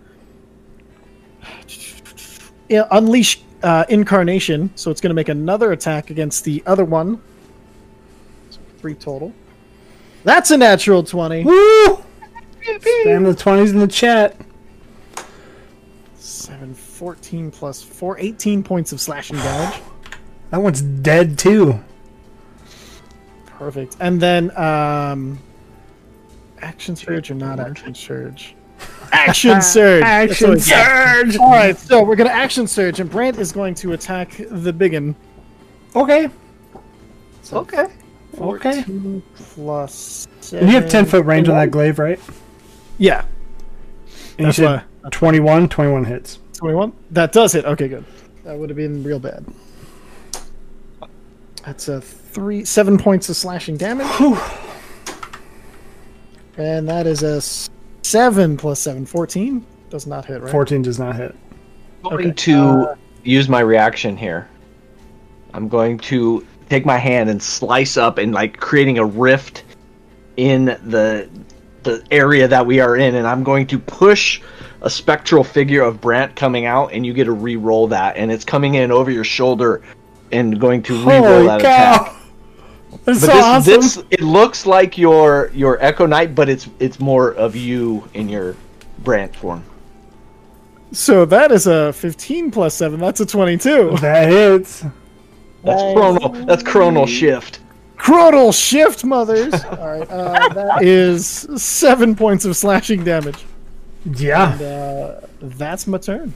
Yeah, 2.68 2.88
Unleash 2.92 3.42
uh, 3.64 3.86
Incarnation. 3.90 4.72
So 4.76 4.92
it's 4.92 5.02
going 5.02 5.10
to 5.10 5.16
make 5.16 5.30
another 5.30 5.72
attack 5.72 6.10
against 6.10 6.44
the 6.44 6.64
other 6.66 6.86
one. 6.86 7.22
So 8.50 8.60
three 8.78 8.94
total. 8.94 9.34
That's 10.24 10.52
a 10.52 10.58
natural 10.58 11.04
20. 11.04 11.44
Woo! 11.44 12.04
Spam 12.62 13.26
the 13.26 13.34
twenties 13.36 13.72
in 13.72 13.80
the 13.80 13.88
chat. 13.88 14.36
7, 16.18 16.74
14 16.74 17.52
plus 17.52 17.82
4, 17.82 18.20
18 18.20 18.64
points 18.64 18.92
of 18.92 19.00
slashing 19.00 19.38
damage. 19.38 19.82
That 20.52 20.62
one's 20.62 20.82
dead 20.82 21.38
too. 21.38 21.80
Perfect. 23.46 23.98
And 24.00 24.22
then, 24.22 24.56
um, 24.58 25.40
action 26.62 26.96
surge 26.96 27.32
or 27.32 27.36
not 27.36 27.60
action 27.60 27.96
surge? 27.96 28.56
Action 29.12 29.52
uh, 29.52 29.62
surge. 29.62 30.04
Action 30.04 30.50
what 30.50 30.58
it's- 30.60 30.68
surge. 30.68 31.38
All 31.38 31.52
right, 31.52 31.78
so 31.78 32.04
we're 32.04 32.16
gonna 32.16 32.30
action 32.30 32.68
surge, 32.68 33.00
and 33.00 33.10
Brant 33.10 33.38
is 33.38 33.52
going 33.52 33.76
to 33.76 33.94
attack 33.94 34.36
the 34.50 34.72
biggin. 34.74 35.16
Okay. 35.96 36.30
Okay. 37.52 37.88
Okay. 38.40 38.82
14 38.84 39.24
plus. 39.36 40.28
And 40.54 40.68
you 40.68 40.74
have 40.76 40.88
ten 40.90 41.06
foot 41.06 41.26
range 41.26 41.50
on 41.50 41.56
that 41.56 41.72
glaive, 41.72 41.98
right? 42.00 42.20
Yeah, 42.98 43.24
And 44.38 44.48
That's 44.48 44.58
you 44.60 44.66
said 44.66 44.84
21, 45.12 45.68
21 45.70 46.06
hits. 46.06 46.40
twenty-one. 46.54 46.94
That 47.12 47.32
does 47.32 47.54
hit. 47.54 47.66
Okay, 47.66 47.88
good. 47.88 48.06
That 48.44 48.58
would 48.58 48.70
have 48.70 48.78
been 48.78 49.04
real 49.04 49.20
bad. 49.20 49.46
That's 51.66 51.88
a 51.88 52.02
three, 52.02 52.66
seven 52.66 52.98
points 52.98 53.30
of 53.30 53.36
slashing 53.36 53.78
damage. 53.78 54.08
And 56.58 56.88
that 56.90 57.08
is 57.08 57.24
a 57.24 57.42
s- 58.10 58.12
seven 58.12 58.58
plus 58.58 58.80
seven, 58.80 59.06
14. 59.06 59.66
Does 59.90 60.06
not 60.08 60.26
hit, 60.26 60.42
right? 60.42 60.52
14 60.52 60.82
does 60.82 61.00
not 61.00 61.16
hit. 61.16 61.36
I'm 62.04 62.10
going 62.12 62.26
Okay, 62.28 62.34
to 62.54 62.58
uh, 62.92 62.96
use 63.24 63.50
my 63.50 63.60
reaction 63.62 64.16
here. 64.16 64.48
I'm 65.54 65.68
going 65.68 65.98
to 66.00 66.46
take 66.70 66.86
my 66.86 66.98
hand 66.98 67.30
and 67.30 67.42
slice 67.42 67.98
up 67.98 68.18
and 68.20 68.32
like 68.34 68.58
creating 68.60 69.00
a 69.00 69.06
rift 69.06 69.64
in 70.38 70.66
the 70.66 71.28
the 71.84 72.04
area 72.12 72.48
that 72.48 72.66
we 72.66 72.80
are 72.82 72.98
in, 72.98 73.16
and 73.16 73.26
I'm 73.26 73.44
going 73.44 73.66
to 73.68 73.80
push 73.80 74.42
a 74.82 74.90
spectral 74.90 75.44
figure 75.44 75.82
of 75.82 76.00
Brant 76.02 76.36
coming 76.36 76.66
out, 76.66 76.92
and 76.94 77.06
you 77.06 77.14
get 77.14 77.24
to 77.26 77.32
re-roll 77.32 77.88
that, 77.88 78.18
and 78.18 78.32
it's 78.32 78.44
coming 78.46 78.76
in 78.76 78.92
over 78.92 79.10
your 79.10 79.24
shoulder, 79.24 79.82
and 80.32 80.60
going 80.60 80.84
to 80.84 80.94
re-roll 80.94 81.22
Holy 81.24 81.48
that 81.48 81.62
cow! 81.62 81.94
attack. 82.04 82.16
That's 82.92 83.04
But 83.06 83.16
so 83.16 83.28
this, 83.28 83.44
awesome. 83.46 83.74
this 83.74 83.98
it 84.12 84.22
looks 84.22 84.66
like 84.66 84.98
your 84.98 85.52
your 85.54 85.82
Echo 85.84 86.06
Knight, 86.06 86.36
but 86.36 86.50
it's 86.50 86.68
it's 86.80 87.00
more 87.00 87.34
of 87.34 87.56
you 87.56 88.08
in 88.14 88.30
your 88.30 88.56
Brant 89.00 89.36
form. 89.36 89.64
So 90.92 91.24
that 91.26 91.52
is 91.52 91.68
a 91.68 91.94
15 91.94 92.50
plus 92.50 92.74
7. 92.74 93.00
That's 93.00 93.20
a 93.20 93.26
22. 93.26 93.98
That 94.02 94.28
hits. 94.28 94.84
That's 95.64 95.82
chronal. 95.82 96.46
That's 96.48 96.64
chronal 96.64 97.08
shift. 97.08 97.60
Chronal 97.98 98.52
shift, 98.58 99.04
mothers. 99.06 99.54
All 99.66 99.88
right, 99.88 100.10
uh, 100.10 100.50
that 100.54 100.84
is 100.84 101.28
7 101.28 102.16
points 102.16 102.46
of 102.46 102.56
slashing 102.58 103.04
damage. 103.04 103.46
Yeah. 104.16 104.54
And, 104.54 104.62
uh, 104.62 105.28
that's 105.42 105.86
my 105.86 105.98
turn. 106.00 106.34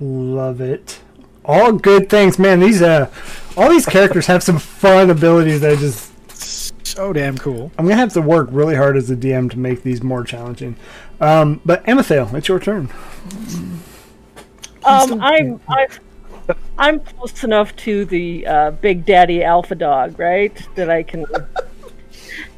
Love 0.00 0.60
it. 0.60 1.01
All 1.44 1.72
good 1.72 2.08
things, 2.08 2.38
man. 2.38 2.60
These 2.60 2.82
uh, 2.82 3.10
all 3.56 3.68
these 3.68 3.86
characters 3.86 4.26
have 4.26 4.42
some 4.42 4.58
fun 4.58 5.10
abilities 5.10 5.60
that 5.62 5.78
just. 5.78 6.10
So 6.86 7.12
damn 7.12 7.38
cool. 7.38 7.72
I'm 7.78 7.86
gonna 7.86 7.96
have 7.96 8.12
to 8.14 8.20
work 8.20 8.48
really 8.52 8.74
hard 8.76 8.96
as 8.96 9.10
a 9.10 9.16
DM 9.16 9.50
to 9.52 9.58
make 9.58 9.82
these 9.82 10.02
more 10.02 10.24
challenging. 10.24 10.76
Um, 11.20 11.60
but 11.64 11.82
Amethyl, 11.86 12.34
it's 12.34 12.48
your 12.48 12.58
turn. 12.60 12.90
Um, 14.84 15.20
I'm 15.20 15.60
I'm 15.68 15.88
I'm 16.78 17.00
close 17.00 17.44
enough 17.44 17.74
to 17.76 18.04
the 18.04 18.46
uh, 18.46 18.70
Big 18.72 19.04
Daddy 19.06 19.42
Alpha 19.44 19.74
Dog, 19.74 20.18
right? 20.18 20.54
That 20.74 20.90
I 20.90 21.02
can. 21.02 21.24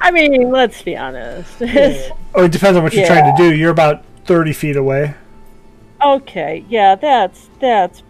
I 0.00 0.10
mean, 0.10 0.50
let's 0.50 0.82
be 0.82 0.96
honest. 0.96 1.60
Oh, 2.36 2.42
it 2.46 2.50
depends 2.50 2.76
on 2.76 2.82
what 2.82 2.92
you're 2.92 3.02
Yeah. 3.04 3.20
trying 3.20 3.36
to 3.36 3.40
do. 3.40 3.54
You're 3.54 3.70
about 3.70 4.02
30 4.24 4.52
feet 4.52 4.74
away. 4.74 5.14
okay, 6.04 6.64
yeah, 6.68 6.96
that's 6.96 7.48
that's 7.60 8.02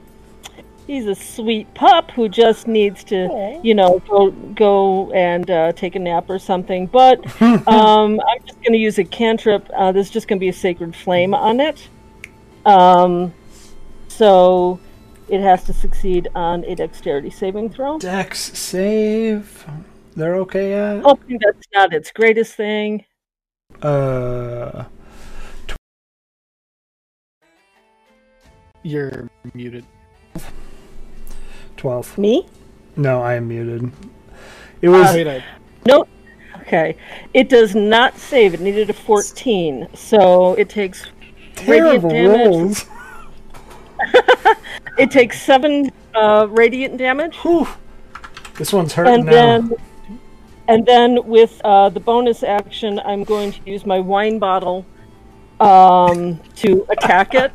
he's 0.86 1.06
a 1.06 1.14
sweet 1.14 1.72
pup 1.74 2.10
who 2.10 2.28
just 2.28 2.66
needs 2.66 3.04
to, 3.04 3.60
you 3.62 3.74
know, 3.74 4.00
go 4.08 4.30
go 4.30 5.12
and 5.12 5.50
uh, 5.50 5.72
take 5.72 5.96
a 5.96 5.98
nap 5.98 6.28
or 6.28 6.38
something. 6.38 6.86
But 6.86 7.24
um, 7.42 8.20
I'm 8.20 8.40
just 8.46 8.60
going 8.62 8.72
to 8.72 8.78
use 8.78 8.98
a 8.98 9.04
cantrip. 9.04 9.68
Uh, 9.74 9.92
there's 9.92 10.10
just 10.10 10.28
going 10.28 10.38
to 10.38 10.40
be 10.40 10.48
a 10.48 10.52
sacred 10.52 10.94
flame 10.94 11.34
on 11.34 11.60
it. 11.60 11.88
Um, 12.64 13.32
so 14.08 14.78
it 15.28 15.40
has 15.40 15.64
to 15.64 15.72
succeed 15.72 16.28
on 16.34 16.64
a 16.64 16.74
dexterity 16.74 17.30
saving 17.30 17.70
throw. 17.70 17.98
Dex 17.98 18.38
save. 18.58 19.66
They're 20.16 20.36
okay 20.36 20.74
at. 20.74 21.02
Hoping 21.02 21.38
that's 21.40 21.66
not 21.74 21.92
its 21.92 22.12
greatest 22.12 22.54
thing. 22.54 23.04
Uh, 23.82 24.84
You're 28.82 29.28
muted. 29.54 29.84
Twelve. 31.84 32.16
Me? 32.16 32.46
No, 32.96 33.20
I 33.22 33.34
am 33.34 33.48
muted. 33.48 33.90
It 34.80 34.88
was 34.88 35.12
Wait, 35.12 35.26
I- 35.28 35.44
Nope. 35.86 36.08
Okay. 36.62 36.96
It 37.34 37.50
does 37.50 37.74
not 37.74 38.16
save. 38.16 38.54
It 38.54 38.60
needed 38.60 38.88
a 38.88 38.94
14. 38.94 39.88
So 39.92 40.54
it 40.54 40.70
takes 40.70 41.04
terrible 41.56 42.08
radiant 42.08 42.32
damage. 42.38 42.46
rolls. 42.48 42.86
it 44.98 45.10
takes 45.10 45.42
7 45.42 45.90
uh, 46.14 46.46
radiant 46.48 46.96
damage. 46.96 47.36
Whew. 47.36 47.68
This 48.56 48.72
one's 48.72 48.94
hurting 48.94 49.12
and 49.14 49.24
now. 49.26 49.30
then 49.32 49.72
and 50.68 50.86
then 50.86 51.18
with 51.26 51.60
uh, 51.64 51.90
the 51.90 52.00
bonus 52.00 52.42
action 52.42 52.98
i'm 53.04 53.22
going 53.24 53.52
to 53.52 53.60
use 53.66 53.84
my 53.84 53.98
wine 53.98 54.38
bottle 54.38 54.86
um, 55.60 56.40
to 56.56 56.86
attack 56.88 57.34
it 57.34 57.52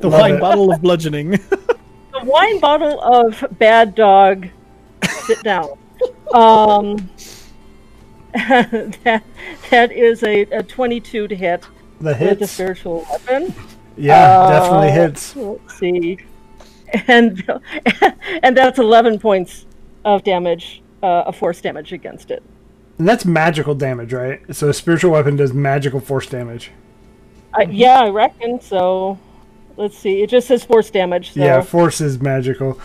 the 0.00 0.08
Love 0.08 0.20
wine 0.20 0.34
it. 0.34 0.40
bottle 0.40 0.72
of 0.72 0.80
bludgeoning. 0.80 1.40
the 2.20 2.24
wine 2.30 2.60
bottle 2.60 3.00
of 3.00 3.44
bad 3.58 3.94
dog 3.94 4.48
sit 5.26 5.42
down 5.42 5.70
um, 6.32 7.08
that, 8.34 9.22
that 9.70 9.92
is 9.92 10.22
a, 10.22 10.42
a 10.42 10.62
22 10.62 11.28
to 11.28 11.34
hit 11.34 11.64
the 12.00 12.16
with 12.20 12.42
a 12.42 12.46
spiritual 12.46 13.06
weapon 13.10 13.54
Yeah, 13.96 14.14
Uh, 14.40 14.48
definitely 14.60 14.90
hits. 14.90 15.36
let's 15.36 15.78
see 15.78 16.18
and 17.06 17.42
and 18.42 18.56
that's 18.56 18.78
11 18.78 19.18
points 19.18 19.66
of 20.04 20.22
damage 20.24 20.82
uh, 21.02 21.22
of 21.22 21.36
force 21.36 21.60
damage 21.60 21.92
against 21.92 22.30
it 22.30 22.42
And 22.98 23.08
that's 23.08 23.24
magical 23.24 23.74
damage, 23.74 24.12
right? 24.12 24.40
So 24.54 24.68
a 24.68 24.74
spiritual 24.74 25.12
weapon 25.12 25.36
does 25.36 25.52
magical 25.52 26.00
force 26.00 26.26
damage. 26.26 26.70
I, 27.54 27.62
yeah, 27.62 28.00
I 28.00 28.08
reckon 28.10 28.60
so. 28.60 29.18
Let's 29.78 29.96
see. 29.96 30.22
It 30.22 30.28
just 30.28 30.48
says 30.48 30.64
force 30.64 30.90
damage. 30.90 31.32
So. 31.34 31.40
Yeah, 31.40 31.60
force 31.62 32.00
is 32.00 32.20
magical. 32.20 32.80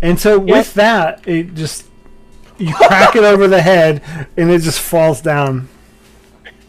And 0.00 0.18
so 0.18 0.38
with 0.38 0.72
that, 0.74 1.28
it 1.28 1.54
just 1.54 1.84
you 2.56 2.74
crack 2.74 3.14
it 3.14 3.22
over 3.22 3.46
the 3.46 3.60
head 3.60 4.02
and 4.36 4.50
it 4.50 4.62
just 4.62 4.80
falls 4.80 5.20
down. 5.20 5.68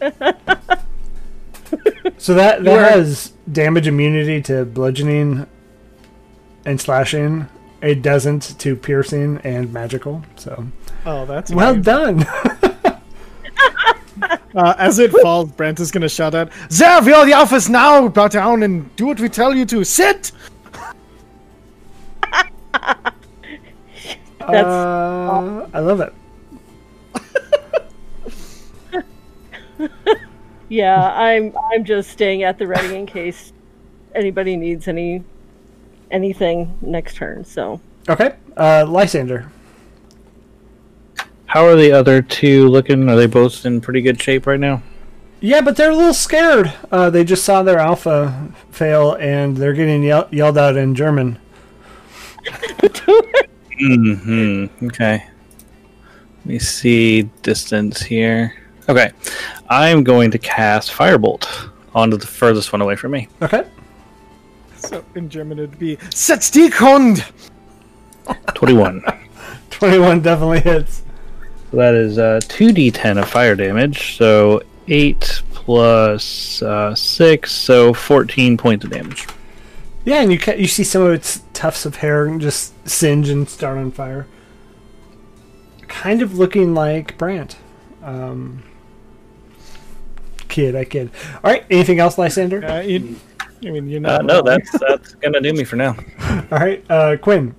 so 2.18 2.34
that 2.34 2.62
that 2.62 2.64
You 2.64 2.70
are- 2.72 2.82
has 2.84 3.32
damage 3.50 3.86
immunity 3.86 4.42
to 4.42 4.66
bludgeoning 4.66 5.46
and 6.66 6.80
slashing. 6.80 7.48
It 7.80 8.02
doesn't 8.02 8.58
to 8.58 8.76
piercing 8.76 9.38
and 9.44 9.72
magical. 9.72 10.22
So 10.36 10.66
oh, 11.06 11.24
that's 11.24 11.50
well 11.50 11.72
weird. 11.72 11.84
done. 11.86 12.26
Uh, 14.54 14.74
as 14.78 14.98
it 14.98 15.12
falls, 15.22 15.52
Brant 15.52 15.78
is 15.78 15.90
going 15.92 16.02
to 16.02 16.08
shout 16.08 16.34
out, 16.34 16.50
Zev, 16.68 17.06
you're 17.06 17.24
the 17.24 17.34
office 17.34 17.68
now! 17.68 18.08
Bow 18.08 18.26
down 18.26 18.64
and 18.64 18.94
do 18.96 19.06
what 19.06 19.20
we 19.20 19.28
tell 19.28 19.54
you 19.54 19.64
to. 19.66 19.84
Sit! 19.84 20.32
That's 24.40 24.66
Uh, 24.66 25.68
I 25.72 25.78
love 25.80 26.00
it. 26.00 26.12
yeah. 30.68 31.12
I'm 31.12 31.54
I'm 31.72 31.84
just 31.84 32.10
staying 32.10 32.42
at 32.42 32.58
the 32.58 32.66
ready 32.66 32.96
in 32.96 33.06
case 33.06 33.52
anybody 34.14 34.56
needs 34.56 34.88
any 34.88 35.22
anything 36.10 36.76
next 36.80 37.16
turn. 37.16 37.44
So 37.44 37.80
Okay, 38.08 38.34
uh, 38.56 38.86
Lysander. 38.88 39.50
How 41.50 41.66
are 41.66 41.74
the 41.74 41.90
other 41.90 42.22
two 42.22 42.68
looking? 42.68 43.08
Are 43.08 43.16
they 43.16 43.26
both 43.26 43.66
in 43.66 43.80
pretty 43.80 44.02
good 44.02 44.22
shape 44.22 44.46
right 44.46 44.60
now? 44.60 44.84
Yeah, 45.40 45.62
but 45.62 45.74
they're 45.76 45.90
a 45.90 45.96
little 45.96 46.14
scared. 46.14 46.72
Uh, 46.92 47.10
they 47.10 47.24
just 47.24 47.44
saw 47.44 47.64
their 47.64 47.80
alpha 47.80 48.52
fail, 48.70 49.14
and 49.14 49.56
they're 49.56 49.72
getting 49.72 50.04
yell- 50.04 50.28
yelled 50.30 50.56
out 50.56 50.76
in 50.76 50.94
German. 50.94 51.40
Hmm. 53.80 54.66
Okay. 54.84 55.24
Let 56.38 56.46
me 56.46 56.60
see 56.60 57.22
distance 57.42 58.00
here. 58.00 58.54
Okay, 58.88 59.10
I'm 59.68 60.04
going 60.04 60.30
to 60.30 60.38
cast 60.38 60.92
Firebolt 60.92 61.48
onto 61.96 62.16
the 62.16 62.28
furthest 62.28 62.72
one 62.72 62.80
away 62.80 62.94
from 62.94 63.10
me. 63.10 63.26
Okay. 63.42 63.64
So 64.76 65.04
in 65.16 65.28
German 65.28 65.58
it'd 65.58 65.80
be, 65.80 65.96
Setz 65.96 66.52
die 66.52 66.74
Hund! 66.76 67.24
Twenty-one. 68.54 69.02
21 69.70 70.20
definitely 70.20 70.60
hits. 70.60 71.02
So 71.70 71.76
that 71.76 71.94
is 71.94 72.18
uh, 72.18 72.40
2d10 72.44 73.20
of 73.22 73.28
fire 73.28 73.54
damage. 73.54 74.16
So 74.16 74.62
8 74.88 75.42
plus 75.52 76.62
uh, 76.62 76.94
6, 76.94 77.52
so 77.52 77.94
14 77.94 78.56
points 78.56 78.84
of 78.84 78.90
damage. 78.90 79.26
Yeah, 80.04 80.22
and 80.22 80.32
you 80.32 80.38
ca- 80.38 80.56
you 80.56 80.66
see 80.66 80.82
some 80.82 81.02
of 81.02 81.12
its 81.12 81.42
tufts 81.52 81.84
of 81.86 81.96
hair 81.96 82.26
just 82.38 82.72
singe 82.88 83.28
and 83.28 83.48
start 83.48 83.76
on 83.78 83.90
fire. 83.92 84.26
Kind 85.88 86.22
of 86.22 86.38
looking 86.38 86.74
like 86.74 87.16
Brant. 87.18 87.56
Um, 88.02 88.62
kid, 90.48 90.74
I 90.74 90.84
kid. 90.84 91.10
All 91.44 91.50
right, 91.52 91.64
anything 91.70 91.98
else, 92.00 92.16
Lysander? 92.16 92.64
Uh, 92.64 92.80
you, 92.80 93.16
I 93.62 93.70
mean, 93.70 93.88
you're 93.88 93.98
Uh, 94.06 94.18
not 94.18 94.24
no, 94.24 94.42
that's 94.42 94.70
that's 94.78 95.14
gonna 95.16 95.40
do 95.40 95.52
me 95.52 95.64
for 95.64 95.76
now. 95.76 95.94
All 96.50 96.58
right, 96.58 96.82
uh, 96.88 97.16
Quinn. 97.18 97.54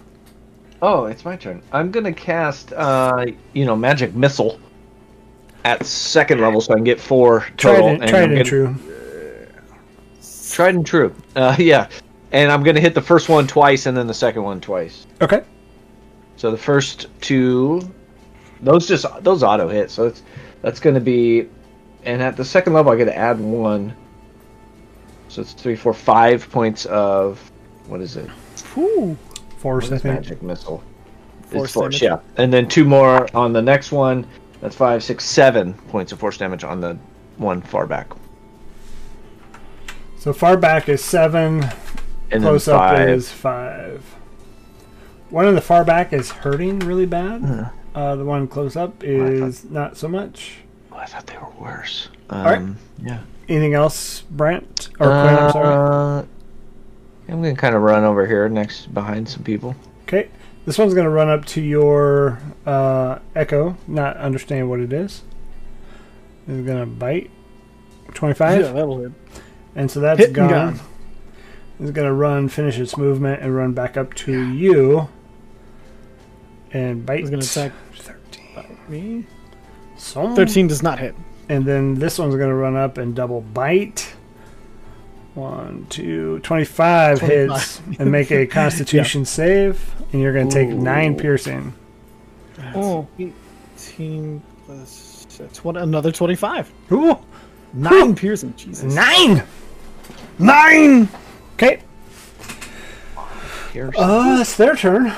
Oh, 0.81 1.05
it's 1.05 1.23
my 1.25 1.35
turn. 1.35 1.61
I'm 1.71 1.91
gonna 1.91 2.13
cast, 2.13 2.73
uh, 2.73 3.25
you 3.53 3.65
know, 3.65 3.75
magic 3.75 4.15
missile 4.15 4.59
at 5.63 5.85
second 5.85 6.41
level, 6.41 6.59
so 6.59 6.73
I 6.73 6.75
can 6.77 6.83
get 6.83 6.99
four 6.99 7.45
total. 7.57 7.83
Tried 7.97 8.01
and, 8.01 8.09
tried 8.09 8.23
I'm 8.23 8.23
and 8.23 8.31
gonna- 8.33 8.43
true. 8.43 8.75
Tried 10.51 10.75
and 10.75 10.85
true. 10.85 11.15
Uh, 11.35 11.55
yeah, 11.59 11.87
and 12.31 12.51
I'm 12.51 12.63
gonna 12.63 12.79
hit 12.79 12.95
the 12.95 13.01
first 13.01 13.29
one 13.29 13.45
twice, 13.47 13.85
and 13.85 13.95
then 13.95 14.07
the 14.07 14.13
second 14.13 14.43
one 14.43 14.59
twice. 14.59 15.05
Okay. 15.21 15.43
So 16.37 16.49
the 16.49 16.57
first 16.57 17.07
two, 17.21 17.81
those 18.61 18.87
just 18.87 19.05
those 19.23 19.43
auto 19.43 19.67
hit. 19.67 19.91
So 19.91 20.07
it's 20.07 20.23
that's 20.63 20.79
gonna 20.79 20.99
be, 20.99 21.47
and 22.03 22.21
at 22.23 22.35
the 22.35 22.45
second 22.45 22.73
level, 22.73 22.91
I 22.91 22.95
get 22.95 23.05
to 23.05 23.15
add 23.17 23.39
one. 23.39 23.93
So 25.27 25.41
it's 25.41 25.53
three, 25.53 25.75
four, 25.75 25.93
five 25.93 26.49
points 26.51 26.85
of 26.87 27.39
what 27.87 28.01
is 28.01 28.17
it? 28.17 28.29
Ooh. 28.77 29.15
Force, 29.61 29.85
What 29.91 29.93
I 29.93 29.99
think. 29.99 30.15
magic 30.15 30.41
missile. 30.41 30.83
Force 31.49 31.63
it's 31.65 31.73
force, 31.73 31.99
damage. 31.99 32.21
yeah. 32.37 32.43
And 32.43 32.51
then 32.51 32.67
two 32.67 32.83
more 32.85 33.27
on 33.35 33.53
the 33.53 33.61
next 33.61 33.91
one. 33.91 34.25
That's 34.59 34.75
five, 34.75 35.03
six, 35.03 35.23
seven 35.25 35.73
points 35.89 36.11
of 36.11 36.19
force 36.19 36.37
damage 36.37 36.63
on 36.63 36.81
the 36.81 36.97
one 37.37 37.61
far 37.61 37.85
back. 37.87 38.11
So 40.17 40.33
far 40.33 40.57
back 40.57 40.87
is 40.89 41.03
seven. 41.03 41.65
And 42.31 42.43
Close 42.43 42.65
then 42.65 42.75
up 42.75 42.99
is 43.09 43.31
five. 43.31 44.03
One 45.29 45.47
in 45.47 45.55
the 45.55 45.61
far 45.61 45.83
back 45.83 46.13
is 46.13 46.31
hurting 46.31 46.79
really 46.79 47.05
bad. 47.05 47.71
Uh, 47.93 48.15
the 48.15 48.23
one 48.25 48.47
close 48.47 48.75
up 48.75 49.03
is 49.03 49.65
not 49.65 49.97
so 49.97 50.07
much. 50.07 50.57
Oh, 50.91 50.97
I 50.97 51.05
thought 51.05 51.27
they 51.27 51.37
were 51.37 51.49
worse. 51.59 52.07
Um, 52.29 52.43
right. 52.45 52.61
Yeah. 53.05 53.19
Anything 53.49 53.73
else, 53.73 54.21
Brant 54.31 54.89
or 54.99 55.07
Quinn? 55.07 55.35
I'm 55.37 55.51
sorry. 55.51 56.27
I'm 57.31 57.41
gonna 57.41 57.55
kind 57.55 57.75
of 57.75 57.81
run 57.81 58.03
over 58.03 58.27
here 58.27 58.47
next 58.49 58.93
behind 58.93 59.27
some 59.27 59.43
people. 59.43 59.75
Okay, 60.03 60.29
this 60.65 60.77
one's 60.77 60.93
gonna 60.93 61.09
run 61.09 61.29
up 61.29 61.45
to 61.45 61.61
your 61.61 62.39
uh, 62.65 63.19
echo, 63.35 63.77
not 63.87 64.17
understand 64.17 64.69
what 64.69 64.79
it 64.79 64.91
is. 64.93 65.23
It's 66.47 66.67
gonna 66.67 66.85
bite. 66.85 67.31
Twenty-five, 68.13 68.61
Yeah, 68.61 68.71
that'll 68.73 68.99
hit. 68.99 69.11
and 69.75 69.89
so 69.89 70.01
that's 70.01 70.19
Hit 70.19 70.27
and 70.27 70.35
gone. 70.35 70.49
gone. 70.49 70.79
It's 71.79 71.91
gonna 71.91 72.13
run, 72.13 72.49
finish 72.49 72.77
its 72.77 72.97
movement, 72.97 73.41
and 73.41 73.55
run 73.55 73.71
back 73.73 73.95
up 73.97 74.13
to 74.15 74.51
you. 74.51 75.07
And 76.73 77.05
bite. 77.05 77.21
It's 77.21 77.29
gonna 77.29 77.41
attack 77.43 77.71
Thirteen. 77.95 78.77
me. 78.89 79.25
So 79.97 80.35
13 80.35 80.67
does 80.67 80.81
not 80.83 80.99
hit. 80.99 81.15
And 81.47 81.63
then 81.65 81.95
this 81.95 82.17
one's 82.17 82.35
going 82.35 82.49
to 82.49 82.55
run 82.55 82.75
up 82.75 82.97
and 82.97 83.13
double 83.13 83.41
bite. 83.41 84.13
One, 85.33 85.87
two, 85.89 86.39
25, 86.39 87.19
25. 87.19 87.29
hits 87.49 87.81
and 87.99 88.11
make 88.11 88.31
a 88.31 88.45
constitution 88.47 89.23
save. 89.25 89.93
And 90.11 90.21
you're 90.21 90.33
going 90.33 90.49
to 90.49 90.53
take 90.53 90.69
nine 90.69 91.15
piercing. 91.15 91.73
Oh. 92.75 93.07
18 93.17 94.41
plus 94.65 95.11
that's 95.41 95.63
what 95.63 95.77
another 95.77 96.11
25. 96.11 96.71
Ooh, 96.91 97.17
Nine 97.73 98.15
piercing. 98.15 98.53
Jesus. 98.55 98.93
nine! 98.93 99.43
Nine. 100.37 101.07
Okay. 101.53 101.81
here. 103.73 103.91
Uh, 103.97 104.39
it's 104.41 104.55
their 104.57 104.75
turn. 104.75 105.13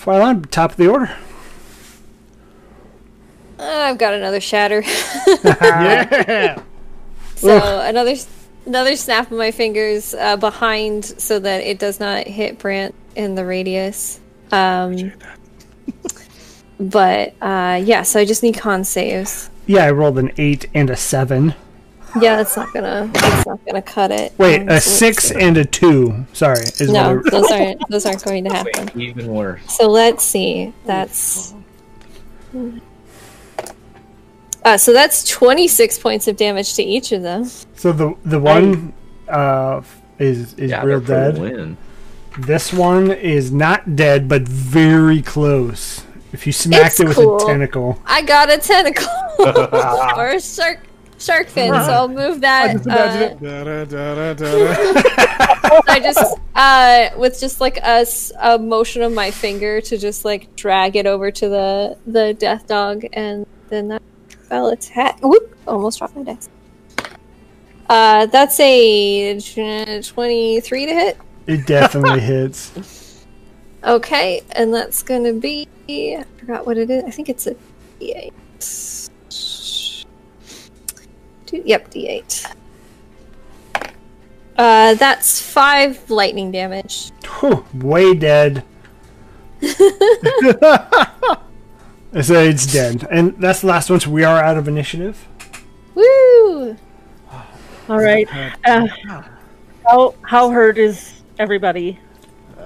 Flyline, 0.00 0.48
top 0.50 0.72
of 0.72 0.76
the 0.76 0.88
order. 0.88 1.16
Uh, 3.58 3.62
I've 3.64 3.98
got 3.98 4.14
another 4.14 4.40
shatter. 4.40 4.82
yeah. 5.44 6.62
So 7.36 7.80
another 7.80 8.14
another 8.70 8.94
snap 8.94 9.30
of 9.32 9.36
my 9.36 9.50
fingers 9.50 10.14
uh, 10.14 10.36
behind 10.36 11.04
so 11.04 11.40
that 11.40 11.62
it 11.64 11.80
does 11.80 11.98
not 11.98 12.24
hit 12.28 12.56
Brant 12.60 12.94
in 13.16 13.34
the 13.34 13.44
radius. 13.44 14.20
Um, 14.52 15.12
but 16.80 17.34
uh, 17.42 17.80
yeah, 17.84 18.02
so 18.02 18.20
I 18.20 18.24
just 18.24 18.44
need 18.44 18.56
con 18.56 18.84
saves. 18.84 19.50
Yeah, 19.66 19.86
I 19.86 19.90
rolled 19.90 20.18
an 20.18 20.30
eight 20.38 20.66
and 20.72 20.88
a 20.88 20.96
seven. 20.96 21.54
Yeah, 22.20 22.36
that's 22.36 22.56
not 22.56 22.72
gonna 22.72 23.08
that's 23.12 23.46
not 23.46 23.64
gonna 23.66 23.82
cut 23.82 24.10
it. 24.12 24.32
Wait, 24.38 24.62
Um, 24.62 24.68
a 24.68 24.80
so 24.80 24.90
six 24.90 25.24
see. 25.30 25.40
and 25.40 25.56
a 25.56 25.64
two. 25.64 26.26
Sorry, 26.32 26.62
is 26.62 26.90
No, 26.90 27.16
what 27.16 27.26
I- 27.26 27.30
those 27.30 27.50
aren't 27.52 27.88
those 27.88 28.06
aren't 28.06 28.24
going 28.24 28.44
to 28.44 28.50
happen. 28.52 29.00
Even 29.00 29.26
worse. 29.28 29.62
So 29.76 29.88
let's 29.88 30.22
see. 30.24 30.72
That's 30.86 31.54
uh, 34.64 34.76
so 34.76 34.92
that's 34.92 35.24
twenty 35.28 35.68
six 35.68 35.98
points 35.98 36.28
of 36.28 36.36
damage 36.36 36.74
to 36.74 36.82
each 36.82 37.12
of 37.12 37.22
them. 37.22 37.44
So 37.74 37.92
the 37.92 38.14
the 38.24 38.38
one 38.38 38.92
uh, 39.28 39.82
is 40.18 40.54
is 40.54 40.70
Yeah, 40.70 40.82
real 40.84 41.00
they're 41.00 41.32
for 41.32 41.40
the 41.40 41.46
dead. 41.48 41.56
Win. 41.56 41.76
This 42.38 42.72
one 42.72 43.10
is 43.10 43.50
not 43.50 43.96
dead, 43.96 44.28
but 44.28 44.42
very 44.42 45.20
close. 45.22 46.04
If 46.32 46.46
you 46.46 46.52
smacked 46.52 46.92
It's 46.92 47.00
it 47.00 47.08
with 47.08 47.16
cool. 47.16 47.36
a 47.36 47.46
tentacle, 47.46 48.00
I 48.06 48.22
got 48.22 48.50
a 48.50 48.58
tentacle 48.58 49.08
or 50.16 50.28
a 50.28 50.40
shark 50.40 50.78
shark 51.18 51.48
fin, 51.48 51.72
so 51.74 51.80
I'll 51.92 52.08
move 52.08 52.40
that. 52.42 52.86
Uh. 52.86 53.34
I 55.88 56.00
just 56.00 56.38
uh 56.54 57.08
with 57.16 57.38
just 57.40 57.60
like 57.60 57.78
a 57.84 58.58
motion 58.58 59.02
of 59.02 59.12
my 59.12 59.30
finger 59.30 59.80
to 59.82 59.98
just 59.98 60.24
like 60.24 60.54
drag 60.56 60.96
it 60.96 61.06
over 61.06 61.30
to 61.30 61.48
the 61.48 61.96
the 62.06 62.34
death 62.34 62.66
dog 62.66 63.04
and 63.12 63.46
then 63.68 63.88
that 63.88 64.02
spell 64.50 64.66
attack. 64.70 65.16
Whoop 65.22 65.56
almost 65.68 65.98
dropped 66.00 66.16
my 66.16 66.24
dice. 66.24 66.48
Uh 67.88 68.26
that's 68.26 68.58
a 68.58 69.38
23 69.38 70.86
to 70.86 70.92
hit? 70.92 71.16
It 71.46 71.66
definitely 71.68 72.18
hits. 72.32 73.24
okay 73.84 74.42
and 74.52 74.74
that's 74.74 75.02
gonna 75.04 75.32
be 75.32 75.68
i 75.88 76.24
forgot 76.38 76.66
what 76.66 76.76
it 76.78 76.90
is. 76.90 77.04
I 77.04 77.10
think 77.10 77.28
it's 77.28 77.46
a 77.46 77.54
d8 78.00 78.32
D- 81.46 81.62
yep 81.64 81.88
d8 81.92 82.54
uh 84.58 84.94
that's 84.94 85.40
five 85.40 86.10
lightning 86.10 86.50
damage. 86.50 87.12
Whew, 87.38 87.64
way 87.74 88.14
dead. 88.14 88.64
so 92.22 92.34
it's 92.34 92.66
dead, 92.72 93.06
and 93.10 93.36
that's 93.38 93.60
the 93.60 93.68
last 93.68 93.90
one. 93.90 94.00
So 94.00 94.10
we 94.10 94.24
are 94.24 94.42
out 94.42 94.56
of 94.56 94.68
initiative. 94.68 95.26
Woo! 95.94 96.76
All 97.88 97.98
right. 97.98 98.28
Uh, 98.64 98.86
how 99.84 100.14
how 100.22 100.50
hurt 100.50 100.78
is 100.78 101.22
everybody? 101.38 101.98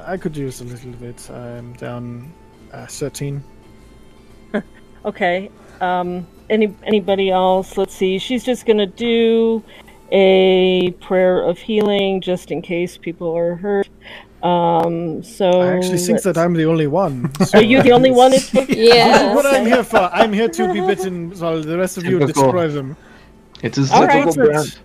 I 0.06 0.16
could 0.16 0.36
use 0.36 0.60
a 0.60 0.64
little 0.64 0.92
bit. 0.92 1.30
I'm 1.30 1.72
down 1.74 2.32
uh, 2.72 2.86
13. 2.86 3.42
Okay. 5.04 5.50
Um, 5.82 6.26
any 6.48 6.74
anybody 6.82 7.30
else? 7.30 7.76
Let's 7.76 7.94
see. 7.94 8.18
She's 8.18 8.42
just 8.42 8.64
gonna 8.64 8.86
do 8.86 9.62
a 10.10 10.92
prayer 10.92 11.42
of 11.42 11.58
healing 11.58 12.22
just 12.22 12.50
in 12.50 12.62
case 12.62 12.96
people 12.96 13.36
are 13.36 13.54
hurt. 13.54 13.88
Um, 14.44 15.22
so 15.22 15.46
I 15.62 15.76
actually 15.76 15.98
think 15.98 16.20
that 16.22 16.36
let's- 16.36 16.38
I'm 16.44 16.52
the 16.54 16.66
only 16.66 16.86
one. 16.86 17.32
Are 17.54 17.62
you 17.62 17.82
the 17.82 17.92
only 17.92 18.10
one? 18.10 18.32
It 18.34 18.42
took? 18.52 18.66
This 18.68 18.76
Yeah. 18.94 19.30
is 19.30 19.34
what 19.36 19.46
I'm 19.46 19.64
here 19.66 19.82
for. 19.84 20.02
I'm 20.12 20.32
here 20.34 20.48
to 20.48 20.72
be 20.72 20.80
bitten 20.80 21.30
while 21.40 21.62
the 21.62 21.78
rest 21.78 21.96
of 21.98 22.04
you 22.04 22.18
Typical. 22.18 22.42
destroy 22.44 22.68
them. 22.68 22.96
It's 23.62 23.78
a 23.78 23.94
All 23.94 24.06
right. 24.06 24.24
typical 24.24 24.44
Brant. 24.46 24.78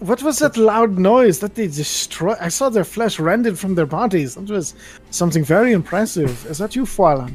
What 0.00 0.22
was 0.22 0.40
that 0.40 0.56
loud 0.56 0.98
noise 0.98 1.38
that 1.38 1.54
they 1.54 1.68
destroy? 1.68 2.34
I 2.40 2.48
saw 2.48 2.68
their 2.68 2.84
flesh 2.84 3.18
rended 3.18 3.58
from 3.58 3.76
their 3.76 3.86
bodies. 3.86 4.34
That 4.34 4.50
was 4.50 4.74
something 5.10 5.44
very 5.44 5.72
impressive. 5.72 6.44
Is 6.46 6.58
that 6.58 6.74
you, 6.76 6.82
Fwalan? 6.84 7.34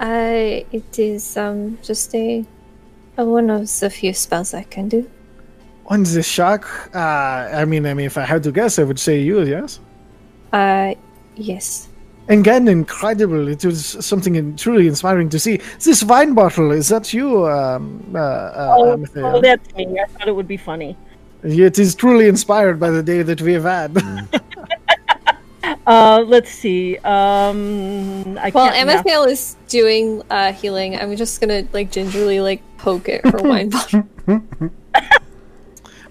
Uh, 0.00 0.64
it 0.72 0.98
is 0.98 1.36
um 1.36 1.78
just 1.82 2.14
a, 2.14 2.44
a 3.18 3.24
one 3.24 3.50
of 3.50 3.68
the 3.80 3.90
few 3.90 4.14
spells 4.14 4.54
I 4.54 4.62
can 4.64 4.88
do. 4.88 5.08
On 5.86 6.02
the 6.02 6.22
shark? 6.22 6.64
Uh, 6.94 6.98
I 7.60 7.64
mean, 7.66 7.84
I 7.86 7.94
mean, 7.94 8.06
if 8.06 8.16
I 8.16 8.22
had 8.24 8.42
to 8.44 8.52
guess, 8.52 8.78
I 8.78 8.84
would 8.84 8.98
say 8.98 9.20
you. 9.20 9.42
Yes. 9.42 9.78
Uh, 10.52 10.94
yes. 11.36 11.88
Again, 12.28 12.68
incredible. 12.68 13.48
It 13.48 13.64
was 13.64 13.84
something 14.04 14.36
in, 14.36 14.56
truly 14.56 14.86
inspiring 14.86 15.28
to 15.30 15.38
see. 15.38 15.60
This 15.84 16.04
wine 16.04 16.34
bottle 16.34 16.70
is 16.70 16.88
that 16.88 17.12
you? 17.12 17.46
Um, 17.48 18.04
uh, 18.14 18.18
uh, 18.18 18.74
Oh, 18.78 19.04
oh, 19.16 19.40
that's 19.40 19.74
me. 19.74 19.98
I 19.98 20.06
thought 20.06 20.28
it 20.28 20.34
would 20.36 20.46
be 20.48 20.56
funny. 20.56 20.96
It 21.42 21.78
is 21.78 21.94
truly 21.94 22.28
inspired 22.28 22.78
by 22.78 22.90
the 22.90 23.02
day 23.02 23.22
that 23.22 23.40
we 23.42 23.52
have 23.54 23.64
had. 23.64 23.96
Uh, 25.86 26.22
let's 26.26 26.50
see. 26.50 26.96
Um, 26.98 28.38
I 28.38 28.50
Well, 28.54 28.70
can't 28.70 28.88
Amethyl 28.88 29.26
is 29.28 29.56
doing 29.68 30.22
uh 30.30 30.52
healing. 30.52 30.96
I'm 30.96 31.16
just 31.16 31.40
gonna 31.40 31.64
like 31.72 31.90
gingerly 31.90 32.40
like 32.40 32.62
poke 32.78 33.08
at 33.08 33.24
her 33.26 33.38
wine 33.42 33.70
bottle. 33.74 34.04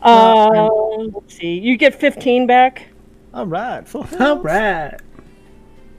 Uh, 0.01 0.67
let's 1.13 1.35
see. 1.35 1.59
You 1.59 1.77
get 1.77 1.95
15 1.95 2.47
back. 2.47 2.87
All 3.33 3.45
right. 3.45 3.87
full 3.87 4.03
health. 4.17 4.45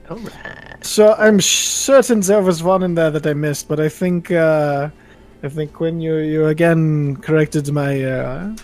All 0.08 0.16
right. 0.18 0.84
So 0.84 1.14
I'm 1.14 1.40
certain 1.40 2.20
there 2.20 2.42
was 2.42 2.62
one 2.62 2.82
in 2.82 2.94
there 2.94 3.10
that 3.10 3.26
I 3.26 3.34
missed, 3.34 3.68
but 3.68 3.78
I 3.78 3.88
think 3.88 4.30
uh, 4.30 4.90
I 5.42 5.48
think 5.48 5.78
when 5.80 6.00
you 6.00 6.16
you 6.16 6.46
again 6.46 7.16
corrected 7.16 7.70
my 7.72 8.02
uh, 8.02 8.56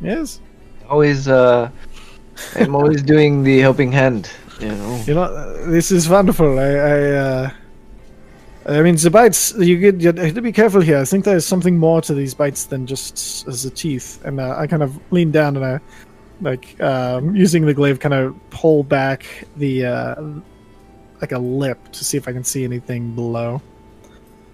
yes, 0.00 0.40
Always, 0.88 1.28
uh, 1.28 1.70
I'm 2.56 2.74
always 2.74 3.02
doing 3.02 3.44
the 3.44 3.60
helping 3.60 3.92
hand. 3.92 4.30
You 4.60 4.68
know. 4.68 5.02
you 5.06 5.14
know 5.14 5.22
uh, 5.22 5.66
this 5.70 5.90
is 5.90 6.08
wonderful. 6.08 6.58
I 6.58 6.72
I, 6.72 7.10
uh, 7.12 7.50
I 8.66 8.82
mean 8.82 8.96
the 8.96 9.10
bites 9.10 9.54
you 9.56 9.78
get 9.78 10.00
you 10.00 10.12
have 10.12 10.34
to 10.34 10.42
be 10.42 10.52
careful 10.52 10.80
here. 10.80 10.98
I 10.98 11.04
think 11.04 11.24
there's 11.24 11.46
something 11.46 11.78
more 11.78 12.00
to 12.02 12.14
these 12.14 12.34
bites 12.34 12.66
than 12.66 12.86
just 12.86 13.46
as 13.48 13.62
the 13.62 13.70
teeth. 13.70 14.22
And 14.24 14.38
uh, 14.38 14.56
I 14.58 14.66
kind 14.66 14.82
of 14.82 14.98
lean 15.12 15.30
down 15.30 15.56
and 15.56 15.64
I 15.64 15.80
like 16.42 16.80
um, 16.80 17.34
using 17.34 17.64
the 17.64 17.74
glaive 17.74 18.00
kind 18.00 18.14
of 18.14 18.36
pull 18.50 18.82
back 18.82 19.44
the 19.56 19.86
uh, 19.86 20.22
like 21.20 21.32
a 21.32 21.38
lip 21.38 21.78
to 21.92 22.04
see 22.04 22.16
if 22.16 22.28
I 22.28 22.32
can 22.32 22.44
see 22.44 22.64
anything 22.64 23.14
below. 23.14 23.62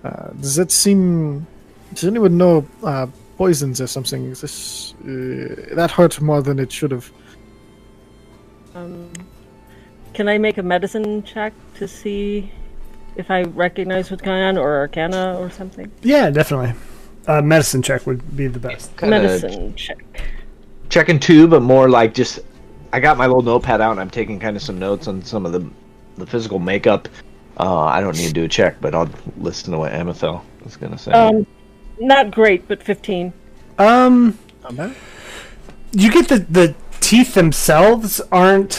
Uh, 0.04 0.28
does 0.40 0.54
that 0.56 0.70
seem? 0.70 1.46
Does 1.94 2.04
anyone 2.04 2.36
know 2.36 2.66
uh, 2.84 3.06
poisons 3.36 3.80
or 3.80 3.86
something? 3.86 4.26
Is 4.26 4.42
this 4.42 4.94
uh, 5.00 5.74
that 5.74 5.90
hurt 5.90 6.20
more 6.20 6.42
than 6.42 6.58
it 6.58 6.70
should 6.70 6.90
have? 6.92 7.10
Um, 8.74 9.10
can 10.12 10.28
I 10.28 10.38
make 10.38 10.58
a 10.58 10.62
medicine 10.62 11.22
check 11.24 11.52
to 11.76 11.88
see 11.88 12.52
if 13.16 13.30
I 13.30 13.42
recognize 13.42 14.10
what's 14.10 14.22
going 14.22 14.42
on, 14.42 14.58
or 14.58 14.76
Arcana 14.76 15.38
or 15.38 15.50
something? 15.50 15.90
Yeah, 16.02 16.30
definitely. 16.30 16.74
Uh, 17.26 17.42
medicine 17.42 17.82
check 17.82 18.06
would 18.06 18.36
be 18.36 18.46
the 18.46 18.58
best. 18.58 18.96
Kinda 18.96 19.20
Medicine 19.20 19.74
check. 19.74 20.04
Checking 20.88 21.18
too, 21.20 21.46
but 21.46 21.60
more 21.62 21.88
like 21.88 22.14
just 22.14 22.40
I 22.92 23.00
got 23.00 23.18
my 23.18 23.26
little 23.26 23.42
notepad 23.42 23.80
out 23.80 23.92
and 23.92 24.00
I'm 24.00 24.10
taking 24.10 24.38
kind 24.40 24.56
of 24.56 24.62
some 24.62 24.78
notes 24.78 25.06
on 25.08 25.22
some 25.22 25.44
of 25.44 25.52
the 25.52 25.68
the 26.16 26.26
physical 26.26 26.58
makeup. 26.58 27.08
Uh, 27.60 27.84
I 27.84 28.00
don't 28.00 28.16
need 28.16 28.28
to 28.28 28.32
do 28.32 28.44
a 28.44 28.48
check, 28.48 28.80
but 28.80 28.94
I'll 28.94 29.10
listen 29.36 29.72
to 29.72 29.78
what 29.78 29.92
Amethyl 29.92 30.42
is 30.64 30.76
gonna 30.76 30.96
say. 30.98 31.12
Um, 31.12 31.46
not 32.00 32.30
great, 32.30 32.66
but 32.68 32.82
15. 32.82 33.32
Um, 33.78 34.38
you 35.92 36.10
get 36.12 36.28
the 36.28 36.38
the 36.38 36.74
teeth 37.00 37.34
themselves 37.34 38.20
aren't 38.32 38.74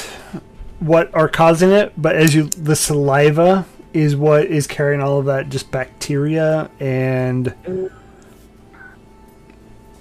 what 0.80 1.14
are 1.14 1.27
causing 1.27 1.72
it, 1.72 1.94
but 1.98 2.15
as 2.15 2.34
you 2.34 2.44
the 2.44 2.76
saliva 2.76 3.65
is 3.94 4.15
what 4.15 4.45
is 4.45 4.65
carrying 4.68 5.02
all 5.02 5.19
of 5.19 5.26
that 5.26 5.49
just 5.49 5.72
bacteria 5.72 6.69
and 6.80 7.53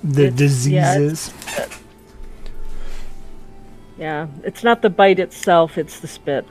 the 0.04 0.26
It's- 0.26 0.66
yeah, 0.66 0.94
diseases. 0.98 1.32
Yeah, 1.56 1.66
it's 3.98 4.62
not 4.62 4.82
the 4.82 4.90
bite 4.90 5.18
itself; 5.18 5.78
it's 5.78 6.00
the 6.00 6.08
spit. 6.08 6.46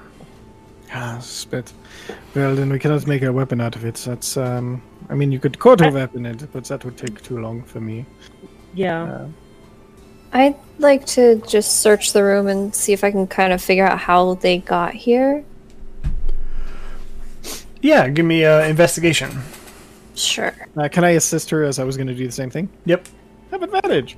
Ah, 0.94 1.20
spit. 1.22 1.74
Well, 2.36 2.56
then 2.56 2.70
we 2.70 2.80
cannot 2.80 3.08
make 3.08 3.24
a 3.24 3.32
weapon 3.32 3.60
out 3.62 3.76
of 3.76 3.86
it. 3.86 3.96
That's 3.96 4.38
um. 4.38 4.82
I 5.10 5.16
mean, 5.16 5.32
you 5.32 5.40
could 5.40 5.58
quarter 5.60 5.90
weapon 5.90 6.26
it, 6.26 6.52
but 6.52 6.66
that 6.66 6.84
would 6.84 6.98
take 6.98 7.22
too 7.22 7.40
long 7.40 7.64
for 7.64 7.80
me. 7.80 8.06
Yeah. 8.74 9.04
Uh, 9.04 9.28
I'd 10.34 10.56
like 10.78 11.06
to 11.08 11.42
just 11.48 11.80
search 11.82 12.14
the 12.14 12.24
room 12.24 12.48
and 12.48 12.76
see 12.76 12.94
if 12.94 13.04
I 13.04 13.12
can 13.12 13.28
kind 13.28 13.54
of 13.54 13.62
figure 13.62 13.86
out 13.86 13.98
how 14.00 14.36
they 14.36 14.58
got 14.58 14.94
here. 14.94 15.44
Yeah, 17.82 18.10
give 18.10 18.26
me 18.26 18.44
uh, 18.44 18.64
investigation. 18.64 19.32
Sure. 20.16 20.54
uh, 20.76 20.90
can 20.90 21.04
I 21.04 21.12
assist 21.12 21.50
her 21.52 21.64
as 21.64 21.80
I 21.80 21.84
was 21.84 21.96
going 21.96 22.08
to 22.08 22.16
do 22.16 22.26
the 22.26 22.32
same 22.32 22.50
thing? 22.50 22.70
Yep. 22.86 23.08
Have 23.52 23.64
advantage. 23.64 24.18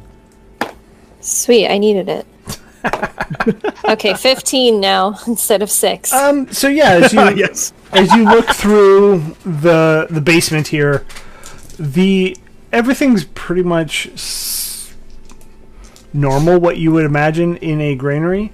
Sweet, 1.20 1.68
I 1.68 1.78
needed 1.78 2.10
it. 2.10 2.26
Okay, 3.90 4.14
15 4.14 4.80
now 4.80 5.16
instead 5.28 5.62
of 5.62 5.72
6. 5.72 6.14
Um, 6.14 6.52
so 6.52 6.68
yeah, 6.68 6.92
as 6.92 7.14
you 7.14 7.20
yes. 7.36 7.74
as 7.92 8.12
you 8.14 8.24
look 8.24 8.48
through 8.48 9.20
the 9.44 10.08
the 10.10 10.22
basement 10.22 10.68
here, 10.68 11.06
the 11.78 12.38
everything's 12.72 13.24
pretty 13.24 13.64
much 13.64 14.08
s- 14.14 14.94
normal. 16.14 16.60
What 16.60 16.78
you 16.78 16.92
would 16.92 17.06
imagine 17.06 17.58
in 17.58 17.82
a 17.82 17.96
granary, 17.96 18.52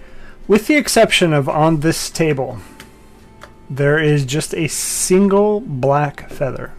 with 0.47 0.67
the 0.67 0.75
exception 0.75 1.33
of 1.33 1.49
on 1.49 1.81
this 1.81 2.09
table, 2.09 2.59
there 3.69 3.99
is 3.99 4.25
just 4.25 4.53
a 4.53 4.67
single 4.67 5.59
black 5.61 6.29
feather. 6.29 6.73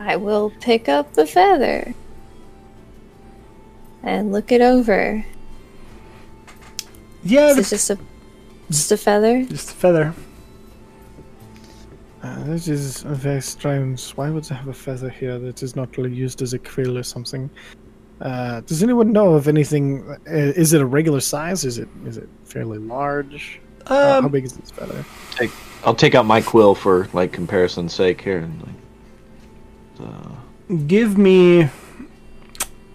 I 0.00 0.16
will 0.16 0.52
pick 0.60 0.88
up 0.88 1.12
the 1.14 1.26
feather 1.26 1.94
and 4.02 4.32
look 4.32 4.50
it 4.50 4.60
over. 4.60 5.24
Yeah, 7.24 7.48
Is 7.50 7.56
the, 7.56 7.62
just 7.76 7.90
a 7.90 7.98
just 8.70 8.92
a 8.92 8.96
feather? 8.96 9.44
just 9.44 9.70
a 9.70 9.74
feather. 9.74 10.14
Uh, 12.22 12.44
this 12.44 12.68
is 12.68 13.02
very 13.02 13.42
strange. 13.42 14.10
Why 14.12 14.30
would 14.30 14.44
they 14.44 14.54
have 14.54 14.68
a 14.68 14.72
feather 14.72 15.08
here 15.10 15.38
that 15.40 15.62
is 15.62 15.74
not 15.74 15.96
really 15.96 16.12
used 16.14 16.40
as 16.42 16.52
a 16.52 16.58
quill 16.58 16.96
or 16.96 17.02
something? 17.02 17.50
Uh, 18.20 18.60
does 18.60 18.82
anyone 18.82 19.10
know 19.12 19.34
of 19.34 19.48
anything? 19.48 20.08
Uh, 20.08 20.16
is 20.32 20.72
it 20.72 20.80
a 20.80 20.86
regular 20.86 21.20
size? 21.20 21.64
Is 21.64 21.78
it 21.78 21.88
is 22.06 22.16
it 22.18 22.28
fairly 22.44 22.78
large? 22.78 23.60
Uh, 23.86 24.12
how 24.12 24.26
Um, 24.26 24.28
big 24.28 24.44
is 24.44 24.52
this 24.56 24.70
feather? 24.70 25.04
Take, 25.32 25.50
I'll 25.84 25.94
take 25.96 26.14
out 26.14 26.24
my 26.24 26.40
quill 26.40 26.74
for 26.76 27.08
like 27.12 27.32
comparison's 27.32 27.92
sake 27.92 28.20
here. 28.20 28.38
And, 28.38 28.62
like, 29.98 30.08
uh, 30.08 30.76
give 30.86 31.18
me. 31.18 31.62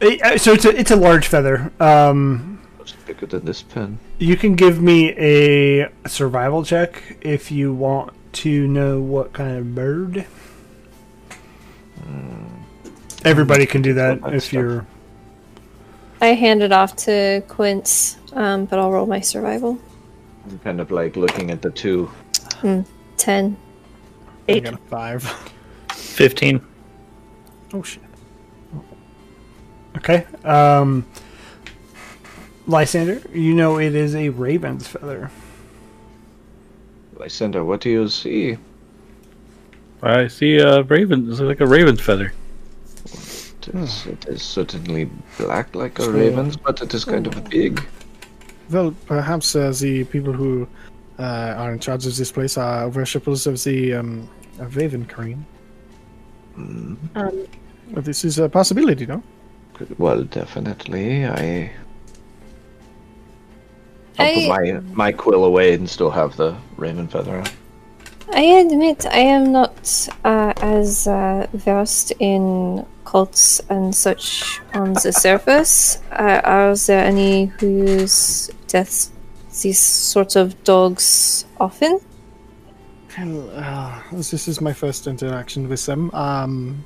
eh, 0.01 0.17
uh, 0.23 0.37
So 0.37 0.53
it's 0.53 0.63
a 0.63 0.69
it's 0.79 0.91
a 0.91 0.95
large 0.95 1.27
feather. 1.27 1.69
Um, 1.81 2.59
it's 2.79 2.93
bigger 2.93 3.25
than 3.25 3.43
this 3.43 3.61
pen. 3.61 3.99
You 4.19 4.35
can 4.35 4.55
give 4.55 4.81
me 4.81 5.11
a 5.11 5.89
survival 6.07 6.63
check 6.63 7.17
if 7.21 7.51
you 7.51 7.73
want 7.73 8.13
to 8.33 8.67
know 8.67 8.99
what 8.99 9.33
kind 9.33 9.57
of 9.57 9.75
bird. 9.75 10.25
Everybody 13.23 13.65
can 13.65 13.81
do 13.81 13.93
that 13.93 14.21
Well, 14.21 14.31
that's 14.31 14.47
if 14.47 14.53
you're. 14.53 14.87
I 16.21 16.27
hand 16.27 16.63
it 16.63 16.71
off 16.71 16.95
to 16.97 17.43
Quince, 17.47 18.17
um, 18.33 18.65
but 18.65 18.79
I'll 18.79 18.91
roll 18.91 19.05
my 19.05 19.19
survival. 19.19 19.77
I'm 20.49 20.57
kind 20.59 20.81
of 20.81 20.89
like 20.91 21.15
looking 21.15 21.51
at 21.51 21.61
the 21.61 21.69
two. 21.69 22.09
10. 23.17 23.57
I 24.47 24.51
Eight. 24.51 24.63
got 24.63 24.73
a 24.73 24.77
five. 24.77 25.23
15. 25.91 26.61
Oh 27.73 27.83
shit! 27.83 28.01
Okay. 29.97 30.25
Um, 30.43 31.05
Lysander, 32.67 33.21
you 33.33 33.53
know 33.53 33.79
it 33.79 33.95
is 33.95 34.13
a 34.15 34.29
raven's 34.29 34.87
feather. 34.87 35.31
Lysander, 37.17 37.63
what 37.63 37.81
do 37.81 37.89
you 37.89 38.09
see? 38.09 38.57
I 40.03 40.27
see 40.27 40.57
a 40.57 40.83
raven. 40.83 41.29
It's 41.31 41.39
like 41.39 41.61
a 41.61 41.65
raven's 41.65 42.01
feather. 42.01 42.33
It 43.05 43.69
is, 43.73 44.05
it 44.05 44.25
is 44.27 44.43
certainly 44.43 45.09
black 45.37 45.75
like 45.75 45.97
a 45.99 46.09
raven's, 46.09 46.55
but 46.57 46.81
it 46.81 46.93
is 46.93 47.03
kind 47.05 47.25
of 47.25 47.49
big. 47.49 47.83
Well, 48.69 48.93
perhaps 49.05 49.55
uh, 49.55 49.73
the 49.79 50.03
people 50.05 50.33
who 50.33 50.67
uh, 51.17 51.55
are 51.57 51.73
in 51.73 51.79
charge 51.79 52.05
of 52.05 52.15
this 52.15 52.31
place 52.31 52.57
are 52.57 52.89
worshippers 52.89 53.47
of 53.47 53.63
the 53.63 53.93
um, 53.95 54.29
of 54.59 54.75
Raven 54.75 55.05
Queen. 55.05 55.45
Mm, 56.57 56.97
Um, 57.15 57.47
Well, 57.91 58.01
this 58.01 58.25
is 58.25 58.37
a 58.39 58.49
possibility, 58.49 59.05
no? 59.05 59.23
Well, 59.97 60.23
definitely. 60.23 61.25
I. 61.25 61.71
I'll 64.19 64.25
I- 64.25 64.33
put 64.33 64.47
my 64.47 64.79
my 64.93 65.11
quill 65.11 65.45
away 65.45 65.73
and 65.73 65.89
still 65.89 66.09
have 66.11 66.35
the 66.37 66.55
raven 66.77 67.07
feather 67.07 67.37
on. 67.37 67.45
I 68.33 68.41
admit 68.41 69.05
I 69.05 69.19
am 69.19 69.53
not 69.53 70.09
uh, 70.25 70.53
as 70.57 71.07
uh, 71.07 71.47
versed 71.53 72.11
in 72.19 72.85
cults 73.05 73.61
and 73.69 73.95
such 73.95 74.59
on 74.73 74.93
the 74.93 75.13
surface. 75.27 75.99
Uh, 76.11 76.41
are 76.43 76.75
there 76.75 77.05
any 77.05 77.45
who 77.45 77.67
use 77.67 78.49
deaths, 78.67 79.11
these 79.61 79.79
sorts 79.79 80.35
of 80.35 80.61
dogs 80.65 81.45
often? 81.57 81.99
Well, 83.17 83.49
uh, 83.55 84.01
this 84.11 84.47
is 84.47 84.59
my 84.59 84.73
first 84.73 85.07
interaction 85.07 85.69
with 85.69 85.85
them. 85.85 86.11
Um, 86.13 86.83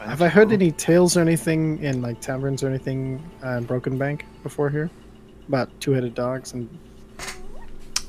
have 0.00 0.22
I 0.22 0.28
heard 0.28 0.50
any 0.50 0.72
tales 0.72 1.16
or 1.16 1.20
anything 1.20 1.80
in 1.82 2.02
like 2.02 2.20
taverns 2.20 2.64
or 2.64 2.68
anything 2.68 3.22
uh, 3.44 3.58
in 3.58 3.64
Broken 3.64 3.96
Bank 3.96 4.26
before 4.42 4.68
here 4.68 4.90
about 5.48 5.68
two-headed 5.80 6.14
dogs 6.14 6.52
and 6.54 6.68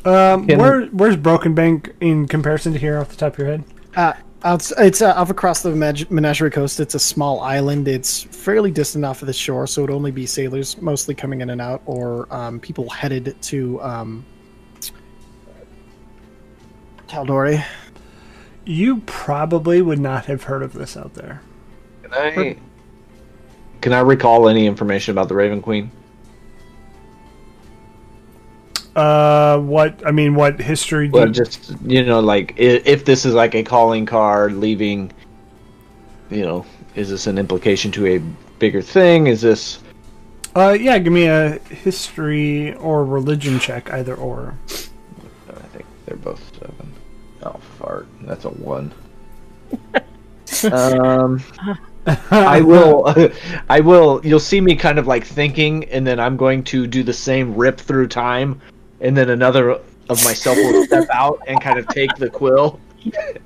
Um, 0.05 0.47
Can- 0.47 0.59
where 0.59 0.85
where's 0.87 1.15
Broken 1.15 1.53
Bank 1.55 1.93
in 2.01 2.27
comparison 2.27 2.73
to 2.73 2.79
here 2.79 2.99
off 2.99 3.09
the 3.09 3.15
top 3.15 3.33
of 3.33 3.39
your 3.39 3.47
head? 3.47 3.63
Uh, 3.95 4.11
outs- 4.43 4.73
it's 4.77 5.01
uh, 5.01 5.13
off 5.13 5.29
across 5.29 5.61
the 5.61 5.71
Meg- 5.71 6.11
Menagerie 6.11 6.51
Coast. 6.51 6.81
It's 6.81 6.93
a 6.93 6.99
small 6.99 7.39
island. 7.39 7.87
It's 7.87 8.23
fairly 8.23 8.69
distant 8.69 9.05
off 9.05 9.21
of 9.21 9.27
the 9.27 9.33
shore, 9.33 9.65
so 9.65 9.83
it'd 9.83 9.95
only 9.95 10.11
be 10.11 10.25
sailors 10.25 10.81
mostly 10.81 11.15
coming 11.15 11.39
in 11.39 11.49
and 11.51 11.61
out, 11.61 11.81
or 11.85 12.27
um, 12.33 12.59
people 12.59 12.89
headed 12.89 13.33
to 13.43 13.81
um, 13.81 14.25
Caldori. 17.07 17.63
You 18.65 18.97
probably 19.05 19.81
would 19.81 19.99
not 19.99 20.25
have 20.25 20.43
heard 20.43 20.63
of 20.63 20.73
this 20.73 20.95
out 20.97 21.13
there. 21.13 21.41
Can 22.03 22.13
I? 22.13 22.57
Can 23.81 23.93
I 23.93 23.99
recall 23.99 24.47
any 24.47 24.65
information 24.65 25.11
about 25.11 25.27
the 25.27 25.35
Raven 25.35 25.61
Queen? 25.61 25.91
Uh, 28.95 29.57
what 29.59 30.01
I 30.05 30.11
mean, 30.11 30.35
what 30.35 30.59
history? 30.59 31.07
Do 31.07 31.13
Well, 31.19 31.27
just 31.29 31.73
you 31.85 32.05
know, 32.05 32.19
like 32.19 32.51
i- 32.59 32.81
if 32.85 33.05
this 33.05 33.25
is 33.25 33.33
like 33.33 33.55
a 33.55 33.63
calling 33.63 34.05
card 34.05 34.53
leaving, 34.53 35.11
you 36.29 36.43
know, 36.43 36.65
is 36.95 37.09
this 37.09 37.25
an 37.25 37.37
implication 37.39 37.91
to 37.93 38.05
a 38.05 38.17
bigger 38.59 38.81
thing? 38.81 39.27
Is 39.27 39.41
this? 39.41 39.79
uh, 40.55 40.77
yeah, 40.79 40.99
give 40.99 41.11
me 41.11 41.25
a 41.25 41.57
history 41.69 42.75
or 42.75 43.03
religion 43.03 43.57
check, 43.59 43.91
either 43.91 44.13
or. 44.15 44.53
I 45.49 45.53
think 45.73 45.85
they're 46.05 46.17
both 46.17 46.41
seven. 46.59 46.93
Oh, 47.41 47.59
fart! 47.79 48.07
That's 48.21 48.45
a 48.45 48.49
one. 48.49 48.93
um, 50.71 51.41
I 52.31 52.61
will. 52.61 53.11
I 53.69 53.79
will. 53.79 54.21
You'll 54.23 54.39
see 54.39 54.61
me 54.61 54.75
kind 54.75 54.99
of 54.99 55.07
like 55.07 55.25
thinking, 55.25 55.85
and 55.85 56.05
then 56.05 56.19
I'm 56.19 56.37
going 56.37 56.63
to 56.65 56.85
do 56.85 57.01
the 57.01 57.13
same 57.13 57.55
rip 57.55 57.79
through 57.79 58.07
time, 58.09 58.61
and 59.03 59.15
then 59.15 59.29
another 59.29 59.69
of 60.09 60.23
myself 60.25 60.57
will 60.57 60.83
step 60.85 61.07
out 61.13 61.39
and 61.47 61.61
kind 61.61 61.77
of 61.77 61.87
take 61.89 62.15
the 62.15 62.29
quill, 62.29 62.79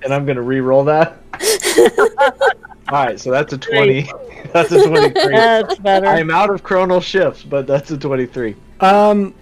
and 0.03 0.13
I'm 0.13 0.25
going 0.25 0.37
to 0.37 0.41
re-roll 0.41 0.85
that. 0.85 1.17
All 2.89 3.05
right, 3.05 3.19
so 3.19 3.31
that's 3.31 3.51
a 3.51 3.57
twenty. 3.57 4.09
That's 4.53 4.71
a 4.71 4.87
twenty-three. 4.87 5.33
that's 5.35 5.77
better. 5.79 6.07
I 6.07 6.19
am 6.19 6.31
out 6.31 6.49
of 6.49 6.63
chronal 6.63 7.03
shifts, 7.03 7.43
but 7.43 7.67
that's 7.67 7.91
a 7.91 7.97
twenty-three. 7.97 8.55
Um, 8.79 9.35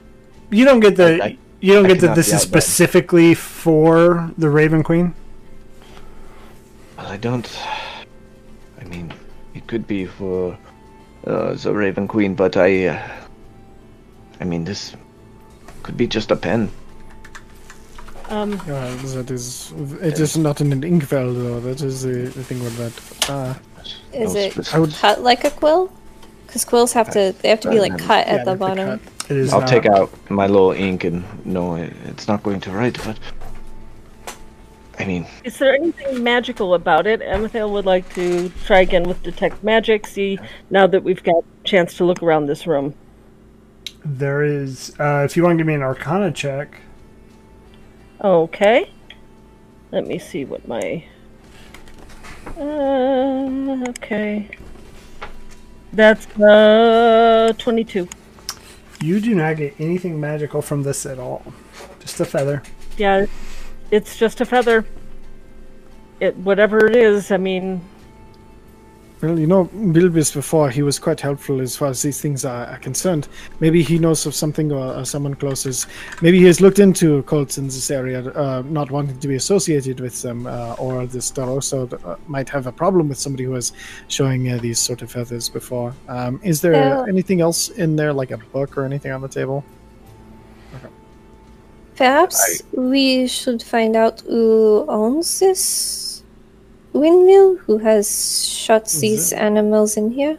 you 0.49 0.65
don't 0.65 0.79
get 0.79 0.95
the 0.95 1.23
I- 1.23 1.37
you 1.59 1.73
don't 1.75 1.85
I 1.85 1.89
get 1.89 1.99
that 2.01 2.15
this 2.15 2.27
is 2.29 2.33
outdone. 2.33 2.47
specifically 2.47 3.33
for 3.35 4.31
the 4.39 4.49
Raven 4.49 4.81
Queen. 4.81 5.13
Well, 6.97 7.05
I 7.07 7.17
don't. 7.17 7.47
I 8.81 8.83
mean, 8.85 9.13
it 9.53 9.67
could 9.67 9.85
be 9.85 10.05
for 10.07 10.57
uh, 11.27 11.53
the 11.53 11.71
Raven 11.73 12.07
Queen, 12.07 12.33
but 12.33 12.57
I. 12.57 12.87
Uh, 12.87 13.07
I 14.39 14.43
mean, 14.43 14.63
this 14.63 14.95
could 15.85 15.95
be 15.97 16.07
just 16.07 16.31
a 16.31 16.35
pen. 16.35 16.69
um, 18.29 18.53
Uh, 18.67 18.95
that 19.13 19.29
is, 19.29 19.71
it 20.01 20.19
is 20.19 20.35
not 20.35 20.59
an 20.59 20.81
Inkvel 20.81 21.27
though. 21.35 21.59
That 21.59 21.81
is 21.81 22.01
the, 22.01 22.13
the 22.37 22.43
thing 22.43 22.59
with 22.63 22.75
that. 22.77 23.29
Uh, 23.29 23.53
Is 24.11 24.33
No 24.33 24.39
it 24.39 24.73
would- 24.79 24.93
cut 24.95 25.21
like 25.21 25.43
a 25.45 25.51
quill? 25.51 25.91
Because 26.47 26.65
quills 26.65 26.93
have 26.93 27.09
to 27.11 27.35
they 27.41 27.49
have 27.49 27.59
to 27.61 27.69
be 27.69 27.79
like 27.79 27.93
Um, 27.93 27.99
cut 27.99 28.25
yeah, 28.25 28.33
at 28.33 28.45
the 28.45 28.55
they 28.55 28.65
have 28.65 28.75
to 28.77 28.83
bottom. 28.83 28.99
It 29.29 29.37
is. 29.37 29.53
I'll 29.53 29.59
not. 29.61 29.69
take 29.69 29.85
out 29.85 30.09
my 30.29 30.47
little 30.47 30.71
ink 30.71 31.03
and 31.03 31.23
no, 31.45 31.75
it's 31.75 32.27
not 32.27 32.41
going 32.41 32.61
to 32.61 32.71
write. 32.71 32.97
But 33.05 33.17
I 34.97 35.05
mean, 35.05 35.27
is 35.43 35.57
there 35.59 35.75
anything 35.75 36.23
magical 36.23 36.73
about 36.73 37.05
it? 37.05 37.19
Amethyl 37.21 37.69
would 37.73 37.85
like 37.85 38.11
to 38.15 38.49
try 38.65 38.79
again 38.79 39.03
with 39.03 39.21
detect 39.21 39.63
magic. 39.63 40.07
See 40.07 40.39
now 40.71 40.87
that 40.87 41.03
we've 41.03 41.21
got 41.23 41.43
a 41.43 41.63
chance 41.63 41.93
to 41.97 42.05
look 42.05 42.23
around 42.23 42.45
this 42.47 42.65
room. 42.65 42.93
There 44.05 44.43
is. 44.43 44.93
Uh, 44.99 45.23
if 45.25 45.35
you 45.35 45.41
want 45.43 45.53
to 45.53 45.57
give 45.57 45.67
me 45.67 45.73
an 45.73 45.81
Arcana 45.81 46.31
check, 46.31 46.81
Okay. 48.23 48.89
Let 49.91 50.05
me 50.07 50.19
see 50.19 50.45
what 50.45 50.67
my. 50.67 51.03
Uh, 52.57 53.83
okay. 53.89 54.47
That's 55.91 56.27
uh 56.39 57.53
twenty-two. 57.57 58.07
you 59.01 59.19
do 59.19 59.33
not 59.33 59.57
get 59.57 59.73
anything 59.79 60.19
magical 60.19 60.61
from 60.61 60.83
this 60.83 61.05
at 61.05 61.19
all. 61.19 61.43
Just 61.99 62.19
a 62.19 62.25
feather. 62.25 62.61
Yeah, 62.97 63.25
it's 63.91 64.17
just 64.17 64.39
a 64.41 64.45
feather. 64.45 64.85
It 66.19 66.37
whatever 66.37 66.85
it 66.85 66.95
is. 66.95 67.31
I 67.31 67.37
mean, 67.37 67.81
Well, 69.21 69.39
you 69.39 69.47
know, 69.47 69.65
Bilbus 69.65 70.33
before, 70.33 70.69
he 70.69 70.83
was 70.83 70.99
quite 70.99 71.21
helpful 71.21 71.61
as 71.61 71.75
far 71.75 71.87
as 71.87 72.01
these 72.01 72.19
things 72.19 72.43
are, 72.43 72.65
are 72.65 72.77
concerned. 72.79 73.29
Maybe 73.61 73.81
he 73.81 73.97
knows 73.97 74.25
of 74.25 74.35
something 74.35 74.71
or, 74.73 74.93
or 74.93 75.05
someone 75.05 75.35
close 75.35 75.65
as. 75.65 75.87
Maybe 76.21 76.37
he 76.39 76.45
has 76.45 76.59
looked 76.59 76.79
into 76.79 77.23
cults 77.23 77.57
in 77.57 77.65
this 77.65 77.89
area, 77.89 78.29
uh, 78.31 78.61
not 78.67 78.91
wanting 78.91 79.17
to 79.19 79.27
be 79.27 79.35
associated 79.35 80.01
with 80.01 80.21
them, 80.21 80.45
uh, 80.47 80.73
or 80.77 81.07
this 81.07 81.31
Starosta 81.31 81.93
uh, 82.05 82.17
might 82.27 82.49
have 82.49 82.67
a 82.67 82.73
problem 82.73 83.07
with 83.07 83.17
somebody 83.17 83.45
who 83.45 83.51
was 83.51 83.71
showing 84.09 84.51
uh, 84.51 84.57
these 84.57 84.79
sort 84.79 85.01
of 85.01 85.09
feathers 85.11 85.47
before. 85.49 85.93
Um, 86.09 86.39
is 86.43 86.59
there 86.59 86.73
Yeah. 86.73 87.05
anything 87.07 87.39
else 87.39 87.69
in 87.69 87.95
there, 87.95 88.11
like 88.11 88.31
a 88.31 88.37
book 88.37 88.77
or 88.77 88.83
anything 88.83 89.11
on 89.13 89.21
the 89.21 89.29
table? 89.29 89.63
Perhaps 91.95 92.61
we 92.73 93.25
should 93.25 93.63
find 93.63 93.95
out 93.95 94.19
who 94.27 94.83
owns 94.89 95.39
this 95.39 96.04
windmill, 96.95 97.57
who 97.57 97.77
has 97.77 98.07
shot 98.47 98.87
these 98.87 99.33
animals 99.33 99.97
in 99.97 100.11
here. 100.11 100.37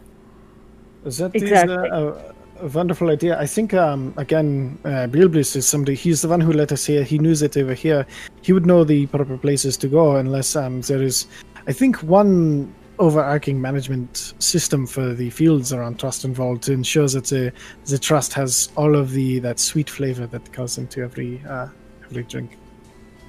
Is 1.05 1.17
that 1.19 1.35
Exactly. 1.35 1.75
is, 1.75 1.91
uh, 1.91 2.33
a, 2.59 2.65
a 2.65 2.69
wonderful 2.69 3.09
idea? 3.09 3.39
I 3.39 3.45
think 3.45 3.73
um, 3.73 4.13
again, 4.17 4.77
uh, 4.83 5.07
Bilbus 5.07 5.55
is 5.55 5.67
somebody. 5.67 5.95
He's 5.95 6.21
the 6.21 6.27
one 6.27 6.41
who 6.41 6.51
let 6.51 6.71
us 6.71 6.85
here. 6.85 7.03
He 7.03 7.17
knew 7.19 7.35
that 7.35 7.51
they 7.51 7.63
were 7.63 7.75
here. 7.75 8.05
He 8.41 8.51
would 8.53 8.65
know 8.65 8.83
the 8.83 9.05
proper 9.07 9.37
places 9.37 9.77
to 9.77 9.87
go, 9.87 10.17
unless 10.17 10.55
um, 10.55 10.81
there 10.81 11.01
is, 11.01 11.27
I 11.67 11.73
think, 11.73 12.01
one 12.03 12.73
overarching 12.99 13.61
management 13.61 14.33
system 14.39 14.87
for 14.87 15.13
the 15.13 15.29
fields 15.29 15.71
around 15.71 15.99
Trustenwald 15.99 16.61
to 16.61 16.73
ensure 16.73 17.07
that 17.07 17.25
the 17.25 17.53
the 17.85 17.99
trust 17.99 18.33
has 18.33 18.69
all 18.75 18.95
of 18.95 19.11
the 19.11 19.39
that 19.39 19.59
sweet 19.59 19.89
flavor 19.89 20.25
that 20.27 20.51
goes 20.51 20.77
into 20.79 21.01
every 21.01 21.41
uh, 21.47 21.67
every 22.05 22.23
drink. 22.23 22.57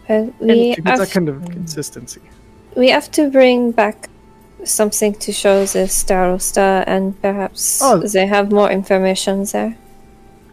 Uh, 0.08 0.26
we 0.40 0.74
to 0.74 0.81
get 0.81 0.98
that 0.98 1.10
kind 1.10 1.28
of 1.28 1.44
consistency. 1.50 2.23
We 2.78 2.89
have 2.89 3.10
to 3.10 3.31
bring 3.31 3.73
back 3.73 4.08
something 4.65 5.15
to 5.15 5.32
show 5.32 5.66
the 5.66 5.86
Starosta, 5.89 6.84
and 6.86 7.20
perhaps 7.20 7.81
Oh. 7.82 7.98
they 8.00 8.26
have 8.26 8.50
more 8.52 8.70
information 8.70 9.44
there. 9.44 9.76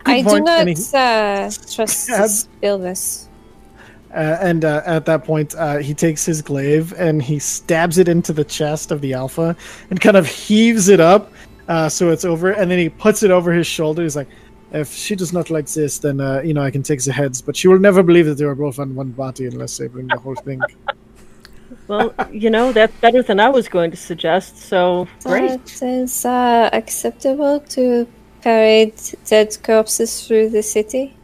Good 0.03 0.11
I 0.15 0.21
do 0.21 0.39
not 0.41 0.67
he- 0.73 0.75
uh, 0.93 1.49
trust 1.75 2.07
this. 2.07 3.29
Uh, 4.13 4.37
and 4.41 4.63
uh, 4.63 4.81
at 4.85 5.05
that 5.05 5.23
point, 5.25 5.53
uh, 5.55 5.77
he 5.77 5.93
takes 5.93 6.25
his 6.25 6.41
glaive 6.41 6.93
and 6.97 7.21
he 7.21 7.37
stabs 7.37 7.97
it 7.97 8.07
into 8.07 8.31
the 8.31 8.45
chest 8.45 8.91
of 8.91 9.01
the 9.01 9.13
alpha 9.13 9.55
and 9.89 9.99
kind 9.99 10.15
of 10.15 10.25
heaves 10.25 10.87
it 10.87 11.01
up 11.01 11.33
uh, 11.67 11.89
so 11.89 12.09
it's 12.11 12.25
over. 12.25 12.51
And 12.51 12.69
then 12.69 12.79
he 12.79 12.89
puts 12.89 13.23
it 13.23 13.31
over 13.31 13.51
his 13.51 13.67
shoulder. 13.67 14.03
He's 14.03 14.15
like, 14.15 14.29
if 14.71 14.93
she 14.93 15.15
does 15.15 15.33
not 15.33 15.49
like 15.49 15.67
this, 15.67 15.99
then, 15.99 16.19
uh, 16.21 16.41
you 16.43 16.53
know, 16.53 16.61
I 16.61 16.71
can 16.71 16.83
take 16.83 17.03
the 17.03 17.11
heads. 17.11 17.41
But 17.41 17.55
she 17.55 17.67
will 17.67 17.79
never 17.79 18.03
believe 18.03 18.25
that 18.27 18.35
they 18.35 18.45
were 18.45 18.55
both 18.55 18.79
on 18.79 18.95
one 18.95 19.11
body 19.11 19.47
unless 19.47 19.77
they 19.77 19.87
bring 19.87 20.07
the 20.07 20.17
whole 20.17 20.35
thing. 20.35 20.61
Well, 21.87 22.13
you 22.31 22.49
know, 22.49 22.71
that's 22.71 22.95
better 22.99 23.21
than 23.21 23.39
I 23.39 23.49
was 23.49 23.67
going 23.67 23.91
to 23.91 23.97
suggest, 23.97 24.57
so 24.57 25.07
great. 25.23 25.51
It 25.51 25.81
is 25.83 26.25
uh, 26.25 26.69
acceptable 26.73 27.59
to 27.59 28.07
parade 28.41 28.99
dead 29.25 29.57
corpses 29.63 30.25
through 30.27 30.49
the 30.49 30.63
city. 30.63 31.15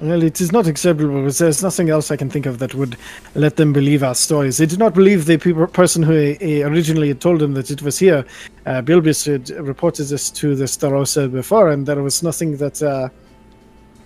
Well, 0.00 0.22
it 0.22 0.40
is 0.42 0.52
not 0.52 0.66
acceptable, 0.66 1.24
but 1.24 1.34
there's 1.36 1.62
nothing 1.62 1.88
else 1.88 2.10
I 2.10 2.16
can 2.16 2.28
think 2.28 2.44
of 2.44 2.58
that 2.58 2.74
would 2.74 2.96
let 3.34 3.56
them 3.56 3.72
believe 3.72 4.02
our 4.02 4.14
stories. 4.14 4.58
They 4.58 4.66
did 4.66 4.78
not 4.78 4.92
believe 4.92 5.24
the 5.24 5.38
pe- 5.38 5.72
person 5.72 6.02
who 6.02 6.12
uh, 6.14 6.68
originally 6.68 7.08
had 7.08 7.20
told 7.20 7.40
them 7.40 7.54
that 7.54 7.70
it 7.70 7.80
was 7.80 7.98
here. 7.98 8.24
Uh, 8.66 8.82
Bilbus 8.82 9.24
had 9.24 9.48
reported 9.66 10.04
this 10.04 10.30
to 10.32 10.54
the 10.54 10.64
Starosta 10.64 11.32
before, 11.32 11.70
and 11.70 11.86
there 11.86 12.02
was 12.02 12.22
nothing 12.22 12.58
that 12.58 12.82
uh, 12.82 13.08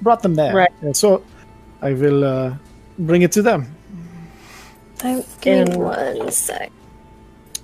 brought 0.01 0.23
them 0.23 0.37
there. 0.37 0.55
Right. 0.55 0.71
And 0.83 0.97
so 0.97 1.25
I 1.83 1.93
will 1.93 2.25
uh, 2.25 2.55
bring 3.01 3.23
it 3.23 3.33
to 3.33 3.43
them. 3.43 3.75
Give 5.03 5.69
me 5.69 5.75
And- 5.75 5.77
one 5.77 6.31
sec. 6.31 6.71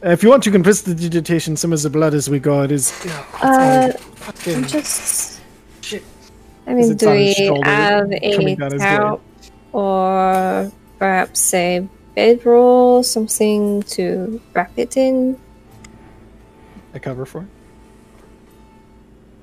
Uh, 0.05 0.11
if 0.11 0.23
you 0.23 0.29
want, 0.29 0.45
you 0.47 0.53
can 0.53 0.63
prestidigitation 0.63 1.57
some 1.57 1.73
of 1.73 1.81
the 1.83 1.91
blood 1.91 2.13
as 2.15 2.29
we 2.29 2.39
go. 2.39 2.63
It 2.63 2.71
is. 2.73 2.93
Uh, 3.43 3.93
fucking- 4.17 4.65
just. 4.65 5.41
Shit. 5.81 6.03
I 6.67 6.75
mean, 6.75 6.97
do 6.97 7.11
we 7.11 7.33
have 7.65 8.11
a 8.13 8.57
down 8.57 8.79
towel 8.79 9.21
or 9.73 10.71
perhaps 10.99 11.55
a 11.55 11.87
bedroll, 12.15 13.03
something 13.03 13.83
to 13.85 14.41
wrap 14.55 14.73
it 14.77 14.97
in? 14.97 15.37
a 16.95 16.99
cover 17.01 17.25
for 17.27 17.41
it? 17.43 17.47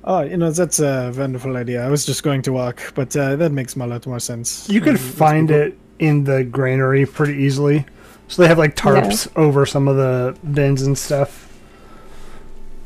Oh, 0.04 0.20
you 0.22 0.36
know, 0.36 0.50
that's 0.50 0.80
a 0.80 1.12
wonderful 1.16 1.56
idea. 1.56 1.84
I 1.84 1.88
was 1.88 2.04
just 2.04 2.22
going 2.22 2.42
to 2.42 2.52
walk, 2.52 2.92
but 2.94 3.16
uh, 3.16 3.36
that 3.36 3.52
makes 3.52 3.74
a 3.74 3.86
lot 3.86 4.06
more 4.06 4.20
sense. 4.20 4.68
You 4.68 4.80
could 4.80 4.96
Mm, 4.96 5.04
let's 5.06 5.18
find 5.18 5.48
go- 5.48 5.54
it 5.62 5.78
in 5.98 6.24
the 6.24 6.44
granary 6.44 7.06
pretty 7.06 7.34
easily. 7.42 7.86
So 8.28 8.42
they 8.42 8.48
have 8.48 8.58
like 8.58 8.74
tarps 8.74 9.28
over 9.36 9.66
some 9.66 9.86
of 9.88 9.96
the 9.96 10.36
bins 10.52 10.82
and 10.82 10.96
stuff. 10.96 11.42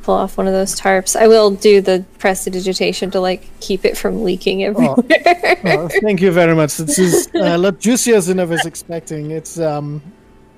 Pull 0.03 0.15
off 0.15 0.37
one 0.39 0.47
of 0.47 0.53
those 0.53 0.79
tarps. 0.79 1.15
I 1.21 1.29
will 1.29 1.51
do 1.51 1.81
the 1.81 2.05
prestidigitation 2.19 3.11
to 3.13 3.21
like 3.21 3.49
keep 3.61 3.85
it 3.85 3.97
from 3.97 4.25
leaking 4.25 4.65
everywhere. 4.65 4.97
Oh, 5.65 5.89
thank 6.03 6.21
you 6.21 6.33
very 6.33 6.55
much. 6.55 6.77
This 6.79 6.99
is 6.99 7.29
uh, 7.35 7.41
a 7.41 7.59
lot 7.59 7.79
juicier 7.79 8.21
than 8.21 8.41
I 8.41 8.45
was 8.45 8.65
expecting. 8.67 9.31
It's 9.31 9.59
um. 9.59 10.03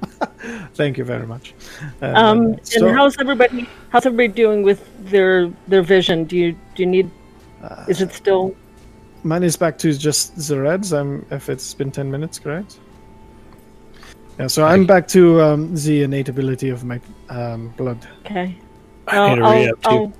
thank 0.74 0.96
you 0.96 1.04
very 1.04 1.26
much. 1.26 1.52
And, 2.00 2.16
Um, 2.16 2.52
uh, 2.52 2.56
so- 2.62 2.86
and 2.86 2.96
how's 2.96 3.18
everybody? 3.18 3.68
How's 3.90 4.06
everybody 4.06 4.28
doing 4.28 4.62
with 4.62 4.80
their 5.10 5.50
their 5.68 5.82
vision? 5.82 6.24
Do 6.24 6.36
you 6.36 6.52
do 6.74 6.82
you 6.82 6.86
need? 6.86 7.10
Is 7.88 8.00
it 8.00 8.12
still? 8.12 8.54
Mine 9.22 9.42
is 9.42 9.56
back 9.56 9.76
to 9.78 9.92
just 9.92 10.36
the 10.48 10.60
reds. 10.60 10.92
I'm 10.92 11.26
if 11.30 11.48
it's 11.48 11.74
been 11.74 11.90
ten 11.90 12.10
minutes, 12.10 12.38
correct? 12.38 12.78
Yeah, 14.38 14.46
so 14.46 14.64
I'm 14.64 14.86
back 14.86 15.06
to 15.08 15.40
um, 15.42 15.74
the 15.74 16.04
innate 16.04 16.30
ability 16.30 16.70
of 16.70 16.84
my 16.84 17.00
um, 17.28 17.68
blood. 17.76 17.98
Okay. 18.24 18.56
I 19.06 19.28
need 19.28 19.36
to 19.36 19.42
I'll, 19.42 19.52
re 19.52 19.68
up 19.68 19.82
too. 19.82 19.88
I'll, 19.90 20.12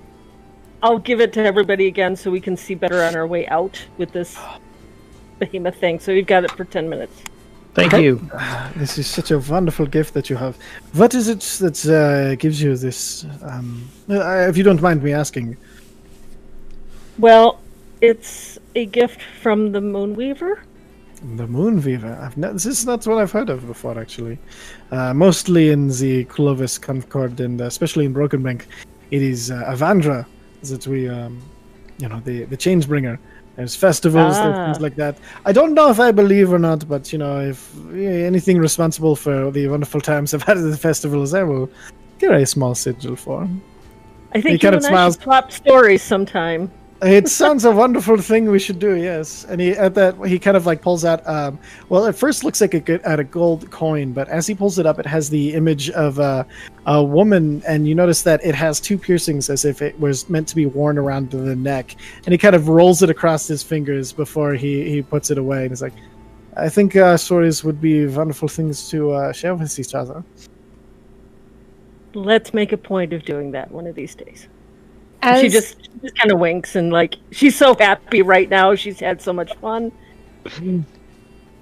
I'll 0.82 0.98
give 0.98 1.20
it 1.20 1.32
to 1.34 1.44
everybody 1.44 1.86
again 1.86 2.16
so 2.16 2.30
we 2.30 2.40
can 2.40 2.56
see 2.56 2.74
better 2.74 3.02
on 3.02 3.16
our 3.16 3.26
way 3.26 3.46
out 3.48 3.82
with 3.96 4.12
this 4.12 4.36
behemoth 5.38 5.76
thing. 5.76 6.00
So 6.00 6.12
we've 6.12 6.26
got 6.26 6.44
it 6.44 6.50
for 6.50 6.64
ten 6.64 6.88
minutes. 6.88 7.22
Thank 7.72 7.92
you. 7.92 8.28
This 8.74 8.98
is 8.98 9.06
such 9.06 9.30
a 9.30 9.38
wonderful 9.38 9.86
gift 9.86 10.12
that 10.14 10.28
you 10.28 10.36
have. 10.36 10.58
What 10.92 11.14
is 11.14 11.28
it 11.28 11.40
that 11.60 11.86
uh, 11.86 12.34
gives 12.34 12.60
you 12.60 12.76
this? 12.76 13.24
Um, 13.42 13.88
uh, 14.08 14.48
if 14.48 14.56
you 14.56 14.64
don't 14.64 14.82
mind 14.82 15.02
me 15.02 15.12
asking. 15.12 15.56
Well, 17.16 17.60
it's 18.00 18.49
a 18.74 18.86
gift 18.86 19.20
from 19.42 19.72
the 19.72 19.80
Moonweaver. 19.80 20.60
The 21.36 21.46
Moonweaver. 21.46 22.18
I've 22.22 22.36
ne- 22.36 22.52
this 22.52 22.66
is 22.66 22.86
not 22.86 23.06
what 23.06 23.18
I've 23.18 23.32
heard 23.32 23.50
of 23.50 23.66
before, 23.66 23.98
actually. 23.98 24.38
Uh, 24.90 25.12
mostly 25.12 25.68
in 25.70 25.88
the 25.88 26.24
Clovis 26.24 26.78
Concord 26.78 27.40
and 27.40 27.60
uh, 27.60 27.64
especially 27.64 28.06
in 28.06 28.12
Broken 28.12 28.42
Bank, 28.42 28.66
it 29.10 29.22
is 29.22 29.50
uh, 29.50 29.62
Avandra 29.66 30.24
that 30.62 30.86
we, 30.86 31.08
um, 31.08 31.42
you 31.98 32.08
know, 32.08 32.20
the 32.20 32.44
the 32.44 32.56
Changebringer. 32.56 33.18
There's 33.56 33.76
festivals, 33.76 34.36
there's 34.36 34.56
Ah. 34.56 34.66
things 34.66 34.80
like 34.80 34.96
that. 34.96 35.18
I 35.44 35.52
don't 35.52 35.74
know 35.74 35.90
if 35.90 36.00
I 36.00 36.12
believe 36.12 36.50
or 36.52 36.58
not, 36.58 36.88
but 36.88 37.12
you 37.12 37.18
know, 37.18 37.40
if 37.40 37.74
yeah, 37.92 38.08
anything 38.32 38.58
responsible 38.58 39.14
for 39.16 39.50
the 39.50 39.68
wonderful 39.68 40.00
times 40.00 40.32
I've 40.32 40.44
had 40.44 40.56
at 40.56 40.62
the 40.70 40.76
festivals, 40.76 41.34
I 41.34 41.42
will 41.42 41.68
get 42.18 42.32
a 42.32 42.46
small 42.46 42.74
sigil 42.74 43.16
for. 43.16 43.46
I 44.32 44.40
think 44.40 44.52
you 44.54 44.58
kind 44.60 44.76
and 44.76 44.84
of 44.84 44.84
I 44.84 44.88
smiles. 44.88 45.14
should 45.16 45.22
swap 45.24 45.52
stories 45.52 46.02
sometime. 46.02 46.70
It 47.02 47.28
sounds 47.28 47.64
a 47.64 47.70
wonderful 47.70 48.18
thing 48.18 48.50
we 48.50 48.58
should 48.58 48.78
do. 48.78 48.94
Yes, 48.94 49.46
and 49.48 49.58
he 49.58 49.70
at 49.70 49.94
that 49.94 50.22
he 50.26 50.38
kind 50.38 50.54
of 50.54 50.66
like 50.66 50.82
pulls 50.82 51.02
out. 51.02 51.26
Um, 51.26 51.58
well, 51.88 52.04
it 52.04 52.14
first 52.14 52.44
looks 52.44 52.60
like 52.60 52.74
a 52.74 53.08
at 53.08 53.18
a 53.18 53.24
gold 53.24 53.70
coin, 53.70 54.12
but 54.12 54.28
as 54.28 54.46
he 54.46 54.54
pulls 54.54 54.78
it 54.78 54.84
up, 54.84 54.98
it 54.98 55.06
has 55.06 55.30
the 55.30 55.54
image 55.54 55.88
of 55.90 56.18
a, 56.18 56.46
a 56.84 57.02
woman, 57.02 57.62
and 57.66 57.88
you 57.88 57.94
notice 57.94 58.20
that 58.24 58.44
it 58.44 58.54
has 58.54 58.80
two 58.80 58.98
piercings, 58.98 59.48
as 59.48 59.64
if 59.64 59.80
it 59.80 59.98
was 59.98 60.28
meant 60.28 60.46
to 60.48 60.54
be 60.54 60.66
worn 60.66 60.98
around 60.98 61.30
the 61.30 61.56
neck. 61.56 61.96
And 62.26 62.32
he 62.32 62.38
kind 62.38 62.54
of 62.54 62.68
rolls 62.68 63.02
it 63.02 63.08
across 63.08 63.46
his 63.46 63.62
fingers 63.62 64.12
before 64.12 64.52
he 64.52 64.90
he 64.90 65.00
puts 65.00 65.30
it 65.30 65.38
away, 65.38 65.62
and 65.62 65.70
he's 65.70 65.80
like, 65.80 65.94
"I 66.58 66.68
think 66.68 66.96
uh, 66.96 67.16
stories 67.16 67.64
would 67.64 67.80
be 67.80 68.08
wonderful 68.08 68.48
things 68.48 68.90
to 68.90 69.12
uh, 69.12 69.32
share 69.32 69.54
with 69.54 69.78
each 69.78 69.94
other." 69.94 70.22
Let's 72.12 72.52
make 72.52 72.72
a 72.72 72.76
point 72.76 73.14
of 73.14 73.24
doing 73.24 73.52
that 73.52 73.70
one 73.70 73.86
of 73.86 73.94
these 73.94 74.14
days. 74.14 74.48
As, 75.22 75.40
she 75.40 75.48
just, 75.48 75.82
she 75.82 75.90
just 76.02 76.16
kind 76.16 76.32
of 76.32 76.38
winks 76.38 76.76
and 76.76 76.92
like 76.92 77.16
she's 77.30 77.56
so 77.56 77.74
happy 77.74 78.22
right 78.22 78.48
now. 78.48 78.74
She's 78.74 79.00
had 79.00 79.20
so 79.20 79.32
much 79.32 79.54
fun. 79.56 79.92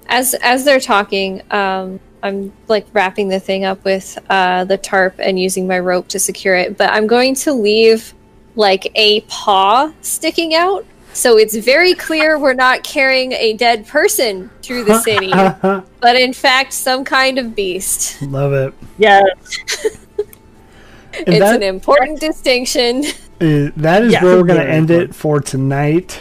as 0.09 0.35
as 0.35 0.65
they're 0.65 0.81
talking, 0.81 1.43
um, 1.51 2.01
I'm 2.23 2.53
like 2.69 2.87
wrapping 2.93 3.29
the 3.29 3.41
thing 3.41 3.65
up 3.65 3.85
with 3.85 4.19
uh, 4.31 4.65
the 4.65 4.77
tarp 4.79 5.15
and 5.19 5.39
using 5.39 5.67
my 5.67 5.79
rope 5.79 6.09
to 6.09 6.19
secure 6.19 6.55
it. 6.55 6.77
But 6.77 6.91
I'm 6.91 7.07
going 7.07 7.35
to 7.37 7.53
leave 7.53 8.15
like 8.55 8.91
a 8.95 9.21
paw 9.23 9.93
sticking 10.01 10.55
out, 10.55 10.85
so 11.13 11.37
it's 11.37 11.57
very 11.57 11.95
clear 11.95 12.39
we're 12.39 12.55
not 12.55 12.83
carrying 12.83 13.33
a 13.33 13.55
dead 13.55 13.87
person 13.87 14.51
through 14.63 14.85
the 14.85 15.01
city, 15.01 15.31
but 16.01 16.17
in 16.17 16.33
fact 16.33 16.73
some 16.73 17.05
kind 17.05 17.39
of 17.39 17.55
beast. 17.55 18.21
Love 18.23 18.53
it. 18.53 18.75
Yeah, 18.99 19.23
it's 21.13 21.39
that- 21.39 21.57
an 21.57 21.63
important 21.63 22.21
distinction. 22.21 23.05
Uh, 23.41 23.71
that 23.77 24.03
is 24.03 24.13
Yeah. 24.13 24.25
where 24.25 24.37
we're 24.37 24.43
going 24.45 24.59
to 24.59 24.65
Very 24.65 24.77
end 24.77 24.89
fun. 24.89 25.01
it 25.01 25.15
for 25.15 25.41
tonight. 25.41 26.21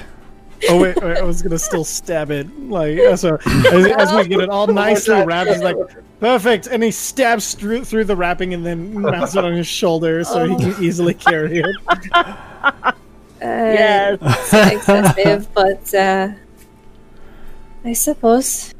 Oh 0.69 0.81
wait, 0.81 0.95
wait, 1.01 1.17
I 1.17 1.21
was 1.21 1.43
gonna 1.43 1.59
still 1.59 1.83
stab 1.83 2.31
it. 2.31 2.47
Like 2.59 2.97
uh, 2.97 3.15
so, 3.15 3.35
as, 3.45 3.85
as 3.85 4.11
we 4.13 4.27
get 4.27 4.39
it 4.39 4.49
all 4.49 4.65
nicely 4.85 5.23
wrapped, 5.23 5.51
he's 5.51 5.61
like, 5.61 5.75
"Perfect," 6.19 6.65
and 6.65 6.81
he 6.81 6.89
stabs 6.89 7.53
through 7.53 7.85
through 7.85 8.05
the 8.05 8.15
wrapping 8.15 8.55
and 8.55 8.65
then 8.65 8.99
mounts 8.99 9.35
it 9.35 9.45
on 9.45 9.53
his 9.53 9.67
shoulder 9.67 10.23
so 10.23 10.45
he 10.45 10.55
can 10.55 10.83
easily 10.83 11.13
carry 11.13 11.59
it. 11.59 11.75
Uh, 13.39 13.45
Yes. 13.45 14.17
it's 14.51 14.73
excessive, 14.87 15.47
but 15.53 15.93
uh, 15.93 16.29
I 17.85 17.93
suppose. 17.93 18.73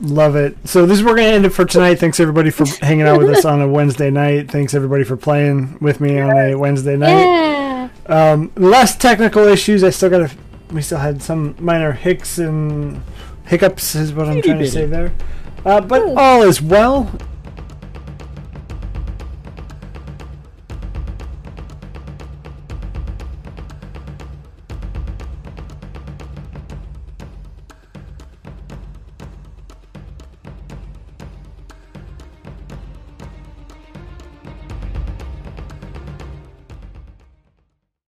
Love 0.00 0.34
it. 0.34 0.56
So 0.64 0.86
this 0.86 0.98
is 0.98 1.04
where 1.04 1.14
we're 1.14 1.18
gonna 1.20 1.28
end 1.28 1.46
it 1.46 1.50
for 1.50 1.64
tonight. 1.64 1.94
Thanks 2.00 2.18
everybody 2.18 2.50
for 2.50 2.66
hanging 2.84 3.06
out 3.06 3.18
with 3.18 3.30
us 3.30 3.44
on 3.44 3.62
a 3.62 3.68
Wednesday 3.68 4.10
night. 4.10 4.50
Thanks 4.50 4.74
everybody 4.74 5.04
for 5.04 5.16
playing 5.16 5.78
with 5.80 6.00
me 6.00 6.18
on 6.18 6.36
a 6.36 6.54
Wednesday 6.56 6.96
night. 6.96 7.10
Yeah. 7.22 7.55
Um, 8.08 8.52
less 8.56 8.96
technical 8.96 9.46
issues. 9.46 9.82
I 9.82 9.90
still 9.90 10.10
got 10.10 10.20
a. 10.22 10.30
We 10.72 10.82
still 10.82 10.98
had 10.98 11.22
some 11.22 11.54
minor 11.58 11.92
hicks 11.92 12.38
and 12.38 13.02
hiccups, 13.46 13.94
is 13.94 14.12
what 14.12 14.28
I'm 14.28 14.42
trying 14.42 14.58
to 14.58 14.70
say 14.70 14.86
there. 14.86 15.12
Uh, 15.64 15.80
but 15.80 16.02
all 16.16 16.42
is 16.42 16.60
well. 16.60 17.12